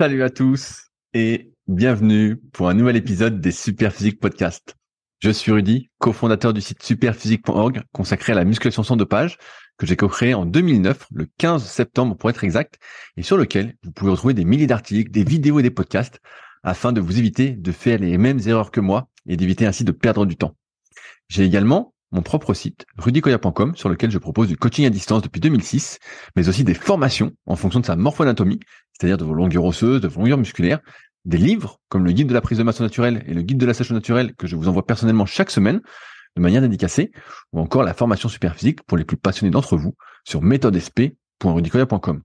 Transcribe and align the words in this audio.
Salut 0.00 0.22
à 0.22 0.30
tous 0.30 0.86
et 1.12 1.52
bienvenue 1.68 2.38
pour 2.54 2.70
un 2.70 2.72
nouvel 2.72 2.96
épisode 2.96 3.38
des 3.38 3.52
Superphysique 3.52 4.18
Podcast. 4.18 4.74
Je 5.18 5.30
suis 5.30 5.52
Rudy, 5.52 5.90
cofondateur 5.98 6.54
du 6.54 6.62
site 6.62 6.82
superphysique.org 6.82 7.82
consacré 7.92 8.32
à 8.32 8.36
la 8.36 8.44
musculation 8.44 8.82
sans 8.82 8.96
dopage 8.96 9.36
que 9.76 9.84
j'ai 9.84 9.96
co-créé 9.96 10.32
en 10.32 10.46
2009, 10.46 11.06
le 11.12 11.26
15 11.36 11.62
septembre 11.66 12.16
pour 12.16 12.30
être 12.30 12.44
exact, 12.44 12.78
et 13.18 13.22
sur 13.22 13.36
lequel 13.36 13.74
vous 13.82 13.92
pouvez 13.92 14.12
retrouver 14.12 14.32
des 14.32 14.46
milliers 14.46 14.66
d'articles, 14.66 15.10
des 15.10 15.22
vidéos 15.22 15.60
et 15.60 15.62
des 15.62 15.70
podcasts 15.70 16.18
afin 16.62 16.94
de 16.94 17.02
vous 17.02 17.18
éviter 17.18 17.50
de 17.50 17.70
faire 17.70 17.98
les 17.98 18.16
mêmes 18.16 18.40
erreurs 18.46 18.70
que 18.70 18.80
moi 18.80 19.10
et 19.28 19.36
d'éviter 19.36 19.66
ainsi 19.66 19.84
de 19.84 19.92
perdre 19.92 20.24
du 20.24 20.36
temps. 20.36 20.56
J'ai 21.28 21.44
également 21.44 21.92
mon 22.12 22.22
propre 22.22 22.54
site, 22.54 22.86
rudykoya.com, 22.96 23.76
sur 23.76 23.88
lequel 23.88 24.10
je 24.10 24.18
propose 24.18 24.48
du 24.48 24.56
coaching 24.56 24.86
à 24.86 24.90
distance 24.90 25.22
depuis 25.22 25.40
2006, 25.40 25.98
mais 26.36 26.48
aussi 26.48 26.64
des 26.64 26.74
formations 26.74 27.32
en 27.46 27.54
fonction 27.54 27.80
de 27.80 27.86
sa 27.86 27.96
morphoanatomie, 27.96 28.60
c'est-à-dire 29.00 29.16
de 29.16 29.24
vos 29.24 29.32
longueurs 29.32 29.64
osseuses, 29.64 30.02
de 30.02 30.08
vos 30.08 30.20
longueurs 30.20 30.38
musculaires, 30.38 30.80
des 31.24 31.38
livres 31.38 31.80
comme 31.88 32.04
le 32.04 32.12
guide 32.12 32.28
de 32.28 32.34
la 32.34 32.42
prise 32.42 32.58
de 32.58 32.62
masse 32.62 32.80
naturelle 32.80 33.24
et 33.26 33.32
le 33.32 33.40
guide 33.40 33.56
de 33.56 33.64
la 33.64 33.72
sèche 33.72 33.90
naturelle 33.92 34.34
que 34.34 34.46
je 34.46 34.56
vous 34.56 34.68
envoie 34.68 34.84
personnellement 34.84 35.24
chaque 35.24 35.50
semaine 35.50 35.80
de 36.36 36.42
manière 36.42 36.60
dédicacée, 36.60 37.10
ou 37.52 37.60
encore 37.60 37.82
la 37.82 37.94
formation 37.94 38.28
super 38.28 38.54
physique 38.54 38.82
pour 38.82 38.96
les 38.96 39.04
plus 39.04 39.16
passionnés 39.16 39.50
d'entre 39.50 39.76
vous 39.76 39.96
sur 40.24 40.42
méthodesp.rudicoya.com. 40.42 42.22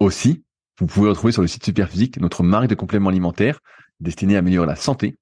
Aussi, 0.00 0.42
vous 0.78 0.86
pouvez 0.86 1.08
retrouver 1.08 1.32
sur 1.32 1.42
le 1.42 1.48
site 1.48 1.64
Superphysique 1.64 2.20
notre 2.20 2.42
marque 2.42 2.66
de 2.66 2.74
compléments 2.74 3.08
alimentaires 3.08 3.60
destinée 4.00 4.36
à 4.36 4.40
améliorer 4.40 4.66
la 4.66 4.76
santé, 4.76 5.16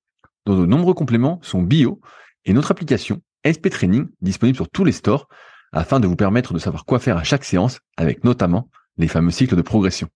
dont 0.46 0.58
de 0.58 0.66
nombreux 0.66 0.94
compléments 0.94 1.38
sont 1.42 1.62
bio, 1.62 2.00
et 2.44 2.52
notre 2.52 2.70
application 2.70 3.20
SP 3.46 3.68
Training 3.70 4.08
disponible 4.20 4.56
sur 4.56 4.68
tous 4.68 4.84
les 4.84 4.92
stores 4.92 5.28
afin 5.72 6.00
de 6.00 6.08
vous 6.08 6.16
permettre 6.16 6.54
de 6.54 6.58
savoir 6.58 6.84
quoi 6.84 6.98
faire 6.98 7.18
à 7.18 7.24
chaque 7.24 7.44
séance 7.44 7.80
avec 7.96 8.24
notamment 8.24 8.68
les 8.96 9.08
fameux 9.08 9.30
cycles 9.30 9.54
de 9.54 9.62
progression. 9.62 10.08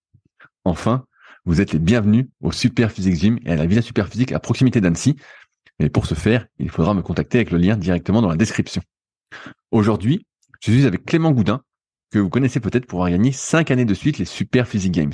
Enfin, 0.65 1.05
vous 1.45 1.61
êtes 1.61 1.73
les 1.73 1.79
bienvenus 1.79 2.27
au 2.41 2.53
Super 2.53 2.93
Physique 2.93 3.17
Gym 3.17 3.39
et 3.45 3.53
à 3.53 3.57
la 3.57 3.67
Villa 3.67 3.83
Super 3.83 4.09
Physique 4.09 4.33
à 4.33 4.39
proximité 4.39 4.81
d'Annecy. 4.81 5.17
Mais 5.81 5.89
pour 5.89 6.07
ce 6.07 6.15
faire, 6.15 6.47
il 6.59 6.71
faudra 6.71 6.95
me 6.95 7.03
contacter 7.03 7.39
avec 7.39 7.51
le 7.51 7.59
lien 7.59 7.77
directement 7.77 8.23
dans 8.23 8.29
la 8.29 8.37
description. 8.37 8.83
Aujourd'hui, 9.73 10.25
je 10.61 10.71
suis 10.71 10.87
avec 10.87 11.05
Clément 11.05 11.33
Goudin, 11.33 11.63
que 12.13 12.21
vous 12.21 12.29
connaissez 12.29 12.61
peut-être 12.61 12.87
pour 12.87 13.01
avoir 13.01 13.11
gagné 13.11 13.33
5 13.33 13.71
années 13.73 13.85
de 13.85 13.95
suite 13.95 14.19
les 14.19 14.25
Super 14.25 14.69
Physique 14.69 14.93
Games. 14.93 15.13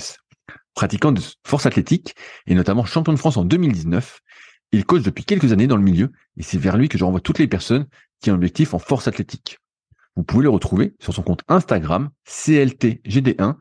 Pratiquant 0.75 1.13
de 1.13 1.23
force 1.47 1.65
athlétique 1.65 2.15
et 2.47 2.55
notamment 2.55 2.85
champion 2.85 3.15
de 3.15 3.19
France 3.19 3.39
en 3.39 3.45
2019, 3.45 4.21
il 4.73 4.85
coach 4.85 5.03
depuis 5.03 5.25
quelques 5.25 5.53
années 5.53 5.67
dans 5.67 5.77
le 5.77 5.83
milieu 5.83 6.13
et 6.37 6.43
c'est 6.43 6.59
vers 6.59 6.77
lui 6.77 6.91
que 6.91 6.99
je 6.99 7.05
renvoie 7.05 7.21
toutes 7.21 7.39
les 7.39 7.49
personnes 7.49 7.87
qui 8.21 8.31
ont 8.31 8.35
un 8.35 8.37
objectif 8.37 8.75
en 8.75 8.79
force 8.79 9.09
athlétique. 9.09 9.59
Vous 10.17 10.25
pouvez 10.25 10.43
le 10.43 10.51
retrouver 10.51 10.95
sur 10.99 11.15
son 11.15 11.23
compte 11.23 11.43
Instagram 11.49 12.11
CLTGD1 12.27 13.57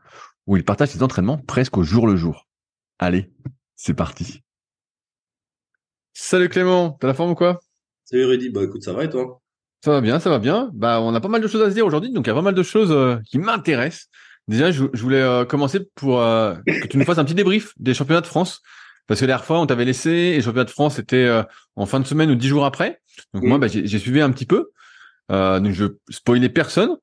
où 0.48 0.56
il 0.56 0.64
partage 0.64 0.88
ses 0.88 1.02
entraînements 1.02 1.36
presque 1.36 1.76
au 1.76 1.84
jour 1.84 2.06
le 2.08 2.16
jour. 2.16 2.48
Allez, 2.98 3.30
c'est 3.76 3.94
parti. 3.94 4.42
Salut 6.14 6.48
Clément, 6.48 6.96
t'as 6.98 7.06
la 7.06 7.14
forme 7.14 7.30
ou 7.30 7.34
quoi? 7.36 7.60
Salut 8.04 8.24
Rudy, 8.24 8.48
bah 8.48 8.64
écoute, 8.64 8.82
ça 8.82 8.94
va 8.94 9.04
et 9.04 9.10
toi? 9.10 9.40
Ça 9.84 9.92
va 9.92 10.00
bien, 10.00 10.18
ça 10.18 10.30
va 10.30 10.38
bien. 10.38 10.70
Bah 10.72 11.00
on 11.00 11.14
a 11.14 11.20
pas 11.20 11.28
mal 11.28 11.42
de 11.42 11.46
choses 11.46 11.62
à 11.62 11.68
se 11.68 11.74
dire 11.74 11.86
aujourd'hui, 11.86 12.10
donc 12.10 12.26
il 12.26 12.30
y 12.30 12.32
a 12.32 12.34
pas 12.34 12.42
mal 12.42 12.54
de 12.54 12.62
choses 12.62 12.90
euh, 12.90 13.18
qui 13.26 13.38
m'intéressent. 13.38 14.08
Déjà, 14.48 14.70
je, 14.70 14.84
voulais 14.94 15.20
euh, 15.20 15.44
commencer 15.44 15.80
pour 15.94 16.22
euh, 16.22 16.54
que 16.66 16.86
tu 16.86 16.96
nous 16.96 17.04
fasses 17.04 17.18
un 17.18 17.24
petit 17.24 17.34
débrief 17.34 17.74
des 17.78 17.92
championnats 17.92 18.22
de 18.22 18.26
France. 18.26 18.62
Parce 19.06 19.20
que 19.20 19.26
la 19.26 19.28
dernière 19.28 19.44
fois, 19.44 19.60
on 19.60 19.66
t'avait 19.66 19.84
laissé 19.84 20.10
et 20.10 20.36
le 20.36 20.42
championnat 20.42 20.64
de 20.64 20.70
France 20.70 20.96
c'était 20.96 21.30
en 21.76 21.86
fin 21.86 21.98
de 21.98 22.06
semaine 22.06 22.30
ou 22.30 22.34
dix 22.34 22.48
jours 22.48 22.66
après. 22.66 23.00
Donc 23.32 23.42
moi, 23.42 23.58
bah, 23.58 23.66
j'ai 23.68 23.98
suivi 23.98 24.20
un 24.20 24.30
petit 24.30 24.44
peu. 24.44 24.70
donc 25.30 25.72
je 25.72 25.86
spoilais 26.10 26.50
personne. 26.50 26.96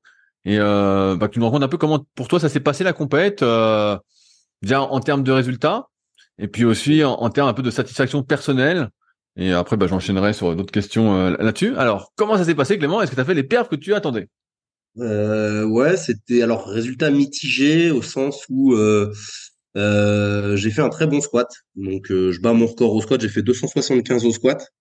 Et 0.46 0.58
bah, 0.58 1.18
que 1.20 1.26
tu 1.26 1.40
nous 1.40 1.44
racontes 1.44 1.62
un 1.62 1.68
peu 1.68 1.76
comment 1.76 2.06
pour 2.14 2.28
toi 2.28 2.40
ça 2.40 2.48
s'est 2.48 2.60
passé 2.60 2.84
la 2.84 2.92
compète, 2.92 3.44
déjà 4.62 4.80
en 4.80 5.00
termes 5.00 5.22
de 5.22 5.32
résultats, 5.32 5.88
et 6.38 6.48
puis 6.48 6.64
aussi 6.64 7.02
en, 7.04 7.28
termes 7.30 7.48
un 7.48 7.52
peu 7.52 7.62
de 7.62 7.70
satisfaction 7.70 8.22
personnelle. 8.22 8.90
Et 9.36 9.52
après, 9.52 9.76
bah, 9.76 9.86
j'enchaînerai 9.86 10.32
sur 10.32 10.54
d'autres 10.56 10.72
questions 10.72 11.30
là-dessus. 11.30 11.76
Alors, 11.76 12.12
comment 12.16 12.38
ça 12.38 12.44
s'est 12.44 12.54
passé, 12.54 12.78
Clément? 12.78 13.02
Est-ce 13.02 13.10
que 13.10 13.16
tu 13.16 13.20
as 13.20 13.24
fait 13.24 13.34
les 13.34 13.42
perfs 13.42 13.68
que 13.68 13.76
tu 13.76 13.92
attendais? 13.92 14.28
Euh, 14.98 15.64
Ouais, 15.64 15.96
c'était 15.96 16.42
alors 16.42 16.66
résultat 16.68 17.10
mitigé 17.10 17.90
au 17.90 18.02
sens 18.02 18.46
où 18.48 18.74
euh, 18.74 19.12
euh, 19.76 20.56
j'ai 20.56 20.70
fait 20.70 20.82
un 20.82 20.88
très 20.88 21.06
bon 21.06 21.20
squat. 21.20 21.48
Donc, 21.74 22.10
euh, 22.10 22.32
je 22.32 22.40
bats 22.40 22.52
mon 22.52 22.66
record 22.66 22.94
au 22.94 23.02
squat. 23.02 23.20
J'ai 23.20 23.28
fait 23.28 23.42
275 23.42 24.24
au 24.24 24.32
squat. 24.32 24.72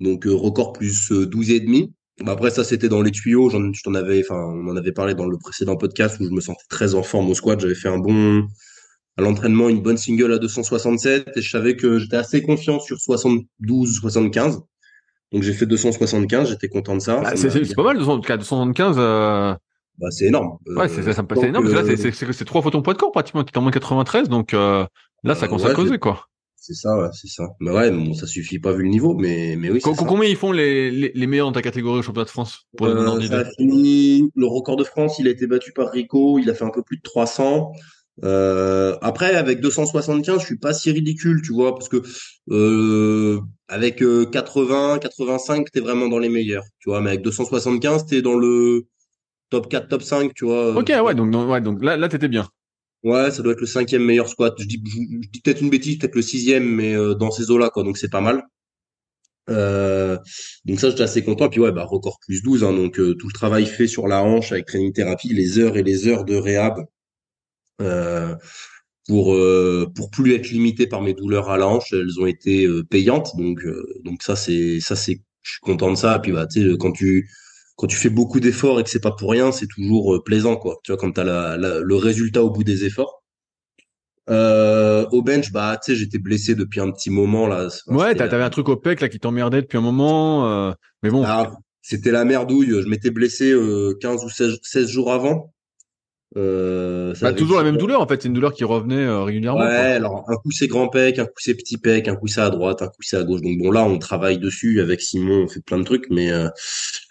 Donc, 0.00 0.26
euh, 0.26 0.34
record 0.34 0.72
plus 0.72 1.12
12 1.12 1.50
et 1.50 1.60
demi. 1.60 1.92
Bah, 2.22 2.32
après, 2.32 2.50
ça, 2.50 2.62
c'était 2.62 2.88
dans 2.88 3.02
les 3.02 3.10
tuyaux. 3.10 3.50
J'en, 3.50 3.72
je 3.72 3.82
t'en 3.82 3.94
avais, 3.94 4.22
enfin, 4.24 4.36
on 4.36 4.68
en 4.68 4.76
avait 4.76 4.92
parlé 4.92 5.14
dans 5.14 5.26
le 5.26 5.36
précédent 5.36 5.76
podcast 5.76 6.20
où 6.20 6.24
je 6.24 6.30
me 6.30 6.40
sentais 6.40 6.64
très 6.68 6.94
en 6.94 7.02
forme 7.02 7.28
au 7.30 7.34
squat. 7.34 7.58
J'avais 7.60 7.74
fait 7.74 7.88
un 7.88 7.98
bon, 7.98 8.46
à 9.16 9.22
l'entraînement, 9.22 9.68
une 9.68 9.82
bonne 9.82 9.96
single 9.96 10.32
à 10.32 10.38
267 10.38 11.30
et 11.34 11.42
je 11.42 11.50
savais 11.50 11.76
que 11.76 11.98
j'étais 11.98 12.16
assez 12.16 12.42
confiant 12.42 12.78
sur 12.78 12.98
72, 12.98 13.98
75. 14.00 14.60
Donc, 15.32 15.42
j'ai 15.42 15.52
fait 15.52 15.66
275. 15.66 16.50
J'étais 16.50 16.68
content 16.68 16.94
de 16.94 17.00
ça. 17.00 17.20
Bah, 17.20 17.32
c'est, 17.34 17.50
c'est, 17.50 17.74
pas 17.74 17.82
mal, 17.82 17.98
275, 17.98 18.96
euh... 18.98 19.54
Bah, 19.98 20.10
c'est 20.10 20.26
énorme. 20.26 20.58
Ouais, 20.66 20.88
c'est, 20.88 21.02
ça, 21.02 21.24
c'est 21.34 21.48
énorme. 21.48 21.68
là, 21.72 21.82
c'est, 21.84 22.44
trois 22.44 22.62
fois 22.62 22.70
ton 22.70 22.82
poids 22.82 22.94
de 22.94 22.98
corps, 22.98 23.12
pratiquement. 23.12 23.44
T'es 23.44 23.56
en 23.58 23.62
moins 23.62 23.70
93, 23.70 24.28
donc, 24.28 24.54
euh, 24.54 24.84
là, 25.24 25.34
ça 25.34 25.46
commence 25.46 25.64
à 25.64 25.74
causer, 25.74 25.98
quoi. 25.98 26.28
C'est 26.66 26.72
ça, 26.72 26.96
ouais, 26.96 27.08
c'est 27.12 27.28
ça. 27.28 27.44
Mais 27.60 27.70
ouais, 27.70 27.90
bon, 27.90 28.14
ça 28.14 28.26
suffit 28.26 28.58
pas 28.58 28.72
vu 28.72 28.84
le 28.84 28.88
niveau, 28.88 29.14
mais, 29.14 29.54
mais 29.54 29.68
oui. 29.68 29.80
combien 29.82 30.26
ils 30.26 30.34
font 30.34 30.50
les, 30.50 30.90
les, 30.90 31.12
les, 31.14 31.26
meilleurs 31.26 31.48
dans 31.48 31.52
ta 31.52 31.60
catégorie 31.60 31.98
au 31.98 32.02
championnat 32.02 32.24
de 32.24 32.30
France 32.30 32.60
pour 32.78 32.86
euh, 32.86 33.20
ça 33.20 33.40
a 33.40 33.44
fini, 33.44 34.30
Le 34.34 34.46
record 34.46 34.76
de 34.76 34.84
France, 34.84 35.18
il 35.18 35.28
a 35.28 35.30
été 35.30 35.46
battu 35.46 35.72
par 35.74 35.90
Rico. 35.90 36.38
Il 36.38 36.48
a 36.48 36.54
fait 36.54 36.64
un 36.64 36.70
peu 36.70 36.80
plus 36.80 36.96
de 36.96 37.02
300. 37.02 37.72
Euh, 38.24 38.96
après, 39.02 39.34
avec 39.34 39.60
275, 39.60 40.40
je 40.40 40.46
suis 40.46 40.56
pas 40.56 40.72
si 40.72 40.90
ridicule, 40.90 41.42
tu 41.42 41.52
vois, 41.52 41.74
parce 41.74 41.90
que 41.90 42.00
euh, 42.48 43.42
avec 43.68 44.02
80, 44.32 45.00
85, 45.00 45.70
t'es 45.70 45.80
vraiment 45.80 46.08
dans 46.08 46.18
les 46.18 46.30
meilleurs, 46.30 46.64
tu 46.78 46.88
vois, 46.88 47.02
mais 47.02 47.10
avec 47.10 47.20
275, 47.20 48.06
t'es 48.06 48.22
dans 48.22 48.36
le 48.36 48.86
top 49.50 49.68
4, 49.68 49.88
top 49.88 50.02
5, 50.02 50.32
tu 50.32 50.46
vois. 50.46 50.74
Ok, 50.74 50.88
ouais, 50.88 51.14
donc, 51.14 51.30
ouais, 51.46 51.60
donc 51.60 51.84
là, 51.84 51.98
là, 51.98 52.08
t'étais 52.08 52.28
bien. 52.28 52.48
Ouais, 53.04 53.30
ça 53.30 53.42
doit 53.42 53.52
être 53.52 53.60
le 53.60 53.66
cinquième 53.66 54.04
meilleur 54.04 54.28
squat. 54.28 54.54
Je 54.58 54.64
dis, 54.66 54.82
je, 54.84 55.28
dis 55.28 55.40
peut-être 55.40 55.60
une 55.60 55.70
bêtise, 55.70 55.98
peut-être 55.98 56.14
le 56.16 56.22
sixième, 56.22 56.64
mais 56.64 56.94
euh, 56.94 57.14
dans 57.14 57.30
ces 57.30 57.50
eaux-là, 57.50 57.70
quoi. 57.70 57.82
Donc 57.84 57.98
c'est 57.98 58.10
pas 58.10 58.22
mal. 58.22 58.44
Euh, 59.50 60.16
donc 60.64 60.80
ça, 60.80 60.90
j'étais 60.90 61.02
assez 61.02 61.22
content. 61.22 61.48
Puis 61.48 61.60
ouais, 61.60 61.72
bah 61.72 61.84
record 61.84 62.18
plus 62.26 62.42
12. 62.42 62.64
Hein, 62.64 62.72
donc 62.72 62.98
euh, 62.98 63.14
tout 63.14 63.28
le 63.28 63.32
travail 63.32 63.66
fait 63.66 63.86
sur 63.86 64.08
la 64.08 64.22
hanche 64.22 64.52
avec 64.52 64.66
training 64.66 64.92
thérapie, 64.92 65.28
les 65.34 65.58
heures 65.58 65.76
et 65.76 65.82
les 65.82 66.08
heures 66.08 66.24
de 66.24 66.34
réhab 66.36 66.84
euh, 67.82 68.34
pour 69.06 69.36
pour 69.94 70.10
plus 70.10 70.34
être 70.34 70.48
limité 70.50 70.86
par 70.86 71.02
mes 71.02 71.14
douleurs 71.14 71.50
à 71.50 71.58
la 71.58 71.68
hanche, 71.68 71.92
elles 71.92 72.20
ont 72.20 72.26
été 72.26 72.66
payantes. 72.90 73.36
Donc 73.36 73.60
donc 74.04 74.22
ça 74.22 74.36
c'est 74.36 74.80
ça 74.80 74.96
c'est 74.96 75.20
je 75.42 75.52
suis 75.52 75.60
content 75.60 75.90
de 75.90 75.96
ça. 75.96 76.18
Puis 76.20 76.32
bah 76.32 76.46
tu 76.46 76.62
sais 76.62 76.78
quand 76.78 76.92
tu 76.92 77.28
quand 77.76 77.86
tu 77.86 77.96
fais 77.96 78.10
beaucoup 78.10 78.40
d'efforts 78.40 78.80
et 78.80 78.84
que 78.84 78.90
c'est 78.90 79.00
pas 79.00 79.12
pour 79.12 79.30
rien, 79.30 79.52
c'est 79.52 79.66
toujours 79.66 80.22
plaisant 80.24 80.56
quoi. 80.56 80.78
Tu 80.84 80.92
vois 80.92 80.98
quand 80.98 81.12
t'as 81.12 81.24
la, 81.24 81.56
la, 81.56 81.80
le 81.80 81.96
résultat 81.96 82.42
au 82.42 82.50
bout 82.50 82.64
des 82.64 82.84
efforts. 82.84 83.24
Euh, 84.30 85.04
au 85.12 85.22
bench, 85.22 85.52
bah, 85.52 85.78
tu 85.82 85.92
sais, 85.92 85.98
j'étais 85.98 86.18
blessé 86.18 86.54
depuis 86.54 86.80
un 86.80 86.90
petit 86.90 87.10
moment 87.10 87.46
là. 87.46 87.68
ouais, 87.88 88.14
t'avais 88.14 88.42
un 88.42 88.50
truc 88.50 88.68
au 88.68 88.76
pec 88.76 89.00
là 89.00 89.08
qui 89.08 89.20
t'emmerdait 89.20 89.60
depuis 89.60 89.76
un 89.76 89.82
moment, 89.82 90.48
euh, 90.48 90.72
mais 91.02 91.10
bon. 91.10 91.22
Ah, 91.26 91.52
c'était 91.82 92.10
la 92.10 92.24
merdouille. 92.24 92.70
Je 92.70 92.88
m'étais 92.88 93.10
blessé 93.10 93.50
euh, 93.52 93.94
15 94.00 94.24
ou 94.24 94.30
16, 94.30 94.58
16, 94.62 94.88
jours 94.88 95.12
avant. 95.12 95.53
Euh, 96.36 97.14
ça 97.14 97.30
bah, 97.30 97.32
toujours 97.32 97.58
la 97.58 97.62
même 97.62 97.76
douleur 97.76 98.00
en 98.00 98.08
fait, 98.08 98.22
c'est 98.22 98.28
une 98.28 98.34
douleur 98.34 98.54
qui 98.54 98.64
revenait 98.64 99.04
euh, 99.04 99.22
régulièrement. 99.22 99.60
Ouais, 99.60 99.66
alors 99.66 100.24
un 100.28 100.36
coup 100.36 100.50
c'est 100.50 100.66
grand 100.66 100.88
pec, 100.88 101.18
un 101.18 101.26
coup 101.26 101.38
c'est 101.38 101.54
petit 101.54 101.78
pec, 101.78 102.08
un 102.08 102.16
coup 102.16 102.26
c'est 102.26 102.40
à 102.40 102.50
droite, 102.50 102.82
un 102.82 102.88
coup 102.88 103.02
c'est 103.02 103.16
à 103.16 103.22
gauche. 103.22 103.40
Donc 103.40 103.58
bon 103.58 103.70
là 103.70 103.84
on 103.84 103.98
travaille 103.98 104.38
dessus 104.38 104.80
avec 104.80 105.00
Simon, 105.00 105.44
on 105.44 105.48
fait 105.48 105.60
plein 105.60 105.78
de 105.78 105.84
trucs, 105.84 106.06
mais 106.10 106.32
euh, 106.32 106.48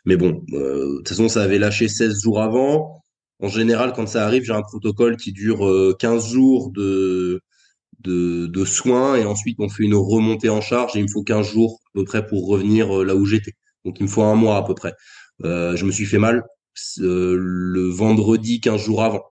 mais 0.05 0.17
bon, 0.17 0.43
de 0.49 0.97
toute 0.97 1.09
façon 1.09 1.29
ça 1.29 1.41
avait 1.41 1.59
lâché 1.59 1.87
16 1.87 2.21
jours 2.21 2.41
avant. 2.41 3.03
En 3.39 3.49
général, 3.49 3.93
quand 3.93 4.07
ça 4.07 4.25
arrive, 4.25 4.43
j'ai 4.43 4.53
un 4.53 4.61
protocole 4.61 5.17
qui 5.17 5.33
dure 5.33 5.67
15 5.99 6.25
euh, 6.25 6.27
jours 6.29 6.71
de, 6.71 7.41
de, 7.99 8.47
de, 8.47 8.65
soins 8.65 9.15
et 9.15 9.25
ensuite 9.25 9.57
on 9.59 9.69
fait 9.69 9.83
une 9.83 9.95
remontée 9.95 10.49
en 10.49 10.61
charge 10.61 10.95
et 10.95 10.99
il 10.99 11.03
me 11.03 11.09
faut 11.09 11.23
15 11.23 11.51
jours 11.51 11.79
à 11.87 11.89
peu 11.93 12.05
près 12.05 12.25
pour 12.25 12.47
revenir 12.47 13.01
euh, 13.01 13.03
là 13.03 13.15
où 13.15 13.25
j'étais. 13.25 13.53
Donc 13.85 13.99
il 13.99 14.03
me 14.03 14.07
faut 14.07 14.23
un 14.23 14.35
mois 14.35 14.57
à 14.57 14.63
peu 14.63 14.75
près. 14.75 14.93
Euh, 15.43 15.75
je 15.75 15.85
me 15.85 15.91
suis 15.91 16.05
fait 16.05 16.19
mal 16.19 16.37
euh, 16.37 16.41
le 16.99 17.89
vendredi 17.89 18.61
15 18.61 18.81
jours 18.81 19.03
avant. 19.03 19.23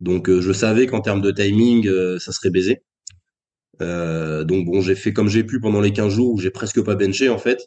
Donc 0.00 0.30
je 0.30 0.52
savais 0.52 0.86
qu'en 0.86 1.00
termes 1.00 1.22
de 1.22 1.30
timing, 1.30 1.88
ça 2.18 2.32
serait 2.32 2.50
baisé. 2.50 2.82
donc 3.80 4.66
bon, 4.66 4.80
j'ai 4.80 4.94
fait 4.94 5.12
comme 5.12 5.28
j'ai 5.28 5.44
pu 5.44 5.60
pendant 5.60 5.80
les 5.80 5.92
15 5.92 6.12
jours 6.12 6.34
où 6.34 6.40
j'ai 6.40 6.50
presque 6.50 6.82
pas 6.82 6.94
benché 6.94 7.28
en 7.28 7.38
fait. 7.38 7.66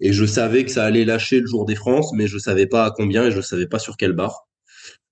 Et 0.00 0.12
je 0.12 0.24
savais 0.24 0.64
que 0.64 0.70
ça 0.70 0.84
allait 0.84 1.04
lâcher 1.04 1.40
le 1.40 1.46
jour 1.46 1.64
des 1.64 1.76
France, 1.76 2.12
mais 2.14 2.26
je 2.26 2.38
savais 2.38 2.66
pas 2.66 2.84
à 2.84 2.90
combien 2.90 3.24
et 3.26 3.30
je 3.30 3.40
savais 3.40 3.66
pas 3.66 3.78
sur 3.78 3.96
quelle 3.96 4.12
barre. 4.12 4.48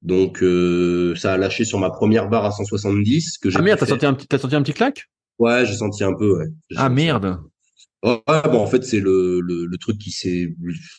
Donc 0.02 0.42
euh, 0.42 1.14
ça 1.16 1.32
a 1.32 1.36
lâché 1.36 1.64
sur 1.64 1.78
ma 1.78 1.90
première 1.90 2.28
barre 2.28 2.44
à 2.44 2.52
170 2.52 3.38
que 3.38 3.50
j'ai. 3.50 3.58
Ah 3.58 3.62
merde, 3.62 3.80
t'as 3.80 3.86
senti 3.86 4.06
un 4.06 4.14
petit, 4.14 4.26
t'as 4.28 4.38
senti 4.38 4.54
un 4.54 4.62
petit 4.62 4.72
claque? 4.72 5.10
Ouais, 5.38 5.66
j'ai 5.66 5.74
senti 5.74 6.04
un 6.04 6.14
peu. 6.14 6.38
Ouais. 6.38 6.46
Ah 6.76 6.88
merde. 6.88 7.38
Ouais, 8.02 8.20
bon 8.26 8.60
en 8.60 8.66
fait 8.66 8.84
c'est 8.84 9.00
le, 9.00 9.40
le, 9.40 9.66
le 9.66 9.78
truc 9.78 9.98
qui 9.98 10.10
s'est. 10.10 10.54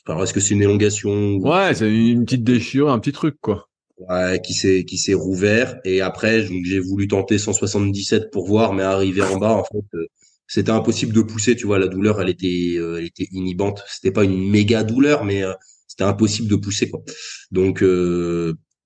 Alors 0.06 0.24
est-ce 0.24 0.34
que 0.34 0.40
c'est 0.40 0.56
une 0.56 0.62
élongation 0.62 1.38
Ouais, 1.38 1.74
c'est 1.74 1.90
une 1.90 2.26
petite 2.26 2.44
déchirure, 2.44 2.92
un 2.92 3.00
petit 3.00 3.12
truc 3.12 3.38
quoi. 3.40 3.70
Ouais, 4.10 4.40
qui 4.44 4.54
s'est 4.54 4.84
qui 4.86 4.98
s'est 4.98 5.14
rouvert 5.14 5.80
et 5.84 6.02
après 6.02 6.46
j'ai 6.64 6.80
voulu 6.80 7.08
tenter 7.08 7.38
177 7.40 8.30
pour 8.32 8.46
voir, 8.46 8.74
mais 8.74 8.84
arrivé 8.84 9.22
en 9.22 9.38
bas 9.38 9.54
en 9.54 9.64
fait 9.64 9.84
euh, 9.96 10.06
c'était 10.48 10.72
impossible 10.72 11.14
de 11.14 11.22
pousser. 11.22 11.56
Tu 11.56 11.66
vois, 11.66 11.80
la 11.80 11.88
douleur 11.88 12.22
elle 12.22 12.30
était 12.30 12.76
euh, 12.78 12.98
elle 13.00 13.06
était 13.06 13.28
inhibante. 13.32 13.84
C'était 13.88 14.12
pas 14.12 14.24
une 14.24 14.50
méga 14.50 14.84
douleur, 14.84 15.24
mais 15.24 15.44
euh, 15.44 15.54
c'était 15.88 16.04
impossible 16.04 16.48
de 16.48 16.56
pousser 16.56 16.90
quoi. 16.90 17.02
Donc 17.52 17.84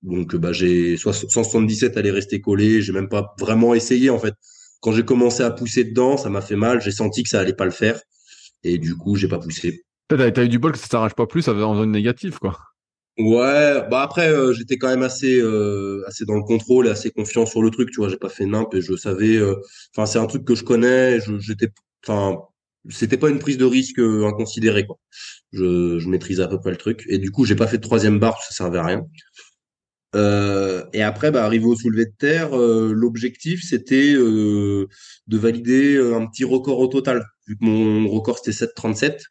donc 0.02 0.34
bah 0.36 0.52
j'ai 0.52 0.96
177 0.96 1.96
elle 1.96 2.06
est 2.06 2.10
restée 2.10 2.40
collée. 2.40 2.82
J'ai 2.82 2.92
même 2.92 3.08
pas 3.08 3.34
vraiment 3.38 3.74
essayé 3.74 4.10
en 4.10 4.18
fait. 4.18 4.34
Quand 4.82 4.92
j'ai 4.92 5.04
commencé 5.04 5.42
à 5.42 5.50
pousser 5.50 5.84
dedans, 5.84 6.16
ça 6.16 6.28
m'a 6.28 6.40
fait 6.40 6.56
mal. 6.56 6.82
J'ai 6.82 6.90
senti 6.90 7.22
que 7.22 7.28
ça 7.28 7.40
allait 7.40 7.54
pas 7.54 7.64
le 7.64 7.70
faire 7.70 8.00
et 8.64 8.78
du 8.78 8.96
coup 8.96 9.16
j'ai 9.16 9.28
pas 9.28 9.38
poussé. 9.38 9.84
T'as 10.08 10.44
eu 10.44 10.48
du 10.48 10.58
bol 10.58 10.72
que 10.72 10.78
ça 10.78 10.88
s'arrache 10.88 11.14
pas 11.14 11.26
plus, 11.26 11.42
ça 11.42 11.52
va 11.52 11.66
en 11.66 11.76
zone 11.76 11.92
négative 11.92 12.38
quoi. 12.38 12.58
Ouais, 13.18 13.86
bah 13.90 14.02
après 14.02 14.28
euh, 14.28 14.52
j'étais 14.52 14.78
quand 14.78 14.88
même 14.88 15.02
assez 15.02 15.38
euh, 15.38 16.02
assez 16.06 16.24
dans 16.24 16.34
le 16.34 16.42
contrôle 16.42 16.86
et 16.86 16.90
assez 16.90 17.10
confiant 17.10 17.46
sur 17.46 17.62
le 17.62 17.70
truc, 17.70 17.90
tu 17.90 18.00
vois, 18.00 18.08
j'ai 18.08 18.16
pas 18.16 18.28
fait 18.28 18.46
nimp 18.46 18.74
et 18.74 18.80
je 18.80 18.96
savais 18.96 19.36
euh, 19.36 19.54
enfin 19.94 20.06
c'est 20.06 20.18
un 20.18 20.26
truc 20.26 20.44
que 20.44 20.54
je 20.54 20.64
connais, 20.64 21.20
j'étais 21.38 21.68
enfin 22.04 22.38
c'était 22.88 23.18
pas 23.18 23.28
une 23.28 23.38
prise 23.38 23.58
de 23.58 23.64
risque 23.64 23.98
inconsidérée 24.00 24.86
quoi. 24.86 24.98
Je 25.52 25.98
je 25.98 26.08
maîtrisais 26.08 26.42
à 26.42 26.48
peu 26.48 26.58
près 26.58 26.70
le 26.70 26.78
truc 26.78 27.04
et 27.06 27.18
du 27.18 27.30
coup, 27.30 27.44
j'ai 27.44 27.54
pas 27.54 27.66
fait 27.66 27.76
de 27.76 27.82
troisième 27.82 28.18
barre, 28.18 28.42
ça 28.42 28.54
servait 28.54 28.78
à 28.78 28.84
rien. 28.84 29.06
Et 30.14 31.02
après 31.02 31.30
bah 31.30 31.44
arrivé 31.44 31.64
au 31.64 31.76
soulevé 31.76 32.06
de 32.06 32.12
terre, 32.18 32.56
l'objectif 32.56 33.62
c'était 33.62 34.12
de 34.14 34.88
valider 35.28 35.98
un 35.98 36.26
petit 36.26 36.44
record 36.44 36.78
au 36.80 36.86
total 36.86 37.24
vu 37.46 37.56
que 37.56 37.64
mon 37.64 38.08
record 38.08 38.38
c'était 38.38 38.52
737 38.52 39.22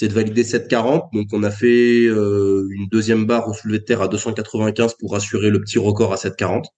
c'est 0.00 0.08
de 0.08 0.14
valider 0.14 0.44
740. 0.44 1.12
Donc 1.12 1.28
on 1.32 1.42
a 1.42 1.50
fait 1.50 2.06
euh, 2.06 2.66
une 2.70 2.86
deuxième 2.88 3.26
barre 3.26 3.48
au 3.48 3.52
soulevé 3.52 3.80
de 3.80 3.84
terre 3.84 4.00
à 4.00 4.08
295 4.08 4.94
pour 4.98 5.14
assurer 5.14 5.50
le 5.50 5.60
petit 5.60 5.78
record 5.78 6.14
à 6.14 6.16
740. 6.16 6.68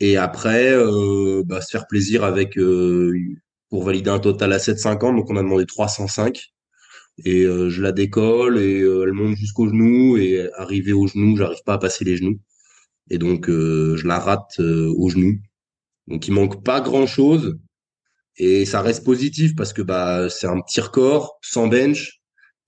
Et 0.00 0.18
après, 0.18 0.72
euh, 0.72 1.42
bah, 1.46 1.62
se 1.62 1.70
faire 1.70 1.86
plaisir 1.86 2.24
avec 2.24 2.58
euh, 2.58 3.14
pour 3.70 3.82
valider 3.84 4.10
un 4.10 4.18
total 4.18 4.52
à 4.52 4.58
750. 4.58 5.16
Donc 5.16 5.30
on 5.30 5.36
a 5.36 5.42
demandé 5.42 5.64
305. 5.64 6.52
Et 7.24 7.44
je 7.44 7.82
la 7.82 7.90
décolle 7.90 8.58
et 8.58 8.78
elle 8.80 9.12
monte 9.12 9.36
jusqu'au 9.36 9.68
genou. 9.68 10.16
Et 10.18 10.48
arrivé 10.54 10.92
au 10.92 11.06
genou, 11.08 11.36
j'arrive 11.36 11.62
pas 11.64 11.74
à 11.74 11.78
passer 11.78 12.04
les 12.04 12.16
genoux. 12.16 12.38
Et 13.10 13.18
donc 13.18 13.46
je 13.48 14.06
la 14.06 14.18
rate 14.18 14.60
au 14.60 15.08
genou. 15.08 15.38
Donc 16.06 16.28
il 16.28 16.32
manque 16.32 16.64
pas 16.64 16.80
grand 16.80 17.06
chose. 17.06 17.58
Et 18.36 18.64
ça 18.64 18.82
reste 18.82 19.04
positif 19.04 19.56
parce 19.56 19.72
que 19.72 19.82
bah 19.82 20.28
c'est 20.30 20.46
un 20.46 20.60
petit 20.60 20.80
record 20.80 21.38
sans 21.42 21.66
bench 21.68 22.18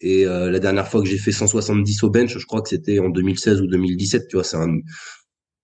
et 0.00 0.26
euh, 0.26 0.50
la 0.50 0.58
dernière 0.58 0.88
fois 0.88 1.02
que 1.02 1.08
j'ai 1.08 1.18
fait 1.18 1.32
170 1.32 2.02
au 2.04 2.10
bench, 2.10 2.36
je 2.36 2.46
crois 2.46 2.62
que 2.62 2.70
c'était 2.70 2.98
en 3.00 3.10
2016 3.10 3.60
ou 3.60 3.66
2017. 3.66 4.28
Tu 4.28 4.36
vois, 4.36 4.44
c'est 4.44 4.56
un 4.56 4.78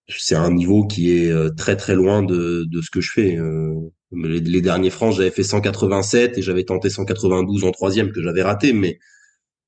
c'est 0.09 0.37
un 0.37 0.53
niveau 0.53 0.87
qui 0.87 1.13
est 1.13 1.31
euh, 1.33 1.51
très 1.51 1.77
très 1.77 1.95
loin 1.95 2.23
de, 2.23 2.65
de 2.71 2.81
ce 2.83 2.91
que 2.91 3.01
je 3.01 3.11
fais. 3.13 3.37
Euh, 3.37 3.75
les, 4.13 4.41
les, 4.41 4.61
derniers 4.61 4.91
francs, 4.91 5.15
j'avais 5.15 5.31
fait 5.31 5.43
187 5.43 6.39
et 6.39 6.43
j'avais 6.43 6.65
tenté 6.65 6.91
192 6.91 7.65
en 7.65 7.73
troisième 7.73 8.13
que 8.13 8.23
j'avais 8.23 8.43
raté, 8.43 8.73
mais 8.73 8.99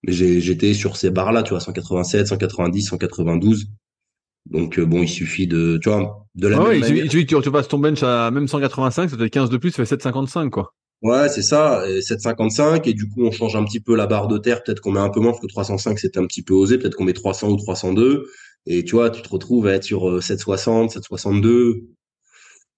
mais 0.05 0.13
j'étais 0.13 0.75
sur 0.75 0.97
ces 0.97 1.11
barres 1.11 1.33
là, 1.33 1.43
tu 1.43 1.51
vois, 1.51 1.61
187, 1.61 2.29
190, 2.29 2.83
192. 2.83 3.67
Donc 4.51 4.81
bon, 4.81 5.03
il 5.03 5.09
suffit 5.09 5.47
de, 5.47 5.79
tu 5.83 5.89
vois, 5.89 6.27
de 6.35 6.49
la 6.49 6.57
ah 6.57 6.61
même 6.61 6.83
ouais, 6.83 7.09
suffit 7.09 7.27
que 7.27 7.41
tu, 7.41 7.51
passes 7.51 7.69
ton 7.69 7.79
bench 7.79 8.03
à 8.03 8.31
même 8.31 8.49
185, 8.49 9.11
ça 9.11 9.17
fait 9.17 9.31
15 9.31 9.51
de 9.51 9.57
plus, 9.57 9.71
ça 9.71 9.77
fait 9.77 9.87
755 9.87 10.51
quoi. 10.51 10.75
Ouais, 11.03 11.29
c'est 11.29 11.43
ça, 11.43 11.85
755 12.01 12.87
et 12.87 12.95
du 12.95 13.09
coup 13.09 13.25
on 13.25 13.31
change 13.31 13.57
un 13.57 13.65
petit 13.65 13.81
peu 13.81 13.95
la 13.95 14.07
barre 14.07 14.27
de 14.27 14.39
terre, 14.39 14.63
peut-être 14.63 14.81
qu'on 14.81 14.93
met 14.93 15.01
un 15.01 15.11
peu 15.11 15.21
moins 15.21 15.33
parce 15.33 15.43
que 15.43 15.47
305 15.47 15.99
c'était 15.99 16.19
un 16.19 16.27
petit 16.27 16.43
peu 16.43 16.55
osé, 16.55 16.79
peut-être 16.79 16.97
qu'on 16.97 17.05
met 17.05 17.13
300 17.13 17.51
ou 17.51 17.57
302 17.57 18.27
et 18.71 18.85
tu 18.85 18.97
vois, 18.97 19.11
tu 19.11 19.23
te 19.23 19.29
retrouves 19.29 19.67
à 19.67 19.73
être 19.73 19.85
sur 19.85 20.23
760, 20.23 20.91
euh, 20.91 20.93
762. 20.93 21.89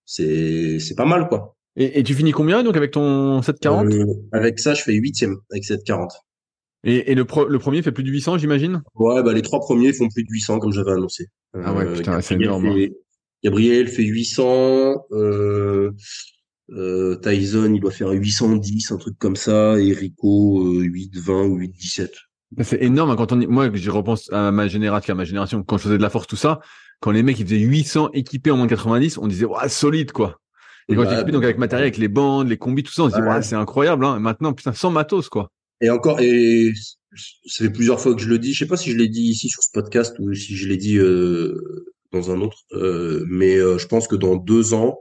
C'est 0.07 0.79
c'est 0.79 0.95
pas 0.95 1.05
mal 1.05 1.29
quoi. 1.29 1.57
Et, 1.77 2.03
tu 2.03 2.15
finis 2.15 2.33
combien 2.33 2.63
donc 2.63 2.77
avec 2.77 2.91
ton 2.93 3.43
740 3.43 3.93
euh, 3.93 4.07
Avec 4.33 4.59
ça, 4.59 4.75
je 4.75 4.83
fais 4.83 4.93
huitième 4.93 5.39
avec 5.51 5.65
740. 5.65 6.13
Et, 6.85 7.13
et 7.13 7.15
le, 7.15 7.27
le 7.49 7.59
premier 7.59 7.83
fait 7.83 7.93
plus 7.93 8.05
de 8.05 8.11
800, 8.11 8.39
j'imagine? 8.39 8.83
Ouais, 8.95 9.23
bah 9.23 9.33
les 9.35 9.43
trois 9.43 9.61
premiers 9.61 9.93
font 9.93 10.09
plus 10.09 10.25
de 10.25 10.31
800 10.31 10.61
comme 10.61 10.73
j'avais 10.73 10.93
annoncé. 10.93 11.27
Ah 11.55 11.75
ouais, 11.75 11.85
euh, 11.87 11.95
putain, 11.95 12.21
c'est 12.21 12.35
énorme. 12.35 12.75
Gabriel 13.45 13.89
fait 13.89 14.03
800. 14.03 14.95
Euh, 15.13 15.91
euh, 16.71 17.17
Tyson, 17.17 17.73
il 17.75 17.81
doit 17.81 17.91
faire 17.91 18.11
810, 18.11 18.93
un 18.93 18.97
truc 18.97 19.19
comme 19.19 19.37
ça, 19.37 19.79
et 19.79 19.93
Rico, 19.93 20.73
820 20.73 21.45
ou 21.47 21.57
817. 21.57 22.13
C'est 22.63 22.83
énorme 22.83 23.11
hein, 23.11 23.17
quand 23.17 23.33
on 23.33 23.37
moi 23.49 23.71
je 23.73 23.91
repense 23.91 24.29
à 24.33 24.51
ma 24.51 24.67
génération, 24.67 25.13
à 25.13 25.17
ma 25.17 25.25
génération 25.25 25.63
quand 25.63 25.77
je 25.77 25.85
faisais 25.85 25.99
de 25.99 26.03
la 26.03 26.11
force 26.11 26.27
tout 26.27 26.37
ça, 26.37 26.59
quand 27.01 27.13
les 27.13 27.23
mecs 27.23 27.39
ils 27.39 27.47
faisaient 27.47 27.59
800 27.59 28.11
équipés 28.13 28.51
en 28.51 28.57
moins 28.57 28.67
de 28.67 28.71
90, 28.71 29.19
on 29.19 29.29
disait 29.29 29.45
ouais 29.45 29.69
solide 29.69 30.11
quoi. 30.11 30.41
Et 30.89 30.97
quand 30.97 31.07
tu 31.07 31.31
donc 31.31 31.45
avec 31.45 31.59
matériel, 31.59 31.85
avec 31.85 31.97
les 31.97 32.09
bandes, 32.09 32.49
les 32.49 32.57
combis, 32.57 32.83
tout 32.83 32.93
ça, 32.93 33.05
on 33.05 33.11
se 33.11 33.15
dit 33.15 33.23
ouais, 33.23 33.43
c'est 33.43 33.55
incroyable 33.55 34.05
hein. 34.05 34.17
Et 34.17 34.21
maintenant 34.21 34.53
putain 34.53 34.73
sans 34.73 34.91
matos 34.91 35.29
quoi. 35.29 35.53
Et 35.81 35.91
encore 35.91 36.21
et 36.21 36.73
ça 37.47 37.65
fait 37.65 37.71
plusieurs 37.71 38.01
fois 38.01 38.15
que 38.15 38.21
je 38.21 38.29
le 38.29 38.39
dis, 38.39 38.53
je 38.53 38.61
sais 38.61 38.69
pas 38.69 38.77
si 38.77 38.91
je 38.91 38.97
l'ai 38.97 39.09
dit 39.09 39.23
ici 39.23 39.49
sur 39.49 39.63
ce 39.63 39.71
podcast 39.73 40.15
ou 40.19 40.33
si 40.35 40.57
je 40.57 40.69
l'ai 40.69 40.77
dit 40.77 40.99
euh, 40.99 41.87
dans 42.13 42.31
un 42.31 42.41
autre, 42.41 42.59
euh, 42.73 43.25
mais 43.29 43.57
euh, 43.57 43.79
je 43.79 43.87
pense 43.87 44.07
que 44.07 44.17
dans 44.17 44.37
deux 44.37 44.75
ans, 44.75 44.99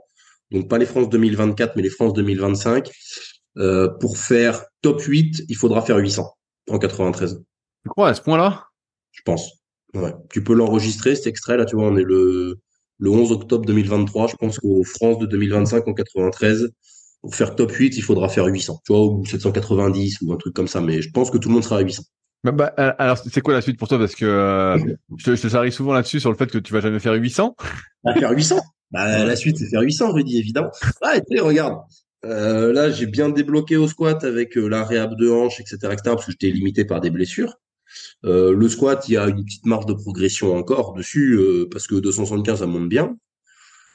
donc 0.50 0.68
pas 0.68 0.78
les 0.78 0.86
France 0.86 1.08
2024, 1.08 1.76
mais 1.76 1.82
les 1.82 1.90
France 1.90 2.12
2025. 2.14 2.90
Euh, 3.58 3.88
pour 3.88 4.16
faire 4.16 4.64
top 4.80 5.02
8, 5.02 5.44
il 5.48 5.56
faudra 5.56 5.82
faire 5.82 5.96
800 5.96 6.32
en 6.70 6.78
93. 6.78 7.42
Tu 7.82 7.88
crois 7.88 8.08
à 8.08 8.14
ce 8.14 8.22
point-là? 8.22 8.64
Je 9.10 9.22
pense. 9.24 9.50
Ouais. 9.94 10.14
Tu 10.30 10.44
peux 10.44 10.54
l'enregistrer, 10.54 11.16
cet 11.16 11.26
extrait. 11.26 11.56
Là, 11.56 11.64
tu 11.64 11.74
vois, 11.74 11.86
on 11.86 11.96
est 11.96 12.04
le, 12.04 12.60
le 12.98 13.10
11 13.10 13.32
octobre 13.32 13.64
2023. 13.66 14.28
Je 14.28 14.36
pense 14.36 14.58
qu'aux 14.58 14.84
France 14.84 15.18
de 15.18 15.26
2025 15.26 15.86
en 15.88 15.94
93, 15.94 16.70
pour 17.20 17.34
faire 17.34 17.54
top 17.54 17.72
8, 17.72 17.96
il 17.96 18.02
faudra 18.02 18.28
faire 18.28 18.46
800. 18.46 18.80
Tu 18.84 18.92
vois, 18.92 19.04
ou 19.04 19.24
790 19.24 20.18
ou 20.22 20.32
un 20.32 20.36
truc 20.36 20.54
comme 20.54 20.68
ça. 20.68 20.80
Mais 20.80 21.02
je 21.02 21.10
pense 21.10 21.30
que 21.30 21.38
tout 21.38 21.48
le 21.48 21.54
monde 21.54 21.64
sera 21.64 21.78
à 21.78 21.80
800. 21.80 22.02
Bah, 22.42 22.52
bah, 22.52 22.66
alors, 22.98 23.18
c'est 23.18 23.42
quoi 23.42 23.52
la 23.52 23.60
suite 23.60 23.78
pour 23.78 23.88
toi? 23.88 23.98
Parce 23.98 24.14
que 24.14 24.24
euh, 24.24 24.78
je, 25.16 25.32
te, 25.32 25.36
je 25.36 25.70
souvent 25.70 25.92
là-dessus 25.92 26.20
sur 26.20 26.30
le 26.30 26.36
fait 26.36 26.50
que 26.50 26.58
tu 26.58 26.72
vas 26.72 26.80
jamais 26.80 26.98
faire 26.98 27.14
800. 27.14 27.56
À 28.06 28.14
faire 28.14 28.30
800 28.30 28.58
bah, 28.92 29.24
la 29.24 29.36
suite, 29.36 29.58
c'est 29.58 29.68
faire 29.68 29.82
800, 29.82 30.12
Rudy, 30.12 30.38
évidemment. 30.38 30.70
Ah, 31.02 31.16
et 31.16 31.22
puis, 31.22 31.38
regarde. 31.38 31.78
Euh, 32.24 32.72
là, 32.72 32.90
j'ai 32.90 33.06
bien 33.06 33.28
débloqué 33.28 33.76
au 33.76 33.88
squat 33.88 34.24
avec 34.24 34.56
euh, 34.58 34.68
la 34.68 34.84
réhab 34.84 35.16
de 35.16 35.30
hanche, 35.30 35.60
etc., 35.60 35.76
etc., 35.84 36.00
parce 36.04 36.26
que 36.26 36.32
j'étais 36.32 36.50
limité 36.50 36.84
par 36.84 37.00
des 37.00 37.10
blessures. 37.10 37.54
Euh, 38.24 38.52
le 38.54 38.68
squat, 38.68 39.08
il 39.08 39.12
y 39.12 39.16
a 39.16 39.26
une 39.28 39.44
petite 39.44 39.66
marge 39.66 39.86
de 39.86 39.94
progression 39.94 40.54
encore 40.54 40.94
dessus, 40.94 41.34
euh, 41.34 41.68
parce 41.70 41.86
que 41.86 41.94
275, 41.94 42.58
ça 42.60 42.66
monte 42.66 42.88
bien. 42.88 43.16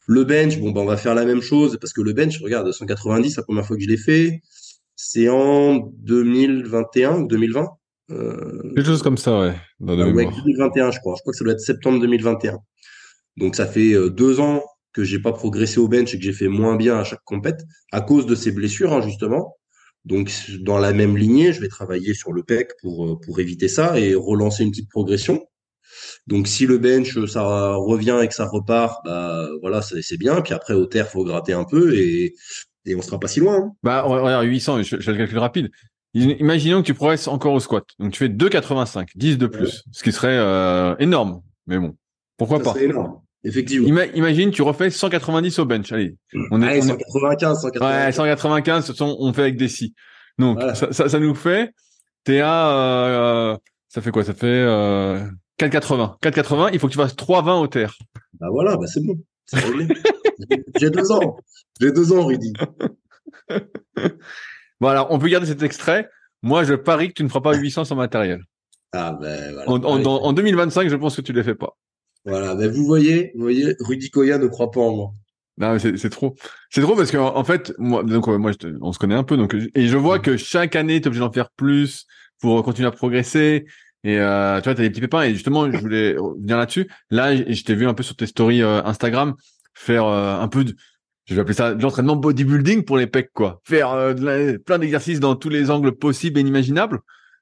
Le 0.07 0.23
bench, 0.23 0.59
bon, 0.59 0.71
bah, 0.71 0.81
on 0.81 0.85
va 0.85 0.97
faire 0.97 1.15
la 1.15 1.25
même 1.25 1.41
chose, 1.41 1.77
parce 1.79 1.93
que 1.93 2.01
le 2.01 2.13
bench, 2.13 2.41
regarde, 2.41 2.71
190, 2.71 3.37
la 3.37 3.43
première 3.43 3.65
fois 3.65 3.75
que 3.75 3.83
je 3.83 3.87
l'ai 3.87 3.97
fait, 3.97 4.41
c'est 4.95 5.29
en 5.29 5.77
2021 5.77 7.21
ou 7.21 7.27
2020. 7.27 7.67
Euh, 8.11 8.73
Quelque 8.75 8.85
chose 8.85 9.01
comme 9.01 9.17
ça, 9.17 9.39
ouais. 9.39 9.55
Dans 9.79 9.95
2021, 9.95 10.91
je 10.91 10.99
crois. 10.99 11.15
Je 11.17 11.21
crois 11.21 11.31
que 11.31 11.37
ça 11.37 11.43
doit 11.43 11.53
être 11.53 11.59
septembre 11.59 11.99
2021. 11.99 12.57
Donc 13.37 13.55
ça 13.55 13.65
fait 13.65 13.93
deux 14.11 14.39
ans 14.39 14.63
que 14.95 15.03
j'ai 15.03 15.19
pas 15.19 15.33
progressé 15.33 15.79
au 15.79 15.89
bench 15.89 16.13
et 16.13 16.17
que 16.17 16.23
j'ai 16.23 16.33
fait 16.33 16.47
moins 16.47 16.77
bien 16.77 16.97
à 16.97 17.03
chaque 17.03 17.23
compète 17.25 17.63
à 17.91 17.99
cause 17.99 18.25
de 18.25 18.33
ces 18.33 18.51
blessures 18.51 18.93
hein, 18.93 19.01
justement. 19.01 19.57
Donc 20.05 20.31
dans 20.61 20.77
la 20.77 20.93
même 20.93 21.17
lignée, 21.17 21.51
je 21.51 21.59
vais 21.59 21.67
travailler 21.67 22.13
sur 22.13 22.31
le 22.31 22.43
pec 22.43 22.71
pour 22.81 23.05
euh, 23.05 23.19
pour 23.19 23.39
éviter 23.39 23.67
ça 23.67 23.99
et 23.99 24.15
relancer 24.15 24.63
une 24.63 24.71
petite 24.71 24.89
progression. 24.89 25.45
Donc 26.27 26.47
si 26.47 26.65
le 26.65 26.77
bench 26.77 27.23
ça 27.25 27.75
revient 27.75 28.19
et 28.21 28.27
que 28.27 28.33
ça 28.33 28.47
repart, 28.47 29.01
bah 29.05 29.47
voilà 29.61 29.81
c'est 29.81 30.17
bien. 30.17 30.41
Puis 30.41 30.53
après 30.53 30.73
au 30.73 30.85
terre 30.85 31.07
faut 31.07 31.23
gratter 31.23 31.53
un 31.53 31.65
peu 31.65 31.95
et 31.95 32.33
et 32.87 32.95
on 32.95 33.01
sera 33.01 33.19
pas 33.19 33.27
si 33.27 33.39
loin. 33.39 33.57
Hein. 33.57 33.71
Bah 33.83 34.01
regarde 34.03 34.45
800, 34.45 34.83
je, 34.83 34.97
fais 34.97 35.11
le 35.11 35.17
calcul 35.17 35.37
rapide. 35.39 35.71
Imaginons 36.13 36.81
que 36.81 36.87
tu 36.87 36.93
progresses 36.93 37.27
encore 37.27 37.53
au 37.53 37.59
squat. 37.59 37.85
Donc 37.99 38.13
tu 38.13 38.19
fais 38.19 38.29
2,85, 38.29 39.07
10 39.15 39.37
de 39.37 39.47
plus, 39.47 39.83
ce 39.91 40.03
qui 40.03 40.11
serait 40.11 40.37
euh, 40.37 40.95
énorme. 40.99 41.41
Mais 41.67 41.77
bon, 41.77 41.95
pourquoi 42.37 42.59
pas? 42.59 42.73
énorme. 42.79 43.19
Effectivement. 43.43 43.87
imagine, 44.15 44.49
tu 44.49 44.63
refais 44.63 44.89
190 44.89 45.59
au 45.59 45.65
bench. 45.65 45.91
Allez, 45.91 46.15
on 46.49 46.63
est, 46.63 46.81
195, 46.81 47.61
195. 47.61 48.05
Ouais, 48.05 48.11
195, 48.11 48.93
on 49.01 49.33
fait 49.33 49.41
avec 49.41 49.57
des 49.57 49.67
si. 49.67 49.93
Donc, 50.39 50.59
ça, 50.73 50.91
ça, 50.91 51.07
ça, 51.07 51.19
nous 51.19 51.35
fait, 51.35 51.71
t'es 52.23 52.39
à, 52.41 52.69
euh, 52.69 53.57
ça 53.87 54.01
fait 54.01 54.09
quoi? 54.09 54.23
Ça 54.23 54.33
fait 54.33 54.47
euh, 54.47 55.19
4,80. 55.59 56.19
4,80, 56.21 56.69
il 56.73 56.79
faut 56.79 56.87
que 56.87 56.93
tu 56.93 56.97
fasses 56.97 57.15
3,20 57.15 57.61
au 57.61 57.67
terre. 57.67 57.95
Bah 58.39 58.47
voilà, 58.51 58.77
bah 58.77 58.87
c'est 58.87 59.03
bon. 59.03 59.19
J'ai 60.79 60.89
deux 60.89 61.11
ans. 61.11 61.37
J'ai 61.79 61.91
deux 61.91 62.11
ans, 62.13 62.25
Rudy. 62.25 62.53
bon, 64.79 64.87
alors, 64.87 65.07
on 65.11 65.19
peut 65.19 65.27
garder 65.27 65.47
cet 65.47 65.63
extrait. 65.63 66.09
Moi, 66.41 66.63
je 66.63 66.73
parie 66.73 67.09
que 67.09 67.13
tu 67.13 67.23
ne 67.23 67.29
feras 67.29 67.41
pas 67.41 67.55
800 67.55 67.85
sans 67.85 67.95
matériel. 67.95 68.41
Ah 68.91 69.17
ben 69.19 69.53
voilà. 69.53 69.69
En, 69.69 69.83
en, 69.83 70.05
en 70.05 70.33
2025, 70.33 70.89
je 70.89 70.95
pense 70.95 71.15
que 71.15 71.21
tu 71.21 71.31
ne 71.31 71.37
les 71.37 71.43
fais 71.43 71.55
pas. 71.55 71.77
Voilà, 72.25 72.55
mais 72.55 72.67
vous 72.67 72.85
voyez, 72.85 73.31
vous 73.35 73.41
voyez, 73.41 73.75
Rudy 73.79 74.09
Koya 74.09 74.37
ne 74.37 74.47
croit 74.47 74.71
pas 74.71 74.81
en 74.81 74.95
moi. 74.95 75.11
Non, 75.57 75.77
c'est 75.79 76.09
trop. 76.09 76.35
C'est 76.69 76.81
trop 76.81 76.95
parce 76.95 77.11
que 77.11 77.17
en 77.17 77.43
fait, 77.43 77.71
moi, 77.77 78.03
donc 78.03 78.27
moi, 78.27 78.51
on 78.81 78.91
se 78.91 78.99
connaît 78.99 79.15
un 79.15 79.23
peu, 79.23 79.37
donc 79.37 79.55
et 79.73 79.87
je 79.87 79.97
vois 79.97 80.19
que 80.19 80.35
chaque 80.35 80.75
année, 80.75 80.99
tu 80.99 81.05
es 81.05 81.07
obligé 81.07 81.21
d'en 81.21 81.31
faire 81.31 81.49
plus 81.51 82.05
pour 82.41 82.61
continuer 82.63 82.87
à 82.87 82.91
progresser. 82.91 83.65
Et 84.05 84.19
euh, 84.19 84.61
tu 84.61 84.65
vois, 84.65 84.75
t'as 84.75 84.83
des 84.83 84.91
petits 84.91 85.01
pépins. 85.01 85.23
Et 85.23 85.33
justement, 85.33 85.69
je 85.69 85.77
voulais 85.79 86.15
revenir 86.15 86.57
là-dessus. 86.57 86.87
Là, 87.09 87.35
je 87.35 87.63
t'ai 87.63 87.73
vu 87.73 87.87
un 87.87 87.95
peu 87.95 88.03
sur 88.03 88.15
tes 88.15 88.27
stories 88.27 88.61
euh, 88.61 88.83
Instagram 88.83 89.33
faire 89.73 90.05
euh, 90.05 90.39
un 90.39 90.47
peu 90.47 90.63
de, 90.63 90.75
je 91.25 91.33
vais 91.33 91.41
appeler 91.41 91.55
ça 91.55 91.73
de 91.73 91.81
l'entraînement 91.81 92.15
bodybuilding 92.15 92.85
pour 92.85 92.97
les 92.97 93.07
pecs, 93.07 93.31
quoi. 93.33 93.61
Faire 93.65 94.15
plein 94.63 94.77
d'exercices 94.77 95.19
dans 95.19 95.35
tous 95.35 95.49
les 95.49 95.71
angles 95.71 95.91
possibles 95.91 96.37
et 96.37 96.41
inimaginables. 96.41 96.99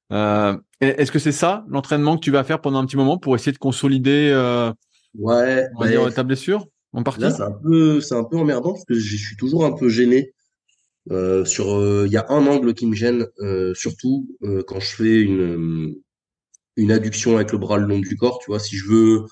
Est-ce 0.09 1.11
que 1.11 1.19
c'est 1.19 1.33
ça 1.33 1.65
l'entraînement 1.67 2.15
que 2.15 2.23
tu 2.23 2.31
vas 2.31 2.45
faire 2.45 2.61
pendant 2.61 2.79
un 2.79 2.85
petit 2.85 2.97
moment 2.97 3.17
pour 3.17 3.35
essayer 3.35 3.51
de 3.51 3.57
consolider 3.57 4.31
ouais, 5.15 5.67
on 5.75 5.81
va 5.81 5.87
dire, 5.89 6.13
ta 6.13 6.23
blessure 6.23 6.65
en 6.93 7.03
partie? 7.03 7.21
Là, 7.21 7.31
c'est 7.31 7.43
un 7.43 7.51
peu, 7.51 7.99
c'est 7.99 8.15
un 8.15 8.23
peu 8.23 8.37
emmerdant 8.37 8.71
parce 8.71 8.85
que 8.85 8.93
je 8.93 9.17
suis 9.17 9.35
toujours 9.35 9.65
un 9.65 9.73
peu 9.73 9.89
gêné. 9.89 10.33
sur, 11.43 12.05
il 12.05 12.11
y 12.11 12.17
a 12.17 12.25
un 12.29 12.47
angle 12.47 12.73
qui 12.73 12.87
me 12.87 12.95
gêne, 12.95 13.27
surtout 13.75 14.29
quand 14.65 14.79
je 14.79 14.95
fais 14.95 15.19
une 15.19 15.93
une 16.75 16.91
adduction 16.91 17.35
avec 17.35 17.51
le 17.51 17.57
bras 17.57 17.77
le 17.77 17.85
long 17.85 17.99
du 17.99 18.15
corps, 18.15 18.39
tu 18.39 18.47
vois. 18.47 18.59
Si 18.59 18.75
je 18.77 18.87
veux, 18.87 19.25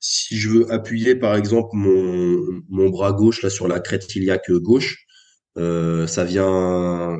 si 0.00 0.36
je 0.36 0.48
veux 0.48 0.72
appuyer, 0.72 1.14
par 1.14 1.36
exemple, 1.36 1.70
mon, 1.72 2.62
mon 2.68 2.88
bras 2.90 3.12
gauche 3.12 3.42
là 3.42 3.50
sur 3.50 3.68
la 3.68 3.80
crête 3.80 4.14
iliaque 4.14 4.50
gauche, 4.50 5.06
euh, 5.56 6.06
ça 6.06 6.24
vient, 6.24 7.18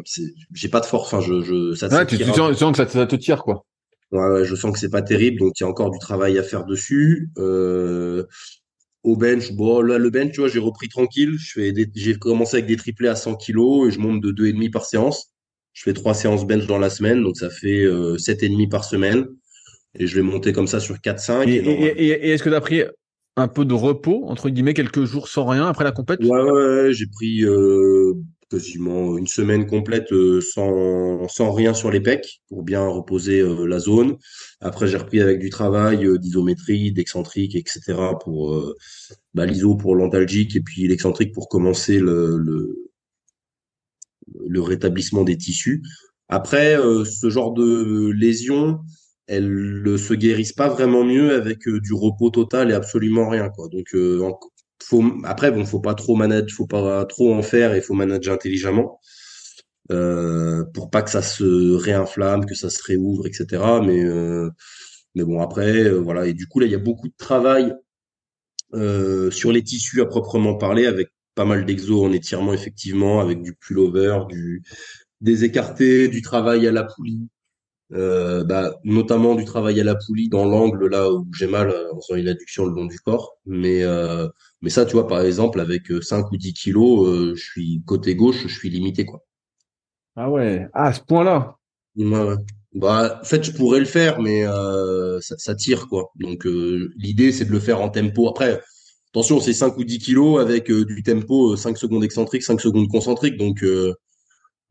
j'ai 0.52 0.68
pas 0.68 0.80
de 0.80 0.86
force. 0.86 1.12
Enfin, 1.12 1.20
je, 1.20 1.42
je, 1.42 1.74
ça 1.74 1.88
ouais, 1.88 2.06
tu, 2.06 2.16
sens, 2.16 2.72
que 2.72 2.76
ça, 2.76 2.88
ça, 2.88 3.06
te 3.06 3.16
tire, 3.16 3.42
quoi. 3.42 3.64
Ouais, 4.12 4.26
ouais, 4.26 4.44
je 4.44 4.54
sens 4.54 4.72
que 4.72 4.78
c'est 4.78 4.90
pas 4.90 5.02
terrible, 5.02 5.38
donc 5.38 5.58
il 5.58 5.64
y 5.64 5.66
a 5.66 5.68
encore 5.68 5.90
du 5.90 5.98
travail 5.98 6.38
à 6.38 6.42
faire 6.42 6.64
dessus. 6.64 7.30
Euh, 7.38 8.24
au 9.02 9.16
bench, 9.16 9.52
bon, 9.52 9.80
là, 9.80 9.98
le 9.98 10.10
bench, 10.10 10.32
tu 10.32 10.40
vois, 10.40 10.48
j'ai 10.48 10.58
repris 10.58 10.88
tranquille. 10.88 11.36
Je 11.38 11.52
fais 11.52 11.72
j'ai 11.94 12.14
commencé 12.14 12.56
avec 12.56 12.66
des 12.66 12.76
triplés 12.76 13.08
à 13.08 13.16
100 13.16 13.36
kilos 13.36 13.88
et 13.88 13.90
je 13.90 14.00
monte 14.00 14.20
de 14.20 14.30
deux 14.30 14.46
et 14.46 14.52
demi 14.52 14.70
par 14.70 14.84
séance. 14.84 15.34
Je 15.72 15.82
fais 15.82 15.92
trois 15.92 16.14
séances 16.14 16.46
bench 16.46 16.66
dans 16.66 16.78
la 16.78 16.90
semaine, 16.90 17.22
donc 17.22 17.36
ça 17.36 17.50
fait 17.50 17.84
euh, 17.84 18.18
sept 18.18 18.42
et 18.42 18.48
demi 18.48 18.66
par 18.66 18.84
semaine 18.84 19.26
et 19.94 20.06
je 20.06 20.16
vais 20.16 20.22
monter 20.22 20.52
comme 20.52 20.66
ça 20.66 20.80
sur 20.80 20.96
4-5. 20.96 21.48
Et, 21.48 21.56
et, 21.56 22.30
est-ce 22.30 22.42
que 22.42 22.48
tu 22.48 22.54
as 22.54 22.60
pris 22.60 22.82
un 23.36 23.48
peu 23.48 23.64
de 23.64 23.74
repos, 23.74 24.24
entre 24.26 24.50
guillemets, 24.50 24.74
quelques 24.74 25.04
jours 25.04 25.28
sans 25.28 25.46
rien 25.46 25.66
après 25.66 25.84
la 25.84 25.92
compète? 25.92 26.20
Ouais, 26.20 26.42
ouais, 26.42 26.92
j'ai 26.92 27.06
pris 27.06 27.44
euh, 27.44 28.14
quasiment 28.50 29.16
une 29.16 29.26
semaine 29.26 29.66
complète 29.66 30.12
euh, 30.12 30.40
sans, 30.40 31.28
sans 31.28 31.52
rien 31.52 31.72
sur 31.72 31.90
les 31.90 32.00
pecs 32.00 32.40
pour 32.48 32.62
bien 32.62 32.86
reposer 32.86 33.40
euh, 33.40 33.64
la 33.66 33.78
zone. 33.78 34.16
Après, 34.60 34.88
j'ai 34.88 34.96
repris 34.96 35.20
avec 35.20 35.38
du 35.38 35.50
travail 35.50 36.06
d'isométrie, 36.18 36.92
d'excentrique, 36.92 37.54
etc. 37.54 37.94
pour 38.22 38.74
bah, 39.34 39.46
l'iso 39.46 39.76
pour 39.76 39.94
l'antalgique 39.94 40.56
et 40.56 40.60
puis 40.60 40.88
l'excentrique 40.88 41.32
pour 41.32 41.48
commencer 41.48 41.98
le, 41.98 42.36
le, 42.38 42.90
le 44.46 44.60
rétablissement 44.60 45.22
des 45.22 45.36
tissus. 45.36 45.82
Après, 46.28 46.76
ce 47.04 47.30
genre 47.30 47.54
de 47.54 48.10
lésion, 48.10 48.80
elles 49.28 49.82
ne 49.82 49.96
se 49.96 50.14
guérissent 50.14 50.54
pas 50.54 50.68
vraiment 50.68 51.04
mieux 51.04 51.34
avec 51.34 51.68
euh, 51.68 51.80
du 51.80 51.92
repos 51.92 52.30
total 52.30 52.70
et 52.70 52.74
absolument 52.74 53.28
rien 53.28 53.50
quoi. 53.50 53.68
Donc 53.68 53.94
euh, 53.94 54.28
faut 54.82 55.04
après 55.24 55.52
bon 55.52 55.64
faut 55.66 55.80
pas 55.80 55.94
trop 55.94 56.16
manager, 56.16 56.56
faut 56.56 56.66
pas 56.66 57.04
trop 57.04 57.34
en 57.34 57.42
faire 57.42 57.74
et 57.74 57.82
faut 57.82 57.94
manager 57.94 58.34
intelligemment 58.34 59.00
euh, 59.92 60.64
pour 60.74 60.90
pas 60.90 61.02
que 61.02 61.10
ça 61.10 61.22
se 61.22 61.74
réinflamme, 61.74 62.46
que 62.46 62.54
ça 62.54 62.70
se 62.70 62.82
réouvre, 62.82 63.26
etc. 63.26 63.62
Mais 63.84 64.02
euh, 64.04 64.50
bon 65.16 65.40
après 65.42 65.90
voilà 65.90 66.26
et 66.26 66.32
du 66.32 66.46
coup 66.46 66.60
là 66.60 66.66
il 66.66 66.72
y 66.72 66.76
a 66.76 66.78
beaucoup 66.78 67.08
de 67.08 67.14
travail 67.18 67.74
sur 69.30 69.52
les 69.52 69.62
tissus 69.62 70.00
à 70.00 70.06
proprement 70.06 70.56
parler 70.56 70.86
avec 70.86 71.08
pas 71.34 71.44
mal 71.44 71.64
d'exos 71.64 72.04
en 72.04 72.12
étirement 72.12 72.52
effectivement 72.52 73.20
avec 73.20 73.42
du 73.42 73.54
pullover, 73.54 74.20
du 74.28 74.62
des 75.20 75.44
écartés, 75.44 76.08
du 76.08 76.22
travail 76.22 76.66
à 76.66 76.72
la 76.72 76.84
poulie, 76.84 77.28
euh, 77.92 78.44
bah, 78.44 78.74
notamment 78.84 79.34
du 79.34 79.46
travail 79.46 79.80
à 79.80 79.84
la 79.84 79.94
poulie 79.94 80.28
dans 80.28 80.44
l'angle 80.44 80.88
là 80.88 81.10
où 81.10 81.26
j'ai 81.34 81.46
mal 81.46 81.70
euh, 81.70 81.94
en 81.94 82.00
faisant 82.00 82.16
une 82.16 82.28
adduction 82.28 82.66
le 82.66 82.74
long 82.74 82.84
du 82.84 82.98
corps. 82.98 83.38
Mais 83.46 83.82
euh, 83.82 84.28
mais 84.60 84.70
ça, 84.70 84.84
tu 84.84 84.92
vois, 84.92 85.06
par 85.06 85.22
exemple, 85.22 85.60
avec 85.60 85.90
5 86.02 86.30
ou 86.30 86.36
10 86.36 86.52
kilos, 86.52 87.34
je 87.36 87.42
suis 87.42 87.82
côté 87.86 88.14
gauche, 88.14 88.46
je 88.46 88.54
suis 88.54 88.68
limité 88.70 89.06
quoi. 89.06 89.24
Ah 90.16 90.30
ouais, 90.30 90.68
ah, 90.74 90.88
à 90.88 90.92
ce 90.92 91.00
point-là. 91.00 91.56
Ouais, 91.96 92.34
Bah, 92.74 93.20
en 93.22 93.24
fait, 93.24 93.44
je 93.44 93.52
pourrais 93.52 93.78
le 93.78 93.86
faire, 93.86 94.20
mais 94.20 94.44
ça, 95.20 95.36
ça, 95.38 95.54
tire 95.54 95.88
quoi. 95.88 96.10
Donc 96.16 96.44
l'idée, 96.96 97.32
c'est 97.32 97.44
de 97.46 97.52
le 97.52 97.60
faire 97.60 97.80
en 97.80 97.88
tempo. 97.88 98.28
Après, 98.28 98.60
attention, 99.12 99.40
c'est 99.40 99.52
5 99.52 99.76
ou 99.78 99.84
10 99.84 99.98
kilos 99.98 100.40
avec 100.40 100.70
du 100.70 101.02
tempo 101.02 101.56
5 101.56 101.78
secondes 101.78 102.04
excentriques, 102.04 102.42
5 102.42 102.60
secondes 102.60 102.88
concentriques. 102.88 103.38
Donc 103.38 103.64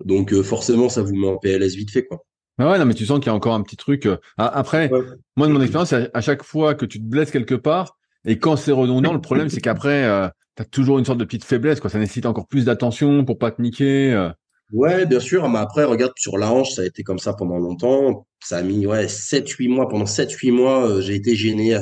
donc 0.06 0.40
forcément, 0.44 0.90
ça 0.90 1.02
vous 1.02 1.16
met 1.16 1.28
en 1.28 1.38
PLS 1.38 1.76
vite 1.76 1.92
fait 1.92 2.06
quoi. 2.06 2.24
Ah 2.60 2.72
ouais, 2.72 2.80
non, 2.80 2.86
mais 2.86 2.96
tu 2.96 3.06
sens 3.06 3.20
qu'il 3.20 3.28
y 3.28 3.30
a 3.30 3.36
encore 3.36 3.54
un 3.54 3.62
petit 3.62 3.78
truc. 3.78 4.08
Euh, 4.08 4.18
après, 4.38 4.90
moi, 5.36 5.48
de 5.48 5.52
mon 5.52 5.62
expérience, 5.62 5.94
à 5.94 6.22
chaque 6.22 6.44
fois 6.44 6.74
que 6.74 6.86
tu 6.86 7.00
te 7.00 7.06
blesses 7.06 7.32
quelque 7.32 7.56
part, 7.56 7.98
et 8.26 8.40
quand 8.40 8.56
c'est 8.56 8.72
redondant, 8.72 9.14
le 9.14 9.22
problème, 9.22 9.50
c'est 9.50 9.62
qu'après, 9.62 10.06
euh, 10.06 10.28
tu 10.56 10.64
as 10.64 10.66
toujours 10.66 10.98
une 10.98 11.06
sorte 11.06 11.20
de 11.20 11.26
petite 11.26 11.44
faiblesse, 11.44 11.80
quoi. 11.80 11.90
Ça 11.90 12.00
nécessite 12.00 12.26
encore 12.26 12.48
plus 12.48 12.66
d'attention 12.66 13.24
pour 13.26 13.38
pas 13.38 13.52
te 13.52 13.62
niquer. 13.62 14.12
Euh. 14.12 14.30
Ouais, 14.74 15.06
bien 15.06 15.20
sûr. 15.20 15.48
Mais 15.50 15.60
après, 15.60 15.84
regarde, 15.84 16.14
sur 16.18 16.38
la 16.38 16.52
hanche, 16.52 16.72
ça 16.72 16.82
a 16.82 16.86
été 16.86 17.04
comme 17.04 17.20
ça 17.20 17.34
pendant 17.34 17.60
longtemps. 17.60 18.26
Ça 18.44 18.58
a 18.58 18.62
mis, 18.64 18.88
ouais, 18.88 19.08
7, 19.08 19.48
8 19.48 19.68
mois. 19.68 19.88
Pendant 19.88 20.08
7, 20.08 20.32
8 20.32 20.52
mois, 20.52 21.00
j'ai 21.00 21.14
été 21.16 21.36
gêné. 21.36 21.80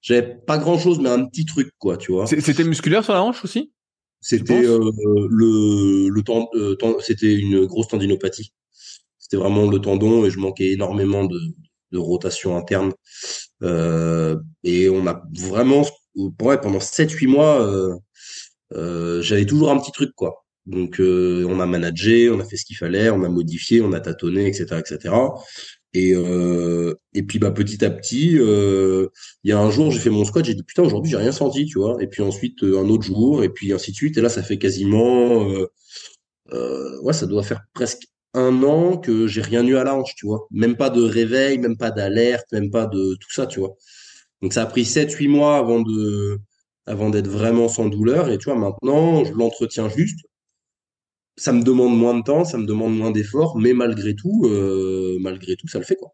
J'avais 0.00 0.36
pas 0.46 0.56
grand 0.56 0.78
chose, 0.78 1.00
mais 1.00 1.10
un 1.10 1.26
petit 1.26 1.44
truc, 1.44 1.70
quoi, 1.78 1.98
tu 1.98 2.12
vois. 2.12 2.26
C'était 2.26 2.64
musculaire 2.64 3.04
sur 3.04 3.12
la 3.12 3.22
hanche 3.22 3.44
aussi? 3.44 3.72
C'était 4.20 4.62
le, 4.62 6.08
le 6.08 6.22
temps, 6.22 6.48
c'était 7.00 7.34
une 7.34 7.66
grosse 7.66 7.88
tendinopathie 7.88 8.52
c'était 9.34 9.42
vraiment 9.42 9.70
le 9.70 9.78
tendon 9.78 10.24
et 10.24 10.30
je 10.30 10.38
manquais 10.38 10.70
énormément 10.70 11.24
de, 11.24 11.38
rotation 11.96 12.56
interne. 12.56 12.92
Euh, 13.62 14.36
et 14.64 14.88
on 14.88 15.06
a 15.06 15.22
vraiment, 15.32 15.86
ouais, 16.16 16.60
pendant 16.60 16.80
7-8 16.80 17.28
mois, 17.28 17.62
euh, 17.62 17.94
euh, 18.74 19.22
j'avais 19.22 19.46
toujours 19.46 19.70
un 19.70 19.78
petit 19.78 19.92
truc, 19.92 20.10
quoi. 20.16 20.44
Donc, 20.66 20.98
euh, 20.98 21.46
on 21.48 21.60
a 21.60 21.66
managé, 21.66 22.30
on 22.30 22.40
a 22.40 22.44
fait 22.44 22.56
ce 22.56 22.64
qu'il 22.64 22.76
fallait, 22.76 23.10
on 23.10 23.22
a 23.22 23.28
modifié, 23.28 23.80
on 23.80 23.92
a 23.92 24.00
tâtonné, 24.00 24.48
etc., 24.48 24.80
etc. 24.80 25.14
Et, 25.92 26.14
et 27.12 27.22
puis, 27.22 27.38
bah, 27.38 27.52
petit 27.52 27.84
à 27.84 27.90
petit, 27.90 28.32
il 28.32 29.08
y 29.44 29.52
a 29.52 29.58
un 29.60 29.70
jour, 29.70 29.92
j'ai 29.92 30.00
fait 30.00 30.10
mon 30.10 30.24
squat, 30.24 30.44
j'ai 30.44 30.54
dit, 30.54 30.64
putain, 30.64 30.82
aujourd'hui, 30.82 31.12
j'ai 31.12 31.18
rien 31.18 31.30
senti, 31.30 31.66
tu 31.66 31.78
vois. 31.78 32.02
Et 32.02 32.08
puis 32.08 32.22
ensuite, 32.22 32.64
un 32.64 32.88
autre 32.88 33.04
jour, 33.04 33.44
et 33.44 33.50
puis 33.50 33.72
ainsi 33.72 33.92
de 33.92 33.96
suite. 33.96 34.18
Et 34.18 34.20
là, 34.20 34.28
ça 34.28 34.42
fait 34.42 34.58
quasiment, 34.58 35.46
ouais, 36.50 37.12
ça 37.12 37.26
doit 37.26 37.44
faire 37.44 37.62
presque 37.72 38.08
un 38.34 38.62
an 38.62 38.98
que 38.98 39.26
j'ai 39.26 39.40
rien 39.40 39.66
eu 39.66 39.76
à 39.76 39.84
la 39.84 39.94
hanche, 39.96 40.14
tu 40.16 40.26
vois. 40.26 40.46
Même 40.50 40.76
pas 40.76 40.90
de 40.90 41.02
réveil, 41.02 41.58
même 41.58 41.76
pas 41.76 41.90
d'alerte, 41.90 42.46
même 42.52 42.70
pas 42.70 42.86
de 42.86 43.14
tout 43.14 43.32
ça, 43.32 43.46
tu 43.46 43.60
vois. 43.60 43.76
Donc 44.42 44.52
ça 44.52 44.62
a 44.62 44.66
pris 44.66 44.82
7-8 44.82 45.28
mois 45.28 45.56
avant 45.56 45.80
de 45.80 46.40
avant 46.86 47.10
d'être 47.10 47.28
vraiment 47.28 47.68
sans 47.68 47.86
douleur. 47.86 48.28
Et 48.30 48.38
tu 48.38 48.50
vois, 48.50 48.58
maintenant, 48.58 49.24
je 49.24 49.32
l'entretiens 49.32 49.88
juste. 49.88 50.20
Ça 51.36 51.52
me 51.52 51.62
demande 51.62 51.96
moins 51.96 52.16
de 52.16 52.22
temps, 52.22 52.44
ça 52.44 52.58
me 52.58 52.66
demande 52.66 52.96
moins 52.96 53.10
d'efforts, 53.10 53.58
mais 53.58 53.72
malgré 53.72 54.14
tout, 54.14 54.42
euh, 54.44 55.16
malgré 55.20 55.56
tout, 55.56 55.66
ça 55.66 55.78
le 55.78 55.84
fait 55.84 55.96
quoi. 55.96 56.12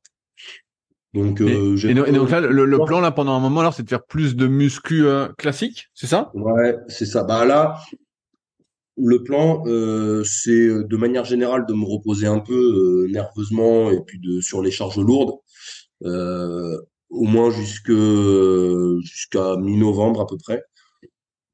Donc, 1.12 1.40
euh, 1.40 1.76
et, 1.88 1.92
donc 1.92 2.30
là, 2.30 2.40
le, 2.40 2.84
plan 2.84 3.00
là 3.00 3.10
pendant 3.10 3.32
un 3.32 3.40
moment 3.40 3.60
alors, 3.60 3.74
c'est 3.74 3.82
de 3.82 3.88
faire 3.88 4.04
plus 4.04 4.36
de 4.36 4.46
muscu 4.46 5.04
euh, 5.04 5.28
classique, 5.36 5.88
c'est 5.92 6.06
ça? 6.06 6.30
Ouais, 6.34 6.76
c'est 6.86 7.04
ça. 7.04 7.24
Bah 7.24 7.44
là, 7.44 7.80
le 9.02 9.22
plan, 9.22 9.62
euh, 9.66 10.22
c'est 10.24 10.50
euh, 10.50 10.84
de 10.84 10.96
manière 10.96 11.24
générale 11.24 11.66
de 11.66 11.74
me 11.74 11.84
reposer 11.84 12.26
un 12.26 12.40
peu 12.40 12.54
euh, 13.06 13.12
nerveusement 13.12 13.90
et 13.90 14.00
puis 14.06 14.18
de 14.18 14.40
sur 14.40 14.62
les 14.62 14.70
charges 14.70 14.98
lourdes, 14.98 15.38
au 16.02 17.24
moins 17.24 17.50
jusque 17.50 17.92
jusqu'à 19.02 19.56
mi-novembre 19.56 20.20
à 20.20 20.26
peu 20.26 20.36
près. 20.36 20.62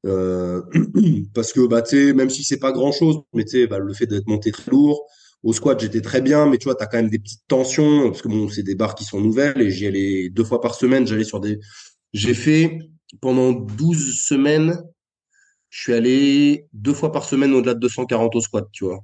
parce 1.33 1.51
que 1.51 1.67
bah 1.67 1.83
même 2.15 2.29
si 2.29 2.43
c'est 2.43 2.59
pas 2.59 2.71
grand 2.71 2.91
chose, 2.91 3.17
mais 3.33 3.43
tu 3.43 3.67
bah, 3.67 3.79
le 3.79 3.93
fait 3.93 4.05
d'être 4.05 4.27
monté 4.27 4.51
très 4.51 4.71
lourd, 4.71 5.05
au 5.43 5.51
squat 5.51 5.79
j'étais 5.79 6.01
très 6.01 6.21
bien, 6.21 6.47
mais 6.47 6.57
tu 6.57 6.65
vois, 6.65 6.75
tu 6.75 6.83
as 6.83 6.87
quand 6.87 6.97
même 6.97 7.09
des 7.09 7.19
petites 7.19 7.43
tensions 7.47 8.09
parce 8.09 8.21
que 8.21 8.29
bon, 8.29 8.47
c'est 8.47 8.63
des 8.63 8.75
barres 8.75 8.95
qui 8.95 9.03
sont 9.03 9.19
nouvelles 9.19 9.61
et 9.61 9.69
j'y 9.69 9.87
allais 9.87 10.29
deux 10.29 10.45
fois 10.45 10.61
par 10.61 10.75
semaine. 10.75 11.05
J'allais 11.07 11.25
sur 11.25 11.41
des, 11.41 11.59
j'ai 12.13 12.33
fait 12.33 12.79
pendant 13.21 13.51
12 13.51 14.17
semaines 14.19 14.81
je 15.77 15.83
suis 15.83 15.93
allé 15.93 16.65
deux 16.73 16.93
fois 16.95 17.11
par 17.11 17.23
semaine 17.23 17.53
au-delà 17.53 17.75
de 17.75 17.79
240 17.79 18.35
au 18.35 18.41
squat, 18.41 18.67
tu 18.71 18.85
vois. 18.85 19.01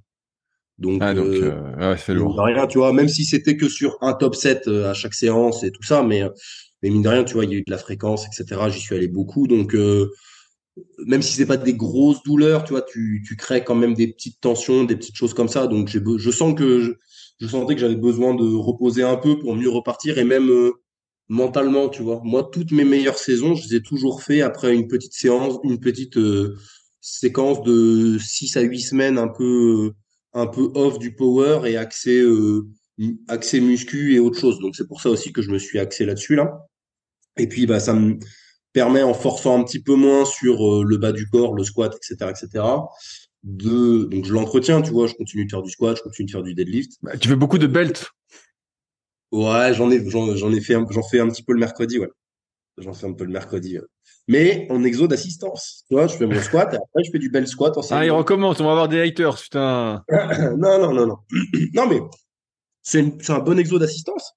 Donc, 0.79 1.03
ah, 1.03 1.13
donc 1.13 1.27
euh, 1.27 1.53
euh 1.77 1.95
c'est 1.97 2.15
lourd. 2.15 2.35
Rien, 2.35 2.65
tu 2.65 2.79
vois, 2.79 2.91
même 2.93 3.07
si 3.07 3.25
c'était 3.25 3.55
que 3.55 3.69
sur 3.69 3.95
un 4.01 4.13
top 4.13 4.33
7 4.33 4.67
euh, 4.67 4.89
à 4.89 4.95
chaque 4.95 5.13
séance 5.13 5.63
et 5.63 5.69
tout 5.69 5.83
ça, 5.83 6.01
mais, 6.01 6.23
mais 6.81 6.89
mine 6.89 7.03
de 7.03 7.09
rien, 7.09 7.23
tu 7.25 7.35
vois, 7.35 7.45
il 7.45 7.51
y 7.51 7.53
a 7.53 7.57
eu 7.57 7.63
de 7.63 7.69
la 7.69 7.77
fréquence, 7.77 8.25
etc. 8.25 8.59
J'y 8.69 8.79
suis 8.79 8.95
allé 8.95 9.07
beaucoup. 9.07 9.45
Donc, 9.45 9.75
euh, 9.75 10.09
même 11.05 11.21
si 11.21 11.33
c'est 11.33 11.45
pas 11.45 11.57
des 11.57 11.75
grosses 11.75 12.23
douleurs, 12.23 12.63
tu 12.63 12.71
vois, 12.71 12.81
tu, 12.81 13.23
tu 13.23 13.35
crées 13.35 13.63
quand 13.63 13.75
même 13.75 13.93
des 13.93 14.07
petites 14.07 14.41
tensions, 14.41 14.83
des 14.83 14.95
petites 14.95 15.15
choses 15.15 15.35
comme 15.35 15.49
ça. 15.49 15.67
Donc, 15.67 15.89
je 15.89 16.31
sens 16.31 16.55
que 16.55 16.79
je, 16.79 16.91
je 17.39 17.47
sentais 17.47 17.75
que 17.75 17.81
j'avais 17.81 17.95
besoin 17.95 18.33
de 18.33 18.51
reposer 18.51 19.03
un 19.03 19.17
peu 19.17 19.37
pour 19.37 19.55
mieux 19.55 19.69
repartir 19.69 20.17
et 20.17 20.23
même 20.23 20.49
mentalement, 21.33 21.89
tu 21.89 22.03
vois. 22.03 22.21
Moi, 22.23 22.47
toutes 22.51 22.71
mes 22.71 22.85
meilleures 22.85 23.17
saisons, 23.17 23.55
je 23.55 23.67
les 23.67 23.75
ai 23.75 23.81
toujours 23.81 24.21
fait 24.21 24.41
après 24.41 24.73
une 24.73 24.87
petite 24.87 25.13
séance, 25.13 25.55
une 25.63 25.79
petite 25.79 26.17
euh, 26.17 26.55
séquence 27.01 27.61
de 27.63 28.17
6 28.19 28.55
à 28.57 28.61
8 28.61 28.79
semaines 28.79 29.17
un 29.17 29.27
peu 29.27 29.93
un 30.35 30.47
peu 30.47 30.71
off 30.73 30.97
du 30.97 31.15
power 31.15 31.69
et 31.69 31.77
axé 31.77 32.19
euh, 32.19 32.67
axé 33.27 33.59
muscu 33.61 34.15
et 34.15 34.19
autre 34.19 34.39
chose. 34.39 34.59
Donc 34.59 34.75
c'est 34.75 34.87
pour 34.87 35.01
ça 35.01 35.09
aussi 35.09 35.33
que 35.33 35.41
je 35.41 35.51
me 35.51 35.57
suis 35.57 35.79
axé 35.79 36.05
là-dessus 36.05 36.35
là. 36.35 36.67
Et 37.37 37.47
puis 37.47 37.65
bah 37.65 37.79
ça 37.79 37.93
me 37.93 38.19
permet 38.71 39.03
en 39.03 39.13
forçant 39.13 39.59
un 39.59 39.63
petit 39.63 39.81
peu 39.81 39.95
moins 39.95 40.25
sur 40.25 40.67
euh, 40.67 40.83
le 40.83 40.97
bas 40.97 41.11
du 41.11 41.27
corps, 41.27 41.55
le 41.55 41.63
squat, 41.63 41.95
etc., 41.95 42.31
etc. 42.31 42.63
De 43.43 44.05
donc 44.05 44.25
je 44.25 44.33
l'entretiens, 44.33 44.81
tu 44.81 44.91
vois, 44.91 45.07
je 45.07 45.15
continue 45.15 45.45
de 45.45 45.49
faire 45.49 45.63
du 45.63 45.71
squat, 45.71 45.97
je 45.97 46.03
continue 46.03 46.27
de 46.27 46.31
faire 46.31 46.43
du 46.43 46.53
deadlift. 46.53 46.93
Bah, 47.01 47.17
tu 47.17 47.27
fais 47.27 47.35
beaucoup 47.35 47.57
de 47.57 47.67
belts. 47.67 48.05
Ouais, 49.33 49.73
j'en 49.73 49.89
ai 49.89 50.07
j'en 50.07 50.51
ai 50.51 50.61
fait 50.61 50.75
j'en 50.91 51.01
fais 51.01 51.19
un 51.19 51.27
petit 51.27 51.41
peu 51.41 51.53
le 51.53 51.59
mercredi, 51.59 51.97
ouais. 51.97 52.09
J'en 52.77 52.93
fais 52.93 53.07
un 53.07 53.13
peu 53.13 53.23
le 53.23 53.31
mercredi. 53.31 53.79
Mais 54.27 54.67
en 54.69 54.83
exo 54.83 55.07
d'assistance. 55.07 55.85
Tu 55.87 55.95
vois, 55.95 56.05
je 56.05 56.15
fais 56.15 56.27
mon 56.27 56.39
squat 56.39 56.71
et 56.71 56.77
après 56.77 57.03
je 57.03 57.09
fais 57.09 57.17
du 57.17 57.31
bel 57.31 57.47
squat 57.47 57.75
en 57.75 57.81
Ah, 57.89 58.05
il 58.05 58.11
recommence, 58.11 58.59
on 58.59 58.65
va 58.65 58.71
avoir 58.71 58.87
des 58.87 59.01
haters, 59.01 59.35
putain. 59.41 60.03
non, 60.57 60.79
non, 60.79 60.93
non, 60.93 61.07
non. 61.07 61.17
non, 61.73 61.87
mais 61.87 61.99
c'est 62.83 63.29
un 63.31 63.39
bon 63.39 63.57
exo 63.57 63.79
d'assistance. 63.79 64.35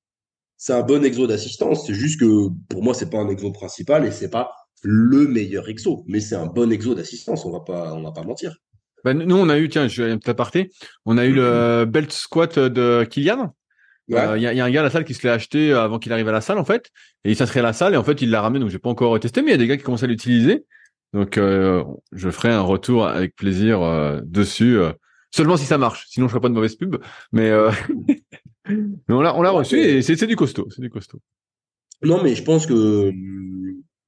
C'est 0.56 0.72
un 0.72 0.82
bon 0.82 1.04
exo 1.04 1.26
d'assistance. 1.26 1.86
C'est 1.86 1.94
juste 1.94 2.18
que 2.18 2.48
pour 2.70 2.82
moi, 2.82 2.94
c'est 2.94 3.10
pas 3.10 3.18
un 3.18 3.28
exo 3.28 3.52
principal 3.52 4.06
et 4.06 4.10
c'est 4.10 4.30
pas 4.30 4.50
le 4.82 5.28
meilleur 5.28 5.68
exo. 5.68 6.04
Mais 6.06 6.20
c'est 6.20 6.36
un 6.36 6.46
bon 6.46 6.72
exo 6.72 6.94
d'assistance. 6.94 7.44
On 7.44 7.52
va 7.52 7.60
pas, 7.60 7.92
on 7.92 8.02
va 8.02 8.12
pas 8.12 8.22
mentir. 8.22 8.56
Ben, 9.04 9.12
nous, 9.12 9.36
on 9.36 9.50
a 9.50 9.58
eu, 9.58 9.68
tiens, 9.68 9.88
je 9.88 10.02
vais 10.02 10.10
un 10.10 10.16
petit 10.16 10.30
aparté. 10.30 10.70
On 11.04 11.18
a 11.18 11.26
eu 11.26 11.34
le 11.34 11.84
belt 11.84 12.10
squat 12.10 12.58
de 12.58 13.04
Kylian. 13.04 13.52
Il 14.08 14.14
y, 14.14 14.18
a, 14.18 14.36
y, 14.36 14.60
a 14.60 14.64
un 14.64 14.70
gars 14.70 14.80
à 14.80 14.84
la 14.84 14.90
salle 14.90 15.04
qui 15.04 15.14
se 15.14 15.26
l'est 15.26 15.32
acheté 15.32 15.72
avant 15.72 15.98
qu'il 15.98 16.12
arrive 16.12 16.28
à 16.28 16.32
la 16.32 16.40
salle 16.40 16.58
en 16.58 16.64
fait, 16.64 16.90
et 17.24 17.30
il 17.30 17.36
s'inscrit 17.36 17.58
à 17.58 17.62
la 17.62 17.72
salle 17.72 17.94
et 17.94 17.96
en 17.96 18.04
fait 18.04 18.22
il 18.22 18.30
l'a 18.30 18.40
ramené 18.40 18.60
donc 18.60 18.70
j'ai 18.70 18.78
pas 18.78 18.88
encore 18.88 19.18
testé 19.18 19.42
mais 19.42 19.48
il 19.48 19.50
y 19.50 19.54
a 19.54 19.58
des 19.58 19.66
gars 19.66 19.76
qui 19.76 19.82
commencent 19.82 20.04
à 20.04 20.06
l'utiliser. 20.06 20.64
Donc 21.12 21.38
euh, 21.38 21.82
je 22.12 22.30
ferai 22.30 22.50
un 22.50 22.60
retour 22.60 23.06
avec 23.06 23.34
plaisir 23.34 23.82
euh, 23.82 24.20
dessus 24.24 24.78
euh, 24.78 24.92
seulement 25.34 25.56
si 25.56 25.64
ça 25.64 25.78
marche. 25.78 26.06
Sinon 26.08 26.26
je 26.26 26.30
ferai 26.30 26.40
pas 26.40 26.48
de 26.48 26.54
mauvaise 26.54 26.76
pub 26.76 26.96
mais 27.32 27.50
mais 28.68 28.94
on 29.08 29.20
l'a 29.20 29.34
on 29.34 29.42
l'a 29.42 29.50
reçu 29.50 29.78
et 29.78 30.02
c'est 30.02 30.26
du 30.26 30.36
costaud 30.36 30.68
c'est 30.70 30.82
du 30.82 30.90
costaud. 30.90 31.20
Non 32.02 32.22
mais 32.22 32.34
je 32.34 32.44
pense 32.44 32.66
que 32.66 33.12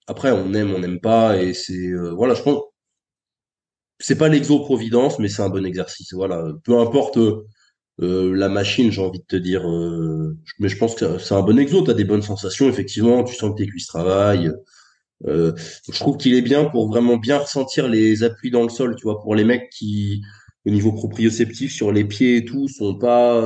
après 0.06 0.30
on 0.30 0.52
aime 0.54 0.72
on 0.72 0.78
n'aime 0.78 1.00
pas 1.00 1.42
et 1.42 1.54
c'est 1.54 1.92
voilà 2.14 2.34
je 2.34 2.42
pense 2.42 2.62
c'est 3.98 4.18
pas 4.18 4.28
l'exo 4.28 4.60
providence 4.60 5.18
mais 5.18 5.28
c'est 5.28 5.42
un 5.42 5.48
bon 5.48 5.66
exercice 5.66 6.12
voilà. 6.12 6.44
Peu 6.62 6.78
importe 6.78 7.18
euh, 8.00 8.34
la 8.34 8.48
machine, 8.48 8.90
j'ai 8.90 9.02
envie 9.02 9.18
de 9.18 9.24
te 9.24 9.36
dire, 9.36 9.68
euh, 9.68 10.36
mais 10.58 10.68
je 10.68 10.76
pense 10.76 10.94
que 10.94 11.18
c'est 11.18 11.34
un 11.34 11.42
bon 11.42 11.58
exo. 11.58 11.82
Tu 11.82 11.90
as 11.90 11.94
des 11.94 12.04
bonnes 12.04 12.22
sensations, 12.22 12.68
effectivement. 12.68 13.24
Tu 13.24 13.34
sens 13.34 13.50
que 13.50 13.62
tes 13.62 13.66
cuisses 13.66 13.86
travaillent. 13.86 14.52
Euh, 15.26 15.52
je 15.90 15.98
trouve 15.98 16.16
qu'il 16.16 16.34
est 16.34 16.42
bien 16.42 16.64
pour 16.64 16.88
vraiment 16.88 17.16
bien 17.16 17.38
ressentir 17.38 17.88
les 17.88 18.22
appuis 18.22 18.50
dans 18.50 18.62
le 18.62 18.68
sol, 18.68 18.94
tu 18.96 19.02
vois, 19.02 19.20
pour 19.20 19.34
les 19.34 19.44
mecs 19.44 19.68
qui, 19.70 20.22
au 20.64 20.70
niveau 20.70 20.92
proprioceptif, 20.92 21.72
sur 21.72 21.90
les 21.90 22.04
pieds 22.04 22.36
et 22.36 22.44
tout, 22.44 22.68
sont 22.68 22.94
pas 22.96 23.42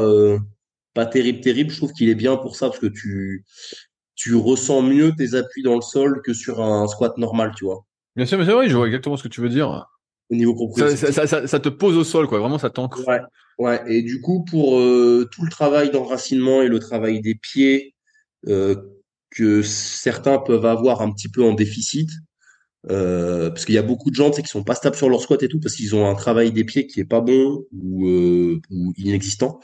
pas 0.95 1.07
terribles, 1.07 1.41
terribles. 1.41 1.71
Je 1.71 1.79
trouve 1.79 1.93
qu'il 1.93 2.11
est 2.11 2.15
bien 2.15 2.37
pour 2.37 2.57
ça 2.57 2.69
parce 2.69 2.79
que 2.79 2.87
tu 2.87 3.45
tu 4.15 4.35
ressens 4.35 4.83
mieux 4.83 5.13
tes 5.17 5.35
appuis 5.35 5.63
dans 5.63 5.75
le 5.75 5.81
sol 5.81 6.21
que 6.23 6.35
sur 6.35 6.61
un 6.63 6.87
squat 6.87 7.17
normal, 7.17 7.53
tu 7.57 7.65
vois. 7.65 7.87
Bien 8.15 8.27
sûr, 8.27 8.39
mais 8.39 8.45
c'est 8.45 8.53
vrai, 8.53 8.69
je 8.69 8.77
vois 8.77 8.87
exactement 8.87 9.17
ce 9.17 9.23
que 9.23 9.29
tu 9.29 9.41
veux 9.41 9.49
dire. 9.49 9.87
Au 10.33 10.35
niveau 10.35 10.55
proprioceptif. 10.55 11.15
Ça, 11.15 11.27
ça, 11.27 11.47
ça, 11.47 11.61
te 11.61 11.69
pose 11.69 11.97
au 11.97 12.05
sol, 12.05 12.27
quoi. 12.27 12.39
Vraiment, 12.39 12.59
ça 12.59 12.71
t'ancre. 12.71 13.07
Ouais. 13.07 13.21
Ouais, 13.59 13.83
et 13.87 14.03
du 14.03 14.21
coup, 14.23 14.45
pour 14.45 14.79
euh, 14.79 15.29
tout 15.31 15.45
le 15.45 15.51
travail 15.51 15.91
d'enracinement 15.91 16.63
et 16.63 16.69
le 16.69 16.79
travail 16.79 17.21
des 17.21 17.35
pieds 17.35 17.95
euh, 18.49 18.75
que 19.31 19.63
certains 19.63 20.39
peuvent 20.39 20.65
avoir 20.65 21.03
un 21.03 21.13
petit 21.13 21.29
peu 21.29 21.45
en 21.45 21.53
déficit, 21.53 22.09
euh, 22.91 23.51
parce 23.51 23.67
qu'il 23.67 23.75
y 23.75 23.79
a 23.79 23.83
beaucoup 23.83 24.11
de 24.11 24.15
gens 24.15 24.31
qui 24.31 24.47
sont 24.49 24.65
pas 24.65 24.75
stables 24.75 24.97
sur 24.97 25.11
leur 25.11 25.21
squat 25.21 25.43
et 25.43 25.49
tout, 25.49 25.61
parce 25.61 25.75
qu'ils 25.75 25.95
ont 25.95 26.09
un 26.09 26.15
travail 26.15 26.51
des 26.51 26.65
pieds 26.65 26.87
qui 26.87 27.01
est 27.01 27.05
pas 27.05 27.21
bon 27.21 27.65
ou, 27.73 28.07
ou 28.71 28.93
inexistant. 28.97 29.61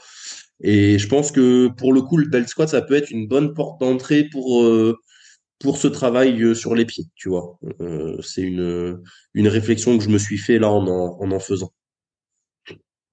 Et 0.61 0.99
je 0.99 1.07
pense 1.07 1.31
que 1.31 1.67
pour 1.69 1.91
le 1.91 2.01
coup, 2.01 2.17
le 2.17 2.27
belt 2.27 2.47
squat, 2.47 2.69
ça 2.69 2.81
peut 2.81 2.95
être 2.95 3.09
une 3.09 3.27
bonne 3.27 3.55
porte 3.55 3.81
d'entrée 3.81 4.25
pour 4.31 4.63
pour 5.59 5.77
ce 5.77 5.87
travail 5.87 6.55
sur 6.55 6.73
les 6.75 6.85
pieds, 6.85 7.05
tu 7.15 7.29
vois. 7.29 7.59
c'est 8.21 8.41
une 8.41 9.01
une 9.33 9.47
réflexion 9.47 9.97
que 9.97 10.03
je 10.03 10.09
me 10.09 10.17
suis 10.17 10.37
fait 10.37 10.59
là 10.59 10.69
en 10.69 10.87
en, 10.87 11.17
en, 11.19 11.31
en 11.31 11.39
faisant. 11.39 11.71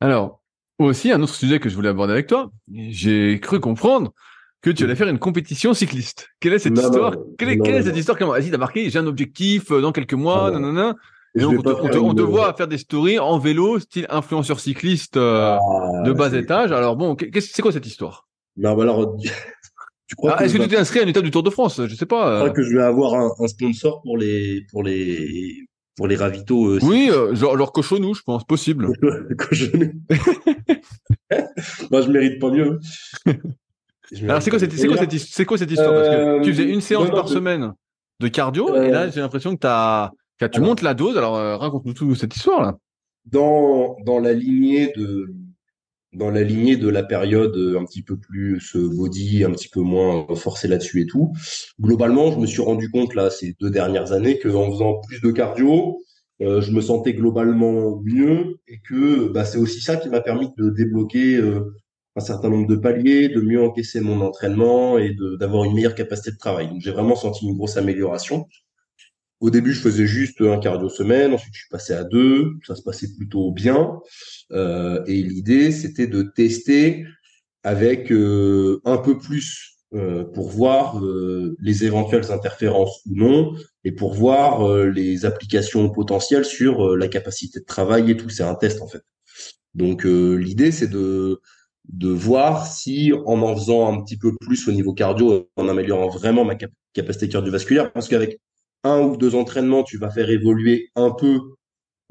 Alors, 0.00 0.42
aussi, 0.78 1.10
un 1.10 1.22
autre 1.22 1.34
sujet 1.34 1.58
que 1.58 1.68
je 1.68 1.74
voulais 1.74 1.88
aborder 1.88 2.12
avec 2.12 2.26
toi, 2.26 2.50
j'ai 2.70 3.40
cru 3.40 3.60
comprendre 3.60 4.12
que 4.60 4.70
tu 4.70 4.84
allais 4.84 4.96
faire 4.96 5.08
une 5.08 5.18
compétition 5.18 5.74
cycliste. 5.74 6.28
Quelle 6.40 6.52
est 6.52 6.58
cette 6.58 6.76
histoire? 6.76 7.14
Quelle 7.38 7.50
est, 7.50 7.58
quelle 7.58 7.76
est 7.76 7.82
cette 7.82 7.96
histoire? 7.96 8.18
Vas-y, 8.18 8.50
t'as 8.50 8.58
marqué, 8.58 8.90
j'ai 8.90 8.98
un 8.98 9.06
objectif 9.06 9.70
euh, 9.70 9.80
dans 9.80 9.92
quelques 9.92 10.14
mois, 10.14 10.50
non, 10.50 10.60
non, 10.60 10.72
non. 10.72 10.94
Et 11.34 11.40
donc, 11.40 11.54
on 11.64 12.14
te, 12.14 12.22
voit 12.22 12.52
faire 12.54 12.66
des 12.66 12.78
stories 12.78 13.18
en 13.18 13.38
vélo, 13.38 13.78
style 13.78 14.06
influenceur 14.08 14.58
cycliste 14.58 15.18
euh, 15.18 15.58
ah, 15.60 16.02
de 16.02 16.12
bas 16.12 16.32
étage. 16.32 16.72
Alors 16.72 16.96
bon, 16.96 17.14
c'est 17.18 17.62
quoi 17.62 17.72
cette 17.72 17.86
histoire? 17.86 18.26
Non, 18.56 18.74
bah 18.74 18.84
alors, 18.84 19.16
ah, 20.24 20.44
Est-ce 20.44 20.56
que 20.56 20.62
tu 20.62 20.68
t'es 20.68 20.76
inscrit 20.76 21.00
à 21.00 21.02
une 21.02 21.08
étape 21.08 21.24
du 21.24 21.30
Tour 21.30 21.42
de 21.42 21.50
France? 21.50 21.80
Je 21.84 21.94
sais 21.94 22.06
pas. 22.06 22.36
Je 22.36 22.40
crois 22.44 22.50
que 22.50 22.62
je 22.62 22.76
vais 22.76 22.82
avoir 22.82 23.14
un, 23.14 23.32
un, 23.38 23.46
sponsor 23.48 24.02
pour 24.02 24.16
les 24.16 24.64
pour 24.70 24.82
les 24.82 25.66
pour 25.96 26.06
les 26.06 26.16
ravitaux. 26.16 26.74
Euh, 26.74 26.78
oui, 26.82 27.08
euh, 27.10 27.34
genre, 27.34 27.58
genre 27.58 27.72
cochonou, 27.72 28.14
je 28.14 28.22
pense, 28.22 28.44
possible. 28.44 28.88
cochonou. 29.38 29.92
Moi, 31.90 32.02
je 32.02 32.10
mérite 32.10 32.38
pas 32.38 32.50
mieux. 32.50 32.78
Alors, 34.22 34.40
c'est 34.40 34.50
quoi, 34.50 34.60
cette, 34.60 34.72
c'est, 34.72 34.86
quoi 34.86 34.96
cette, 34.98 35.18
c'est 35.18 35.44
quoi 35.44 35.58
cette 35.58 35.70
histoire? 35.70 35.92
Parce 35.92 36.08
que 36.08 36.44
tu 36.44 36.52
faisais 36.52 36.68
une 36.68 36.80
séance 36.80 37.10
par 37.10 37.28
semaine 37.28 37.72
de 38.20 38.28
cardio, 38.28 38.74
et 38.76 38.90
là, 38.90 39.10
j'ai 39.10 39.20
l'impression 39.20 39.54
que, 39.54 39.60
t'as, 39.60 40.10
que 40.38 40.46
tu 40.46 40.60
montes 40.60 40.82
la 40.82 40.94
dose. 40.94 41.18
Alors, 41.18 41.36
euh, 41.36 41.56
raconte-nous 41.56 41.94
tout 41.94 42.14
cette 42.14 42.36
histoire-là. 42.36 42.76
Dans, 43.24 43.96
dans 44.04 44.20
la 44.20 44.32
lignée 44.32 44.92
de 44.96 45.34
dans 46.16 46.30
la 46.30 46.42
lignée 46.42 46.76
de 46.76 46.88
la 46.88 47.02
période 47.02 47.56
un 47.78 47.84
petit 47.84 48.02
peu 48.02 48.16
plus 48.16 48.76
body, 48.76 49.44
un 49.44 49.52
petit 49.52 49.68
peu 49.68 49.80
moins 49.80 50.26
forcé 50.34 50.68
là-dessus 50.68 51.02
et 51.02 51.06
tout. 51.06 51.32
Globalement, 51.80 52.32
je 52.32 52.38
me 52.38 52.46
suis 52.46 52.62
rendu 52.62 52.90
compte 52.90 53.14
là 53.14 53.30
ces 53.30 53.54
deux 53.60 53.70
dernières 53.70 54.12
années 54.12 54.38
qu'en 54.38 54.70
faisant 54.70 55.00
plus 55.06 55.20
de 55.20 55.30
cardio, 55.30 55.98
euh, 56.42 56.60
je 56.60 56.70
me 56.70 56.80
sentais 56.80 57.14
globalement 57.14 58.00
mieux 58.04 58.58
et 58.68 58.78
que 58.80 59.28
bah, 59.28 59.44
c'est 59.44 59.58
aussi 59.58 59.80
ça 59.80 59.96
qui 59.96 60.08
m'a 60.10 60.20
permis 60.20 60.50
de 60.58 60.68
débloquer 60.68 61.36
euh, 61.36 61.74
un 62.14 62.20
certain 62.20 62.50
nombre 62.50 62.66
de 62.66 62.76
paliers, 62.76 63.28
de 63.28 63.40
mieux 63.40 63.62
encaisser 63.62 64.00
mon 64.00 64.20
entraînement 64.20 64.98
et 64.98 65.14
d'avoir 65.38 65.64
une 65.64 65.74
meilleure 65.74 65.94
capacité 65.94 66.32
de 66.32 66.36
travail. 66.36 66.68
Donc 66.68 66.80
j'ai 66.80 66.90
vraiment 66.90 67.16
senti 67.16 67.46
une 67.46 67.56
grosse 67.56 67.76
amélioration. 67.76 68.48
Au 69.40 69.50
début, 69.50 69.74
je 69.74 69.80
faisais 69.80 70.06
juste 70.06 70.40
un 70.40 70.58
cardio 70.58 70.88
semaine, 70.88 71.34
ensuite 71.34 71.52
je 71.54 71.60
suis 71.60 71.68
passé 71.68 71.92
à 71.92 72.04
deux, 72.04 72.54
ça 72.66 72.74
se 72.74 72.82
passait 72.82 73.12
plutôt 73.14 73.52
bien. 73.52 74.00
Euh, 74.52 75.04
et 75.06 75.22
l'idée, 75.22 75.72
c'était 75.72 76.06
de 76.06 76.22
tester 76.22 77.04
avec 77.62 78.10
euh, 78.12 78.80
un 78.84 78.96
peu 78.96 79.18
plus 79.18 79.76
euh, 79.94 80.24
pour 80.24 80.48
voir 80.48 81.02
les 81.60 81.84
éventuelles 81.84 82.32
interférences 82.32 83.02
ou 83.06 83.14
non, 83.14 83.54
et 83.84 83.92
pour 83.92 84.14
voir 84.14 84.66
les 84.86 85.26
applications 85.26 85.90
potentielles 85.90 86.46
sur 86.46 86.96
la 86.96 87.08
capacité 87.08 87.60
de 87.60 87.66
travail 87.66 88.10
et 88.10 88.16
tout. 88.16 88.30
C'est 88.30 88.42
un 88.42 88.54
test 88.54 88.80
en 88.80 88.88
fait. 88.88 89.02
Donc 89.74 90.04
l'idée, 90.04 90.72
c'est 90.72 90.88
de 90.88 91.40
de 91.92 92.08
voir 92.08 92.66
si 92.66 93.12
en 93.26 93.42
en 93.42 93.54
faisant 93.54 93.92
un 93.92 94.02
petit 94.02 94.16
peu 94.16 94.34
plus 94.40 94.66
au 94.66 94.72
niveau 94.72 94.92
cardio, 94.92 95.48
en 95.56 95.68
améliorant 95.68 96.08
vraiment 96.08 96.44
ma 96.44 96.56
capacité 96.92 97.28
cardiovasculaire, 97.28 97.92
parce 97.92 98.08
qu'avec 98.08 98.40
un 98.86 99.02
ou 99.02 99.16
deux 99.16 99.34
entraînements, 99.34 99.82
tu 99.82 99.98
vas 99.98 100.10
faire 100.10 100.30
évoluer 100.30 100.90
un 100.94 101.10
peu, 101.10 101.40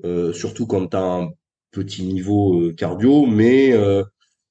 euh, 0.04 0.34
surtout 0.34 0.68
quand 0.68 0.88
tu 0.88 0.98
as 0.98 1.02
un 1.02 1.30
petit 1.72 2.04
niveau 2.04 2.62
euh, 2.62 2.74
cardio, 2.74 3.26
mais 3.26 3.74
euh, 3.74 4.04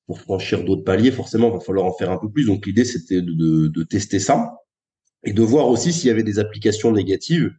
pour 0.06 0.20
franchir 0.20 0.64
d'autres 0.64 0.84
paliers, 0.84 1.12
forcément, 1.12 1.48
il 1.48 1.54
va 1.54 1.60
falloir 1.60 1.86
en 1.86 1.92
faire 1.92 2.10
un 2.10 2.18
peu 2.18 2.30
plus. 2.30 2.46
Donc 2.46 2.66
l'idée, 2.66 2.84
c'était 2.84 3.22
de, 3.22 3.82
tester 3.84 4.18
ça 4.18 4.58
et 5.24 5.32
de 5.32 5.42
voir 5.42 5.68
aussi 5.68 5.92
s'il 5.92 6.08
y 6.08 6.10
avait 6.10 6.22
des 6.22 6.38
applications 6.38 6.92
négatives. 6.92 7.50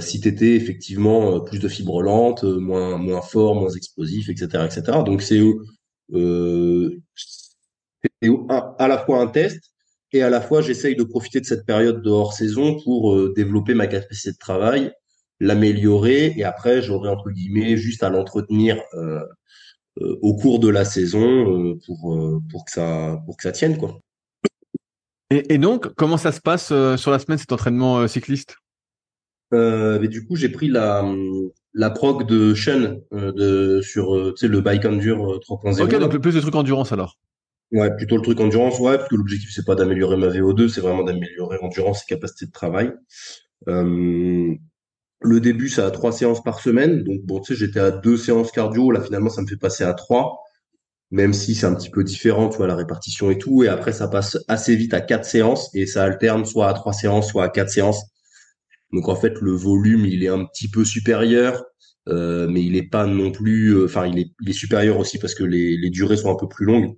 si 0.00 0.20
tu 0.20 0.28
étais 0.28 0.54
effectivement 0.56 1.40
plus 1.40 1.58
de 1.60 1.68
fibres 1.68 2.02
lentes, 2.02 2.44
moins, 2.44 2.96
moins 2.98 3.22
fort, 3.22 3.54
moins 3.56 3.70
explosif, 3.70 4.28
etc. 4.28 4.64
etc. 4.66 4.98
Donc 5.04 5.22
c'est 5.22 5.40
à 8.78 8.88
la 8.88 8.98
fois 8.98 9.20
un 9.20 9.26
test, 9.28 9.71
et 10.12 10.22
à 10.22 10.30
la 10.30 10.40
fois 10.40 10.60
j'essaye 10.60 10.96
de 10.96 11.04
profiter 11.04 11.40
de 11.40 11.46
cette 11.46 11.66
période 11.66 12.02
de 12.02 12.10
hors 12.10 12.32
saison 12.32 12.78
pour 12.82 13.14
euh, 13.14 13.32
développer 13.34 13.74
ma 13.74 13.86
capacité 13.86 14.32
de 14.32 14.38
travail, 14.38 14.92
l'améliorer 15.40 16.34
et 16.36 16.44
après 16.44 16.82
j'aurai 16.82 17.08
entre 17.08 17.30
guillemets 17.30 17.76
juste 17.76 18.02
à 18.02 18.10
l'entretenir 18.10 18.80
euh, 18.94 19.20
euh, 20.00 20.18
au 20.22 20.36
cours 20.36 20.58
de 20.58 20.68
la 20.68 20.84
saison 20.84 21.78
pour 21.86 22.40
pour 22.50 22.64
que 22.64 22.70
ça 22.70 23.20
pour 23.26 23.36
que 23.36 23.42
ça 23.42 23.52
tienne 23.52 23.78
quoi. 23.78 23.98
Et, 25.30 25.54
et 25.54 25.58
donc 25.58 25.94
comment 25.94 26.18
ça 26.18 26.32
se 26.32 26.40
passe 26.40 26.66
sur 26.96 27.10
la 27.10 27.18
semaine 27.18 27.38
cet 27.38 27.52
entraînement 27.52 28.06
cycliste? 28.06 28.56
Mais 29.50 30.08
du 30.08 30.26
coup 30.26 30.36
j'ai 30.36 30.48
pris 30.48 30.68
la 30.68 31.04
la 31.74 31.90
prog 31.90 32.26
de 32.26 32.54
Sean 32.54 33.00
de 33.12 33.80
sur 33.82 34.32
tu 34.34 34.40
sais 34.40 34.48
le 34.48 34.60
bike 34.60 34.84
endure 34.84 35.40
3.0. 35.40 35.82
Ok 35.82 35.98
donc 35.98 36.12
le 36.12 36.20
plus 36.20 36.34
de 36.34 36.40
trucs 36.40 36.54
endurance 36.54 36.92
alors. 36.92 37.18
Ouais, 37.72 37.94
plutôt 37.96 38.16
le 38.16 38.22
truc 38.22 38.38
endurance, 38.40 38.78
ouais, 38.80 38.98
parce 38.98 39.08
que 39.08 39.14
l'objectif 39.16 39.50
c'est 39.54 39.64
pas 39.64 39.74
d'améliorer 39.74 40.16
ma 40.18 40.28
VO2, 40.28 40.68
c'est 40.68 40.82
vraiment 40.82 41.04
d'améliorer 41.04 41.58
endurance 41.62 42.02
et 42.02 42.06
capacité 42.06 42.44
de 42.46 42.50
travail. 42.52 42.92
Euh, 43.68 44.54
le 45.22 45.40
début, 45.40 45.68
c'est 45.70 45.82
à 45.82 45.90
trois 45.92 46.12
séances 46.12 46.42
par 46.42 46.60
semaine, 46.60 47.04
donc 47.04 47.22
bon, 47.24 47.40
tu 47.40 47.54
sais, 47.54 47.60
j'étais 47.60 47.80
à 47.80 47.90
deux 47.92 48.16
séances 48.16 48.52
cardio, 48.52 48.90
là 48.92 49.00
finalement 49.02 49.30
ça 49.30 49.42
me 49.42 49.48
fait 49.48 49.56
passer 49.58 49.84
à 49.84 49.94
trois. 49.94 50.40
même 51.12 51.32
si 51.34 51.54
c'est 51.56 51.66
un 51.66 51.74
petit 51.74 51.90
peu 51.90 52.04
différent, 52.04 52.48
tu 52.50 52.58
vois, 52.58 52.66
la 52.68 52.76
répartition 52.76 53.30
et 53.32 53.38
tout. 53.38 53.64
Et 53.64 53.68
après, 53.68 53.92
ça 53.92 54.08
passe 54.08 54.38
assez 54.48 54.76
vite 54.76 54.94
à 54.94 55.00
quatre 55.02 55.24
séances 55.26 55.70
et 55.74 55.86
ça 55.86 56.04
alterne 56.04 56.44
soit 56.46 56.68
à 56.68 56.74
trois 56.74 56.92
séances, 56.94 57.30
soit 57.30 57.44
à 57.44 57.50
quatre 57.50 57.70
séances. 57.70 58.02
Donc 58.92 59.08
en 59.08 59.16
fait, 59.16 59.34
le 59.40 59.52
volume, 59.52 60.04
il 60.06 60.22
est 60.24 60.28
un 60.28 60.44
petit 60.46 60.68
peu 60.68 60.84
supérieur, 60.84 61.64
euh, 62.08 62.48
mais 62.48 62.62
il 62.64 62.76
est 62.76 62.88
pas 62.90 63.06
non 63.06 63.32
plus. 63.32 63.70
euh, 63.76 63.84
Enfin, 63.86 64.06
il, 64.06 64.18
est, 64.18 64.32
il 64.42 64.50
est 64.50 64.52
supérieur 64.54 64.98
aussi 64.98 65.18
parce 65.18 65.34
que 65.34 65.44
les, 65.44 65.76
les 65.78 65.90
durées 65.90 66.16
sont 66.16 66.30
un 66.32 66.36
peu 66.36 66.48
plus 66.48 66.66
longues. 66.66 66.96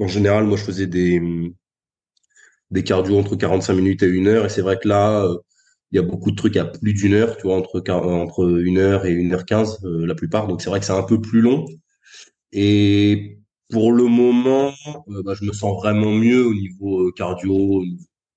En 0.00 0.08
général, 0.08 0.44
moi, 0.44 0.56
je 0.56 0.64
faisais 0.64 0.86
des 0.88 1.20
des 2.70 2.82
cardio 2.84 3.18
entre 3.18 3.36
45 3.36 3.74
minutes 3.74 4.02
et 4.02 4.06
une 4.06 4.26
heure. 4.28 4.44
Et 4.46 4.48
c'est 4.48 4.62
vrai 4.62 4.78
que 4.82 4.88
là, 4.88 5.24
euh, 5.24 5.36
il 5.92 5.96
y 5.96 5.98
a 5.98 6.02
beaucoup 6.02 6.30
de 6.30 6.36
trucs 6.36 6.56
à 6.56 6.64
plus 6.66 6.92
d'une 6.94 7.14
heure, 7.14 7.36
tu 7.36 7.44
vois, 7.44 7.56
entre 7.56 7.82
entre 7.90 8.60
une 8.60 8.78
heure 8.78 9.06
et 9.06 9.12
une 9.12 9.32
heure 9.34 9.44
quinze, 9.46 9.78
euh, 9.84 10.06
la 10.06 10.14
plupart. 10.14 10.46
Donc 10.48 10.62
c'est 10.62 10.70
vrai 10.70 10.80
que 10.80 10.86
c'est 10.86 10.92
un 10.92 11.02
peu 11.02 11.20
plus 11.20 11.40
long. 11.40 11.66
Et 12.52 13.38
pour 13.70 13.92
le 13.92 14.04
moment, 14.06 14.72
euh, 15.10 15.22
bah, 15.24 15.34
je 15.40 15.44
me 15.46 15.52
sens 15.52 15.76
vraiment 15.82 16.12
mieux 16.12 16.46
au 16.46 16.54
niveau 16.54 17.08
euh, 17.08 17.12
cardio, 17.16 17.82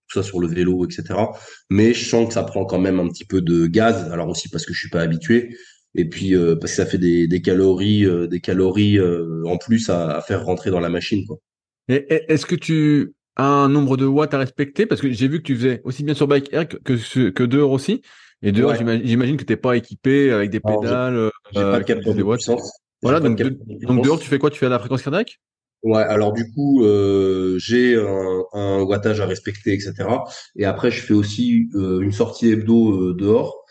tout 0.10 0.21
ça 0.21 0.24
sur 0.24 0.39
le 0.39 0.47
vélo, 0.47 0.86
etc. 0.86 1.34
Mais 1.69 1.93
je 1.93 2.06
sens 2.10 2.28
que 2.30 2.34
ça 2.34 2.43
prend 2.43 2.65
quand 2.65 2.80
même 2.80 3.00
un 3.00 3.08
petit 3.10 3.26
peu 3.26 3.41
de 3.41 3.67
gaz. 3.67 4.12
Alors 4.12 4.30
aussi 4.30 4.50
parce 4.50 4.65
que 4.65 4.74
je 4.74 4.80
suis 4.80 4.89
pas 4.89 5.02
habitué. 5.02 5.56
Et 5.95 6.06
puis 6.10 6.36
parce 6.62 6.71
que 6.74 6.78
ça 6.78 6.86
fait 6.86 6.97
des, 7.00 7.28
des 7.28 7.41
calories, 7.41 8.06
des 8.30 8.39
calories 8.41 9.00
en 9.45 9.58
plus 9.58 9.89
à, 9.89 10.17
à 10.17 10.21
faire 10.21 10.45
rentrer 10.45 10.71
dans 10.71 10.80
la 10.80 10.89
machine, 10.89 11.26
quoi. 11.28 11.38
Et, 11.87 12.05
est-ce 12.31 12.45
que 12.45 12.55
tu 12.55 13.13
as 13.35 13.45
un 13.45 13.69
nombre 13.69 13.97
de 13.97 14.05
watts 14.05 14.33
à 14.33 14.37
respecter? 14.37 14.85
Parce 14.85 15.01
que 15.01 15.11
j'ai 15.11 15.27
vu 15.27 15.37
que 15.39 15.43
tu 15.43 15.55
faisais 15.55 15.81
aussi 15.83 16.03
bien 16.03 16.13
sur 16.13 16.27
Bike 16.27 16.53
Air 16.53 16.67
que, 16.67 17.43
dehors 17.43 17.71
aussi. 17.71 18.01
Et 18.43 18.51
dehors, 18.51 18.71
Ouais. 18.71 19.01
j'imagine 19.03 19.37
que 19.37 19.43
t'es 19.43 19.57
pas 19.57 19.77
équipé 19.77 20.31
avec 20.31 20.49
des 20.49 20.59
Alors, 20.63 20.81
j'ai- 20.81 20.89
pédales, 20.89 21.15
euh, 21.15 21.29
J'ai 21.53 21.61
pas 21.61 21.79
de 21.79 21.83
capteur 21.83 22.13
de 22.15 22.23
puissance. 22.23 22.71
Voilà, 23.03 23.19
donc, 23.19 23.37
de- 23.37 23.57
dehors, 24.01 24.19
tu 24.19 24.27
fais 24.27 24.39
quoi? 24.39 24.49
Tu 24.49 24.59
fais 24.59 24.65
de 24.67 24.71
la 24.71 24.79
fréquence 24.79 25.01
cardiaque? 25.01 25.39
Ouais, 25.83 26.03
alors 26.03 26.31
du 26.31 26.51
coup, 26.53 26.83
euh, 26.83 27.57
j'ai 27.57 27.95
un, 27.95 28.43
un 28.53 28.81
wattage 28.83 29.19
à 29.19 29.25
respecter, 29.25 29.73
etc. 29.73 30.23
Et 30.55 30.65
après, 30.65 30.91
je 30.91 31.01
fais 31.01 31.13
aussi 31.15 31.69
euh, 31.73 32.01
une 32.01 32.11
sortie 32.11 32.49
hebdo 32.49 33.09
euh, 33.09 33.13
dehors, 33.15 33.65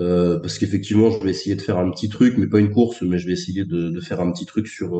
euh, 0.00 0.40
parce 0.40 0.58
qu'effectivement, 0.58 1.12
je 1.12 1.22
vais 1.22 1.30
essayer 1.30 1.54
de 1.54 1.62
faire 1.62 1.78
un 1.78 1.88
petit 1.92 2.08
truc, 2.08 2.34
mais 2.36 2.48
pas 2.48 2.58
une 2.58 2.70
course, 2.72 3.02
mais 3.02 3.18
je 3.18 3.28
vais 3.28 3.34
essayer 3.34 3.64
de, 3.64 3.90
de 3.90 4.00
faire 4.00 4.20
un 4.20 4.32
petit 4.32 4.44
truc 4.44 4.66
sur 4.66 4.96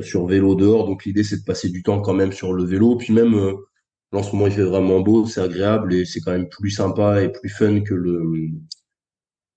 sur 0.00 0.26
vélo 0.26 0.54
dehors. 0.54 0.86
Donc 0.86 1.04
l'idée, 1.04 1.24
c'est 1.24 1.38
de 1.38 1.44
passer 1.44 1.68
du 1.68 1.82
temps 1.82 2.00
quand 2.00 2.14
même 2.14 2.32
sur 2.32 2.52
le 2.52 2.64
vélo. 2.64 2.96
Puis 2.96 3.12
même, 3.12 3.34
euh, 3.34 3.54
en 4.12 4.22
ce 4.22 4.32
moment, 4.32 4.46
il 4.46 4.52
fait 4.52 4.62
vraiment 4.62 5.00
beau, 5.00 5.26
c'est 5.26 5.40
agréable 5.40 5.94
et 5.94 6.04
c'est 6.04 6.20
quand 6.20 6.32
même 6.32 6.48
plus 6.48 6.70
sympa 6.70 7.22
et 7.22 7.30
plus 7.30 7.50
fun 7.50 7.80
que 7.80 7.94
le 7.94 8.22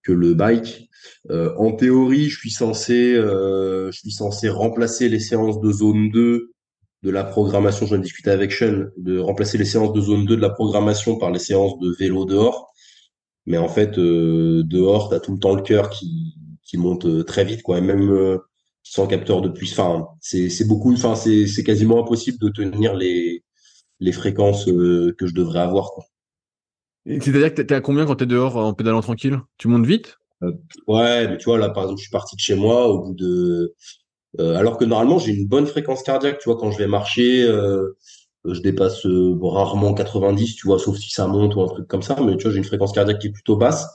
que 0.04 0.12
le 0.12 0.34
bike. 0.34 0.90
Euh, 1.30 1.54
en 1.58 1.72
théorie, 1.74 2.30
je 2.30 2.38
suis 2.40 2.52
censé, 2.52 3.14
euh, 3.16 3.92
je 3.92 4.00
suis 4.00 4.12
censé 4.12 4.50
remplacer 4.50 5.10
les 5.10 5.20
séances 5.20 5.60
de 5.62 5.72
zone 5.72 6.10
2 6.12 6.52
de 7.04 7.10
la 7.10 7.24
programmation. 7.24 7.86
Je 7.86 7.92
viens 7.92 8.00
de 8.00 8.04
discuter 8.04 8.32
avec 8.32 8.52
Sean 8.52 8.88
de 8.98 9.20
remplacer 9.20 9.58
les 9.58 9.66
séances 9.66 9.94
de 9.94 10.02
zone 10.02 10.26
2 10.26 10.36
de 10.36 10.42
la 10.42 10.50
programmation 10.50 11.18
par 11.18 11.32
les 11.32 11.40
séances 11.40 11.80
de 11.80 11.92
vélo 12.00 12.26
dehors. 12.26 12.74
Mais 13.46 13.58
en 13.58 13.68
fait, 13.70 13.98
euh, 13.98 14.64
dehors, 14.66 15.10
t'as 15.10 15.20
tout 15.20 15.34
le 15.34 15.40
temps 15.40 15.56
le 15.56 15.62
cœur 15.64 15.90
qui, 15.90 16.36
qui 16.64 16.78
monte 16.78 17.06
euh, 17.06 17.24
très 17.24 17.44
vite, 17.46 17.64
quoi. 17.64 17.78
Et 17.80 17.82
même 17.82 18.12
euh, 18.12 18.38
sans 18.84 19.08
capteur 19.08 19.42
de 19.42 19.50
puissance, 19.50 20.02
enfin, 20.04 20.08
c'est, 20.22 20.68
beaucoup, 20.68 20.94
enfin, 20.94 21.16
c'est, 21.16 21.64
quasiment 21.64 22.02
impossible 22.04 22.38
de 22.40 22.50
tenir 22.50 22.96
les, 22.96 23.44
les 24.00 24.12
fréquences 24.12 24.68
euh, 24.70 25.16
que 25.18 25.28
je 25.28 25.34
devrais 25.34 25.60
avoir, 25.62 25.92
C'est-à-dire 27.06 27.50
que 27.50 27.56
t'es 27.58 27.66
t'es 27.68 27.76
à 27.76 27.82
combien 27.82 28.06
quand 28.08 28.16
t'es 28.16 28.26
dehors 28.26 28.58
en 28.58 28.74
pédalant 28.74 29.02
tranquille? 29.02 29.40
Tu 29.60 29.68
montes 29.68 29.86
vite? 29.86 30.18
Ouais, 30.88 31.28
mais 31.28 31.38
tu 31.38 31.46
vois, 31.46 31.58
là, 31.58 31.70
par 31.70 31.84
exemple, 31.84 32.00
je 32.00 32.04
suis 32.04 32.12
parti 32.12 32.36
de 32.36 32.42
chez 32.42 32.56
moi 32.56 32.88
au 32.88 33.00
bout 33.04 33.14
de, 33.14 33.74
Euh, 34.40 34.56
alors 34.58 34.78
que 34.78 34.86
normalement, 34.86 35.20
j'ai 35.20 35.34
une 35.34 35.48
bonne 35.48 35.68
fréquence 35.68 36.04
cardiaque. 36.04 36.40
Tu 36.40 36.50
vois, 36.50 36.58
quand 36.60 36.72
je 36.72 36.78
vais 36.80 36.88
marcher, 36.88 37.44
euh, 37.44 37.98
je 38.46 38.62
dépasse 38.62 39.06
euh, 39.08 39.38
rarement 39.42 39.94
90, 39.94 40.56
tu 40.58 40.68
vois, 40.68 40.80
sauf 40.80 40.98
si 40.98 41.10
ça 41.12 41.28
monte 41.28 41.56
ou 41.56 41.62
un 41.64 41.68
truc 41.68 41.88
comme 41.88 42.04
ça. 42.04 42.16
Mais 42.24 42.38
tu 42.38 42.44
vois, 42.44 42.52
j'ai 42.54 42.60
une 42.60 42.64
fréquence 42.66 42.94
cardiaque 42.94 43.20
qui 43.20 43.28
est 43.28 43.32
plutôt 43.32 43.58
basse. 43.58 43.88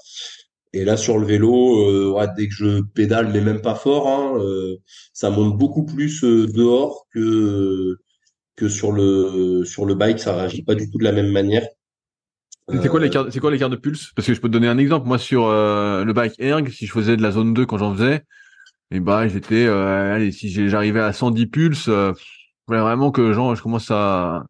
Et 0.72 0.85
là, 0.85 0.96
sur 0.96 1.18
le 1.18 1.26
vélo, 1.26 1.88
euh, 1.88 2.12
ouais, 2.12 2.26
dès 2.37 2.48
que 2.48 2.55
je 2.55 2.83
pédale, 2.83 3.31
mais 3.33 3.40
même 3.40 3.62
pas 3.62 3.74
fort, 3.74 4.09
hein, 4.09 4.38
euh, 4.38 4.76
ça 5.12 5.31
monte 5.31 5.57
beaucoup 5.57 5.85
plus 5.85 6.22
euh, 6.24 6.46
dehors 6.46 7.07
que 7.12 7.96
que 8.57 8.68
sur 8.68 8.92
le 8.92 9.64
sur 9.64 9.87
le 9.87 9.94
bike. 9.94 10.18
Ça 10.18 10.35
réagit 10.35 10.62
pas 10.62 10.74
du 10.74 10.90
tout 10.90 10.98
de 10.98 11.05
la 11.05 11.12
même 11.12 11.31
manière. 11.31 11.66
C'est 12.68 12.88
quoi 12.88 12.98
l'écart, 12.98 13.26
c'est 13.31 13.38
quoi 13.38 13.50
l'écart 13.50 13.70
de 13.70 13.76
pulse? 13.76 14.12
Parce 14.16 14.26
que 14.26 14.35
je 14.35 14.40
peux 14.40 14.48
te 14.48 14.52
donner 14.52 14.66
un 14.66 14.79
exemple. 14.79 15.07
Moi, 15.07 15.18
sur 15.18 15.48
le 15.48 16.12
bike 16.12 16.35
erg, 16.40 16.68
si 16.68 16.87
je 16.87 16.92
faisais 16.92 17.16
de 17.16 17.22
la 17.22 17.31
zone 17.31 17.55
2 17.55 17.64
quand 17.64 17.79
j'en 17.79 17.94
faisais, 17.94 18.24
et 18.90 19.00
bah, 19.00 19.26
j'étais, 19.29 19.66
euh, 19.66 20.14
allez, 20.14 20.33
si 20.33 20.48
j'arrivais 20.68 21.00
à 21.00 21.12
110 21.12 21.46
pulses, 21.46 21.90
vraiment 22.68 23.11
que 23.11 23.33
genre, 23.33 23.55
je 23.55 23.62
commence 23.62 23.90
à, 23.90 24.46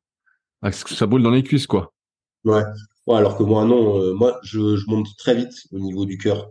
à 0.63 0.71
que 0.71 0.95
ça 0.95 1.07
brûle 1.07 1.23
dans 1.23 1.31
les 1.31 1.43
cuisses, 1.43 1.67
quoi. 1.67 1.93
Ouais. 2.45 2.63
Ouais, 3.07 3.17
alors 3.17 3.37
que 3.37 3.43
moi, 3.45 3.65
non, 3.65 3.99
euh, 4.01 4.13
moi, 4.15 4.39
je, 4.43 4.77
je 4.77 4.87
monte 4.91 5.07
très 5.19 5.35
vite 5.35 5.55
au 5.73 5.79
niveau 5.79 6.05
du 6.07 6.19
cœur. 6.19 6.51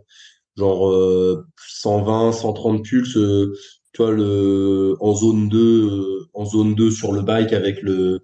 Genre 0.56 0.88
euh, 0.88 1.46
120, 1.68 2.32
130 2.32 2.84
pulses, 2.84 3.16
euh, 3.18 3.54
tu 3.92 4.02
vois, 4.02 4.12
le, 4.12 4.96
en 5.00 5.14
zone 5.14 5.48
2, 5.48 5.86
euh, 5.90 6.28
en 6.34 6.46
zone 6.46 6.74
2 6.74 6.90
sur 6.90 7.12
le 7.12 7.22
bike 7.22 7.52
avec 7.52 7.82
le, 7.82 8.20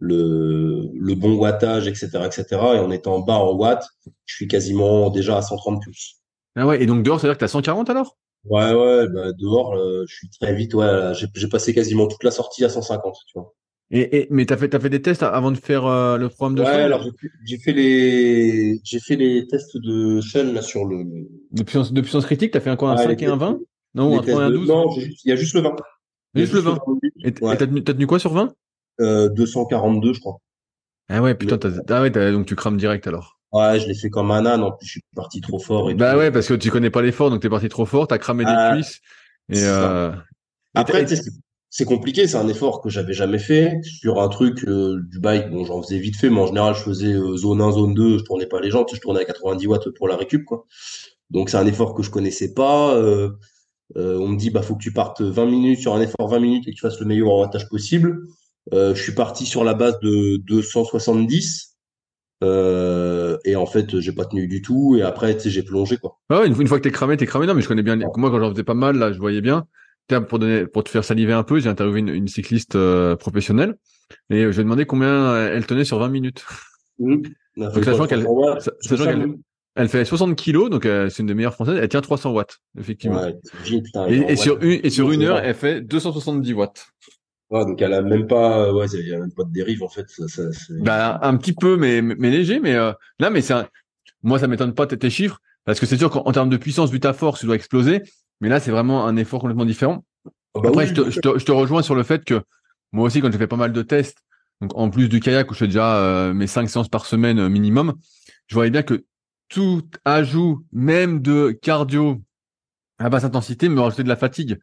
le, 0.00 0.82
le 0.94 1.14
bon 1.14 1.36
wattage, 1.36 1.88
etc., 1.88 2.26
etc. 2.26 2.76
Et 2.76 2.80
en 2.80 2.90
étant 2.90 3.20
bas 3.20 3.36
en 3.38 3.54
watts, 3.54 3.86
je 4.26 4.34
suis 4.36 4.48
quasiment 4.48 5.10
déjà 5.10 5.38
à 5.38 5.42
130 5.42 5.82
pulses. 5.82 6.16
Ah 6.56 6.66
ouais, 6.66 6.82
et 6.82 6.86
donc 6.86 7.02
dehors, 7.04 7.20
ça 7.20 7.26
veut 7.28 7.32
dire 7.32 7.38
que 7.38 7.44
t'as 7.44 7.48
140 7.48 7.90
alors? 7.90 8.18
Ouais, 8.44 8.72
ouais, 8.72 9.08
bah, 9.08 9.32
dehors, 9.32 9.74
euh, 9.76 10.04
je 10.08 10.14
suis 10.16 10.28
très 10.30 10.54
vite, 10.54 10.74
ouais, 10.74 11.12
j'ai 11.34 11.48
passé 11.48 11.74
quasiment 11.74 12.06
toute 12.08 12.24
la 12.24 12.30
sortie 12.30 12.64
à 12.64 12.68
150, 12.68 13.16
tu 13.26 13.38
vois. 13.38 13.54
Et, 13.90 14.18
et 14.18 14.26
mais 14.30 14.44
t'as 14.44 14.56
fait, 14.58 14.68
t'as 14.68 14.80
fait 14.80 14.90
des 14.90 15.00
tests 15.00 15.22
avant 15.22 15.50
de 15.50 15.56
faire 15.56 15.86
euh, 15.86 16.18
le 16.18 16.28
programme 16.28 16.56
de 16.56 16.60
Ouais, 16.62 16.66
Sean 16.66 16.84
alors 16.84 17.04
j'ai 17.46 17.56
fait- 17.58 17.72
les, 17.72 18.80
j'ai 18.84 19.00
fait 19.00 19.16
les 19.16 19.46
tests 19.46 19.78
de 19.78 20.20
Sean 20.20 20.52
là 20.52 20.60
sur 20.60 20.84
le, 20.84 21.04
de 21.52 21.62
puissance, 21.62 21.92
de 21.92 22.00
puissance 22.02 22.26
critique, 22.26 22.50
t'as 22.50 22.60
fait 22.60 22.68
un 22.70 22.76
quoi, 22.76 22.90
un 22.90 22.94
Ah, 22.94 22.98
5 22.98 23.18
les 23.20 23.24
et 23.24 23.26
un 23.28 23.38
tests- 23.38 23.40
20? 23.40 23.58
Non, 23.94 24.18
un 24.18 24.20
tests 24.20 24.30
3 24.32 24.42
et 24.42 24.44
un 24.46 24.50
de- 24.50 24.56
12? 24.56 24.68
Non, 24.68 24.90
j'ai 24.90 25.00
juste- 25.06 25.24
il 25.24 25.28
y 25.28 25.32
a 25.32 25.36
juste 25.36 25.54
le 25.54 25.62
20. 25.62 25.76
Il 26.34 26.40
y 26.40 26.42
a 26.42 26.44
Juste 26.44 26.54
le 26.54 26.60
20. 26.60 26.78
Et 27.24 27.34
Ouais. 27.42 27.56
t'as 27.56 27.66
tenu, 27.66 27.82
t'as 27.82 27.94
tenu 27.94 28.06
quoi 28.06 28.18
sur 28.18 28.32
20? 28.34 28.52
Euh, 29.00 29.30
242, 29.30 30.12
je 30.12 30.20
crois. 30.20 30.36
Ah 31.08 31.22
ouais, 31.22 31.34
putain, 31.34 31.56
t'as, 31.56 31.70
ah 31.88 32.02
ouais, 32.02 32.10
t'as- 32.10 32.30
donc 32.32 32.44
tu 32.44 32.54
crames 32.56 32.76
direct 32.76 33.06
alors. 33.06 33.38
Ouais, 33.52 33.80
je 33.80 33.88
l'ai 33.88 33.94
fait 33.94 34.10
comme 34.10 34.30
un 34.30 34.44
âne. 34.44 34.62
En 34.62 34.72
plus, 34.72 34.86
je 34.86 34.90
suis 34.92 35.00
parti 35.16 35.40
trop 35.40 35.58
fort. 35.58 35.90
Et 35.90 35.94
Bah 35.94 36.12
tout. 36.12 36.18
ouais, 36.18 36.30
parce 36.30 36.46
que 36.48 36.52
tu 36.54 36.70
connais 36.70 36.90
pas 36.90 37.00
l'effort, 37.00 37.30
donc 37.30 37.40
t'es 37.40 37.48
parti 37.48 37.70
trop 37.70 37.86
fort, 37.86 38.06
t'as 38.06 38.18
cramé 38.18 38.44
des 38.44 38.52
cuisses. 38.74 39.00
Et 39.50 39.62
euh, 39.64 40.12
Après, 40.74 41.04
et- 41.04 41.16
c'est- 41.70 41.84
compliqué. 41.84 42.26
C'est 42.26 42.36
un 42.36 42.48
effort 42.48 42.80
que 42.80 42.88
j'avais 42.88 43.12
jamais 43.12 43.38
fait 43.38 43.80
sur 43.82 44.20
un 44.20 44.28
truc 44.28 44.64
euh, 44.66 45.00
du 45.10 45.20
bike. 45.20 45.50
Bon, 45.50 45.64
j'en 45.64 45.82
faisais 45.82 45.98
vite 45.98 46.16
fait, 46.16 46.30
mais 46.30 46.40
en 46.40 46.46
général, 46.46 46.74
je 46.74 46.80
faisais 46.82 47.12
euh, 47.12 47.36
zone 47.36 47.60
1, 47.60 47.72
zone 47.72 47.94
2. 47.94 48.18
Je 48.18 48.24
tournais 48.24 48.46
pas 48.46 48.60
les 48.60 48.70
sais, 48.70 48.94
je 48.94 49.00
tournais 49.00 49.20
à 49.20 49.24
90 49.24 49.66
watts 49.66 49.90
pour 49.90 50.08
la 50.08 50.16
récup, 50.16 50.44
quoi. 50.44 50.64
Donc, 51.30 51.50
c'est 51.50 51.56
un 51.58 51.66
effort 51.66 51.94
que 51.94 52.02
je 52.02 52.10
connaissais 52.10 52.54
pas. 52.54 52.94
Euh, 52.96 53.30
euh, 53.96 54.18
on 54.18 54.28
me 54.28 54.36
dit, 54.36 54.50
bah, 54.50 54.62
faut 54.62 54.74
que 54.76 54.82
tu 54.82 54.92
partes 54.92 55.22
20 55.22 55.46
minutes 55.46 55.80
sur 55.80 55.94
un 55.94 56.00
effort 56.00 56.28
20 56.28 56.40
minutes 56.40 56.68
et 56.68 56.70
que 56.72 56.76
tu 56.76 56.82
fasses 56.82 57.00
le 57.00 57.06
meilleur 57.06 57.28
wattage 57.28 57.68
possible. 57.68 58.18
Euh, 58.74 58.94
je 58.94 59.02
suis 59.02 59.14
parti 59.14 59.46
sur 59.46 59.64
la 59.64 59.74
base 59.74 59.98
de 60.00 60.36
270. 60.38 61.76
Euh, 62.44 63.36
et 63.44 63.56
en 63.56 63.66
fait, 63.66 63.98
j'ai 64.00 64.12
pas 64.12 64.24
tenu 64.24 64.46
du 64.46 64.62
tout. 64.62 64.96
Et 64.96 65.02
après, 65.02 65.34
tu 65.36 65.44
sais, 65.44 65.50
j'ai 65.50 65.62
plongé, 65.62 65.96
quoi. 65.96 66.18
Ouais, 66.30 66.46
une, 66.46 66.60
une 66.60 66.68
fois 66.68 66.78
que 66.78 66.84
t'es 66.84 66.90
cramé, 66.92 67.16
t'es 67.16 67.26
cramé. 67.26 67.46
Non, 67.46 67.54
mais 67.54 67.62
je 67.62 67.68
connais 67.68 67.82
bien. 67.82 67.96
Moi, 67.96 68.30
quand 68.30 68.40
j'en 68.40 68.50
faisais 68.50 68.64
pas 68.64 68.74
mal, 68.74 68.96
là, 68.96 69.12
je 69.12 69.18
voyais 69.18 69.40
bien. 69.40 69.66
Pour 70.28 70.38
donner, 70.38 70.66
pour 70.66 70.84
te 70.84 70.88
faire 70.88 71.04
saliver 71.04 71.32
un 71.34 71.42
peu, 71.42 71.60
j'ai 71.60 71.68
interviewé 71.68 72.00
une, 72.00 72.08
une 72.08 72.28
cycliste 72.28 72.76
euh, 72.76 73.14
professionnelle 73.14 73.74
et 74.30 74.40
je 74.40 74.46
lui 74.48 74.60
ai 74.60 74.64
demandé 74.64 74.86
combien 74.86 75.08
euh, 75.08 75.52
elle 75.54 75.66
tenait 75.66 75.84
sur 75.84 75.98
20 75.98 76.08
minutes. 76.08 76.44
Mmh. 76.98 77.16
Donc, 77.58 77.84
sachant 77.84 78.06
qu'elle- 78.06 78.24
300 78.24 78.32
watts, 78.40 78.60
sa- 78.62 78.72
c'est 78.80 78.88
sachant 78.90 79.04
ça, 79.04 79.10
qu'elle- 79.10 79.18
même 79.18 79.36
Elle 79.74 79.88
fait 79.88 80.04
60 80.04 80.34
kilos, 80.34 80.70
donc 80.70 80.86
euh, 80.86 81.08
c'est 81.10 81.20
une 81.20 81.26
des 81.26 81.34
meilleures 81.34 81.52
françaises. 81.54 81.78
Elle 81.80 81.88
tient 81.88 82.00
300 82.00 82.32
watts, 82.32 82.58
effectivement. 82.80 83.20
Ouais, 83.22 83.36
putain, 83.64 84.06
et, 84.08 84.34
sur 84.34 84.54
watts. 84.54 84.62
une, 84.64 84.80
et 84.82 84.90
sur 84.90 85.10
une 85.12 85.22
heure, 85.22 85.38
elle 85.38 85.54
fait 85.54 85.82
270 85.82 86.52
watts. 86.54 86.86
Ouais, 87.50 87.64
donc 87.64 87.80
elle 87.80 87.92
a 87.94 88.02
même 88.02 88.26
pas, 88.26 88.72
ouais, 88.72 88.86
il 88.94 89.06
y 89.08 89.14
a 89.14 89.18
même 89.18 89.32
pas 89.32 89.44
de 89.44 89.52
dérive, 89.52 89.82
en 89.82 89.88
fait. 89.88 90.06
Ça, 90.08 90.42
Bah, 90.80 91.18
un 91.22 91.36
petit 91.36 91.52
peu, 91.52 91.76
mais, 91.76 92.02
mais 92.02 92.30
léger, 92.30 92.58
mais 92.60 92.74
euh, 92.74 92.92
là, 93.20 93.30
mais 93.30 93.40
c'est 93.40 93.52
un- 93.54 93.68
moi, 94.22 94.38
ça 94.38 94.48
m'étonne 94.48 94.74
pas 94.74 94.86
tes, 94.86 94.98
tes 94.98 95.10
chiffres, 95.10 95.38
parce 95.64 95.78
que 95.78 95.86
c'est 95.86 95.96
sûr 95.98 96.10
qu'en 96.10 96.22
en 96.22 96.32
termes 96.32 96.50
de 96.50 96.56
puissance, 96.56 96.90
vu 96.90 96.98
ta 96.98 97.12
force, 97.12 97.40
tu 97.40 97.46
dois 97.46 97.54
exploser, 97.54 98.02
mais 98.40 98.48
là, 98.48 98.60
c'est 98.60 98.70
vraiment 98.70 99.06
un 99.06 99.16
effort 99.16 99.40
complètement 99.40 99.64
différent. 99.64 100.04
Ah 100.54 100.60
bah 100.60 100.68
Après, 100.68 100.84
oui, 100.84 100.88
je, 100.88 100.94
te, 100.94 101.10
je, 101.10 101.20
te, 101.20 101.38
je 101.38 101.44
te 101.44 101.52
rejoins 101.52 101.82
sur 101.82 101.94
le 101.94 102.02
fait 102.02 102.24
que 102.24 102.42
moi 102.92 103.06
aussi, 103.06 103.20
quand 103.20 103.30
j'ai 103.30 103.38
fait 103.38 103.46
pas 103.46 103.56
mal 103.56 103.72
de 103.72 103.82
tests, 103.82 104.18
donc 104.60 104.72
en 104.74 104.90
plus 104.90 105.08
du 105.08 105.20
kayak 105.20 105.50
où 105.50 105.54
je 105.54 105.60
fais 105.60 105.66
déjà 105.66 105.96
euh, 105.96 106.34
mes 106.34 106.46
cinq 106.46 106.68
séances 106.68 106.88
par 106.88 107.06
semaine 107.06 107.38
euh, 107.38 107.48
minimum, 107.48 107.94
je 108.46 108.54
voyais 108.54 108.70
bien 108.70 108.82
que 108.82 109.04
tout 109.48 109.82
ajout, 110.04 110.64
même 110.72 111.20
de 111.22 111.50
cardio 111.62 112.20
à 112.98 113.08
basse 113.08 113.24
intensité, 113.24 113.68
me 113.68 113.80
rajoutait 113.80 114.02
de 114.02 114.08
la 114.08 114.16
fatigue. 114.16 114.58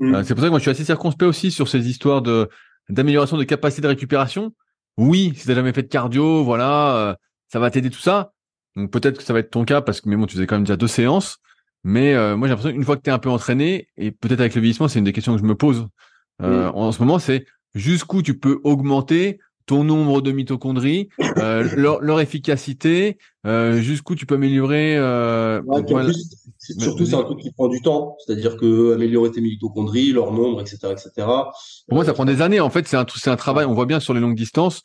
Mmh. 0.00 0.14
Euh, 0.14 0.22
c'est 0.24 0.34
pour 0.34 0.42
ça 0.42 0.48
que 0.48 0.50
moi 0.50 0.58
je 0.58 0.62
suis 0.62 0.70
assez 0.70 0.84
circonspect 0.84 1.28
aussi 1.28 1.50
sur 1.50 1.68
ces 1.68 1.88
histoires 1.88 2.22
de 2.22 2.48
d'amélioration 2.88 3.36
de 3.36 3.44
capacité 3.44 3.82
de 3.82 3.88
récupération. 3.88 4.54
Oui, 4.96 5.32
si 5.36 5.46
t'as 5.46 5.54
jamais 5.54 5.72
fait 5.72 5.82
de 5.82 5.88
cardio, 5.88 6.42
voilà, 6.44 6.96
euh, 6.96 7.14
ça 7.48 7.58
va 7.58 7.70
t'aider 7.70 7.90
tout 7.90 8.00
ça. 8.00 8.32
Donc 8.76 8.90
peut-être 8.90 9.18
que 9.18 9.24
ça 9.24 9.32
va 9.32 9.40
être 9.40 9.50
ton 9.50 9.64
cas 9.64 9.80
parce 9.80 10.00
que 10.00 10.08
mais 10.08 10.16
bon, 10.16 10.26
tu 10.26 10.34
faisais 10.34 10.46
quand 10.46 10.56
même 10.56 10.64
déjà 10.64 10.76
deux 10.76 10.88
séances. 10.88 11.38
Mais 11.88 12.14
euh, 12.14 12.36
moi, 12.36 12.48
j'ai 12.48 12.50
l'impression 12.50 12.72
qu'une 12.72 12.84
fois 12.84 12.98
que 12.98 13.02
tu 13.02 13.08
es 13.08 13.12
un 13.14 13.18
peu 13.18 13.30
entraîné, 13.30 13.88
et 13.96 14.10
peut-être 14.10 14.40
avec 14.40 14.54
le 14.54 14.60
vieillissement, 14.60 14.88
c'est 14.88 14.98
une 14.98 15.06
des 15.06 15.14
questions 15.14 15.32
que 15.32 15.40
je 15.40 15.46
me 15.46 15.54
pose 15.54 15.88
euh, 16.42 16.70
en, 16.74 16.92
ce 16.92 17.00
moment, 17.00 17.18
c'est 17.18 17.46
jusqu'où 17.74 18.20
tu 18.20 18.38
peux 18.38 18.60
augmenter 18.62 19.38
ton 19.64 19.84
nombre 19.84 20.20
de 20.20 20.30
mitochondries, 20.30 21.08
euh, 21.38 21.66
leur, 21.76 22.02
leur, 22.02 22.20
efficacité, 22.20 23.16
euh, 23.46 23.80
jusqu'où 23.80 24.14
tu 24.14 24.26
peux 24.26 24.34
améliorer. 24.34 24.98
Euh, 24.98 25.62
ouais, 25.62 25.82
surtout, 26.58 27.06
c'est 27.06 27.14
un 27.14 27.22
truc 27.22 27.38
qui 27.38 27.52
prend 27.52 27.68
du 27.68 27.80
temps, 27.80 28.18
c'est-à-dire 28.18 28.58
que 28.58 28.92
améliorer 28.92 29.30
tes 29.30 29.40
mitochondries, 29.40 30.12
leur 30.12 30.30
nombre, 30.30 30.60
etc., 30.60 30.92
etc. 30.92 31.10
Pour 31.16 31.94
moi, 31.96 32.04
ça 32.04 32.12
prend 32.12 32.26
des 32.26 32.42
années. 32.42 32.60
En 32.60 32.70
fait, 32.70 32.86
c'est 32.86 32.98
un, 32.98 33.06
c'est 33.16 33.30
un 33.30 33.36
travail. 33.36 33.64
On 33.64 33.72
voit 33.72 33.86
bien 33.86 33.98
sur 33.98 34.12
les 34.12 34.20
longues 34.20 34.36
distances 34.36 34.82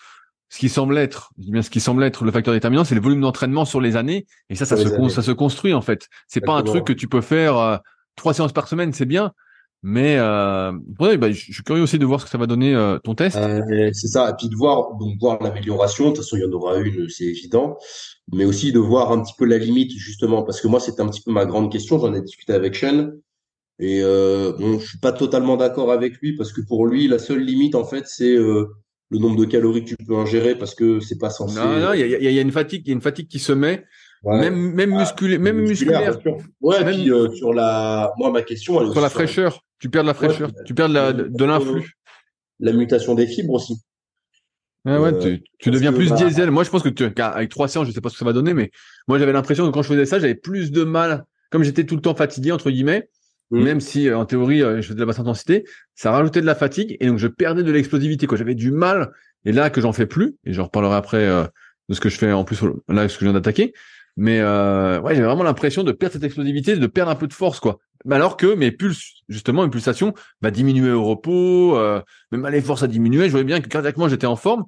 ce 0.54 0.60
qui 0.60 0.70
semble 0.70 1.00
être, 1.00 1.32
bien 1.36 1.64
ce 1.64 1.72
qui 1.72 1.80
semble 1.80 2.04
être 2.04 2.24
le 2.24 2.32
facteur 2.32 2.54
déterminant, 2.54 2.84
c'est 2.84 2.94
le 2.94 3.02
volume 3.02 3.22
d'entraînement 3.22 3.66
sur 3.66 3.82
les 3.82 3.96
années. 3.96 4.28
Et 4.52 4.56
ça, 4.56 4.66
ça 4.66 4.78
se, 4.78 5.10
ça 5.10 5.24
se 5.24 5.32
construit 5.32 5.74
en 5.74 5.82
fait. 5.82 6.10
C'est 6.28 6.42
pas 6.42 6.54
un 6.54 6.62
truc 6.62 6.86
que 6.86 6.94
tu 6.94 7.08
peux 7.08 7.22
faire 7.22 7.58
euh, 7.58 7.78
trois 8.16 8.36
séances 8.36 8.54
par 8.54 8.68
semaine, 8.68 8.94
c'est 8.94 9.08
bien. 9.08 9.32
Mais 9.82 10.16
euh, 10.20 10.72
bah, 11.00 11.32
je 11.32 11.52
suis 11.54 11.64
curieux 11.64 11.82
aussi 11.82 11.98
de 11.98 12.06
voir 12.06 12.20
ce 12.20 12.26
que 12.26 12.30
ça 12.32 12.38
va 12.38 12.46
donner 12.46 12.76
euh, 12.76 13.00
ton 13.00 13.16
test. 13.16 13.36
Euh, 13.36 13.90
c'est 13.94 14.10
ça, 14.10 14.30
et 14.30 14.34
puis 14.38 14.48
de 14.48 14.56
voir 14.56 14.94
donc 15.00 15.20
voir 15.20 15.42
l'amélioration. 15.42 16.04
De 16.04 16.10
toute 16.10 16.18
façon, 16.18 16.38
il 16.38 16.44
y 16.44 16.46
en 16.46 16.52
aura 16.52 16.78
une, 16.78 17.10
c'est 17.10 17.26
évident. 17.26 17.80
Mais 18.32 18.46
aussi 18.46 18.72
de 18.72 18.78
voir 18.78 19.12
un 19.12 19.24
petit 19.24 19.34
peu 19.36 19.46
la 19.46 19.58
limite 19.58 19.92
justement, 19.94 20.44
parce 20.44 20.62
que 20.62 20.68
moi, 20.68 20.80
c'était 20.80 21.02
un 21.02 21.10
petit 21.10 21.24
peu 21.24 21.32
ma 21.32 21.48
grande 21.48 21.72
question. 21.72 21.98
J'en 21.98 22.14
ai 22.14 22.22
discuté 22.22 22.54
avec 22.54 22.76
Sean. 22.76 23.10
Et 23.80 24.02
euh, 24.04 24.54
bon, 24.60 24.78
je 24.78 24.88
suis 24.88 25.00
pas 25.00 25.14
totalement 25.14 25.58
d'accord 25.58 25.92
avec 25.92 26.18
lui 26.20 26.36
parce 26.36 26.54
que 26.54 26.62
pour 26.62 26.86
lui, 26.86 27.08
la 27.08 27.18
seule 27.18 27.42
limite 27.42 27.74
en 27.74 27.86
fait, 27.86 28.06
c'est 28.06 28.36
euh, 28.36 28.68
le 29.10 29.20
nombre 29.20 29.36
de 29.38 29.46
calories 29.46 29.84
que 29.84 29.90
tu 29.90 29.98
peux 29.98 30.16
ingérer 30.16 30.56
parce 30.56 30.76
que 30.76 31.00
c'est 31.00 31.20
pas 31.20 31.30
censé. 31.30 31.60
Non, 31.60 31.80
non, 31.80 31.94
il 31.94 32.00
y 32.00 32.16
a, 32.16 32.32
y 32.32 32.40
a, 32.40 32.42
une 32.42 32.52
fatigue, 32.52 32.82
il 32.86 32.90
y 32.90 32.92
a 32.92 32.96
une 32.96 33.02
fatigue 33.02 33.28
qui 33.28 33.40
se 33.40 33.52
met. 33.52 33.86
Même, 34.24 34.74
même, 34.74 34.94
ah, 34.94 35.00
musculaire, 35.00 35.40
même 35.40 35.62
musculaire. 35.62 36.18
Ouais, 36.62 36.84
puis 36.86 37.12
euh, 37.12 37.30
sur 37.34 37.54
la, 37.54 38.14
moi 38.18 38.32
ma 38.32 38.42
question, 38.42 38.82
elle 38.82 38.92
sur 38.92 39.02
la 39.02 39.10
fraîcheur, 39.10 39.60
tu 39.80 39.90
perds 39.90 40.04
de 40.04 40.08
la 40.08 40.14
fraîcheur, 40.14 40.50
tu 40.66 40.74
perds 40.74 40.90
de 40.90 40.94
la, 40.94 41.12
de 41.12 41.46
l'influx. 41.46 41.98
La 42.60 42.72
mutation 42.72 43.16
des 43.16 43.28
fibres 43.28 43.54
aussi. 43.54 43.82
Ouais, 44.86 44.98
ouais, 44.98 45.18
tu, 45.20 45.44
tu 45.60 45.72
deviens 45.72 45.94
plus 45.94 46.10
bah, 46.10 46.16
diesel. 46.16 46.52
Moi, 46.52 46.64
je 46.64 46.70
pense 46.70 46.84
que 46.84 46.90
tu, 46.90 47.04
avec 47.18 47.50
trois 47.50 47.68
séances, 47.68 47.88
je 47.88 47.92
sais 47.92 48.02
pas 48.02 48.10
ce 48.10 48.16
que 48.16 48.20
ça 48.20 48.26
va 48.26 48.34
donner, 48.34 48.54
mais 48.54 48.72
moi, 49.08 49.18
j'avais 49.18 49.34
l'impression 49.34 49.66
que 49.66 49.72
quand 49.74 49.82
je 49.82 49.90
faisais 49.90 50.06
ça, 50.06 50.20
j'avais 50.20 50.36
plus 50.36 50.72
de 50.72 50.84
mal, 50.84 51.26
comme 51.52 51.64
j'étais 51.64 51.86
tout 51.86 51.96
le 51.96 52.02
temps 52.02 52.16
fatigué 52.16 52.52
entre 52.52 52.70
guillemets, 52.70 53.10
Mm. 53.54 53.64
Même 53.64 53.80
si 53.80 54.10
euh, 54.10 54.18
en 54.18 54.26
théorie 54.26 54.62
euh, 54.62 54.78
je 54.78 54.88
faisais 54.88 54.96
de 54.96 55.00
la 55.00 55.06
basse 55.06 55.20
intensité, 55.20 55.64
ça 55.96 56.12
rajoutait 56.12 56.42
de 56.42 56.46
la 56.46 56.56
fatigue 56.56 56.98
et 57.00 57.08
donc 57.08 57.20
je 57.20 57.28
perdais 57.28 57.64
de 57.64 57.72
l'explosivité. 57.72 58.28
Quoi, 58.28 58.38
j'avais 58.38 58.56
du 58.56 58.72
mal. 58.72 59.12
Et 59.46 59.52
là 59.52 59.70
que 59.70 59.82
j'en 59.82 59.94
fais 59.94 60.06
plus, 60.06 60.36
et 60.46 60.54
j'en 60.54 60.66
reparlerai 60.66 60.96
après 60.96 61.26
euh, 61.26 61.44
de 61.90 61.94
ce 61.94 62.00
que 62.00 62.10
je 62.10 62.18
fais 62.18 62.32
en 62.32 62.44
plus 62.44 62.62
là 62.88 63.08
ce 63.08 63.16
que 63.16 63.22
je 63.22 63.26
viens 63.26 63.34
d'attaquer. 63.34 63.74
Mais 64.16 64.40
euh, 64.40 65.02
ouais, 65.02 65.16
j'ai 65.16 65.24
vraiment 65.24 65.44
l'impression 65.44 65.84
de 65.84 65.92
perdre 65.92 66.14
cette 66.14 66.24
explosivité, 66.24 66.76
de 66.76 66.88
perdre 66.88 67.12
un 67.12 67.16
peu 67.16 67.28
de 67.28 67.34
force, 67.34 67.60
quoi. 67.60 67.80
Alors 68.10 68.38
que 68.38 68.54
mes 68.54 68.72
pulses, 68.72 69.24
justement, 69.28 69.64
mes 69.64 69.70
pulsations, 69.70 70.14
bah, 70.42 70.52
diminuaient 70.52 70.92
au 70.92 71.04
repos, 71.04 71.78
euh, 71.78 72.02
même 72.32 72.48
les 72.48 72.62
forces 72.62 72.84
a 72.84 72.88
diminué. 72.88 73.26
Je 73.26 73.32
voyais 73.32 73.46
bien 73.46 73.60
que 73.60 73.68
cardiaquement 73.68 74.08
j'étais 74.10 74.28
en 74.28 74.36
forme, 74.36 74.66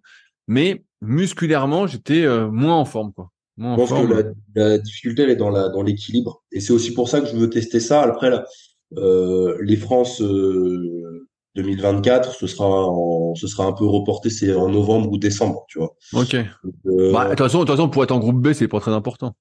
mais 0.47 0.83
musculairement 1.01 1.85
j'étais 1.85 2.27
moins 2.47 2.75
en 2.75 2.85
forme, 2.85 3.13
quoi. 3.13 3.29
je 3.57 3.75
pense 3.75 3.89
que 3.89 4.33
la, 4.55 4.77
difficulté 4.79 5.23
elle 5.23 5.29
est 5.29 5.35
dans 5.35 5.49
la 5.49 5.69
dans 5.69 5.83
l'équilibre, 5.83 6.43
et 6.51 6.59
c'est 6.59 6.73
aussi 6.73 6.93
pour 6.93 7.09
ça 7.09 7.21
que 7.21 7.27
je 7.27 7.35
veux 7.35 7.49
tester 7.49 7.79
ça. 7.79 8.01
Après 8.01 8.29
là, 8.29 8.45
euh, 8.45 8.45
les 8.91 9.77
France 9.77 10.21
2024, 11.55 12.29
euh, 12.29 12.31
ce 12.31 12.47
sera 12.47 12.87
ce 13.35 13.47
sera 13.47 13.65
un 13.65 13.73
peu 13.73 13.85
reporté, 13.85 14.29
c'est 14.29 14.53
en 14.53 14.69
novembre 14.69 15.11
ou 15.11 15.17
décembre, 15.17 15.65
tu 15.67 15.79
vois. 15.79 15.95
Ok. 16.13 16.35
Euh, 16.35 17.11
bah, 17.11 17.25
de 17.25 17.29
toute 17.29 17.39
façon, 17.39 17.65
façon, 17.65 17.89
pour 17.89 18.03
être 18.03 18.11
en 18.11 18.19
groupe 18.19 18.41
B, 18.41 18.53
c'est 18.53 18.67
pas 18.67 18.79
très 18.79 18.91
important. 18.91 19.35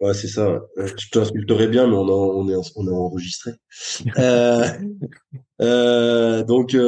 Ouais, 0.00 0.14
c'est 0.14 0.28
ça. 0.28 0.60
Je 0.78 1.10
t'insulterais 1.12 1.68
bien, 1.68 1.86
mais 1.86 1.94
on, 1.94 2.08
on 2.08 2.48
est 2.48 2.54
on 2.76 2.86
est 2.86 2.90
enregistré. 2.90 3.50
euh, 4.18 4.64
euh, 5.60 6.42
donc 6.42 6.70
j'ai 6.70 6.78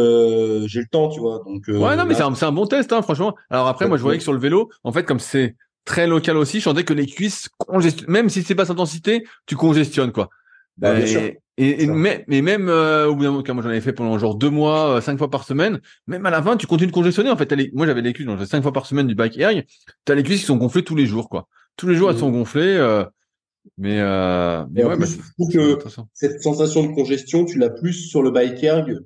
le 0.81 0.91
temps, 0.91 1.09
tu 1.09 1.21
vois. 1.21 1.43
Donc 1.45 1.65
ouais, 1.69 1.97
non, 1.97 2.07
mais 2.07 2.15
c'est 2.15 2.23
un, 2.23 2.33
un, 2.33 2.53
bon 2.53 2.67
test, 2.67 2.93
hein, 2.93 3.03
franchement. 3.03 3.35
Alors 3.51 3.69
après, 3.69 3.87
moi, 3.87 3.99
je 3.99 4.03
voyais 4.03 4.19
que 4.19 4.25
sur 4.25 4.33
le 4.33 4.39
vélo, 4.39 4.71
en 4.83 4.93
fait, 4.93 5.05
comme 5.05 5.21
c'est 5.21 5.57
très 5.85 6.07
local 6.07 6.37
aussi, 6.37 6.59
je 6.59 6.65
sentais 6.65 6.85
que 6.85 6.95
les 6.95 7.07
cuisses, 7.07 7.49
même 8.09 8.29
si 8.29 8.43
c'est 8.43 8.55
basse 8.55 8.71
intensité, 8.71 9.25
tu 9.47 9.57
congestionnes 9.57 10.13
quoi. 10.13 10.31
Bah, 10.79 10.95
bien 10.95 11.07
sûr. 11.07 11.21
Et, 11.59 11.87
mais, 11.87 12.25
même 12.29 12.69
euh, 12.71 13.07
au 13.09 13.15
bout 13.15 13.25
d'un 13.25 13.31
moment, 13.31 13.45
moi 13.47 13.63
j'en 13.63 13.69
avais 13.69 13.83
fait 13.83 13.93
pendant 13.93 14.19
genre 14.19 14.35
deux 14.35 14.49
mois, 14.49 14.97
euh, 14.97 15.01
cinq 15.03 15.19
fois 15.19 15.29
par 15.29 15.45
semaine, 15.45 15.81
même 16.07 16.25
à 16.25 16.31
la 16.31 16.43
fin, 16.43 16.57
tu 16.57 16.67
continues 16.67 16.89
de 16.89 16.95
congestionner. 16.95 17.31
En 17.31 17.37
fait, 17.37 17.53
moi 17.75 17.87
j'avais 17.87 18.01
les 18.01 18.15
cuisses, 18.15 18.27
donc 18.27 18.43
cinq 18.47 18.63
fois 18.63 18.73
par 18.73 18.87
semaine 18.87 19.07
du 19.07 19.15
bike 19.15 19.39
air. 19.39 19.51
Tu 20.07 20.13
as 20.13 20.15
les 20.15 20.23
cuisses 20.23 20.41
qui 20.41 20.47
sont 20.47 20.57
gonflées 20.57 20.83
tous 20.83 20.97
les 20.97 21.05
jours, 21.05 21.29
quoi. 21.29 21.49
Tous 21.77 21.87
les 21.87 21.95
jours, 21.95 22.09
elles 22.09 22.17
mmh. 22.17 22.21
sont 22.21 22.31
gonflées. 22.31 22.77
Euh, 22.77 23.05
mais, 23.77 24.01
euh, 24.01 24.65
mais 24.73 24.83
ouais, 24.83 24.97
bah, 24.97 25.07
que 25.53 25.79
cette 26.15 26.43
sensation 26.43 26.85
de 26.85 26.95
congestion, 26.95 27.45
tu 27.45 27.59
l'as 27.59 27.71
plus 27.71 27.93
sur 27.93 28.23
le 28.23 28.31
bike 28.31 28.63
erg 28.65 28.99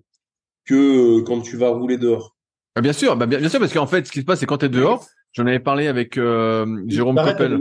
que 0.65 1.21
quand 1.23 1.41
tu 1.41 1.57
vas 1.57 1.71
rouler 1.71 1.99
dehors. 1.99 2.37
Ah, 2.77 2.81
bien 2.81 2.93
sûr, 2.93 3.17
bah, 3.17 3.27
bien, 3.27 3.49
sûr, 3.49 3.59
parce 3.59 3.73
qu'en 3.73 3.87
fait, 3.87 4.07
ce 4.07 4.13
qui 4.13 4.21
se 4.21 4.25
passe, 4.25 4.39
c'est 4.39 4.47
quand 4.47 4.59
tu 4.59 4.67
es 4.67 4.69
dehors, 4.69 5.05
j'en 5.33 5.47
avais 5.47 5.61
parlé 5.61 5.89
avec 5.89 6.15
Jérôme 6.15 7.17
Coppel. 7.17 7.59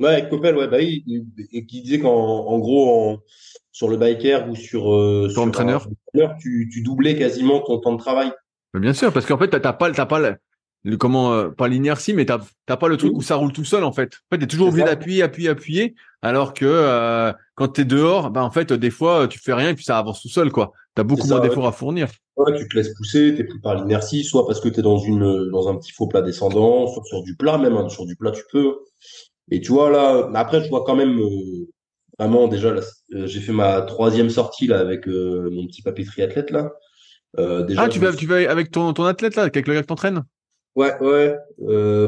Ouais, 0.00 0.08
avec 0.08 0.30
Coppel, 0.30 0.56
ouais, 0.56 0.68
bah 0.68 0.78
oui, 0.78 1.04
et 1.52 1.66
qui 1.66 1.82
disait 1.82 1.98
qu'en 1.98 2.10
en 2.10 2.58
gros, 2.58 3.10
en, 3.10 3.18
sur 3.72 3.88
le 3.88 3.96
biker 3.96 4.48
ou 4.48 4.54
sur, 4.54 4.94
euh, 4.94 5.28
sur 5.30 5.44
l'entraîneur, 5.44 5.86
tu, 6.40 6.70
tu 6.72 6.82
doublais 6.82 7.16
quasiment 7.16 7.60
ton 7.60 7.78
temps 7.78 7.92
de 7.92 7.98
travail. 7.98 8.32
bien 8.74 8.94
sûr, 8.94 9.12
parce 9.12 9.26
qu'en 9.26 9.38
fait, 9.38 9.48
t'as 9.48 9.72
pas, 9.72 9.90
t'as 9.90 10.06
pas 10.06 10.20
le, 10.84 10.96
comment, 10.96 11.32
euh, 11.32 11.48
pas 11.48 11.68
l'inertie, 11.68 12.12
mais 12.12 12.24
t'as, 12.24 12.40
t'as 12.66 12.76
pas 12.76 12.88
le 12.88 12.96
truc 12.96 13.12
où 13.14 13.22
ça 13.22 13.36
roule 13.36 13.52
tout 13.52 13.64
seul 13.64 13.84
en 13.84 13.92
fait. 13.92 14.14
En 14.14 14.34
fait, 14.34 14.38
t'es 14.40 14.46
toujours 14.46 14.68
obligé 14.68 14.84
d'appuyer, 14.84 15.22
appuyer, 15.22 15.48
appuyer, 15.48 15.94
alors 16.22 16.54
que 16.54 16.66
euh, 16.66 17.32
quand 17.54 17.68
t'es 17.68 17.84
dehors, 17.84 18.30
bah 18.30 18.44
en 18.44 18.50
fait, 18.50 18.72
des 18.72 18.90
fois, 18.90 19.28
tu 19.28 19.38
fais 19.38 19.54
rien 19.54 19.70
et 19.70 19.74
puis 19.74 19.84
ça 19.84 19.98
avance 19.98 20.22
tout 20.22 20.28
seul, 20.28 20.50
quoi. 20.50 20.72
T'as 20.94 21.04
beaucoup 21.04 21.26
moins 21.26 21.40
d'efforts 21.40 21.66
à 21.66 21.72
fournir. 21.72 22.08
Ouais, 22.36 22.56
tu 22.58 22.68
te 22.68 22.76
laisses 22.76 22.94
pousser, 22.94 23.34
t'es 23.34 23.44
pris 23.44 23.58
par 23.58 23.74
l'inertie, 23.74 24.24
soit 24.24 24.46
parce 24.46 24.60
que 24.60 24.68
t'es 24.68 24.82
dans 24.82 24.98
une, 24.98 25.50
dans 25.50 25.68
un 25.68 25.76
petit 25.76 25.92
faux 25.92 26.06
plat 26.06 26.22
descendant, 26.22 26.86
soit 26.86 27.04
sur 27.04 27.22
du 27.22 27.36
plat 27.36 27.58
même, 27.58 27.76
hein, 27.76 27.88
sur 27.88 28.04
du 28.04 28.16
plat 28.16 28.30
tu 28.30 28.42
peux. 28.50 28.76
Et 29.50 29.60
tu 29.60 29.72
vois 29.72 29.90
là, 29.90 30.30
après 30.34 30.62
je 30.62 30.68
vois 30.68 30.84
quand 30.84 30.96
même 30.96 31.18
euh, 31.18 31.68
vraiment 32.18 32.48
déjà, 32.48 32.68
euh, 32.68 33.26
j'ai 33.26 33.40
fait 33.40 33.52
ma 33.52 33.82
troisième 33.82 34.30
sortie 34.30 34.66
là 34.66 34.78
avec 34.78 35.08
euh, 35.08 35.50
mon 35.50 35.66
petit 35.66 35.82
papier 35.82 36.04
triathlète 36.04 36.50
là. 36.50 36.70
déjà, 37.64 37.82
ah, 37.82 37.88
tu 37.88 37.98
vas, 37.98 38.12
tu 38.12 38.26
vas 38.26 38.50
avec 38.50 38.70
ton, 38.70 38.92
ton 38.92 39.04
athlète 39.04 39.36
là, 39.36 39.42
avec 39.42 39.66
le 39.66 39.74
gars 39.74 39.82
que 39.82 39.86
t'entraînes? 39.86 40.22
Ouais, 40.74 40.94
ouais. 41.00 41.36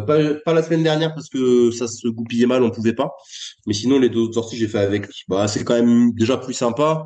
pas, 0.06 0.34
pas 0.42 0.54
la 0.54 0.62
semaine 0.62 0.82
dernière 0.82 1.12
parce 1.12 1.28
que 1.28 1.70
ça 1.70 1.86
se 1.86 2.08
goupillait 2.08 2.46
mal, 2.46 2.62
on 2.62 2.70
pouvait 2.70 2.94
pas. 2.94 3.14
Mais 3.66 3.74
sinon, 3.74 3.98
les 3.98 4.08
deux 4.08 4.20
autres 4.20 4.34
sorties, 4.34 4.56
j'ai 4.56 4.68
fait 4.68 4.78
avec 4.78 5.06
lui. 5.06 5.14
Bah, 5.28 5.48
c'est 5.48 5.64
quand 5.64 5.74
même 5.74 6.14
déjà 6.14 6.38
plus 6.38 6.54
sympa. 6.54 7.04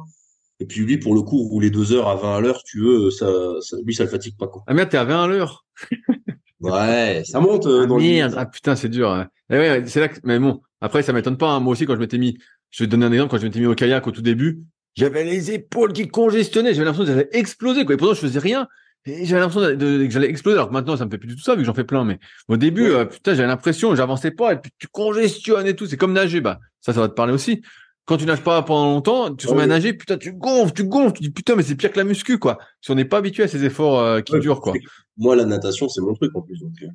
Et 0.60 0.66
puis 0.66 0.80
lui, 0.80 0.98
pour 0.98 1.14
le 1.14 1.22
coup, 1.22 1.38
rouler 1.48 1.70
deux 1.70 1.92
heures 1.92 2.08
à 2.08 2.16
20 2.16 2.36
à 2.36 2.40
l'heure, 2.40 2.62
tu 2.64 2.80
veux, 2.80 3.10
ça, 3.10 3.26
ça, 3.60 3.76
lui, 3.84 3.94
ça 3.94 4.04
le 4.04 4.10
fatigue 4.10 4.36
pas 4.36 4.48
quoi. 4.48 4.62
Ah 4.66 4.74
merde, 4.74 4.88
t'es 4.88 4.98
à 4.98 5.04
20 5.04 5.24
à 5.24 5.26
l'heure. 5.26 5.66
ouais, 6.60 7.22
ça 7.24 7.40
monte. 7.40 7.66
Ah, 7.66 7.86
merde, 7.86 8.34
ah 8.36 8.46
putain, 8.46 8.76
c'est 8.76 8.88
dur. 8.88 9.10
Hein. 9.10 9.28
Eh 9.50 9.56
ouais, 9.56 9.82
c'est 9.86 10.00
là 10.00 10.08
que, 10.08 10.18
mais 10.24 10.38
bon, 10.38 10.60
après, 10.80 11.02
ça 11.02 11.12
m'étonne 11.12 11.36
pas. 11.36 11.50
Hein. 11.50 11.60
Moi 11.60 11.72
aussi, 11.72 11.86
quand 11.86 11.94
je 11.94 12.00
m'étais 12.00 12.18
mis, 12.18 12.38
je 12.70 12.82
vais 12.82 12.86
te 12.86 12.90
donner 12.90 13.06
un 13.06 13.12
exemple, 13.12 13.30
quand 13.30 13.38
je 13.38 13.46
m'étais 13.46 13.60
mis 13.60 13.66
au 13.66 13.74
kayak 13.74 14.06
au 14.06 14.10
tout 14.10 14.22
début, 14.22 14.60
j'avais 14.96 15.24
les 15.24 15.52
épaules 15.52 15.92
qui 15.92 16.08
congestionnaient, 16.08 16.74
j'avais 16.74 16.84
l'impression 16.84 17.12
que 17.12 17.18
j'allais 17.18 17.28
exploser, 17.32 17.84
quoi. 17.84 17.94
Et 17.94 17.96
pourtant, 17.96 18.14
je 18.14 18.20
faisais 18.20 18.38
rien. 18.38 18.66
Et 19.06 19.24
j'avais 19.24 19.40
l'impression 19.40 19.76
de, 19.76 20.04
que 20.04 20.10
j'allais 20.10 20.28
exploser. 20.28 20.56
Alors 20.56 20.68
que 20.68 20.72
maintenant, 20.72 20.96
ça 20.96 21.06
me 21.06 21.10
fait 21.10 21.18
plus 21.18 21.28
du 21.28 21.36
tout 21.36 21.42
ça, 21.42 21.54
vu 21.54 21.60
que 21.60 21.66
j'en 21.66 21.74
fais 21.74 21.84
plein. 21.84 22.04
Mais 22.04 22.18
au 22.48 22.56
début, 22.56 22.90
euh, 22.90 23.04
putain, 23.04 23.34
j'avais 23.34 23.48
l'impression, 23.48 23.94
j'avançais 23.94 24.32
pas, 24.32 24.52
et 24.52 24.56
puis 24.56 24.72
tu 24.78 24.88
congestionnes 24.88 25.66
et 25.66 25.76
tout. 25.76 25.86
C'est 25.86 25.96
comme 25.96 26.12
nager. 26.12 26.40
Bah, 26.40 26.58
ça, 26.80 26.92
ça 26.92 27.00
va 27.00 27.08
te 27.08 27.14
parler 27.14 27.32
aussi. 27.32 27.62
Quand 28.08 28.16
tu 28.16 28.24
nages 28.24 28.42
pas 28.42 28.62
pendant 28.62 28.86
longtemps, 28.86 29.34
tu 29.34 29.46
te 29.46 29.50
remets 29.52 29.64
à 29.64 29.66
nager, 29.66 29.92
putain, 29.92 30.16
tu 30.16 30.32
gonfles, 30.32 30.72
tu 30.72 30.84
gonfles, 30.84 31.18
tu 31.18 31.24
dis 31.24 31.30
putain, 31.30 31.56
mais 31.56 31.62
c'est 31.62 31.74
pire 31.74 31.92
que 31.92 31.98
la 31.98 32.04
muscu, 32.04 32.38
quoi. 32.38 32.56
Si 32.80 32.90
on 32.90 32.94
n'est 32.94 33.04
pas 33.04 33.18
habitué 33.18 33.42
à 33.42 33.48
ces 33.48 33.64
efforts 33.64 33.98
euh, 33.98 34.22
qui 34.22 34.38
durent, 34.38 34.62
quoi. 34.62 34.72
Moi, 35.18 35.36
la 35.36 35.44
natation, 35.44 35.90
c'est 35.90 36.00
mon 36.00 36.14
truc, 36.14 36.34
en 36.34 36.40
plus. 36.40 36.58
Donc... 36.58 36.72
Euh. 36.82 36.86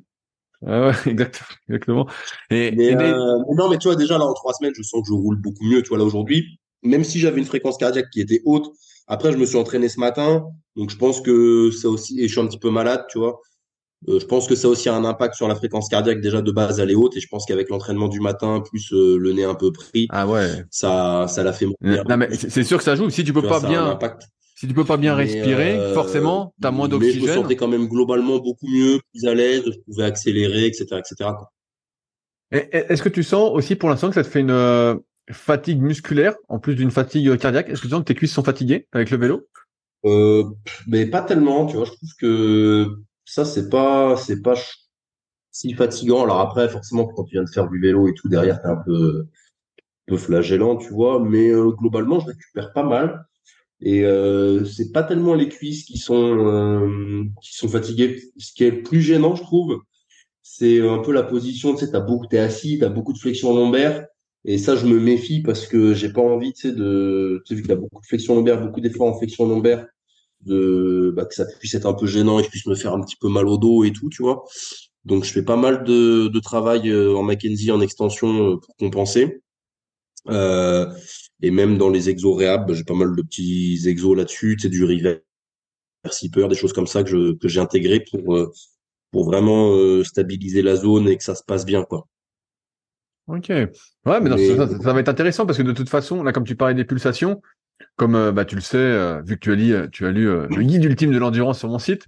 Ah 0.66 0.88
ouais, 0.88 0.94
exactement. 1.06 2.08
Et, 2.50 2.74
euh, 2.96 3.38
non, 3.56 3.68
mais 3.70 3.78
tu 3.78 3.86
vois, 3.86 3.94
déjà 3.94 4.18
là, 4.18 4.24
en 4.24 4.32
trois 4.32 4.54
semaines, 4.54 4.72
je 4.76 4.82
sens 4.82 5.02
que 5.02 5.06
je 5.06 5.12
roule 5.12 5.40
beaucoup 5.40 5.62
mieux. 5.64 5.82
Tu 5.82 5.90
vois, 5.90 5.98
là, 5.98 6.04
aujourd'hui, 6.04 6.58
même 6.82 7.04
si 7.04 7.20
j'avais 7.20 7.38
une 7.38 7.46
fréquence 7.46 7.76
cardiaque 7.76 8.10
qui 8.10 8.20
était 8.20 8.42
haute, 8.44 8.72
après, 9.06 9.30
je 9.30 9.36
me 9.36 9.46
suis 9.46 9.56
entraîné 9.56 9.88
ce 9.88 10.00
matin. 10.00 10.48
Donc, 10.74 10.90
je 10.90 10.96
pense 10.96 11.20
que 11.20 11.70
ça 11.70 11.88
aussi, 11.90 12.18
et 12.18 12.26
je 12.26 12.32
suis 12.32 12.40
un 12.40 12.46
petit 12.48 12.58
peu 12.58 12.70
malade, 12.70 13.04
tu 13.08 13.18
vois. 13.18 13.40
Euh, 14.08 14.20
je 14.20 14.26
pense 14.26 14.46
que 14.46 14.54
ça 14.54 14.68
aussi 14.68 14.88
a 14.88 14.94
un 14.94 15.04
impact 15.04 15.34
sur 15.34 15.48
la 15.48 15.54
fréquence 15.54 15.88
cardiaque. 15.88 16.20
Déjà, 16.20 16.42
de 16.42 16.52
base, 16.52 16.80
elle 16.80 16.90
est 16.90 16.94
haute. 16.94 17.16
Et 17.16 17.20
je 17.20 17.28
pense 17.28 17.46
qu'avec 17.46 17.68
l'entraînement 17.70 18.08
du 18.08 18.20
matin, 18.20 18.62
plus 18.68 18.92
euh, 18.92 19.16
le 19.18 19.32
nez 19.32 19.44
un 19.44 19.54
peu 19.54 19.72
pris, 19.72 20.06
ah 20.10 20.26
ouais. 20.26 20.64
ça, 20.70 21.26
ça 21.28 21.42
l'a 21.42 21.52
fait 21.52 21.66
monter. 21.66 22.02
Non, 22.08 22.16
mais 22.16 22.28
c'est 22.34 22.64
sûr 22.64 22.78
que 22.78 22.84
ça 22.84 22.96
joue. 22.96 23.08
Si 23.10 23.24
tu 23.24 23.32
peux 23.32 23.42
pas 23.42 23.60
bien. 23.60 23.98
Si 24.56 24.68
tu 24.68 24.74
peux 24.74 24.84
pas 24.84 24.96
bien 24.96 25.16
respirer, 25.16 25.76
euh, 25.76 25.94
forcément, 25.94 26.54
tu 26.60 26.66
as 26.66 26.70
moins 26.70 26.86
d'oxygène. 26.86 27.20
Mais 27.20 27.26
je 27.26 27.32
me 27.32 27.42
sentais 27.42 27.56
quand 27.56 27.66
même 27.66 27.88
globalement 27.88 28.38
beaucoup 28.38 28.68
mieux, 28.68 29.00
plus 29.12 29.26
à 29.26 29.34
l'aise, 29.34 29.64
je 29.66 29.78
pouvais 29.84 30.04
accélérer, 30.04 30.66
etc., 30.66 30.86
etc. 30.92 31.30
Est-ce 32.52 33.02
que 33.02 33.08
tu 33.08 33.24
sens 33.24 33.50
aussi 33.52 33.74
pour 33.74 33.88
l'instant 33.88 34.08
que 34.08 34.14
ça 34.14 34.22
te 34.22 34.28
fait 34.28 34.40
une 34.40 35.00
fatigue 35.32 35.82
musculaire 35.82 36.36
en 36.48 36.60
plus 36.60 36.76
d'une 36.76 36.92
fatigue 36.92 37.36
cardiaque? 37.36 37.68
Est-ce 37.68 37.82
que 37.82 37.88
tu 37.88 37.90
sens 37.90 38.00
que 38.00 38.04
tes 38.04 38.14
cuisses 38.14 38.32
sont 38.32 38.44
fatiguées 38.44 38.86
avec 38.92 39.10
le 39.10 39.18
vélo? 39.18 39.48
Euh, 40.04 40.44
Mais 40.86 41.06
pas 41.06 41.22
tellement, 41.22 41.66
tu 41.66 41.76
vois. 41.76 41.86
Je 41.86 41.92
trouve 41.92 42.10
que 42.20 42.88
ça 43.24 43.44
c'est 43.44 43.68
pas 43.70 44.16
c'est 44.16 44.42
pas 44.42 44.54
si 45.50 45.74
fatigant. 45.74 46.24
Alors 46.24 46.40
après, 46.40 46.68
forcément, 46.68 47.06
quand 47.06 47.24
tu 47.24 47.32
viens 47.36 47.44
de 47.44 47.48
faire 47.50 47.68
du 47.68 47.80
vélo 47.80 48.08
et 48.08 48.14
tout 48.14 48.28
derrière, 48.28 48.60
t'es 48.62 48.68
un 48.68 48.76
peu 48.84 49.26
peu 50.06 50.16
flagellant, 50.18 50.76
tu 50.76 50.90
vois. 50.90 51.20
Mais 51.20 51.50
globalement, 51.78 52.20
je 52.20 52.26
récupère 52.26 52.72
pas 52.72 52.84
mal. 52.84 53.26
Et 53.80 54.04
euh, 54.04 54.64
c'est 54.64 54.92
pas 54.92 55.02
tellement 55.02 55.34
les 55.34 55.48
cuisses 55.48 55.84
qui 55.84 55.98
sont 55.98 57.26
qui 57.42 57.54
sont 57.56 57.68
fatiguées. 57.68 58.22
Ce 58.38 58.52
qui 58.52 58.64
est 58.64 58.72
plus 58.72 59.02
gênant, 59.02 59.36
je 59.36 59.42
trouve, 59.42 59.82
c'est 60.42 60.80
un 60.86 60.98
peu 60.98 61.12
la 61.12 61.22
position. 61.22 61.74
Tu 61.74 61.86
sais, 61.86 61.92
t'as 61.92 62.00
beaucoup, 62.00 62.26
t'es 62.26 62.38
assis, 62.38 62.78
t'as 62.78 62.88
beaucoup 62.88 63.12
de 63.12 63.18
flexion 63.18 63.54
lombaire. 63.54 64.06
Et 64.44 64.58
ça, 64.58 64.76
je 64.76 64.86
me 64.86 65.00
méfie 65.00 65.42
parce 65.42 65.66
que 65.66 65.94
j'ai 65.94 66.12
pas 66.12 66.20
envie, 66.22 66.52
tu 66.52 66.68
sais, 66.68 66.72
de, 66.74 67.42
tu 67.46 67.50
sais, 67.50 67.54
vu 67.56 67.62
que 67.62 67.68
t'as 67.68 67.76
beaucoup 67.76 68.00
de 68.00 68.06
flexion 68.06 68.34
lombaire, 68.36 68.60
beaucoup 68.60 68.80
d'efforts 68.80 69.08
en 69.08 69.18
flexion 69.18 69.48
lombaire, 69.48 69.86
de, 70.44 71.12
bah, 71.14 71.24
que 71.24 71.34
ça 71.34 71.44
puisse 71.58 71.74
être 71.74 71.86
un 71.86 71.94
peu 71.94 72.06
gênant 72.06 72.38
et 72.38 72.42
que 72.42 72.46
je 72.46 72.50
puisse 72.50 72.66
me 72.66 72.74
faire 72.74 72.94
un 72.94 73.00
petit 73.00 73.16
peu 73.16 73.28
mal 73.28 73.48
au 73.48 73.58
dos 73.58 73.84
et 73.84 73.92
tout, 73.92 74.08
tu 74.08 74.22
vois. 74.22 74.44
Donc, 75.04 75.24
je 75.24 75.32
fais 75.32 75.42
pas 75.42 75.56
mal 75.56 75.84
de, 75.84 76.28
de 76.28 76.40
travail 76.40 76.88
euh, 76.88 77.14
en 77.14 77.22
Mackenzie, 77.22 77.70
en 77.70 77.80
extension 77.80 78.52
euh, 78.52 78.56
pour 78.56 78.76
compenser. 78.76 79.42
Euh, 80.28 80.90
et 81.42 81.50
même 81.50 81.76
dans 81.76 81.90
les 81.90 82.08
exos 82.08 82.36
réhab, 82.36 82.72
j'ai 82.72 82.84
pas 82.84 82.94
mal 82.94 83.14
de 83.14 83.22
petits 83.22 83.82
exos 83.86 84.16
là-dessus, 84.16 84.56
sais, 84.58 84.70
du 84.70 84.84
reverse 84.84 85.20
peur, 86.32 86.48
des 86.48 86.54
choses 86.54 86.72
comme 86.72 86.86
ça 86.86 87.02
que 87.02 87.10
je, 87.10 87.34
que 87.34 87.48
j'ai 87.48 87.60
intégré 87.60 88.00
pour, 88.00 88.52
pour 89.10 89.24
vraiment 89.24 90.02
stabiliser 90.04 90.62
la 90.62 90.76
zone 90.76 91.08
et 91.08 91.16
que 91.16 91.24
ça 91.24 91.34
se 91.34 91.42
passe 91.42 91.66
bien, 91.66 91.84
quoi. 91.84 92.06
Ok. 93.26 93.48
Ouais, 93.48 94.20
mais, 94.20 94.56
Ça, 94.56 94.68
ça, 94.68 94.92
va 94.92 95.00
être 95.00 95.08
intéressant 95.08 95.46
parce 95.46 95.56
que 95.56 95.62
de 95.62 95.72
toute 95.72 95.88
façon, 95.88 96.22
là, 96.22 96.32
comme 96.32 96.44
tu 96.44 96.56
parlais 96.56 96.74
des 96.74 96.84
pulsations, 96.84 97.40
comme 97.96 98.14
euh, 98.14 98.32
bah, 98.32 98.44
tu 98.44 98.54
le 98.54 98.60
sais, 98.60 98.76
euh, 98.78 99.20
vu 99.22 99.36
que 99.36 99.40
tu 99.40 99.52
as 99.52 99.54
lu, 99.54 99.74
euh, 99.74 99.88
tu 99.90 100.06
as 100.06 100.10
lu 100.10 100.24
le 100.26 100.62
guide 100.62 100.84
ultime 100.84 101.12
de 101.12 101.18
l'endurance 101.18 101.58
sur 101.58 101.68
mon 101.68 101.78
site, 101.78 102.06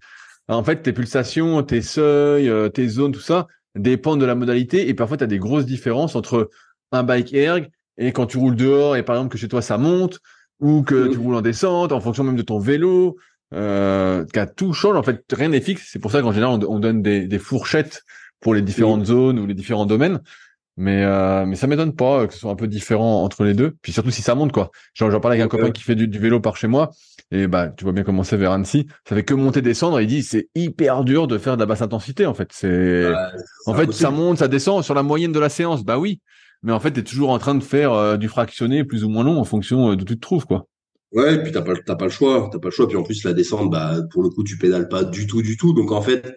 en 0.48 0.62
fait, 0.62 0.82
tes 0.82 0.92
pulsations, 0.92 1.62
tes 1.62 1.82
seuils, 1.82 2.52
tes 2.72 2.88
zones, 2.88 3.12
tout 3.12 3.20
ça, 3.20 3.48
dépendent 3.74 4.20
de 4.20 4.26
la 4.26 4.34
modalité 4.34 4.88
et 4.88 4.94
parfois 4.94 5.16
tu 5.16 5.24
as 5.24 5.26
des 5.26 5.38
grosses 5.38 5.66
différences 5.66 6.14
entre 6.14 6.50
un 6.92 7.02
bike 7.02 7.34
erg 7.34 7.68
et 7.98 8.12
quand 8.12 8.26
tu 8.26 8.38
roules 8.38 8.56
dehors 8.56 8.96
et 8.96 9.02
par 9.02 9.16
exemple 9.16 9.32
que 9.32 9.38
chez 9.38 9.48
toi 9.48 9.60
ça 9.60 9.76
monte 9.76 10.20
ou 10.60 10.82
que 10.82 11.08
tu 11.08 11.18
roules 11.18 11.34
en 11.34 11.42
descente 11.42 11.92
en 11.92 12.00
fonction 12.00 12.22
même 12.24 12.36
de 12.36 12.42
ton 12.42 12.58
vélo, 12.58 13.16
euh, 13.54 14.24
tout 14.56 14.72
change. 14.72 14.96
En 14.96 15.02
fait, 15.02 15.22
rien 15.32 15.48
n'est 15.48 15.60
fixe. 15.60 15.88
C'est 15.92 15.98
pour 15.98 16.10
ça 16.10 16.22
qu'en 16.22 16.32
général 16.32 16.60
on, 16.66 16.78
donne 16.78 17.02
des, 17.02 17.26
des, 17.26 17.38
fourchettes 17.38 18.02
pour 18.40 18.54
les 18.54 18.62
différentes 18.62 19.06
zones 19.06 19.38
ou 19.38 19.46
les 19.46 19.54
différents 19.54 19.86
domaines. 19.86 20.20
Mais 20.78 21.04
euh, 21.04 21.46
mais 21.46 21.56
ça 21.56 21.66
m'étonne 21.66 21.94
pas 21.94 22.26
que 22.26 22.34
ce 22.34 22.40
soit 22.40 22.50
un 22.50 22.56
peu 22.56 22.66
différent 22.66 23.24
entre 23.24 23.44
les 23.44 23.54
deux. 23.54 23.76
Puis 23.80 23.92
surtout 23.92 24.10
si 24.10 24.20
ça 24.20 24.34
monte 24.34 24.52
quoi. 24.52 24.70
Genre 24.92 25.10
j'en 25.10 25.20
parlais 25.20 25.40
avec 25.40 25.46
un 25.46 25.56
copain 25.56 25.70
qui 25.70 25.82
fait 25.82 25.94
du, 25.94 26.18
vélo 26.18 26.38
par 26.38 26.56
chez 26.56 26.66
moi 26.66 26.90
et 27.30 27.46
bah 27.46 27.68
tu 27.68 27.84
vois 27.84 27.94
bien 27.94 28.04
comment 28.04 28.22
c'est 28.22 28.36
vers 28.36 28.52
Annecy. 28.52 28.86
Ça 29.08 29.16
fait 29.16 29.24
que 29.24 29.32
monter 29.32 29.62
descendre. 29.62 30.00
Il 30.02 30.06
dit 30.06 30.22
c'est 30.22 30.48
hyper 30.54 31.04
dur 31.04 31.28
de 31.28 31.38
faire 31.38 31.56
de 31.56 31.60
la 31.60 31.66
basse 31.66 31.80
intensité 31.80 32.26
en 32.26 32.34
fait. 32.34 32.50
C'est 32.52 33.10
en 33.66 33.74
fait 33.74 33.90
ça 33.92 34.10
monte, 34.10 34.38
ça 34.38 34.48
descend 34.48 34.84
sur 34.84 34.94
la 34.94 35.02
moyenne 35.02 35.32
de 35.32 35.40
la 35.40 35.48
séance. 35.48 35.82
Bah 35.82 35.98
oui. 35.98 36.20
Mais 36.62 36.72
en 36.72 36.80
fait 36.80 36.90
t'es 36.90 37.04
toujours 37.04 37.30
en 37.30 37.38
train 37.38 37.54
de 37.54 37.62
faire 37.62 37.92
euh, 37.94 38.16
du 38.18 38.28
fractionné 38.28 38.84
plus 38.84 39.02
ou 39.02 39.08
moins 39.08 39.24
long 39.24 39.38
en 39.38 39.44
fonction 39.44 39.92
euh, 39.92 39.96
de 39.96 40.04
tu 40.04 40.16
te 40.16 40.20
trouves 40.20 40.44
quoi. 40.44 40.66
Ouais, 41.12 41.36
et 41.36 41.42
puis 41.42 41.52
t'as 41.52 41.62
pas 41.62 41.72
t'as 41.86 41.96
pas 41.96 42.04
le 42.04 42.10
choix, 42.10 42.50
t'as 42.52 42.58
pas 42.58 42.68
le 42.68 42.72
choix. 42.72 42.86
Puis 42.86 42.98
en 42.98 43.02
plus 43.02 43.24
la 43.24 43.32
descente, 43.32 43.70
bah 43.70 43.96
pour 44.12 44.22
le 44.22 44.28
coup 44.28 44.44
tu 44.44 44.58
pédales 44.58 44.88
pas 44.88 45.04
du 45.04 45.26
tout 45.26 45.40
du 45.40 45.56
tout. 45.56 45.72
Donc 45.72 45.90
en 45.90 46.02
fait 46.02 46.36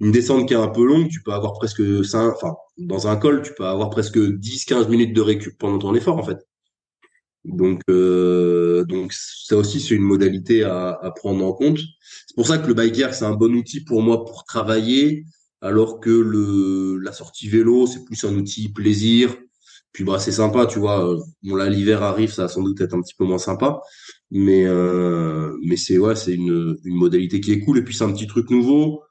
une 0.00 0.12
descente 0.12 0.48
qui 0.48 0.54
est 0.54 0.56
un 0.56 0.68
peu 0.68 0.84
longue, 0.84 1.08
tu 1.08 1.22
peux 1.22 1.32
avoir 1.32 1.52
presque 1.54 2.04
5, 2.04 2.34
enfin, 2.34 2.54
dans 2.78 3.06
un 3.06 3.16
col, 3.16 3.42
tu 3.42 3.52
peux 3.54 3.66
avoir 3.66 3.90
presque 3.90 4.18
10, 4.18 4.64
15 4.64 4.88
minutes 4.88 5.14
de 5.14 5.20
récup 5.20 5.58
pendant 5.58 5.78
ton 5.78 5.94
effort, 5.94 6.16
en 6.18 6.22
fait. 6.22 6.38
Donc, 7.44 7.82
euh, 7.88 8.84
donc 8.84 9.12
ça 9.12 9.56
aussi, 9.56 9.80
c'est 9.80 9.94
une 9.94 10.02
modalité 10.02 10.62
à, 10.64 10.90
à, 10.90 11.10
prendre 11.10 11.44
en 11.44 11.52
compte. 11.52 11.78
C'est 12.26 12.34
pour 12.34 12.46
ça 12.46 12.58
que 12.58 12.66
le 12.66 12.74
biker, 12.74 13.14
c'est 13.14 13.24
un 13.24 13.34
bon 13.34 13.54
outil 13.54 13.82
pour 13.84 14.02
moi 14.02 14.24
pour 14.24 14.44
travailler, 14.44 15.24
alors 15.60 16.00
que 16.00 16.10
le, 16.10 16.98
la 16.98 17.12
sortie 17.12 17.48
vélo, 17.48 17.86
c'est 17.86 18.04
plus 18.04 18.24
un 18.24 18.34
outil 18.34 18.70
plaisir. 18.72 19.36
Puis 19.92 20.04
bah 20.04 20.18
c'est 20.18 20.32
sympa, 20.32 20.66
tu 20.66 20.78
vois. 20.78 21.16
Bon 21.42 21.56
là 21.56 21.68
l'hiver 21.68 22.02
arrive, 22.02 22.32
ça 22.32 22.42
va 22.42 22.48
sans 22.48 22.62
doute 22.62 22.80
être 22.80 22.94
un 22.94 23.02
petit 23.02 23.14
peu 23.14 23.24
moins 23.24 23.38
sympa, 23.38 23.80
mais 24.30 24.64
euh, 24.66 25.56
mais 25.64 25.76
c'est 25.76 25.98
ouais, 25.98 26.14
c'est 26.14 26.34
une, 26.34 26.78
une 26.84 26.94
modalité 26.94 27.40
qui 27.40 27.52
est 27.52 27.60
cool. 27.60 27.78
Et 27.78 27.82
puis 27.82 27.94
c'est 27.94 28.04
un 28.04 28.12
petit 28.12 28.28
truc 28.28 28.50
nouveau. 28.50 29.02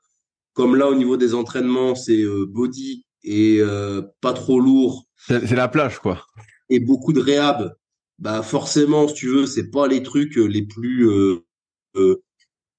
Comme 0.54 0.76
là, 0.76 0.88
au 0.88 0.96
niveau 0.96 1.18
des 1.18 1.34
entraînements, 1.34 1.96
c'est 1.96 2.22
euh, 2.22 2.46
body 2.46 3.06
et 3.24 3.58
euh, 3.60 4.02
pas 4.22 4.34
trop 4.34 4.60
lourd. 4.60 5.08
C'est 5.28 5.56
la 5.56 5.68
plage, 5.68 6.00
quoi. 6.00 6.26
Et 6.70 6.80
beaucoup 6.80 7.14
de 7.14 7.20
réhab. 7.20 7.76
Bah 8.18 8.44
forcément, 8.44 9.08
si 9.08 9.14
tu 9.14 9.28
veux, 9.28 9.46
c'est 9.46 9.70
pas 9.70 9.88
les 9.88 10.04
trucs 10.04 10.38
euh, 10.38 10.46
les 10.46 10.64
plus 10.64 11.08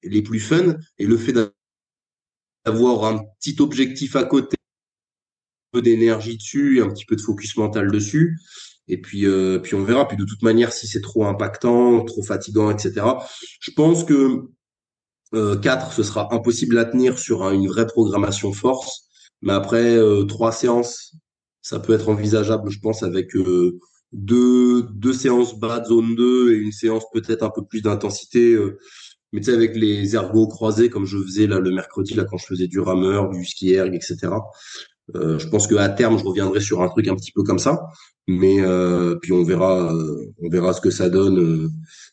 les 0.03 0.23
plus 0.23 0.41
fun. 0.41 0.77
Et 0.99 1.07
le 1.07 1.17
fait 1.17 1.33
d'avoir 2.65 3.05
un 3.05 3.23
petit 3.39 3.57
objectif 3.61 4.17
à 4.17 4.25
côté, 4.25 4.57
un 5.73 5.79
peu 5.79 5.83
d'énergie 5.83 6.37
dessus, 6.37 6.83
un 6.83 6.91
petit 6.91 7.07
peu 7.07 7.17
de 7.17 7.21
focus 7.21 7.57
mental 7.57 7.91
dessus. 7.91 8.39
Et 8.89 9.01
puis, 9.01 9.25
puis 9.63 9.75
on 9.75 9.85
verra. 9.85 10.07
Puis 10.07 10.17
de 10.17 10.25
toute 10.25 10.43
manière, 10.43 10.73
si 10.73 10.87
c'est 10.87 11.01
trop 11.01 11.25
impactant, 11.25 12.05
trop 12.05 12.23
fatigant, 12.23 12.71
etc. 12.71 13.07
Je 13.61 13.71
pense 13.71 14.05
que 14.05 14.51
4, 15.33 15.93
ce 15.93 16.03
sera 16.03 16.33
impossible 16.35 16.79
à 16.79 16.85
tenir 16.85 17.19
sur 17.19 17.49
une 17.51 17.69
vraie 17.69 17.87
programmation 17.87 18.53
force. 18.53 19.11
Mais 19.43 19.53
après 19.53 19.97
euh, 19.97 20.25
trois 20.25 20.53
séances, 20.53 21.15
ça 21.63 21.81
peut 21.81 21.93
être 21.93 22.09
envisageable, 22.09 22.71
je 22.71 22.81
pense, 22.81 23.03
avec 23.03 23.35
euh, 23.37 23.79
deux, 24.13 24.83
deux 24.93 25.13
séances 25.13 25.59
bas 25.59 25.81
de 25.81 25.87
zone 25.87 26.15
2 26.17 26.53
et 26.53 26.57
une 26.57 26.73
séance 26.73 27.05
peut-être 27.13 27.43
un 27.43 27.51
peu 27.51 27.65
plus 27.65 27.83
d'intensité. 27.83 28.53
Euh. 28.53 28.79
mais 29.33 29.41
tu 29.41 29.47
sais, 29.47 29.55
avec 29.55 29.77
les 29.77 30.15
ergos 30.15 30.49
croisés, 30.49 30.91
comme 30.91 31.07
je 31.07 31.19
faisais 31.19 31.47
là 31.47 31.59
le 31.59 31.71
mercredi, 31.71 32.15
là 32.15 32.25
quand 32.25 32.39
je 32.39 32.47
faisais 32.47 32.67
du 32.67 32.81
rameur, 32.81 33.31
du 33.31 33.45
ski 33.45 33.73
erg, 33.73 33.95
etc. 33.95 34.17
Euh, 35.17 35.39
je 35.39 35.49
pense 35.49 35.67
qu'à 35.67 35.89
terme, 35.89 36.19
je 36.19 36.25
reviendrai 36.25 36.61
sur 36.61 36.83
un 36.83 36.89
truc 36.89 37.09
un 37.09 37.17
petit 37.17 37.33
peu 37.33 37.43
comme 37.43 37.59
ça. 37.59 37.81
Mais 38.29 38.59
puis 39.23 39.33
on 39.33 39.43
verra, 39.43 39.93
on 40.41 40.49
verra 40.51 40.73
ce 40.73 40.81
que 40.81 40.91
ça 40.91 41.09
donne 41.09 41.71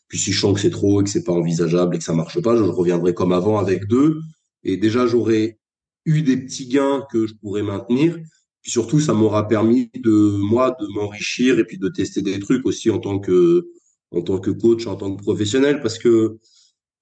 puis 0.08 0.18
si 0.18 0.32
je 0.32 0.40
sens 0.40 0.54
que 0.54 0.60
c'est 0.60 0.70
trop 0.70 1.00
et 1.00 1.04
que 1.04 1.10
c'est 1.10 1.22
pas 1.22 1.32
envisageable 1.32 1.94
et 1.94 1.98
que 1.98 2.04
ça 2.04 2.14
marche 2.14 2.40
pas, 2.40 2.56
je 2.56 2.62
reviendrai 2.62 3.12
comme 3.14 3.32
avant 3.32 3.58
avec 3.58 3.86
deux. 3.86 4.20
Et 4.64 4.78
déjà, 4.78 5.06
j'aurais 5.06 5.58
eu 6.06 6.22
des 6.22 6.38
petits 6.38 6.66
gains 6.66 7.04
que 7.12 7.26
je 7.26 7.34
pourrais 7.34 7.62
maintenir. 7.62 8.18
Puis 8.62 8.72
surtout, 8.72 9.00
ça 9.00 9.12
m'aura 9.12 9.46
permis 9.46 9.90
de 9.94 10.10
moi 10.38 10.74
de 10.80 10.86
m'enrichir 10.94 11.58
et 11.58 11.64
puis 11.64 11.78
de 11.78 11.88
tester 11.88 12.22
des 12.22 12.40
trucs 12.40 12.66
aussi 12.66 12.90
en 12.90 12.98
tant 12.98 13.18
que 13.18 13.68
en 14.10 14.22
tant 14.22 14.38
que 14.38 14.50
coach, 14.50 14.86
en 14.86 14.96
tant 14.96 15.14
que 15.14 15.22
professionnel, 15.22 15.82
parce 15.82 15.98
que 15.98 16.38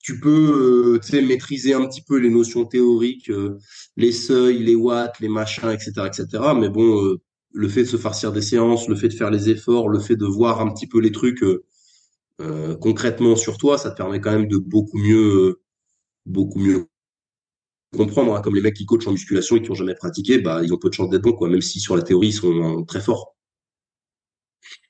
tu 0.06 0.20
peux 0.20 1.00
euh, 1.02 1.22
maîtriser 1.26 1.74
un 1.74 1.84
petit 1.84 2.00
peu 2.00 2.18
les 2.18 2.30
notions 2.30 2.64
théoriques, 2.64 3.28
euh, 3.28 3.58
les 3.96 4.12
seuils, 4.12 4.60
les 4.60 4.76
watts, 4.76 5.18
les 5.18 5.28
machins, 5.28 5.68
etc., 5.70 5.92
etc. 6.06 6.28
Mais 6.56 6.68
bon, 6.68 7.04
euh, 7.04 7.20
le 7.52 7.68
fait 7.68 7.82
de 7.82 7.88
se 7.88 7.96
farcir 7.96 8.30
des 8.32 8.40
séances, 8.40 8.88
le 8.88 8.94
fait 8.94 9.08
de 9.08 9.14
faire 9.14 9.32
les 9.32 9.50
efforts, 9.50 9.88
le 9.88 9.98
fait 9.98 10.14
de 10.14 10.24
voir 10.24 10.60
un 10.60 10.72
petit 10.72 10.86
peu 10.86 11.00
les 11.00 11.10
trucs 11.10 11.42
euh, 11.42 12.76
concrètement 12.76 13.34
sur 13.34 13.58
toi, 13.58 13.78
ça 13.78 13.90
te 13.90 13.96
permet 13.96 14.20
quand 14.20 14.30
même 14.30 14.46
de 14.46 14.58
beaucoup 14.58 14.98
mieux, 14.98 15.60
beaucoup 16.24 16.60
mieux 16.60 16.86
comprendre. 17.96 18.36
Hein. 18.36 18.42
Comme 18.42 18.54
les 18.54 18.62
mecs 18.62 18.76
qui 18.76 18.86
coachent 18.86 19.08
en 19.08 19.12
musculation 19.12 19.56
et 19.56 19.62
qui 19.62 19.72
ont 19.72 19.74
jamais 19.74 19.94
pratiqué, 19.96 20.38
bah 20.38 20.60
ils 20.62 20.72
ont 20.72 20.78
peu 20.78 20.88
de 20.88 20.94
chance 20.94 21.10
d'être 21.10 21.22
bons, 21.22 21.32
quoi. 21.32 21.48
Même 21.48 21.62
si 21.62 21.80
sur 21.80 21.96
la 21.96 22.02
théorie 22.02 22.28
ils 22.28 22.32
sont 22.32 22.84
très 22.84 23.00
forts. 23.00 23.35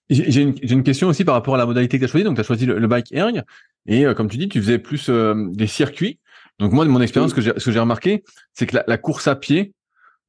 J'ai 0.09 0.43
une, 0.43 0.55
une, 0.63 0.83
question 0.85 1.09
aussi 1.09 1.25
par 1.25 1.35
rapport 1.35 1.57
à 1.57 1.59
la 1.59 1.67
modalité 1.67 1.99
que 1.99 2.05
tu 2.05 2.05
as 2.05 2.13
choisie. 2.13 2.25
Donc, 2.25 2.37
tu 2.37 2.41
as 2.41 2.45
choisi 2.45 2.65
le, 2.67 2.87
bike 2.87 3.13
erg. 3.13 3.43
Et 3.87 4.07
euh, 4.07 4.15
comme 4.15 4.29
tu 4.29 4.37
dis, 4.37 4.49
tu 4.49 4.61
faisais 4.61 4.79
plus 4.79 5.09
euh, 5.09 5.49
des 5.51 5.67
circuits. 5.67 6.21
Donc, 6.59 6.73
moi, 6.73 6.85
de 6.85 6.91
mon 6.91 7.01
expérience, 7.01 7.33
ce 7.35 7.65
que 7.65 7.73
j'ai 7.73 7.81
remarqué, 7.81 8.23
c'est 8.53 8.67
que 8.67 8.77
la, 8.87 8.99
course 8.99 9.27
à 9.27 9.37
pied, 9.37 9.73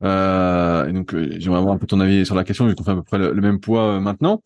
euh, 0.04 0.92
donc 0.92 1.16
j'aimerais 1.16 1.60
avoir 1.60 1.74
un 1.74 1.78
peu 1.78 1.88
ton 1.88 2.00
avis 2.00 2.26
sur 2.26 2.36
la 2.36 2.44
question, 2.44 2.68
vu 2.68 2.76
qu'on 2.76 2.84
fait 2.84 2.92
à 2.92 2.96
peu 2.96 3.04
près 3.04 3.18
le, 3.18 3.32
le 3.32 3.42
même 3.42 3.60
poids 3.60 4.00
maintenant 4.00 4.42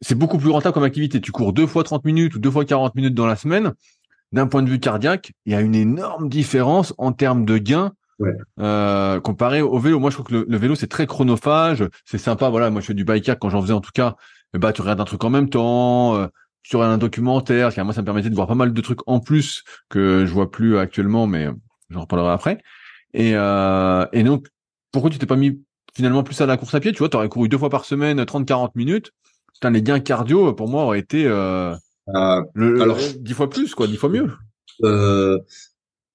c'est 0.00 0.14
beaucoup 0.14 0.38
plus 0.38 0.50
rentable 0.50 0.74
comme 0.74 0.84
activité. 0.84 1.20
Tu 1.20 1.32
cours 1.32 1.52
deux 1.52 1.66
fois 1.66 1.84
30 1.84 2.04
minutes 2.04 2.34
ou 2.34 2.38
deux 2.38 2.50
fois 2.50 2.64
40 2.64 2.94
minutes 2.94 3.14
dans 3.14 3.26
la 3.26 3.36
semaine. 3.36 3.72
D'un 4.32 4.46
point 4.46 4.62
de 4.62 4.70
vue 4.70 4.78
cardiaque, 4.78 5.32
il 5.44 5.52
y 5.52 5.54
a 5.54 5.60
une 5.60 5.74
énorme 5.74 6.28
différence 6.28 6.94
en 6.98 7.12
termes 7.12 7.44
de 7.44 7.58
gains 7.58 7.92
euh, 8.58 9.20
comparé 9.20 9.62
au 9.62 9.78
vélo. 9.78 9.98
Moi, 9.98 10.10
je 10.10 10.16
trouve 10.16 10.26
que 10.26 10.46
le, 10.48 10.58
vélo, 10.58 10.74
c'est 10.74 10.86
très 10.86 11.06
chronophage. 11.06 11.84
C'est 12.04 12.18
sympa. 12.18 12.48
Voilà, 12.48 12.70
moi, 12.70 12.80
je 12.80 12.86
fais 12.86 12.94
du 12.94 13.04
biker 13.04 13.38
quand 13.38 13.50
j'en 13.50 13.62
faisais 13.62 13.72
en 13.72 13.80
tout 13.80 13.92
cas. 13.92 14.16
Bah, 14.54 14.72
tu 14.72 14.80
regardes 14.80 15.00
un 15.00 15.04
truc 15.04 15.22
en 15.24 15.30
même 15.30 15.48
temps. 15.48 16.16
Euh, 16.16 16.26
tu 16.62 16.76
regardes 16.76 16.94
un 16.94 16.98
documentaire. 16.98 17.72
Moi, 17.84 17.94
ça 17.94 18.00
me 18.00 18.06
permettait 18.06 18.30
de 18.30 18.34
voir 18.34 18.46
pas 18.46 18.54
mal 18.54 18.72
de 18.72 18.80
trucs 18.80 19.00
en 19.06 19.20
plus 19.20 19.64
que 19.88 20.26
je 20.26 20.32
vois 20.32 20.50
plus 20.50 20.78
actuellement, 20.78 21.26
mais 21.26 21.48
j'en 21.88 22.00
reparlerai 22.00 22.32
après. 22.32 22.58
Et, 23.14 23.32
euh, 23.34 24.06
et 24.12 24.22
donc, 24.22 24.48
pourquoi 24.92 25.10
tu 25.10 25.18
t'es 25.18 25.26
pas 25.26 25.36
mis 25.36 25.62
finalement 25.94 26.22
plus 26.22 26.40
à 26.40 26.46
la 26.46 26.56
course 26.56 26.74
à 26.74 26.80
pied? 26.80 26.92
Tu 26.92 26.98
vois, 26.98 27.08
tu 27.08 27.16
aurais 27.16 27.28
couru 27.28 27.48
deux 27.48 27.58
fois 27.58 27.70
par 27.70 27.84
semaine, 27.84 28.20
30-40 28.22 28.72
minutes 28.74 29.12
les 29.68 29.82
gains 29.82 30.00
cardio, 30.00 30.54
pour 30.54 30.68
moi, 30.68 30.84
auraient 30.84 31.00
été 31.00 31.26
euh, 31.26 31.74
euh 32.14 32.42
alors, 32.56 32.98
dix 33.18 33.34
fois 33.34 33.50
plus, 33.50 33.74
quoi, 33.74 33.86
dix 33.86 33.96
fois 33.96 34.08
mieux. 34.08 34.30
Euh, 34.82 35.38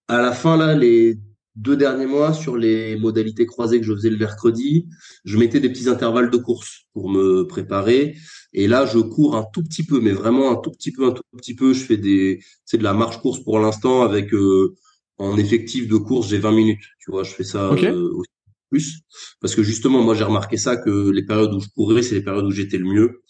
à 0.07 0.21
la 0.21 0.31
fin, 0.31 0.57
là, 0.57 0.73
les 0.73 1.19
deux 1.55 1.77
derniers 1.77 2.05
mois, 2.05 2.33
sur 2.33 2.57
les 2.57 2.97
modalités 2.97 3.45
croisées 3.45 3.79
que 3.79 3.85
je 3.85 3.93
faisais 3.93 4.09
le 4.09 4.17
mercredi, 4.17 4.87
je 5.23 5.37
mettais 5.37 5.59
des 5.59 5.69
petits 5.69 5.89
intervalles 5.89 6.29
de 6.29 6.37
course 6.37 6.87
pour 6.93 7.09
me 7.09 7.43
préparer. 7.47 8.15
Et 8.53 8.67
là, 8.67 8.85
je 8.85 8.99
cours 8.99 9.35
un 9.35 9.45
tout 9.53 9.63
petit 9.63 9.83
peu, 9.83 9.99
mais 9.99 10.11
vraiment 10.11 10.51
un 10.51 10.55
tout 10.55 10.71
petit 10.71 10.91
peu, 10.91 11.05
un 11.07 11.11
tout 11.11 11.23
petit 11.37 11.55
peu. 11.55 11.73
Je 11.73 11.83
fais 11.83 11.97
des, 11.97 12.39
c'est 12.65 12.77
de 12.77 12.83
la 12.83 12.93
marche 12.93 13.19
course 13.21 13.39
pour 13.43 13.59
l'instant 13.59 14.01
avec 14.01 14.33
euh, 14.33 14.75
en 15.17 15.37
effectif 15.37 15.87
de 15.87 15.97
course, 15.97 16.29
j'ai 16.29 16.39
20 16.39 16.51
minutes. 16.51 16.83
Tu 16.99 17.11
vois, 17.11 17.23
je 17.23 17.31
fais 17.31 17.43
ça. 17.43 17.71
Euh, 17.71 18.21
plus. 18.69 19.01
Parce 19.41 19.55
que 19.55 19.63
justement, 19.63 20.01
moi, 20.01 20.15
j'ai 20.15 20.23
remarqué 20.23 20.57
ça, 20.57 20.77
que 20.77 21.09
les 21.09 21.23
périodes 21.23 21.53
où 21.53 21.59
je 21.59 21.69
courais, 21.69 22.01
c'est 22.01 22.15
les 22.15 22.23
périodes 22.23 22.45
où 22.45 22.51
j'étais 22.51 22.77
le 22.77 22.85
mieux. 22.85 23.21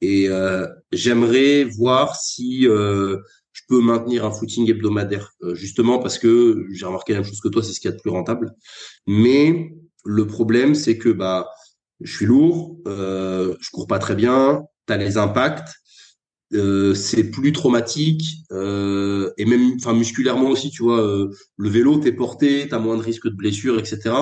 Et 0.00 0.28
euh, 0.28 0.66
j'aimerais 0.92 1.64
voir 1.64 2.14
si 2.14 2.68
euh, 2.68 3.18
je 3.58 3.62
peux 3.68 3.80
maintenir 3.80 4.24
un 4.24 4.30
footing 4.30 4.70
hebdomadaire, 4.70 5.32
euh, 5.42 5.54
justement 5.54 5.98
parce 5.98 6.18
que 6.18 6.66
j'ai 6.72 6.86
remarqué 6.86 7.12
la 7.12 7.20
même 7.20 7.28
chose 7.28 7.40
que 7.40 7.48
toi, 7.48 7.62
c'est 7.62 7.72
ce 7.72 7.80
qu'il 7.80 7.90
y 7.90 7.92
a 7.92 7.96
de 7.96 8.00
plus 8.00 8.10
rentable. 8.10 8.54
Mais 9.06 9.72
le 10.04 10.26
problème, 10.26 10.74
c'est 10.74 10.96
que 10.98 11.08
bah, 11.08 11.48
je 12.00 12.14
suis 12.14 12.26
lourd, 12.26 12.78
euh, 12.86 13.56
je 13.60 13.70
cours 13.70 13.86
pas 13.86 13.98
très 13.98 14.14
bien, 14.14 14.62
tu 14.86 14.92
as 14.92 14.96
les 14.96 15.18
impacts, 15.18 15.70
euh, 16.54 16.94
c'est 16.94 17.24
plus 17.24 17.52
traumatique 17.52 18.38
euh, 18.52 19.30
et 19.36 19.44
même 19.44 19.72
enfin 19.76 19.92
musculairement 19.92 20.48
aussi 20.48 20.70
tu 20.70 20.82
vois 20.82 21.02
euh, 21.02 21.30
le 21.58 21.68
vélo 21.68 21.98
t'es 21.98 22.10
porté 22.10 22.66
t'as 22.70 22.78
moins 22.78 22.96
de 22.96 23.02
risques 23.02 23.28
de 23.28 23.34
blessures 23.34 23.78
etc 23.78 24.14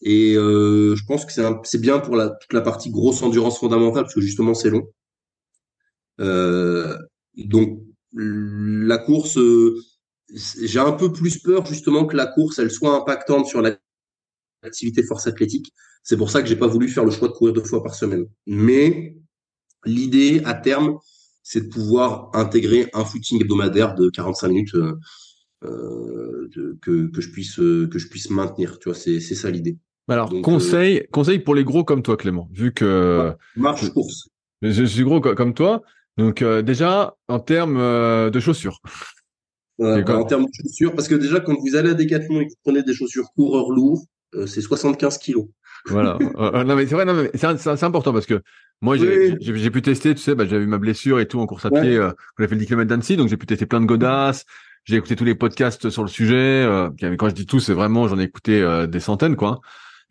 et 0.00 0.32
je 0.36 1.06
pense 1.06 1.26
que 1.26 1.32
c'est 1.34 1.44
c'est 1.64 1.80
bien 1.80 1.98
pour 1.98 2.16
la 2.16 2.30
toute 2.30 2.54
la 2.54 2.62
partie 2.62 2.88
grosse 2.88 3.22
endurance 3.22 3.58
fondamentale 3.58 4.04
parce 4.04 4.14
que 4.14 4.22
justement 4.22 4.54
c'est 4.54 4.70
long 4.70 4.88
donc 7.36 7.85
la 8.16 8.98
course 8.98 9.38
j'ai 10.34 10.80
un 10.80 10.92
peu 10.92 11.12
plus 11.12 11.38
peur 11.38 11.64
justement 11.66 12.06
que 12.06 12.16
la 12.16 12.26
course 12.26 12.58
elle 12.58 12.70
soit 12.70 12.96
impactante 12.96 13.46
sur 13.46 13.62
l'activité 14.62 15.02
force 15.02 15.26
athlétique 15.26 15.72
c'est 16.02 16.16
pour 16.16 16.30
ça 16.30 16.42
que 16.42 16.48
j'ai 16.48 16.56
pas 16.56 16.66
voulu 16.66 16.88
faire 16.88 17.04
le 17.04 17.10
choix 17.10 17.28
de 17.28 17.32
courir 17.34 17.52
deux 17.52 17.64
fois 17.64 17.82
par 17.82 17.94
semaine 17.94 18.26
mais 18.46 19.16
l'idée 19.84 20.42
à 20.44 20.54
terme 20.54 20.98
c'est 21.48 21.68
de 21.68 21.72
pouvoir 21.72 22.30
intégrer 22.34 22.90
un 22.92 23.04
footing 23.04 23.40
hebdomadaire 23.40 23.94
de 23.94 24.10
45 24.10 24.48
minutes 24.48 24.74
euh, 24.74 24.98
euh 25.62 26.48
que, 26.82 27.06
que, 27.06 27.20
je 27.20 27.30
puisse 27.30 27.60
euh, 27.60 27.88
que 27.88 28.00
je 28.00 28.08
puisse 28.08 28.30
maintenir. 28.30 28.80
Tu 28.80 28.88
vois, 28.88 28.98
c'est 28.98 29.20
c'est 29.20 29.36
ça 29.36 29.48
l'idée. 29.48 29.78
Alors 30.08 30.32
conseil 30.42 30.98
euh, 30.98 31.06
conseil 31.12 31.38
pour 31.38 31.54
les 31.54 31.62
gros 31.62 31.84
comme 31.84 32.02
toi 32.02 32.16
Clément, 32.16 32.48
vu 32.52 32.72
que 32.72 33.32
marche 33.54 33.88
course. 33.90 34.28
Je, 34.60 34.84
suis 34.84 35.04
gros 35.04 35.20
comme 35.20 35.54
toi, 35.54 35.82
donc 36.16 36.42
déjà 36.42 37.14
en 37.28 37.40
termes 37.40 38.30
de 38.30 38.40
chaussures. 38.40 38.80
Ouais, 39.78 40.08
en 40.10 40.24
termes 40.24 40.44
de 40.44 40.50
chaussures, 40.52 40.94
parce 40.94 41.08
que 41.08 41.14
déjà 41.14 41.40
quand 41.40 41.54
vous 41.54 41.76
allez 41.76 41.90
à 41.90 41.94
Decathlon 41.94 42.40
et 42.40 42.46
que 42.46 42.50
vous 42.50 42.58
prenez 42.64 42.82
des 42.82 42.94
chaussures 42.94 43.26
coureurs 43.34 43.70
lourds, 43.70 44.04
c'est 44.46 44.60
75 44.60 45.18
kilos. 45.18 45.46
Voilà. 45.88 46.18
non 46.64 46.76
mais 46.76 46.86
c'est 46.86 46.94
vrai, 46.94 47.04
non 47.04 47.14
mais 47.14 47.30
c'est 47.34 47.84
important 47.84 48.12
parce 48.12 48.26
que 48.26 48.42
moi, 48.82 48.96
j'ai 48.96 49.70
pu 49.70 49.82
tester, 49.82 50.14
tu 50.14 50.20
sais, 50.20 50.34
bah, 50.34 50.44
j'avais 50.46 50.64
eu 50.64 50.68
ma 50.68 50.78
blessure 50.78 51.18
et 51.18 51.26
tout 51.26 51.40
en 51.40 51.46
course 51.46 51.64
à 51.64 51.70
pied. 51.70 51.96
Euh, 51.96 52.12
j'ai 52.38 52.46
fait 52.46 52.54
le 52.54 52.60
10 52.60 52.66
km 52.66 52.88
d'Annecy, 52.88 53.16
donc 53.16 53.28
j'ai 53.28 53.36
pu 53.36 53.46
tester 53.46 53.66
plein 53.66 53.80
de 53.80 53.86
godasses. 53.86 54.44
J'ai 54.84 54.96
écouté 54.96 55.16
tous 55.16 55.24
les 55.24 55.34
podcasts 55.34 55.88
sur 55.90 56.02
le 56.02 56.08
sujet. 56.08 56.34
Euh, 56.62 56.90
quand 57.18 57.28
je 57.28 57.34
dis 57.34 57.46
tout, 57.46 57.58
c'est 57.58 57.72
vraiment, 57.72 58.06
j'en 58.06 58.18
ai 58.18 58.24
écouté 58.24 58.60
euh, 58.60 58.86
des 58.86 59.00
centaines, 59.00 59.34
quoi. 59.34 59.60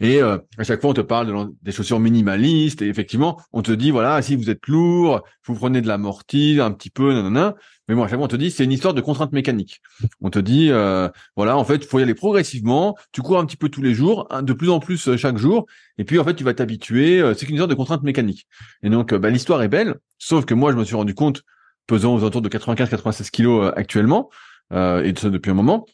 Et 0.01 0.21
euh, 0.21 0.37
à 0.57 0.63
chaque 0.63 0.81
fois, 0.81 0.89
on 0.89 0.93
te 0.93 1.01
parle 1.01 1.51
des 1.61 1.71
chaussures 1.71 1.99
minimalistes. 1.99 2.81
Et 2.81 2.87
effectivement, 2.87 3.41
on 3.53 3.61
te 3.61 3.71
dit, 3.71 3.91
voilà, 3.91 4.21
si 4.21 4.35
vous 4.35 4.49
êtes 4.49 4.67
lourd, 4.67 5.23
vous 5.45 5.55
prenez 5.55 5.81
de 5.81 5.87
l'amorti, 5.87 6.59
un 6.61 6.71
petit 6.71 6.89
peu, 6.89 7.13
nanana. 7.13 7.55
Mais 7.87 7.95
bon, 7.95 8.03
à 8.03 8.07
chaque 8.07 8.17
fois, 8.17 8.25
on 8.25 8.29
te 8.29 8.35
dit, 8.35 8.51
c'est 8.51 8.65
une 8.65 8.71
histoire 8.71 8.93
de 8.93 9.01
contrainte 9.01 9.31
mécanique. 9.31 9.81
On 10.19 10.29
te 10.29 10.39
dit, 10.39 10.69
euh, 10.69 11.07
voilà, 11.37 11.57
en 11.57 11.63
fait, 11.63 11.75
il 11.75 11.85
faut 11.85 11.99
y 11.99 12.03
aller 12.03 12.13
progressivement. 12.13 12.95
Tu 13.13 13.21
cours 13.21 13.39
un 13.39 13.45
petit 13.45 13.57
peu 13.57 13.69
tous 13.69 13.81
les 13.81 13.93
jours, 13.93 14.27
de 14.41 14.53
plus 14.53 14.69
en 14.69 14.79
plus 14.79 15.07
euh, 15.07 15.17
chaque 15.17 15.37
jour. 15.37 15.65
Et 15.97 16.03
puis, 16.03 16.19
en 16.19 16.25
fait, 16.25 16.35
tu 16.35 16.43
vas 16.43 16.53
t'habituer. 16.53 17.21
C'est 17.35 17.47
une 17.47 17.55
histoire 17.55 17.69
de 17.69 17.75
contrainte 17.75 18.03
mécanique. 18.03 18.47
Et 18.83 18.89
donc, 18.89 19.13
bah, 19.13 19.29
l'histoire 19.29 19.63
est 19.63 19.69
belle. 19.69 19.95
Sauf 20.17 20.45
que 20.45 20.53
moi, 20.53 20.71
je 20.73 20.77
me 20.77 20.83
suis 20.83 20.95
rendu 20.95 21.13
compte, 21.13 21.43
pesant 21.87 22.15
aux 22.15 22.19
alentours 22.19 22.41
de 22.41 22.49
95-96 22.49 23.29
kilos 23.29 23.71
actuellement, 23.75 24.29
et 24.73 25.13
ça 25.15 25.29
depuis 25.29 25.51
un 25.51 25.53
moment, 25.53 25.85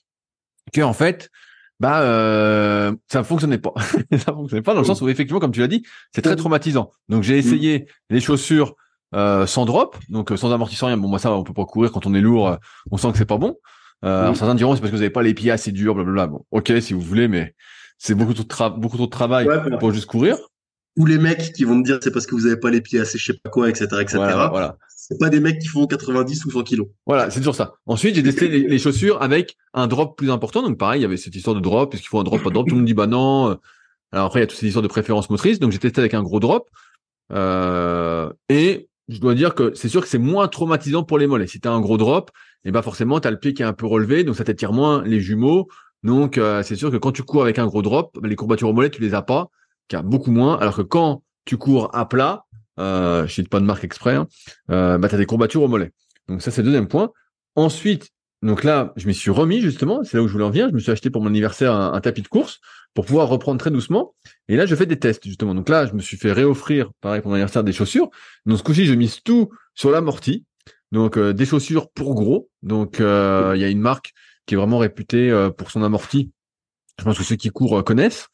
que 0.74 0.82
en 0.82 0.94
fait, 0.94 1.30
bah 1.82 2.02
euh, 2.04 2.94
ça 3.08 3.24
fonctionnait 3.24 3.58
pas. 3.58 3.74
ça 4.12 4.34
fonctionnait 4.34 4.62
pas 4.62 4.76
dans 4.76 4.82
le 4.82 4.86
sens 4.86 5.02
où 5.02 5.10
effectivement, 5.10 5.40
comme 5.40 5.52
tu 5.52 5.62
l'as 5.62 5.68
dit, 5.68 5.82
c'est 6.14 6.22
très 6.22 6.36
traumatisant. 6.36 6.92
Donc 7.10 7.24
j'ai 7.24 7.40
essayé 7.40 7.88
les 8.12 8.20
chaussures 8.20 8.76
euh, 9.16 9.48
sans 9.48 9.66
drop, 9.66 9.98
donc 10.08 10.32
euh, 10.32 10.38
sans 10.38 10.54
amortisseur 10.54 10.90
rien. 10.90 10.98
Bon 10.98 11.08
moi 11.08 11.18
ça 11.18 11.32
on 11.32 11.44
peut 11.44 11.56
pas 11.56 11.66
courir 11.66 11.92
quand 11.92 12.06
on 12.06 12.14
est 12.14 12.22
lourd, 12.22 12.50
euh, 12.50 12.56
on 12.92 12.98
sent 12.98 13.12
que 13.12 13.18
c'est 13.18 13.26
pas 13.26 13.40
bon. 13.40 13.58
Euh, 14.06 14.22
alors 14.22 14.38
certains 14.38 14.54
diront 14.54 14.76
c'est 14.76 14.82
parce 14.82 14.92
que 14.92 14.96
vous 14.96 15.02
avez 15.02 15.10
pas 15.10 15.24
les 15.24 15.34
pieds 15.34 15.50
assez 15.50 15.72
durs, 15.72 15.96
blablabla. 15.96 16.28
Bon, 16.28 16.46
ok 16.52 16.72
si 16.82 16.94
vous 16.94 17.02
voulez, 17.02 17.28
mais 17.28 17.56
c'est 17.98 18.14
beaucoup 18.14 18.36
trop 18.36 18.70
de 18.70 18.80
beaucoup 18.80 18.98
trop 18.98 19.08
de 19.08 19.12
travail 19.12 19.48
pour 19.80 19.92
juste 19.92 20.06
courir. 20.06 20.38
Ou 21.00 21.08
les 21.08 21.18
mecs 21.18 21.52
qui 21.54 21.64
vont 21.64 21.82
te 21.82 21.86
dire 21.88 21.98
c'est 22.04 22.12
parce 22.12 22.28
que 22.28 22.36
vous 22.36 22.46
avez 22.46 22.58
pas 22.58 22.70
les 22.70 22.82
pieds 22.82 23.00
assez 23.00 23.18
je 23.18 23.26
sais 23.26 23.40
pas 23.44 23.50
quoi, 23.50 23.70
etc., 23.70 23.88
etc. 24.02 24.18
Voilà, 24.18 24.50
voilà 24.50 24.78
pas 25.20 25.30
des 25.30 25.40
mecs 25.40 25.60
qui 25.60 25.68
font 25.68 25.88
90 25.88 26.46
ou 26.46 26.52
100 26.52 26.64
kilos. 26.64 26.88
Voilà, 27.06 27.30
c'est 27.30 27.40
toujours 27.40 27.56
ça. 27.56 27.74
Ensuite, 27.86 28.16
j'ai 28.16 28.24
testé 28.24 28.48
les, 28.48 28.80
chaussures 28.80 29.22
avec 29.22 29.58
un 29.74 29.88
drop 29.88 30.18
plus 30.18 30.32
important. 30.32 30.62
Donc 30.64 30.78
pareil, 30.78 31.00
il 31.00 31.04
y 31.04 31.06
avait 31.06 31.18
cette 31.18 31.36
histoire 31.36 31.56
de 31.56 31.62
drop. 31.62 31.94
Est-ce 31.94 32.02
qu'il 32.02 32.10
faut 32.10 32.20
un 32.20 32.24
drop, 32.24 32.42
pas 32.42 32.50
de 32.50 32.54
drop? 32.54 32.68
Tout 32.68 32.76
le 32.76 32.80
monde 32.80 32.88
dit 32.88 32.94
bah 32.94 33.08
non. 33.08 33.58
Alors 34.12 34.26
après, 34.26 34.40
il 34.40 34.44
y 34.44 34.46
a 34.46 34.48
toutes 34.48 34.60
ces 34.60 34.68
histoires 34.68 34.84
de 34.84 34.88
préférence 34.88 35.30
motrice. 35.30 35.60
Donc 35.60 35.72
j'ai 35.72 35.80
testé 35.80 36.00
avec 36.00 36.14
un 36.14 36.24
gros 36.24 36.40
drop. 36.40 36.70
Euh, 37.32 38.32
et 38.50 38.90
je 39.08 39.20
dois 39.20 39.36
dire 39.36 39.56
que 39.56 39.74
c'est 39.76 39.90
sûr 39.90 40.02
que 40.02 40.08
c'est 40.08 40.18
moins 40.18 40.48
traumatisant 40.48 41.04
pour 41.04 41.18
les 41.18 41.28
mollets. 41.28 41.48
Si 41.48 41.60
tu 41.60 41.68
as 41.68 41.72
un 41.72 41.82
gros 41.82 41.98
drop, 41.98 42.32
et 42.64 42.70
eh 42.70 42.72
ben 42.72 42.82
forcément, 42.82 43.20
tu 43.20 43.28
as 43.28 43.32
le 43.32 43.40
pied 43.40 43.54
qui 43.54 43.64
est 43.64 43.66
un 43.66 43.74
peu 43.74 43.88
relevé, 43.88 44.24
donc 44.24 44.36
ça 44.36 44.44
t'attire 44.44 44.72
moins 44.72 45.04
les 45.04 45.20
jumeaux. 45.20 45.68
Donc 46.04 46.38
euh, 46.38 46.64
c'est 46.64 46.76
sûr 46.76 46.92
que 46.92 46.98
quand 46.98 47.12
tu 47.12 47.24
cours 47.24 47.44
avec 47.44 47.60
un 47.60 47.66
gros 47.66 47.82
drop, 47.82 48.18
les 48.24 48.36
courbatures 48.36 48.70
au 48.70 48.74
mollet, 48.74 48.90
tu 48.90 49.02
les 49.02 49.14
as 49.14 49.22
pas, 49.22 49.50
qui 49.88 49.96
a 49.96 50.02
beaucoup 50.02 50.32
moins. 50.32 50.58
Alors 50.58 50.76
que 50.76 50.82
quand 50.82 51.24
tu 51.46 51.58
cours 51.58 51.90
à 51.96 52.08
plat, 52.08 52.46
euh, 52.80 53.28
je 53.28 53.34
cite 53.34 53.50
pas 53.50 53.60
de 53.60 53.66
marque 53.66 53.84
exprès, 53.84 54.16
hein, 54.16 54.28
euh, 54.70 54.98
bah, 54.98 55.10
tu 55.10 55.18
des 55.18 55.26
courbatures 55.26 55.64
au 55.64 55.68
mollet. 55.68 55.92
Donc 56.28 56.42
ça, 56.42 56.52
c'est 56.52 56.62
le 56.62 56.66
deuxième 56.66 56.88
point. 56.88 57.12
Ensuite, 57.56 58.12
donc 58.42 58.64
là, 58.64 58.92
je 58.96 59.08
m'y 59.08 59.14
suis 59.14 59.30
remis 59.30 59.62
justement, 59.62 60.04
c'est 60.04 60.18
là 60.18 60.24
où 60.24 60.28
je 60.28 60.34
voulais 60.34 60.46
en 60.46 60.50
venir. 60.50 60.70
Je 60.70 60.74
me 60.74 60.80
suis 60.80 60.92
acheté 60.92 61.10
pour 61.10 61.22
mon 61.22 61.28
anniversaire 61.28 61.74
un, 61.74 62.00
tapis 62.02 62.22
de 62.22 62.28
course 62.28 62.60
pour 62.94 63.06
pouvoir 63.06 63.28
reprendre 63.28 63.60
très 63.60 63.70
doucement. 63.70 64.16
Et 64.48 64.56
là, 64.56 64.66
je 64.66 64.76
fais 64.76 64.86
des 64.86 64.98
tests 64.98 65.26
justement. 65.26 65.54
Donc 65.54 65.70
là, 65.70 65.86
je 65.86 65.94
me 65.94 66.00
suis 66.00 66.18
fait 66.18 66.32
réoffrir, 66.32 66.92
pareil 67.02 67.22
pour 67.22 67.30
mon 67.30 67.36
anniversaire, 67.36 67.64
des 67.64 67.74
chaussures. 67.74 68.10
Donc 68.46 68.58
ce 68.58 68.64
coup-ci, 68.64 68.86
je 68.86 68.94
mise 68.94 69.22
tout 69.22 69.50
sur 69.76 69.92
l'amorti. 69.92 70.46
Donc 70.92 71.18
euh, 71.18 71.34
des 71.34 71.46
chaussures 71.46 71.92
pour 71.92 72.16
gros. 72.16 72.50
Donc 72.64 73.00
euh, 73.00 73.54
il 73.56 73.62
y 73.62 73.64
a 73.64 73.70
une 73.70 73.80
marque 73.80 74.14
qui 74.46 74.56
est 74.56 74.58
vraiment 74.58 74.80
réputée 74.80 75.30
euh, 75.30 75.52
pour 75.52 75.70
son 75.70 75.84
amorti. 75.84 76.32
Je 76.98 77.04
pense 77.04 77.18
que 77.18 77.24
ceux 77.24 77.36
qui 77.36 77.50
courent 77.50 77.84
connaissent. 77.84 78.28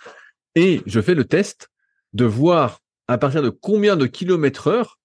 Et 0.55 0.81
je 0.85 1.01
fais 1.01 1.15
le 1.15 1.25
test 1.25 1.69
de 2.13 2.25
voir 2.25 2.79
à 3.07 3.17
partir 3.17 3.41
de 3.41 3.49
combien 3.49 3.95
de 3.95 4.05
kilomètres 4.05 4.67
heure 4.67 4.97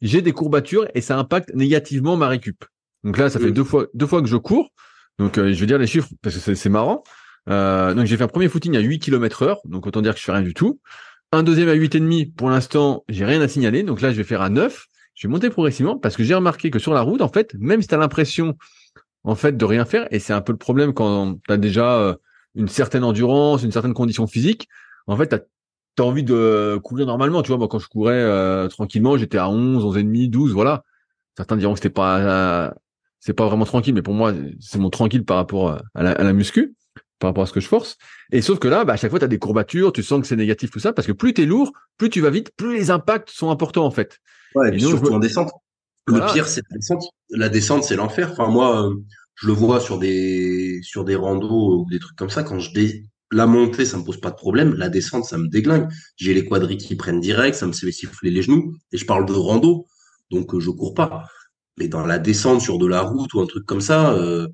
j'ai 0.00 0.22
des 0.22 0.32
courbatures 0.32 0.86
et 0.94 1.00
ça 1.00 1.18
impacte 1.18 1.52
négativement 1.54 2.16
ma 2.16 2.28
récup. 2.28 2.64
Donc 3.04 3.18
là, 3.18 3.30
ça 3.30 3.40
fait 3.40 3.52
deux 3.52 3.64
fois 3.64 3.86
deux 3.94 4.06
fois 4.06 4.22
que 4.22 4.28
je 4.28 4.36
cours. 4.36 4.70
Donc 5.18 5.38
euh, 5.38 5.52
je 5.52 5.58
vais 5.60 5.66
dire 5.66 5.78
les 5.78 5.86
chiffres 5.86 6.08
parce 6.22 6.38
que 6.38 6.54
c'est 6.54 6.68
marrant. 6.68 7.02
Euh, 7.48 7.94
donc 7.94 8.06
j'ai 8.06 8.16
fait 8.16 8.24
un 8.24 8.28
premier 8.28 8.48
footing 8.48 8.76
à 8.76 8.80
8 8.80 8.98
km 8.98 9.42
heure, 9.42 9.58
donc 9.64 9.86
autant 9.86 10.02
dire 10.02 10.14
que 10.14 10.20
je 10.20 10.24
fais 10.24 10.32
rien 10.32 10.42
du 10.42 10.54
tout. 10.54 10.80
Un 11.32 11.42
deuxième 11.42 11.68
à 11.68 11.74
8,5, 11.74 12.34
pour 12.34 12.48
l'instant, 12.48 13.04
j'ai 13.08 13.24
rien 13.24 13.40
à 13.40 13.48
signaler. 13.48 13.82
Donc 13.82 14.00
là, 14.00 14.12
je 14.12 14.16
vais 14.16 14.24
faire 14.24 14.40
à 14.40 14.48
9. 14.48 14.86
Je 15.14 15.26
vais 15.26 15.32
monter 15.32 15.50
progressivement 15.50 15.98
parce 15.98 16.16
que 16.16 16.22
j'ai 16.22 16.34
remarqué 16.34 16.70
que 16.70 16.78
sur 16.78 16.94
la 16.94 17.02
route, 17.02 17.20
en 17.20 17.28
fait, 17.28 17.54
même 17.58 17.82
si 17.82 17.88
tu 17.88 17.94
as 17.94 17.98
l'impression 17.98 18.56
en 19.24 19.34
fait 19.34 19.56
de 19.56 19.64
rien 19.64 19.84
faire, 19.84 20.06
et 20.10 20.20
c'est 20.20 20.32
un 20.32 20.40
peu 20.40 20.52
le 20.52 20.58
problème 20.58 20.94
quand 20.94 21.34
tu 21.46 21.52
as 21.52 21.56
déjà 21.56 21.98
euh, 21.98 22.14
une 22.54 22.68
certaine 22.68 23.04
endurance, 23.04 23.62
une 23.62 23.72
certaine 23.72 23.94
condition 23.94 24.26
physique, 24.26 24.68
en 25.06 25.16
fait, 25.16 25.28
tu 25.28 25.36
t'as 25.98 26.04
envie 26.04 26.22
de 26.22 26.78
courir 26.84 27.06
normalement. 27.06 27.42
Tu 27.42 27.48
vois, 27.48 27.58
moi, 27.58 27.66
quand 27.66 27.80
je 27.80 27.88
courais 27.88 28.14
euh, 28.14 28.68
tranquillement, 28.68 29.16
j'étais 29.16 29.38
à 29.38 29.50
11, 29.50 29.84
11 29.84 29.98
et 29.98 30.04
demi, 30.04 30.28
12, 30.28 30.52
voilà. 30.52 30.84
Certains 31.36 31.56
diront 31.56 31.72
que 31.72 31.80
c'était 31.80 31.90
pas, 31.90 32.72
c'est 33.18 33.32
pas 33.32 33.46
vraiment 33.46 33.64
tranquille, 33.64 33.94
mais 33.94 34.02
pour 34.02 34.14
moi, 34.14 34.32
c'est 34.60 34.78
mon 34.78 34.90
tranquille 34.90 35.24
par 35.24 35.36
rapport 35.36 35.80
à 35.94 36.02
la, 36.02 36.12
à 36.12 36.22
la, 36.22 36.32
muscu, 36.32 36.76
par 37.18 37.30
rapport 37.30 37.42
à 37.42 37.46
ce 37.46 37.52
que 37.52 37.58
je 37.58 37.66
force. 37.66 37.96
Et 38.30 38.42
sauf 38.42 38.60
que 38.60 38.68
là, 38.68 38.84
bah, 38.84 38.92
à 38.92 38.96
chaque 38.96 39.10
fois, 39.10 39.18
tu 39.18 39.24
as 39.24 39.28
des 39.28 39.40
courbatures, 39.40 39.92
tu 39.92 40.04
sens 40.04 40.20
que 40.20 40.28
c'est 40.28 40.36
négatif, 40.36 40.70
tout 40.70 40.78
ça, 40.78 40.92
parce 40.92 41.06
que 41.06 41.12
plus 41.12 41.34
tu 41.34 41.42
es 41.42 41.46
lourd, 41.46 41.72
plus 41.96 42.10
tu 42.10 42.20
vas 42.20 42.30
vite, 42.30 42.52
plus 42.56 42.76
les 42.76 42.90
impacts 42.92 43.30
sont 43.30 43.50
importants, 43.50 43.84
en 43.84 43.90
fait. 43.90 44.18
Ouais, 44.54 44.74
et, 44.74 44.78
surtout 44.78 45.12
en 45.12 45.18
descente. 45.18 45.50
Le 46.06 46.32
pire, 46.32 46.46
c'est 46.46 46.62
la 46.70 46.76
descente. 46.76 47.04
La 47.30 47.48
descente, 47.48 47.82
c'est 47.82 47.96
l'enfer. 47.96 48.30
Enfin, 48.32 48.46
moi, 48.48 48.86
euh, 48.86 48.94
je 49.34 49.48
le 49.48 49.52
vois 49.52 49.80
sur 49.80 49.98
des, 49.98 50.78
sur 50.82 51.04
des 51.04 51.16
randos 51.16 51.80
ou 51.80 51.86
des 51.90 51.98
trucs 51.98 52.16
comme 52.16 52.30
ça, 52.30 52.44
quand 52.44 52.60
je 52.60 52.72
dé 52.72 53.04
la 53.30 53.46
montée, 53.46 53.84
ça 53.84 53.98
me 53.98 54.04
pose 54.04 54.20
pas 54.20 54.30
de 54.30 54.36
problème. 54.36 54.74
La 54.74 54.88
descente, 54.88 55.24
ça 55.24 55.38
me 55.38 55.48
déglingue. 55.48 55.88
J'ai 56.16 56.34
les 56.34 56.44
quadris 56.44 56.76
qui 56.76 56.96
prennent 56.96 57.20
direct, 57.20 57.56
ça 57.56 57.66
me 57.66 57.72
fait 57.72 57.92
siffler 57.92 58.30
les 58.30 58.42
genoux. 58.42 58.74
Et 58.92 58.96
je 58.96 59.04
parle 59.04 59.26
de 59.26 59.32
rando, 59.32 59.86
donc 60.30 60.54
euh, 60.54 60.60
je 60.60 60.70
cours 60.70 60.94
pas. 60.94 61.26
Mais 61.78 61.88
dans 61.88 62.06
la 62.06 62.18
descente 62.18 62.60
sur 62.60 62.78
de 62.78 62.86
la 62.86 63.02
route 63.02 63.32
ou 63.34 63.40
un 63.40 63.46
truc 63.46 63.66
comme 63.66 63.80
ça, 63.80 64.12
euh, 64.14 64.48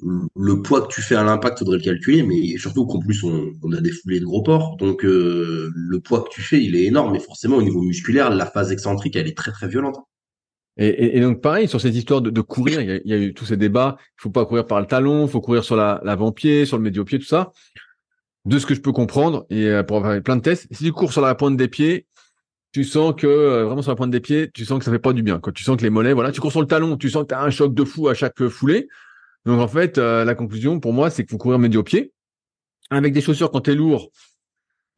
le 0.00 0.62
poids 0.62 0.82
que 0.82 0.92
tu 0.92 1.02
fais 1.02 1.16
à 1.16 1.24
l'impact, 1.24 1.60
faudrait 1.60 1.78
le 1.78 1.82
calculer. 1.82 2.22
Mais 2.22 2.58
surtout 2.58 2.86
qu'en 2.86 3.00
plus, 3.00 3.24
on, 3.24 3.72
a 3.72 3.80
des 3.80 3.90
foulées 3.90 4.20
de 4.20 4.26
gros 4.26 4.42
porcs. 4.42 4.76
Donc 4.76 5.04
euh, 5.04 5.70
le 5.74 6.00
poids 6.00 6.22
que 6.22 6.28
tu 6.30 6.42
fais, 6.42 6.62
il 6.62 6.76
est 6.76 6.84
énorme. 6.84 7.16
Et 7.16 7.20
forcément, 7.20 7.56
au 7.56 7.62
niveau 7.62 7.82
musculaire, 7.82 8.30
la 8.30 8.46
phase 8.46 8.70
excentrique, 8.70 9.16
elle 9.16 9.28
est 9.28 9.36
très 9.36 9.50
très 9.50 9.68
violente. 9.68 9.96
Et, 10.76 11.20
donc 11.20 11.42
pareil 11.42 11.68
sur 11.68 11.78
cette 11.78 11.94
histoire 11.94 12.22
de, 12.22 12.40
courir, 12.40 12.80
il 12.80 13.02
y, 13.04 13.12
a, 13.12 13.18
eu 13.18 13.34
tous 13.34 13.44
ces 13.44 13.58
débats. 13.58 13.96
Il 13.98 14.22
faut 14.22 14.30
pas 14.30 14.46
courir 14.46 14.66
par 14.66 14.80
le 14.80 14.86
talon, 14.86 15.26
il 15.26 15.30
faut 15.30 15.42
courir 15.42 15.62
sur 15.62 15.76
l'avant-pied, 15.76 16.64
sur 16.64 16.78
le 16.78 16.82
médio-pied, 16.82 17.18
tout 17.18 17.26
ça 17.26 17.52
de 18.44 18.58
ce 18.58 18.66
que 18.66 18.74
je 18.74 18.80
peux 18.80 18.92
comprendre, 18.92 19.46
et 19.50 19.66
euh, 19.66 19.82
pour 19.82 19.98
avoir 19.98 20.20
plein 20.22 20.36
de 20.36 20.42
tests, 20.42 20.66
si 20.70 20.84
tu 20.84 20.92
cours 20.92 21.12
sur 21.12 21.20
la 21.20 21.34
pointe 21.34 21.56
des 21.56 21.68
pieds, 21.68 22.06
tu 22.72 22.84
sens 22.84 23.14
que 23.16 23.26
euh, 23.26 23.64
vraiment 23.64 23.82
sur 23.82 23.90
la 23.90 23.96
pointe 23.96 24.10
des 24.10 24.20
pieds, 24.20 24.50
tu 24.52 24.64
sens 24.64 24.78
que 24.78 24.84
ça 24.84 24.90
fait 24.90 24.98
pas 24.98 25.12
du 25.12 25.22
bien. 25.22 25.40
Quand 25.40 25.52
tu 25.52 25.64
sens 25.64 25.76
que 25.76 25.82
les 25.82 25.90
mollets, 25.90 26.12
voilà, 26.12 26.32
tu 26.32 26.40
cours 26.40 26.52
sur 26.52 26.60
le 26.60 26.66
talon, 26.66 26.96
tu 26.96 27.10
sens 27.10 27.24
que 27.24 27.28
tu 27.28 27.34
as 27.34 27.42
un 27.42 27.50
choc 27.50 27.74
de 27.74 27.84
fou 27.84 28.08
à 28.08 28.14
chaque 28.14 28.46
foulée. 28.48 28.88
Donc 29.44 29.60
en 29.60 29.68
fait, 29.68 29.98
euh, 29.98 30.24
la 30.24 30.34
conclusion 30.34 30.80
pour 30.80 30.92
moi, 30.92 31.10
c'est 31.10 31.24
qu'il 31.24 31.30
faut 31.30 31.38
courir 31.38 31.58
médio 31.58 31.82
pied 31.82 32.12
avec 32.90 33.12
des 33.12 33.20
chaussures 33.20 33.50
quand 33.50 33.62
tu 33.62 33.72
es 33.72 33.74
lourd. 33.74 34.10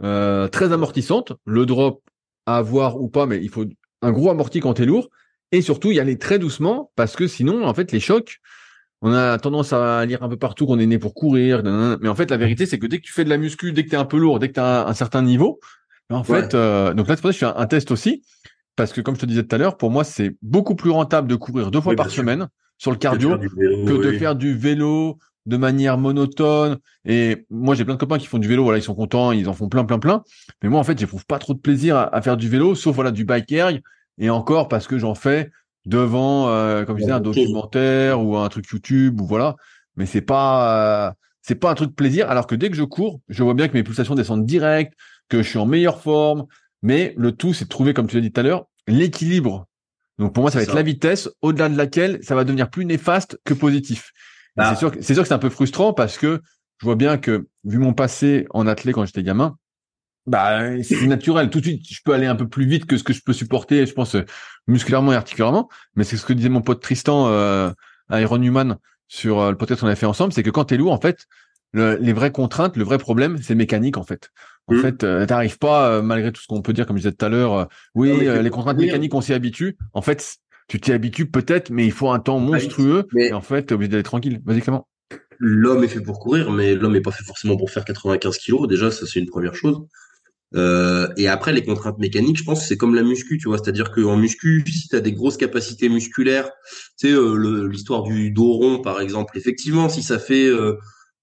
très 0.01 0.73
amortissante. 0.73 1.33
Le 1.45 1.67
drop 1.67 2.03
à 2.47 2.57
avoir 2.57 3.01
ou 3.01 3.09
pas, 3.09 3.27
mais 3.27 3.43
il 3.43 3.49
faut 3.49 3.67
un 4.03 4.13
gros 4.13 4.31
amorti 4.31 4.61
quand 4.61 4.75
t'es 4.75 4.87
lourd. 4.87 5.09
Et 5.53 5.61
surtout, 5.61 5.91
y 5.91 6.01
aller 6.01 6.19
très 6.19 6.39
doucement 6.39 6.91
parce 6.97 7.15
que 7.15 7.27
sinon, 7.27 7.65
en 7.67 7.75
fait, 7.75 7.93
les 7.93 8.01
chocs, 8.01 8.39
on 9.03 9.13
a 9.13 9.37
tendance 9.39 9.73
à 9.73 10.05
lire 10.07 10.23
un 10.23 10.29
peu 10.29 10.37
partout 10.37 10.65
qu'on 10.65 10.79
est 10.79 10.87
né 10.87 10.99
pour 10.99 11.13
courir. 11.13 11.63
Mais 12.01 12.09
en 12.09 12.15
fait, 12.15 12.31
la 12.31 12.37
vérité, 12.37 12.67
c'est 12.67 12.79
que 12.79 12.87
dès 12.87 12.99
que 12.99 13.05
tu 13.05 13.13
fais 13.13 13.25
de 13.25 13.29
la 13.29 13.37
muscu, 13.37 13.73
dès 13.73 13.85
que 13.85 13.91
tu 13.91 13.97
es 13.97 13.99
un 13.99 14.05
peu 14.05 14.17
lourd, 14.17 14.39
dès 14.39 14.49
que 14.49 14.55
tu 14.55 14.61
as 14.61 14.87
un, 14.87 14.95
certain 14.95 15.23
niveau, 15.23 15.61
en 16.09 16.23
fait, 16.23 16.55
euh, 16.55 16.95
donc 16.95 17.09
là, 17.09 17.17
c'est 17.17 17.23
pour 17.23 17.33
ça 17.33 17.39
que 17.39 17.47
je 17.47 17.53
fais 17.53 17.61
un, 17.61 17.67
test 17.67 17.91
aussi. 17.91 18.23
Parce 18.77 18.93
que 18.93 19.01
comme 19.01 19.17
je 19.17 19.21
te 19.21 19.27
disais 19.27 19.43
tout 19.43 19.55
à 19.55 19.59
l'heure, 19.59 19.77
pour 19.77 19.91
moi, 19.91 20.05
c'est 20.05 20.37
beaucoup 20.41 20.77
plus 20.77 20.91
rentable 20.91 21.29
de 21.29 21.35
courir 21.35 21.71
deux 21.71 21.81
fois 21.81 21.95
par 21.95 22.11
semaine 22.11 22.49
sur 22.79 22.91
le 22.91 22.97
cardio 22.97 23.37
que 23.39 24.03
de 24.03 24.13
faire 24.13 24.35
du 24.35 24.55
vélo 24.55 25.19
de 25.47 25.57
manière 25.57 25.99
monotone. 25.99 26.79
Et 27.05 27.45
moi, 27.51 27.75
j'ai 27.75 27.85
plein 27.85 27.95
de 27.95 27.99
copains 27.99 28.19
qui 28.19 28.27
font 28.27 28.39
du 28.39 28.49
vélo. 28.49 28.63
Voilà, 28.63 28.79
ils 28.79 28.83
sont 28.83 28.95
contents, 28.95 29.33
ils 29.33 29.49
en 29.49 29.53
font 29.53 29.69
plein, 29.69 29.85
plein, 29.85 29.99
plein. 29.99 30.23
Mais 30.63 30.69
moi, 30.69 30.79
en 30.79 30.85
fait, 30.85 30.99
j'éprouve 30.99 31.27
pas 31.27 31.39
trop 31.39 31.55
de 31.55 31.59
plaisir 31.59 31.97
à, 31.97 32.23
faire 32.23 32.37
du 32.37 32.49
vélo, 32.49 32.75
sauf 32.75 32.95
voilà 32.95 33.11
du 33.11 33.25
bike 33.25 33.51
air. 33.53 33.73
Et 34.19 34.31
encore 34.31 34.69
parce 34.69 34.87
que 34.87 34.99
j'en 34.99 35.15
fais 35.15 35.51
devant, 35.87 36.49
euh, 36.49 36.85
comme 36.85 36.97
je 36.97 37.03
disais, 37.03 37.13
un 37.13 37.21
documentaire 37.21 38.23
ou 38.23 38.37
un 38.37 38.49
truc 38.49 38.67
YouTube 38.69 39.21
ou 39.21 39.27
voilà. 39.27 39.57
Mais 39.97 40.07
c'est 40.07 40.21
pas, 40.23 41.09
euh, 41.09 41.13
c'est 41.43 41.55
pas 41.55 41.71
un 41.71 41.75
truc 41.75 41.95
plaisir. 41.95 42.31
Alors 42.31 42.47
que 42.47 42.55
dès 42.55 42.71
que 42.71 42.77
je 42.77 42.85
cours, 42.85 43.21
je 43.29 43.43
vois 43.43 43.55
bien 43.55 43.69
que 43.69 43.75
mes 43.75 43.83
pulsations 43.83 44.15
descendent 44.15 44.47
direct, 44.47 44.95
que 45.29 45.43
je 45.43 45.49
suis 45.49 45.59
en 45.59 45.67
meilleure 45.67 46.01
forme. 46.01 46.47
Mais 46.83 47.15
le 47.17 47.33
tout, 47.33 47.55
c'est 47.55 47.65
de 47.65 47.69
trouver, 47.69 47.95
comme 47.95 48.07
tu 48.07 48.17
l'as 48.17 48.23
dit 48.23 48.33
tout 48.33 48.41
à 48.41 48.43
l'heure, 48.43 48.67
l'équilibre. 48.87 49.67
Donc 50.19 50.35
pour 50.35 50.43
moi, 50.43 50.51
ça 50.51 50.59
va 50.59 50.65
être 50.65 50.75
la 50.75 50.83
vitesse 50.83 51.29
au-delà 51.41 51.69
de 51.69 51.77
laquelle 51.77 52.19
ça 52.23 52.35
va 52.35 52.45
devenir 52.45 52.71
plus 52.71 52.85
néfaste 52.85 53.39
que 53.45 53.55
positif. 53.55 54.13
C'est 54.57 54.65
ah. 54.65 54.75
sûr, 54.77 54.93
c'est 55.01 55.15
sûr 55.15 55.23
que 55.23 55.29
c'est 55.29 55.35
un 55.35 55.39
peu 55.39 55.51
frustrant 55.51 55.93
parce 55.93 56.19
que 56.19 56.43
je 56.79 56.85
vois 56.85 56.97
bien 56.97 57.17
que 57.17 57.47
vu 57.65 57.79
mon 57.79 57.95
passé 57.95 58.47
en 58.51 58.67
athlète 58.67 58.95
quand 58.95 59.07
j'étais 59.07 59.23
gamin, 59.23 59.57
bah 60.27 60.83
c'est 60.83 61.07
naturel. 61.07 61.51
Tout 61.51 61.61
de 61.61 61.67
suite, 61.67 61.85
je 61.89 62.01
peux 62.05 62.13
aller 62.13 62.27
un 62.27 62.37
peu 62.37 62.49
plus 62.49 62.67
vite 62.67 62.87
que 62.87 62.97
ce 62.97 63.03
que 63.03 63.13
je 63.13 63.23
peux 63.25 63.33
supporter, 63.33 63.87
je 63.87 63.93
pense 63.93 64.17
musculairement 64.67 65.13
et 65.13 65.17
articulairement. 65.17 65.69
Mais 65.97 66.05
c'est 66.05 66.17
ce 66.17 66.25
que 66.25 66.33
disait 66.33 66.49
mon 66.49 66.63
pote 66.63 66.81
Tristan 66.81 67.29
euh, 67.29 67.71
Iron 68.11 68.41
Human 68.41 68.79
sur 69.13 69.41
euh, 69.41 69.51
le 69.51 69.57
podcast 69.59 69.83
qu'on 69.83 69.89
a 69.89 69.95
fait 69.95 70.07
ensemble, 70.07 70.33
c'est 70.33 70.43
que 70.43 70.51
quand 70.51 70.65
t'es 70.65 70.79
lourd, 70.79 70.93
en 70.93 71.01
fait, 71.01 71.27
les 71.75 72.13
vraies 72.13 72.33
contraintes, 72.33 72.79
le 72.79 72.85
vrai 72.85 72.97
problème, 72.97 73.39
c'est 73.43 73.55
mécanique 73.55 73.99
en 73.99 74.05
fait. 74.05 74.31
En 74.69 74.75
mmh. 74.75 74.79
fait, 74.79 75.05
euh, 75.05 75.27
t'arrives 75.27 75.59
pas, 75.59 75.89
euh, 75.89 76.03
malgré 76.03 76.33
tout 76.33 76.41
ce 76.41 76.47
qu'on 76.47 76.63
peut 76.63 76.73
dire, 76.73 76.87
comme 76.87 76.97
je 76.97 77.03
disais 77.03 77.13
tout 77.13 77.25
à 77.25 77.29
l'heure, 77.29 77.69
oui, 77.95 78.13
les 78.21 78.51
contraintes 78.51 78.79
mécaniques, 78.79 79.15
on 79.15 79.21
s'y 79.21 79.35
habitue. 79.35 79.77
En 79.93 80.01
fait, 80.03 80.37
tu 80.69 80.81
t'y 80.81 80.93
habitues 80.93 81.27
peut-être, 81.27 81.71
mais 81.71 81.85
il 81.85 81.93
faut 81.93 82.11
un 82.11 82.21
temps 82.21 82.39
monstrueux. 82.39 83.07
Et 83.19 83.33
en 83.33 83.43
fait, 83.43 83.65
t'es 83.65 83.75
obligé 83.75 83.91
d'aller 83.91 84.03
tranquille. 84.03 84.41
Vas-y, 84.45 84.63
Clément. 84.63 84.89
L'homme 85.39 85.83
est 85.85 85.89
fait 85.89 86.01
pour 86.01 86.19
courir, 86.19 86.51
mais 86.51 86.75
l'homme 86.75 86.93
n'est 86.93 87.01
pas 87.01 87.11
fait 87.11 87.25
forcément 87.25 87.57
pour 87.57 87.71
faire 87.71 87.85
95 87.85 88.39
kilos. 88.39 88.69
Déjà, 88.69 88.91
ça 88.91 89.07
c'est 89.07 89.19
une 89.19 89.29
première 89.29 89.55
chose. 89.55 89.83
Euh, 90.55 91.09
et 91.17 91.29
après, 91.29 91.53
les 91.53 91.65
contraintes 91.65 91.99
mécaniques, 91.99 92.39
je 92.39 92.45
pense 92.45 92.67
c'est 92.67 92.77
comme 92.77 92.95
la 92.95 93.03
muscu, 93.03 93.39
tu 93.39 93.49
vois. 93.49 93.59
C'est-à-dire 93.59 93.91
qu'en 93.91 94.17
muscu, 94.17 94.65
si 94.67 94.89
tu 94.89 94.97
as 94.97 95.01
des 95.01 95.13
grosses 95.13 95.37
capacités 95.37 95.89
musculaires, 95.89 96.51
tu 96.99 97.09
sais, 97.09 97.13
euh, 97.13 97.69
l'histoire 97.69 98.03
du 98.03 98.31
dos 98.31 98.53
rond, 98.53 98.81
par 98.81 99.01
exemple, 99.01 99.37
effectivement, 99.39 99.89
si 99.89 100.03
ça 100.03 100.19
fait 100.19 100.47
euh, 100.47 100.77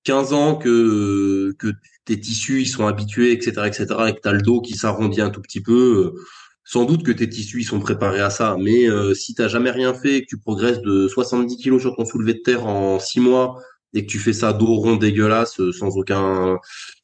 15 0.03 0.34
ans 0.34 0.55
que, 0.55 1.53
que 1.59 1.73
tes 2.05 2.19
tissus 2.19 2.61
ils 2.61 2.67
sont 2.67 2.88
habitués, 2.88 3.32
etc., 3.32 3.51
etc., 3.65 3.86
et 4.07 4.13
que 4.13 4.21
tu 4.21 4.27
as 4.30 4.34
le 4.34 4.41
dos 4.41 4.61
qui 4.61 4.73
s'arrondit 4.73 5.21
un 5.21 5.30
tout 5.30 5.41
petit 5.41 5.61
peu, 5.61 6.13
euh, 6.15 6.21
sans 6.63 6.86
doute 6.86 7.03
que 7.03 7.11
tes 7.11 7.30
tissus 7.30 7.61
ils 7.61 7.65
sont 7.65 7.80
préparés 7.80 8.19
à 8.19 8.30
ça. 8.30 8.57
Mais 8.59 8.89
euh, 8.89 9.13
si 9.13 9.36
tu 9.36 9.47
jamais 9.47 9.71
rien 9.71 9.93
fait, 9.93 10.21
que 10.21 10.27
tu 10.27 10.39
progresses 10.39 10.82
de 10.82 11.07
70 11.07 11.57
kilos 11.57 11.82
sur 11.82 11.95
ton 11.95 12.05
soulevé 12.05 12.34
de 12.34 12.39
terre 12.39 12.65
en 12.65 12.99
6 12.99 13.19
mois, 13.19 13.61
et 13.93 14.05
que 14.05 14.11
tu 14.11 14.19
fais 14.19 14.33
ça 14.33 14.53
dos 14.53 14.75
rond 14.75 14.95
dégueulasse 14.95 15.59
euh, 15.59 15.71
sans 15.71 15.97
aucun 15.97 16.57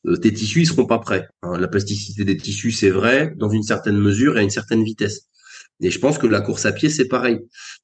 euh, 0.06 0.18
tes 0.18 0.32
tissus 0.34 0.62
ils 0.62 0.68
seront 0.68 0.86
pas 0.86 1.00
prêts 1.00 1.28
hein. 1.42 1.58
la 1.58 1.68
plasticité 1.68 2.24
des 2.24 2.38
tissus 2.38 2.72
c'est 2.72 2.90
vrai 2.90 3.34
dans 3.38 3.50
une 3.50 3.64
certaine 3.64 3.98
mesure 3.98 4.38
et 4.38 4.42
à 4.42 4.44
une 4.44 4.50
certaine 4.50 4.84
vitesse. 4.84 5.28
Et 5.82 5.92
je 5.92 6.00
pense 6.00 6.18
que 6.18 6.28
la 6.28 6.42
course 6.42 6.66
à 6.66 6.72
pied 6.72 6.90
c'est 6.90 7.08
pareil. 7.08 7.40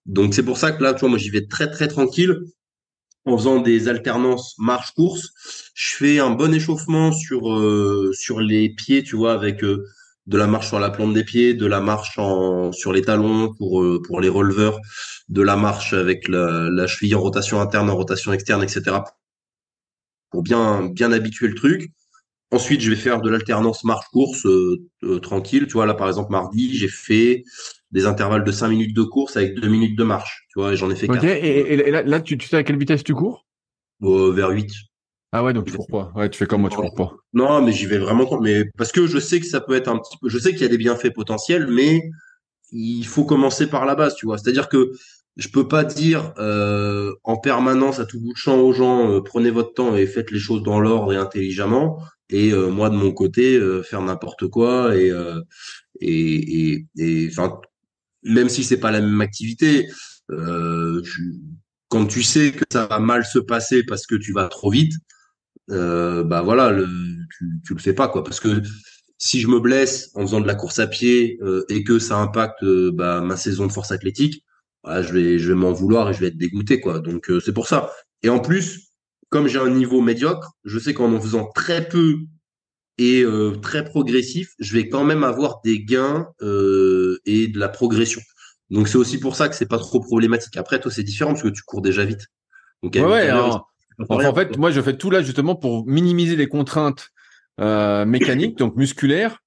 Donc 0.06 0.34
c'est 0.34 0.44
pour 0.44 0.58
ça 0.58 0.72
que 0.72 0.82
là 0.82 0.94
tu 0.94 1.02
vois 1.02 1.10
moi 1.10 1.18
j'y 1.18 1.30
vais 1.30 1.46
très 1.48 1.70
très 1.70 1.88
tranquille. 1.88 2.38
En 3.26 3.38
faisant 3.38 3.60
des 3.60 3.88
alternances 3.88 4.56
marche 4.58 4.94
course 4.94 5.30
je 5.76 5.96
fais 5.96 6.20
un 6.20 6.32
bon 6.32 6.54
échauffement 6.54 7.12
sur 7.12 7.54
euh, 7.54 8.12
sur 8.14 8.40
les 8.40 8.70
pieds 8.70 9.04
tu 9.04 9.16
vois 9.16 9.34
avec 9.34 9.64
de 10.28 10.38
la 10.38 10.48
marche 10.48 10.68
sur 10.68 10.80
la 10.80 10.90
plante 10.90 11.14
des 11.14 11.24
pieds, 11.24 11.54
de 11.54 11.66
la 11.66 11.82
marche 11.82 12.18
en, 12.18 12.72
sur 12.72 12.94
les 12.94 13.02
talons 13.02 13.54
pour, 13.58 13.82
euh, 13.82 14.02
pour 14.06 14.22
les 14.22 14.30
releveurs, 14.30 14.80
de 15.30 15.42
la 15.42 15.56
marche 15.56 15.94
avec 15.94 16.28
la, 16.28 16.70
la 16.70 16.88
cheville 16.88 17.16
en 17.16 17.22
rotation 17.22 17.60
interne, 17.60 17.90
en 17.90 17.96
rotation 17.96 18.32
externe, 18.34 18.64
etc. 18.64 18.98
Pour 20.30 20.44
bien, 20.44 20.86
bien 20.86 21.12
habituer 21.12 21.48
le 21.48 21.56
truc. 21.56 21.92
Ensuite, 22.52 22.82
je 22.82 22.90
vais 22.90 22.98
faire 22.98 23.22
de 23.22 23.30
l'alternance 23.30 23.84
marche-course 23.84 24.46
euh, 24.46 24.78
euh, 25.04 25.20
tranquille. 25.20 25.68
Tu 25.68 25.74
vois, 25.74 25.86
là, 25.86 25.94
par 25.94 26.08
exemple, 26.08 26.32
mardi, 26.32 26.78
j'ai 26.78 26.90
fait 26.90 27.44
des 27.92 28.06
intervalles 28.06 28.44
de 28.44 28.52
5 28.52 28.68
minutes 28.68 28.96
de 28.96 29.04
course 29.04 29.38
avec 29.38 29.56
2 29.56 29.68
minutes 29.68 29.98
de 29.98 30.04
marche. 30.04 30.46
Tu 30.50 30.60
vois, 30.60 30.76
j'en 30.76 30.90
ai 30.90 30.96
fait 30.96 31.10
Ok, 31.10 31.24
et, 31.24 31.74
et, 31.74 31.92
là, 31.92 32.04
là, 32.04 32.20
tu, 32.20 32.38
tu 32.38 32.48
sais 32.48 32.58
à 32.58 32.64
quelle 32.64 32.78
vitesse 32.78 33.04
tu 33.04 33.14
cours? 33.14 33.46
Vers 34.02 34.50
8. 34.50 34.70
Ah 35.34 35.44
ouais, 35.44 35.54
donc 35.54 35.66
tu 35.66 35.74
cours 35.74 35.88
pas. 35.88 36.12
Ouais, 36.16 36.30
tu 36.30 36.38
fais 36.38 36.46
comme 36.46 36.62
moi, 36.62 36.70
tu 36.70 36.76
cours 36.76 36.94
pas. 36.94 37.16
Non, 37.34 37.62
mais 37.62 37.72
j'y 37.72 37.86
vais 37.86 37.98
vraiment, 37.98 38.40
mais 38.42 38.66
parce 38.78 38.92
que 38.92 39.08
je 39.08 39.18
sais 39.18 39.40
que 39.40 39.46
ça 39.46 39.62
peut 39.62 39.76
être 39.76 39.88
un 39.88 39.98
petit 39.98 40.18
peu, 40.22 40.28
je 40.28 40.38
sais 40.38 40.52
qu'il 40.52 40.62
y 40.62 40.66
a 40.66 40.68
des 40.70 40.78
bienfaits 40.78 41.14
potentiels, 41.14 41.68
mais 41.68 42.02
il 42.72 43.06
faut 43.06 43.24
commencer 43.24 43.68
par 43.68 43.86
la 43.86 43.96
base, 43.96 44.16
tu 44.16 44.26
vois. 44.26 44.38
C'est-à-dire 44.38 44.68
que 44.68 44.92
je 45.38 45.48
peux 45.48 45.68
pas 45.68 45.86
dire 45.86 46.34
euh, 46.38 47.14
en 47.24 47.38
permanence 47.38 48.00
à 48.00 48.06
tout 48.06 48.20
bout 48.20 48.34
de 48.34 48.38
champ 48.38 48.60
aux 48.60 48.74
gens 48.74 49.10
euh, 49.10 49.22
prenez 49.22 49.50
votre 49.50 49.74
temps 49.74 49.96
et 49.96 50.06
faites 50.06 50.32
les 50.32 50.40
choses 50.40 50.64
dans 50.64 50.80
l'ordre 50.82 51.14
et 51.14 51.16
intelligemment, 51.16 52.04
et 52.30 52.52
euh, 52.52 52.70
moi 52.70 52.90
de 52.90 52.96
mon 52.96 53.14
côté 53.14 53.60
faire 53.84 54.02
n'importe 54.02 54.48
quoi 54.48 54.96
et 54.98 55.12
et 56.02 56.86
et 56.98 57.28
enfin 57.30 57.60
même 58.24 58.50
si 58.50 58.64
c'est 58.64 58.80
pas 58.80 58.92
la 58.92 59.02
même 59.02 59.22
activité. 59.22 59.88
quand 61.88 62.06
tu 62.08 62.24
sais 62.24 62.52
que 62.52 62.64
ça 62.72 62.86
va 62.88 63.00
mal 63.00 63.26
se 63.26 63.40
passer 63.40 63.84
parce 63.84 64.06
que 64.06 64.16
tu 64.16 64.34
vas 64.34 64.48
trop 64.48 64.72
vite, 64.72 64.94
euh, 65.72 66.24
bah 66.24 66.42
voilà, 66.42 66.72
le, 66.72 66.88
tu, 67.38 67.62
tu 67.66 67.74
le 67.74 67.80
fais 67.80 67.94
pas 67.94 68.08
quoi, 68.08 68.24
parce 68.24 68.40
que 68.40 68.62
si 69.22 69.40
je 69.40 69.48
me 69.48 69.60
blesse 69.60 70.10
en 70.16 70.22
faisant 70.22 70.42
de 70.42 70.48
la 70.48 70.56
course 70.56 70.80
à 70.80 70.88
pied 70.88 71.38
euh, 71.44 71.64
et 71.70 71.84
que 71.84 72.00
ça 72.00 72.18
impacte 72.18 72.64
euh, 72.64 72.92
bah, 72.92 73.22
ma 73.22 73.38
saison 73.38 73.68
de 73.68 73.72
force 73.72 73.92
athlétique, 73.92 74.44
bah, 74.84 75.04
je 75.04 75.14
vais 75.14 75.38
je 75.38 75.50
vais 75.50 75.54
m'en 75.54 75.72
vouloir 75.72 76.10
et 76.10 76.14
je 76.14 76.20
vais 76.20 76.28
être 76.28 76.38
dégoûté 76.38 76.82
quoi. 76.82 77.00
Donc 77.00 77.30
euh, 77.30 77.40
c'est 77.40 77.54
pour 77.54 77.68
ça. 77.68 77.92
Et 78.24 78.30
en 78.30 78.40
plus, 78.40 78.90
comme 79.30 79.48
j'ai 79.48 79.60
un 79.60 79.70
niveau 79.70 80.02
médiocre, 80.02 80.54
je 80.66 80.80
sais 80.80 80.96
qu'en 80.96 81.14
en 81.14 81.22
faisant 81.22 81.50
très 81.54 81.88
peu 81.88 82.18
et 82.98 83.24
très 83.64 83.84
progressif, 83.84 84.54
je 84.60 84.74
vais 84.74 84.88
quand 84.88 85.04
même 85.04 85.24
avoir 85.24 85.62
des 85.64 85.84
gains 85.84 86.28
et 86.42 87.48
de 87.48 87.58
la 87.58 87.70
progression. 87.70 88.22
Donc 88.70 88.88
c'est 88.88 88.98
aussi 88.98 89.20
pour 89.20 89.36
ça 89.36 89.50
que 89.50 89.56
c'est 89.56 89.66
pas 89.66 89.80
trop 89.80 90.02
problématique. 90.02 90.56
Après 90.58 90.80
toi 90.80 90.92
c'est 90.92 91.02
différent 91.02 91.32
parce 91.32 91.42
que 91.42 91.48
tu 91.48 91.64
cours 91.64 91.82
déjà 91.82 92.06
vite. 92.06 92.28
Donc 92.84 92.94
ouais, 92.96 93.32
en 94.10 94.36
fait, 94.36 94.58
moi, 94.58 94.72
je 94.72 94.82
fais 94.82 94.98
tout 94.98 95.10
là 95.10 95.22
justement 95.22 95.56
pour 95.56 95.86
minimiser 95.88 96.36
les 96.36 96.48
contraintes 96.48 97.10
euh, 97.60 98.06
mécaniques, 98.06 98.58
donc 98.58 98.76
musculaires, 98.76 99.40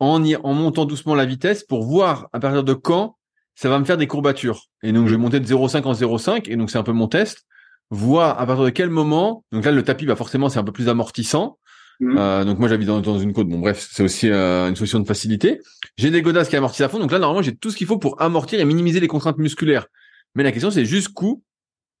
en, 0.00 0.22
en 0.24 0.54
montant 0.54 0.84
doucement 0.84 1.14
la 1.14 1.24
vitesse 1.24 1.62
pour 1.62 1.84
voir 1.84 2.28
à 2.32 2.40
partir 2.40 2.64
de 2.64 2.74
quand 2.74 3.16
ça 3.54 3.68
va 3.68 3.78
me 3.78 3.84
faire 3.84 3.96
des 3.96 4.06
courbatures. 4.06 4.66
Et 4.82 4.92
donc, 4.92 5.06
je 5.06 5.12
vais 5.12 5.20
monter 5.20 5.40
de 5.40 5.46
0,5 5.46 5.82
en 5.84 5.92
0,5, 5.92 6.50
et 6.50 6.56
donc 6.56 6.70
c'est 6.70 6.78
un 6.78 6.82
peu 6.82 6.92
mon 6.92 7.08
test. 7.08 7.46
Voir 7.90 8.40
à 8.40 8.46
partir 8.46 8.64
de 8.64 8.70
quel 8.70 8.88
moment. 8.88 9.44
Donc 9.52 9.64
là, 9.64 9.70
le 9.70 9.82
tapis, 9.82 10.06
bah 10.06 10.16
forcément, 10.16 10.48
c'est 10.48 10.58
un 10.58 10.64
peu 10.64 10.72
plus 10.72 10.88
amortissant. 10.88 11.58
Mmh. 12.00 12.16
Euh, 12.18 12.44
donc 12.44 12.58
moi, 12.58 12.68
j'habite 12.68 12.88
dans, 12.88 13.18
une 13.18 13.32
côte. 13.34 13.48
Bon, 13.48 13.58
bref, 13.58 13.86
c'est 13.92 14.02
aussi 14.02 14.30
euh, 14.30 14.68
une 14.68 14.76
solution 14.76 14.98
de 14.98 15.06
facilité. 15.06 15.60
J'ai 15.98 16.10
des 16.10 16.22
godasses 16.22 16.48
qui 16.48 16.56
amortissent 16.56 16.80
à 16.80 16.88
fond. 16.88 16.98
Donc 16.98 17.12
là, 17.12 17.18
normalement, 17.18 17.42
j'ai 17.42 17.54
tout 17.54 17.70
ce 17.70 17.76
qu'il 17.76 17.86
faut 17.86 17.98
pour 17.98 18.20
amortir 18.20 18.60
et 18.60 18.64
minimiser 18.64 18.98
les 18.98 19.08
contraintes 19.08 19.36
musculaires. 19.36 19.86
Mais 20.34 20.42
la 20.42 20.52
question, 20.52 20.70
c'est 20.70 20.86
jusqu'où 20.86 21.42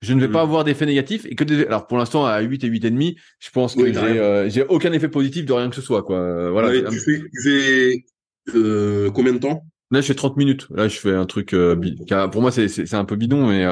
je 0.02 0.12
ne 0.14 0.20
vais 0.20 0.28
pas 0.28 0.40
mm. 0.40 0.48
avoir 0.48 0.64
d'effet 0.64 0.84
négatif 0.84 1.24
et 1.26 1.34
que 1.34 1.44
des... 1.44 1.64
alors 1.64 1.86
pour 1.86 1.96
l'instant 1.96 2.26
à 2.26 2.40
8 2.40 2.64
et 2.64 2.66
8 2.66 2.84
et 2.84 2.90
demi, 2.90 3.16
je 3.38 3.50
pense 3.50 3.74
que 3.74 3.92
j'ai 3.92 3.98
euh, 3.98 4.50
j'ai 4.50 4.64
aucun 4.64 4.92
effet 4.92 5.08
positif 5.08 5.46
de 5.46 5.52
rien 5.52 5.70
que 5.70 5.76
ce 5.76 5.80
soit 5.80 6.02
quoi. 6.02 6.18
Euh, 6.18 6.50
voilà. 6.50 6.70
tu, 6.90 6.98
fais, 6.98 7.20
tu 7.20 7.42
fais 7.42 8.04
euh, 8.54 9.10
combien 9.12 9.32
de 9.32 9.38
temps? 9.38 9.64
Là, 9.92 10.00
je 10.00 10.06
fais 10.06 10.14
30 10.14 10.38
minutes. 10.38 10.66
Là, 10.70 10.88
je 10.88 10.98
fais 10.98 11.12
un 11.12 11.26
truc 11.26 11.52
euh, 11.52 11.76
pour 12.32 12.42
moi 12.42 12.50
c'est 12.50 12.68
c'est 12.68 12.94
un 12.94 13.04
peu 13.04 13.14
bidon 13.14 13.46
mais 13.46 13.64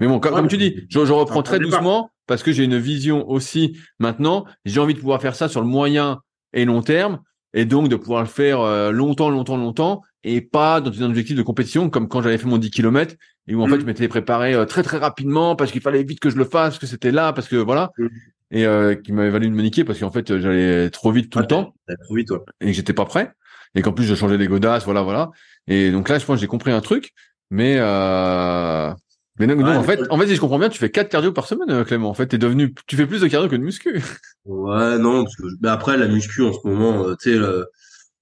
mais 0.00 0.06
bon 0.06 0.18
comme, 0.20 0.48
tu 0.48 0.56
dis, 0.56 0.86
je, 0.88 1.04
je 1.04 1.12
reprends 1.12 1.42
très 1.42 1.58
doucement 1.58 2.10
parce 2.26 2.42
que 2.42 2.52
j'ai 2.52 2.64
une 2.64 2.78
vision 2.78 3.28
aussi 3.28 3.76
maintenant, 3.98 4.46
j'ai 4.64 4.80
envie 4.80 4.94
de 4.94 5.00
pouvoir 5.00 5.20
faire 5.20 5.34
ça 5.34 5.48
sur 5.48 5.60
le 5.60 5.66
moyen 5.66 6.20
et 6.54 6.64
long 6.64 6.80
terme 6.80 7.20
et 7.52 7.66
donc 7.66 7.88
de 7.88 7.96
pouvoir 7.96 8.22
le 8.22 8.28
faire 8.28 8.90
longtemps 8.90 9.28
longtemps 9.28 9.58
longtemps 9.58 10.00
et 10.22 10.40
pas 10.40 10.80
dans 10.80 11.02
un 11.02 11.06
objectif 11.06 11.36
de 11.36 11.42
compétition 11.42 11.90
comme 11.90 12.08
quand 12.08 12.22
j'avais 12.22 12.38
fait 12.38 12.46
mon 12.46 12.56
10 12.56 12.70
km 12.70 13.14
et 13.46 13.54
où 13.54 13.62
en 13.62 13.66
fait 13.66 13.76
mm. 13.76 13.80
je 13.80 13.86
m'étais 13.86 14.08
préparé 14.08 14.54
euh, 14.54 14.64
très 14.64 14.82
très 14.82 14.98
rapidement 14.98 15.56
parce 15.56 15.72
qu'il 15.72 15.80
fallait 15.80 16.02
vite 16.02 16.20
que 16.20 16.30
je 16.30 16.36
le 16.36 16.44
fasse, 16.44 16.78
que 16.78 16.86
c'était 16.86 17.12
là, 17.12 17.32
parce 17.32 17.48
que 17.48 17.56
voilà, 17.56 17.90
mm. 17.98 18.06
et 18.52 18.66
euh, 18.66 18.94
qui 18.94 19.12
m'avait 19.12 19.30
valu 19.30 19.48
de 19.48 19.54
me 19.54 19.62
niquer 19.62 19.84
parce 19.84 19.98
qu'en 19.98 20.10
fait 20.10 20.38
j'allais 20.38 20.90
trop 20.90 21.12
vite 21.12 21.30
tout 21.30 21.38
le 21.38 21.46
temps, 21.46 21.74
trop 22.04 22.14
vite, 22.14 22.30
et 22.60 22.66
que 22.66 22.72
j'étais 22.72 22.92
pas 22.92 23.04
prêt, 23.04 23.32
et 23.74 23.82
qu'en 23.82 23.92
plus 23.92 24.04
je 24.04 24.14
changeais 24.14 24.38
les 24.38 24.48
godasses, 24.48 24.84
voilà 24.84 25.02
voilà, 25.02 25.30
et 25.66 25.90
donc 25.90 26.08
là 26.08 26.18
je 26.18 26.24
pense 26.24 26.36
que 26.36 26.40
j'ai 26.40 26.46
compris 26.46 26.72
un 26.72 26.80
truc, 26.80 27.12
mais 27.50 27.76
euh, 27.78 28.92
Mais 29.38 29.46
non, 29.46 29.64
en 29.66 29.82
fait, 29.82 30.00
en 30.10 30.18
fait, 30.18 30.28
si 30.28 30.36
je 30.36 30.40
comprends 30.40 30.58
bien, 30.58 30.68
tu 30.68 30.78
fais 30.78 30.90
quatre 30.90 31.08
cardio 31.08 31.32
par 31.32 31.46
semaine, 31.46 31.84
Clément. 31.84 32.08
En 32.08 32.14
fait, 32.14 32.26
t'es 32.26 32.38
devenu, 32.38 32.74
tu 32.86 32.96
fais 32.96 33.06
plus 33.06 33.20
de 33.20 33.28
cardio 33.28 33.48
que 33.48 33.56
de 33.56 33.62
muscu. 33.62 34.02
Ouais, 34.46 34.98
non, 34.98 35.24
parce 35.24 35.36
que 35.36 35.44
mais 35.60 35.68
après 35.68 35.96
la 35.96 36.06
muscu 36.06 36.42
en 36.42 36.52
ce 36.52 36.66
moment, 36.66 37.14
tu 37.16 37.32
sais, 37.32 37.40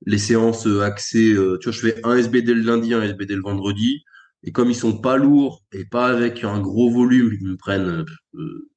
les 0.05 0.19
séances 0.19 0.67
axées, 0.83 1.37
tu 1.61 1.69
vois, 1.69 1.73
je 1.73 1.81
fais 1.81 2.01
un 2.03 2.17
SBD 2.17 2.55
le 2.55 2.63
lundi, 2.63 2.93
un 2.93 3.03
SBD 3.03 3.37
le 3.37 3.43
vendredi. 3.43 4.05
Et 4.45 4.53
comme 4.53 4.71
ils 4.71 4.77
sont 4.77 4.99
pas 4.99 5.17
lourds 5.17 5.63
et 5.73 5.85
pas 5.85 6.07
avec 6.07 6.45
un 6.45 6.61
gros 6.61 6.91
volume, 6.91 7.37
ils 7.41 7.47
me 7.47 7.57
prennent 7.57 8.05
euh, 8.35 8.71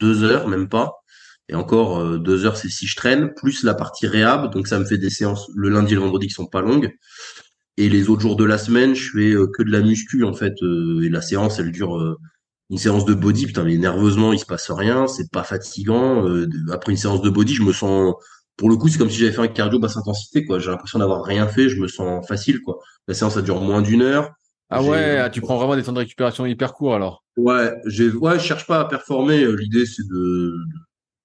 deux 0.00 0.22
heures, 0.24 0.48
même 0.48 0.68
pas. 0.68 0.92
Et 1.48 1.54
encore 1.54 1.98
euh, 2.00 2.18
deux 2.18 2.46
heures, 2.46 2.56
c'est 2.56 2.68
si 2.68 2.86
je 2.86 2.96
traîne, 2.96 3.32
plus 3.34 3.62
la 3.64 3.74
partie 3.74 4.06
réhab. 4.06 4.52
Donc 4.52 4.68
ça 4.68 4.78
me 4.78 4.84
fait 4.84 4.98
des 4.98 5.10
séances 5.10 5.48
le 5.54 5.70
lundi 5.70 5.92
et 5.92 5.96
le 5.96 6.02
vendredi 6.02 6.28
qui 6.28 6.34
sont 6.34 6.46
pas 6.46 6.60
longues. 6.60 6.92
Et 7.76 7.88
les 7.88 8.10
autres 8.10 8.22
jours 8.22 8.36
de 8.36 8.44
la 8.44 8.58
semaine, 8.58 8.94
je 8.94 9.10
fais 9.12 9.32
euh, 9.32 9.48
que 9.52 9.62
de 9.62 9.70
la 9.70 9.80
muscu 9.80 10.24
en 10.24 10.34
fait. 10.34 10.54
et 10.62 11.08
la 11.08 11.22
séance, 11.22 11.58
elle 11.58 11.72
dure 11.72 12.16
une 12.70 12.78
séance 12.78 13.04
de 13.04 13.14
body. 13.14 13.46
Putain, 13.46 13.64
mais 13.64 13.76
nerveusement, 13.76 14.32
il 14.32 14.38
se 14.38 14.46
passe 14.46 14.70
rien. 14.70 15.06
C'est 15.06 15.30
pas 15.30 15.44
fatigant. 15.44 16.26
après 16.72 16.92
une 16.92 16.98
séance 16.98 17.22
de 17.22 17.30
body, 17.30 17.54
je 17.54 17.62
me 17.62 17.72
sens 17.72 18.14
pour 18.58 18.68
le 18.68 18.76
coup, 18.76 18.88
c'est 18.88 18.98
comme 18.98 19.08
si 19.08 19.18
j'avais 19.18 19.32
fait 19.32 19.40
un 19.40 19.48
cardio 19.48 19.78
basse 19.78 19.96
intensité, 19.96 20.44
quoi. 20.44 20.58
J'ai 20.58 20.70
l'impression 20.70 20.98
d'avoir 20.98 21.24
rien 21.24 21.46
fait, 21.46 21.68
je 21.68 21.80
me 21.80 21.86
sens 21.86 22.26
facile, 22.26 22.60
quoi. 22.60 22.80
La 23.06 23.14
séance, 23.14 23.34
ça 23.34 23.42
dure 23.42 23.60
moins 23.60 23.82
d'une 23.82 24.02
heure. 24.02 24.32
Ah 24.70 24.82
ouais, 24.82 25.18
ah, 25.18 25.30
tu 25.30 25.40
prends 25.40 25.56
vraiment 25.56 25.76
des 25.76 25.82
temps 25.82 25.92
de 25.92 25.98
récupération 25.98 26.44
hyper 26.46 26.74
courts 26.74 26.94
alors. 26.94 27.24
Ouais, 27.36 27.74
j'ai 27.86 28.10
ouais, 28.10 28.38
je 28.38 28.44
cherche 28.44 28.66
pas 28.66 28.80
à 28.80 28.84
performer. 28.84 29.42
Euh, 29.42 29.54
l'idée 29.54 29.86
c'est 29.86 30.06
de, 30.06 30.54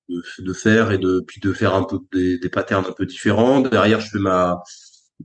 de, 0.10 0.24
de 0.40 0.54
faire 0.54 0.92
et 0.92 0.98
de 0.98 1.22
puis 1.28 1.42
de 1.42 1.52
faire 1.52 1.74
un 1.74 1.84
peu 1.84 2.00
des, 2.14 2.38
des 2.40 2.50
patterns 2.50 2.86
un 2.88 2.94
peu 2.94 3.06
différents. 3.06 3.60
Derrière, 3.62 4.00
je 4.00 4.10
fais 4.10 4.20
ma 4.20 4.62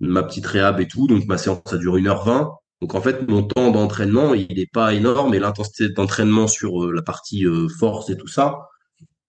ma 0.01 0.23
petite 0.23 0.47
réhab 0.47 0.81
et 0.81 0.89
tout, 0.89 1.07
donc 1.07 1.27
ma 1.27 1.39
séance 1.39 1.61
ça 1.67 1.79
dure 1.79 1.97
1h20. 1.97 2.57
Donc 2.81 2.95
en 2.95 3.01
fait, 3.01 3.29
mon 3.29 3.43
temps 3.43 3.71
d'entraînement, 3.71 4.35
il 4.35 4.55
n'est 4.57 4.67
pas 4.67 4.95
énorme 4.95 5.35
et 5.35 5.41
l'intensité 5.41 5.89
d'entraînement 5.89 6.47
sur 6.47 6.85
euh, 6.85 6.93
la 6.93 7.03
partie 7.03 7.45
euh, 7.45 7.69
force 7.69 8.11
et 8.11 8.17
tout 8.17 8.29
ça, 8.29 8.69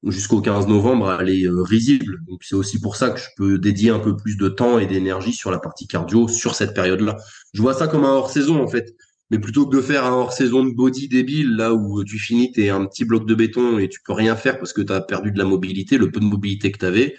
jusqu'au 0.03 0.41
15 0.41 0.67
novembre, 0.67 1.17
elle 1.19 1.29
est 1.29 1.47
risible. 1.47 2.19
Donc 2.27 2.43
c'est 2.43 2.55
aussi 2.55 2.79
pour 2.79 2.95
ça 2.95 3.09
que 3.09 3.19
je 3.19 3.27
peux 3.35 3.57
dédier 3.57 3.89
un 3.89 3.99
peu 3.99 4.15
plus 4.15 4.37
de 4.37 4.47
temps 4.47 4.79
et 4.79 4.85
d'énergie 4.85 5.33
sur 5.33 5.51
la 5.51 5.59
partie 5.59 5.87
cardio 5.87 6.27
sur 6.27 6.55
cette 6.55 6.73
période-là. 6.73 7.17
Je 7.53 7.61
vois 7.61 7.73
ça 7.73 7.87
comme 7.87 8.05
un 8.05 8.13
hors-saison 8.13 8.61
en 8.63 8.67
fait. 8.67 8.95
Mais 9.31 9.37
plutôt 9.37 9.67
que 9.67 9.75
de 9.75 9.81
faire 9.81 10.05
un 10.05 10.13
hors-saison 10.13 10.63
de 10.63 10.71
body 10.73 11.07
débile, 11.07 11.55
là 11.55 11.73
où 11.73 12.03
tu 12.03 12.17
finis, 12.17 12.51
t'es 12.51 12.69
un 12.69 12.85
petit 12.85 13.05
bloc 13.05 13.27
de 13.27 13.35
béton 13.35 13.77
et 13.77 13.87
tu 13.87 13.99
peux 14.03 14.13
rien 14.13 14.35
faire 14.35 14.57
parce 14.57 14.73
que 14.73 14.81
tu 14.81 14.91
as 14.91 15.01
perdu 15.01 15.31
de 15.31 15.37
la 15.37 15.43
mobilité, 15.45 15.97
le 15.99 16.09
peu 16.09 16.19
de 16.19 16.25
mobilité 16.25 16.71
que 16.71 16.79
tu 16.79 16.85
avais, 16.85 17.15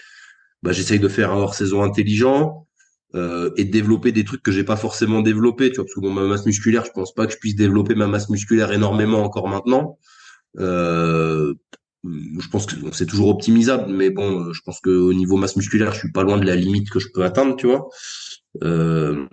bah, 0.63 0.73
j'essaye 0.73 0.99
de 0.99 1.09
faire 1.09 1.33
un 1.33 1.37
hors-saison 1.37 1.83
intelligent 1.83 2.67
euh, 3.15 3.51
et 3.57 3.65
de 3.65 3.71
développer 3.71 4.11
des 4.11 4.25
trucs 4.25 4.43
que 4.43 4.51
j'ai 4.51 4.65
pas 4.65 4.77
forcément 4.77 5.21
développé. 5.21 5.71
Tu 5.71 5.77
vois, 5.77 5.85
parce 5.85 5.95
que 5.95 6.01
bon, 6.01 6.13
ma 6.13 6.23
masse 6.25 6.47
musculaire, 6.47 6.85
je 6.85 6.91
pense 6.91 7.15
pas 7.15 7.27
que 7.27 7.33
je 7.33 7.39
puisse 7.39 7.55
développer 7.55 7.95
ma 7.95 8.09
masse 8.09 8.29
musculaire 8.29 8.73
énormément 8.73 9.23
encore 9.23 9.49
maintenant. 9.49 9.99
Euh, 10.59 11.55
je 12.05 12.49
pense 12.49 12.67
que 12.67 12.75
c'est 12.93 13.07
toujours 13.07 13.29
optimisable, 13.29 13.93
mais 13.93 14.11
bon, 14.11 14.53
je 14.53 14.61
pense 14.63 14.81
que 14.81 14.91
au 14.91 15.13
niveau 15.13 15.37
masse 15.37 15.57
musculaire, 15.57 15.93
je 15.93 15.99
suis 15.99 16.13
pas 16.13 16.23
loin 16.23 16.39
de 16.39 16.47
la 16.47 16.57
limite 16.57 16.91
que 16.91 16.99
je 16.99 17.09
peux 17.13 17.25
atteindre, 17.25 17.57
tu 17.57 17.67
vois. 17.67 17.89
Euh, 18.65 19.27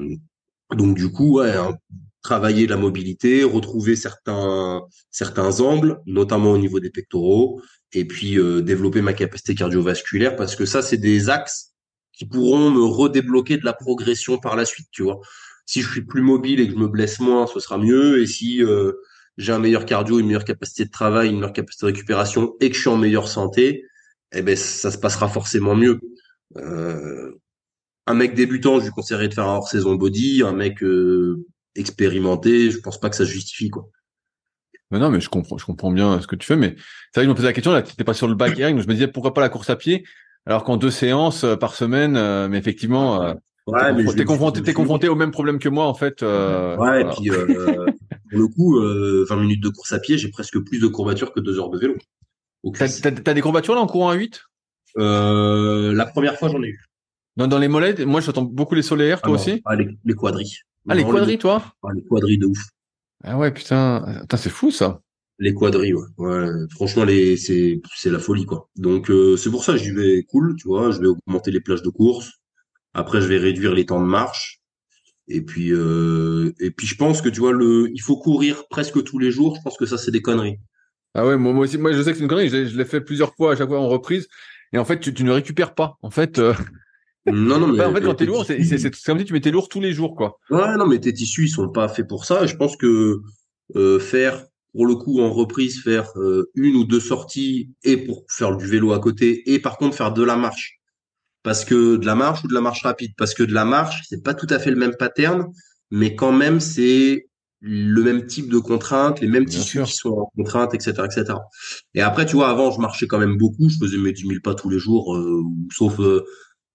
donc 0.75 0.95
du 0.95 1.11
coup, 1.11 1.39
ouais, 1.39 1.51
hein, 1.51 1.77
travailler 2.21 2.67
la 2.67 2.77
mobilité, 2.77 3.43
retrouver 3.43 3.95
certains 3.95 4.83
certains 5.11 5.61
angles, 5.61 6.01
notamment 6.05 6.51
au 6.51 6.57
niveau 6.57 6.79
des 6.79 6.89
pectoraux, 6.89 7.61
et 7.93 8.05
puis 8.05 8.37
euh, 8.37 8.61
développer 8.61 9.01
ma 9.01 9.13
capacité 9.13 9.55
cardiovasculaire, 9.55 10.35
parce 10.35 10.55
que 10.55 10.65
ça, 10.65 10.81
c'est 10.81 10.97
des 10.97 11.29
axes 11.29 11.73
qui 12.11 12.25
pourront 12.25 12.71
me 12.71 12.83
redébloquer 12.83 13.57
de 13.57 13.65
la 13.65 13.73
progression 13.73 14.39
par 14.39 14.55
la 14.55 14.65
suite, 14.65 14.87
tu 14.91 15.03
vois. 15.03 15.21
Si 15.65 15.81
je 15.81 15.89
suis 15.89 16.05
plus 16.05 16.21
mobile 16.21 16.59
et 16.59 16.67
que 16.67 16.73
je 16.73 16.79
me 16.79 16.87
blesse 16.87 17.19
moins, 17.19 17.47
ce 17.47 17.59
sera 17.59 17.77
mieux, 17.77 18.21
et 18.21 18.27
si 18.27 18.63
euh, 18.63 18.93
j'ai 19.37 19.53
un 19.53 19.59
meilleur 19.59 19.85
cardio, 19.85 20.19
une 20.19 20.27
meilleure 20.27 20.45
capacité 20.45 20.85
de 20.85 20.91
travail, 20.91 21.29
une 21.29 21.35
meilleure 21.35 21.53
capacité 21.53 21.85
de 21.85 21.91
récupération, 21.91 22.55
et 22.59 22.69
que 22.69 22.75
je 22.75 22.81
suis 22.81 22.89
en 22.89 22.97
meilleure 22.97 23.27
santé, 23.27 23.85
eh 24.33 24.41
ben 24.41 24.55
ça 24.55 24.91
se 24.91 24.97
passera 24.97 25.27
forcément 25.27 25.75
mieux. 25.75 25.99
Euh, 26.57 27.31
un 28.07 28.13
mec 28.13 28.33
débutant, 28.33 28.79
je 28.79 28.85
lui 28.85 28.91
conseillerais 28.91 29.27
de 29.27 29.33
faire 29.33 29.47
un 29.47 29.55
hors-saison 29.55 29.95
body. 29.95 30.43
Un 30.43 30.53
mec 30.53 30.81
euh, 30.81 31.45
expérimenté, 31.75 32.71
je 32.71 32.79
pense 32.79 32.99
pas 32.99 33.09
que 33.09 33.15
ça 33.15 33.25
justifie 33.25 33.69
quoi. 33.69 33.89
Mais 34.91 34.99
non, 34.99 35.09
mais 35.09 35.19
je 35.19 35.29
comprends, 35.29 35.57
je 35.57 35.65
comprends 35.65 35.91
bien 35.91 36.21
ce 36.21 36.27
que 36.27 36.35
tu 36.35 36.47
fais. 36.47 36.55
Mais 36.55 36.75
c'est 37.11 37.19
vrai 37.19 37.23
que 37.23 37.23
je 37.23 37.29
me 37.29 37.35
posais 37.35 37.47
la 37.47 37.53
question 37.53 37.71
là, 37.71 37.81
tu 37.81 37.89
n'étais 37.89 38.03
pas 38.03 38.13
sur 38.13 38.27
le 38.27 38.35
back 38.35 38.57
donc 38.57 38.79
je 38.79 38.87
me 38.87 38.93
disais 38.93 39.07
pourquoi 39.07 39.33
pas 39.33 39.41
la 39.41 39.49
course 39.49 39.69
à 39.69 39.75
pied, 39.75 40.05
alors 40.45 40.63
qu'en 40.63 40.77
deux 40.77 40.91
séances 40.91 41.43
euh, 41.43 41.55
par 41.55 41.73
semaine, 41.75 42.15
euh, 42.15 42.47
mais 42.47 42.57
effectivement, 42.57 43.21
euh, 43.21 43.33
ouais, 43.67 44.15
t'es, 44.15 44.23
confronté, 44.23 44.73
confronté 44.73 45.09
au 45.09 45.15
même 45.15 45.31
problème 45.31 45.59
que 45.59 45.69
moi 45.69 45.85
en 45.85 45.93
fait. 45.93 46.21
ouais, 46.21 47.01
et 47.01 47.05
puis 47.05 47.29
pour 48.29 48.39
le 48.39 48.47
coup, 48.47 48.79
20 48.79 49.35
minutes 49.41 49.63
de 49.63 49.69
course 49.69 49.91
à 49.93 49.99
pied, 49.99 50.17
j'ai 50.17 50.29
presque 50.29 50.59
plus 50.59 50.79
de 50.79 50.87
courbatures 50.87 51.33
que 51.33 51.39
deux 51.39 51.59
heures 51.59 51.69
de 51.69 51.77
vélo. 51.77 51.95
T'as, 52.73 53.33
des 53.33 53.41
courbatures 53.41 53.75
là 53.75 53.81
en 53.81 53.87
courant 53.87 54.09
à 54.09 54.15
8 54.15 54.41
La 54.95 56.05
première 56.05 56.37
fois, 56.37 56.49
j'en 56.49 56.61
ai 56.63 56.69
eu. 56.69 56.83
Dans, 57.37 57.47
dans 57.47 57.59
les 57.59 57.67
mollets, 57.67 58.03
moi 58.03 58.19
j'entends 58.19 58.41
beaucoup 58.41 58.73
les 58.73 58.81
solaires, 58.81 59.21
toi 59.21 59.33
ah 59.33 59.35
aussi? 59.35 59.61
ah, 59.65 59.75
les, 59.75 59.87
les 60.03 60.13
quadris. 60.15 60.57
Ah, 60.89 60.95
les 60.95 61.03
quadris, 61.03 61.37
toi? 61.37 61.63
Ah, 61.83 61.89
Les 61.93 62.03
quadris 62.03 62.37
de 62.37 62.47
ouf. 62.47 62.63
Ah 63.23 63.37
ouais, 63.37 63.51
putain, 63.51 64.21
putain 64.21 64.37
c'est 64.37 64.49
fou 64.49 64.71
ça. 64.71 65.01
Les 65.39 65.53
quadris, 65.53 65.93
ouais. 65.93 66.05
ouais. 66.17 66.49
Franchement, 66.71 67.03
les, 67.03 67.37
c'est, 67.37 67.79
c'est 67.95 68.09
la 68.09 68.17
folie, 68.17 68.45
quoi. 68.45 68.69
Donc, 68.75 69.11
euh, 69.11 69.37
c'est 69.37 69.51
pour 69.51 69.63
ça, 69.63 69.77
j'y 69.77 69.91
vais 69.91 70.23
cool, 70.23 70.55
tu 70.55 70.67
vois. 70.67 70.89
Je 70.89 70.99
vais 70.99 71.07
augmenter 71.07 71.51
les 71.51 71.59
plages 71.61 71.83
de 71.83 71.89
course. 71.89 72.31
Après, 72.93 73.21
je 73.21 73.27
vais 73.27 73.37
réduire 73.37 73.75
les 73.75 73.85
temps 73.85 74.01
de 74.01 74.07
marche. 74.07 74.56
Et 75.27 75.41
puis, 75.41 75.71
euh, 75.71 76.53
et 76.59 76.71
puis, 76.71 76.87
je 76.87 76.95
pense 76.95 77.21
que, 77.21 77.29
tu 77.29 77.39
vois, 77.39 77.51
le, 77.51 77.89
il 77.93 78.01
faut 78.01 78.17
courir 78.17 78.63
presque 78.69 79.03
tous 79.03 79.19
les 79.19 79.31
jours. 79.31 79.55
Je 79.57 79.61
pense 79.61 79.77
que 79.77 79.85
ça, 79.85 79.97
c'est 79.97 80.11
des 80.11 80.21
conneries. 80.21 80.59
Ah 81.13 81.25
ouais, 81.25 81.37
moi, 81.37 81.53
moi 81.53 81.63
aussi, 81.65 81.77
moi, 81.77 81.91
je 81.91 82.01
sais 82.01 82.11
que 82.11 82.17
c'est 82.17 82.23
une 82.23 82.29
connerie. 82.29 82.49
Je, 82.49 82.77
l'ai 82.77 82.85
fait 82.85 83.01
plusieurs 83.01 83.35
fois, 83.35 83.53
à 83.53 83.55
chaque 83.55 83.67
fois 83.67 83.79
en 83.79 83.89
reprise. 83.89 84.27
Et 84.73 84.77
en 84.77 84.85
fait, 84.85 84.99
tu, 84.99 85.13
tu 85.13 85.23
ne 85.23 85.31
récupères 85.31 85.73
pas. 85.75 85.97
En 86.01 86.11
fait, 86.11 86.39
euh, 86.39 86.53
non, 87.25 87.59
non, 87.59 87.67
mais. 87.73 87.83
en 87.83 87.93
fait, 87.93 88.01
quand 88.01 88.15
t'es 88.15 88.25
lourd, 88.25 88.45
c'est 88.45 88.57
comme 89.05 89.19
si 89.19 89.25
tu 89.25 89.33
mettais 89.33 89.51
lourd 89.51 89.69
tous 89.69 89.81
les 89.81 89.93
jours, 89.93 90.15
quoi. 90.15 90.39
Ouais, 90.49 90.77
non, 90.77 90.87
mais 90.87 90.99
tes 90.99 91.13
tissus, 91.13 91.45
ils 91.45 91.49
sont 91.49 91.69
pas 91.69 91.87
faits 91.87 92.07
pour 92.07 92.25
ça. 92.25 92.45
je 92.45 92.55
pense 92.55 92.77
que 92.77 93.21
euh, 93.75 93.99
faire, 93.99 94.45
pour 94.73 94.85
le 94.85 94.95
coup, 94.95 95.21
en 95.21 95.31
reprise, 95.31 95.81
faire 95.81 96.09
euh, 96.17 96.49
une 96.55 96.75
ou 96.75 96.83
deux 96.85 96.99
sorties 96.99 97.71
et 97.83 97.97
pour 97.97 98.25
faire 98.29 98.55
du 98.55 98.65
vélo 98.65 98.93
à 98.93 98.99
côté, 98.99 99.51
et 99.51 99.59
par 99.59 99.77
contre 99.77 99.95
faire 99.95 100.13
de 100.13 100.23
la 100.23 100.35
marche. 100.35 100.76
Parce 101.47 101.63
que 101.63 101.95
de 101.95 102.05
la 102.05 102.13
marche 102.13 102.43
ou 102.43 102.49
de 102.49 102.53
la 102.53 102.59
marche 102.59 102.83
rapide? 102.83 103.13
Parce 103.17 103.33
que 103.33 103.41
de 103.41 103.53
la 103.53 103.63
marche, 103.63 104.03
c'est 104.09 104.21
pas 104.21 104.33
tout 104.33 104.47
à 104.49 104.59
fait 104.59 104.69
le 104.69 104.75
même 104.75 104.95
pattern, 104.99 105.45
mais 105.91 106.13
quand 106.13 106.33
même, 106.33 106.59
c'est 106.59 107.29
le 107.61 108.03
même 108.03 108.25
type 108.25 108.51
de 108.51 108.57
contraintes, 108.57 109.21
les 109.21 109.29
mêmes 109.29 109.45
tissus 109.45 109.81
qui 109.83 109.93
sont 109.93 110.09
en 110.09 110.31
contrainte, 110.35 110.73
etc., 110.73 111.03
etc. 111.05 111.35
Et 111.93 112.01
après, 112.01 112.25
tu 112.25 112.35
vois, 112.35 112.49
avant, 112.49 112.71
je 112.71 112.81
marchais 112.81 113.07
quand 113.07 113.17
même 113.17 113.37
beaucoup. 113.37 113.69
Je 113.69 113.77
faisais 113.77 113.97
mes 113.97 114.11
10 114.11 114.27
000 114.27 114.33
pas 114.43 114.55
tous 114.55 114.69
les 114.69 114.77
jours, 114.77 115.15
euh, 115.15 115.41
sauf 115.71 116.01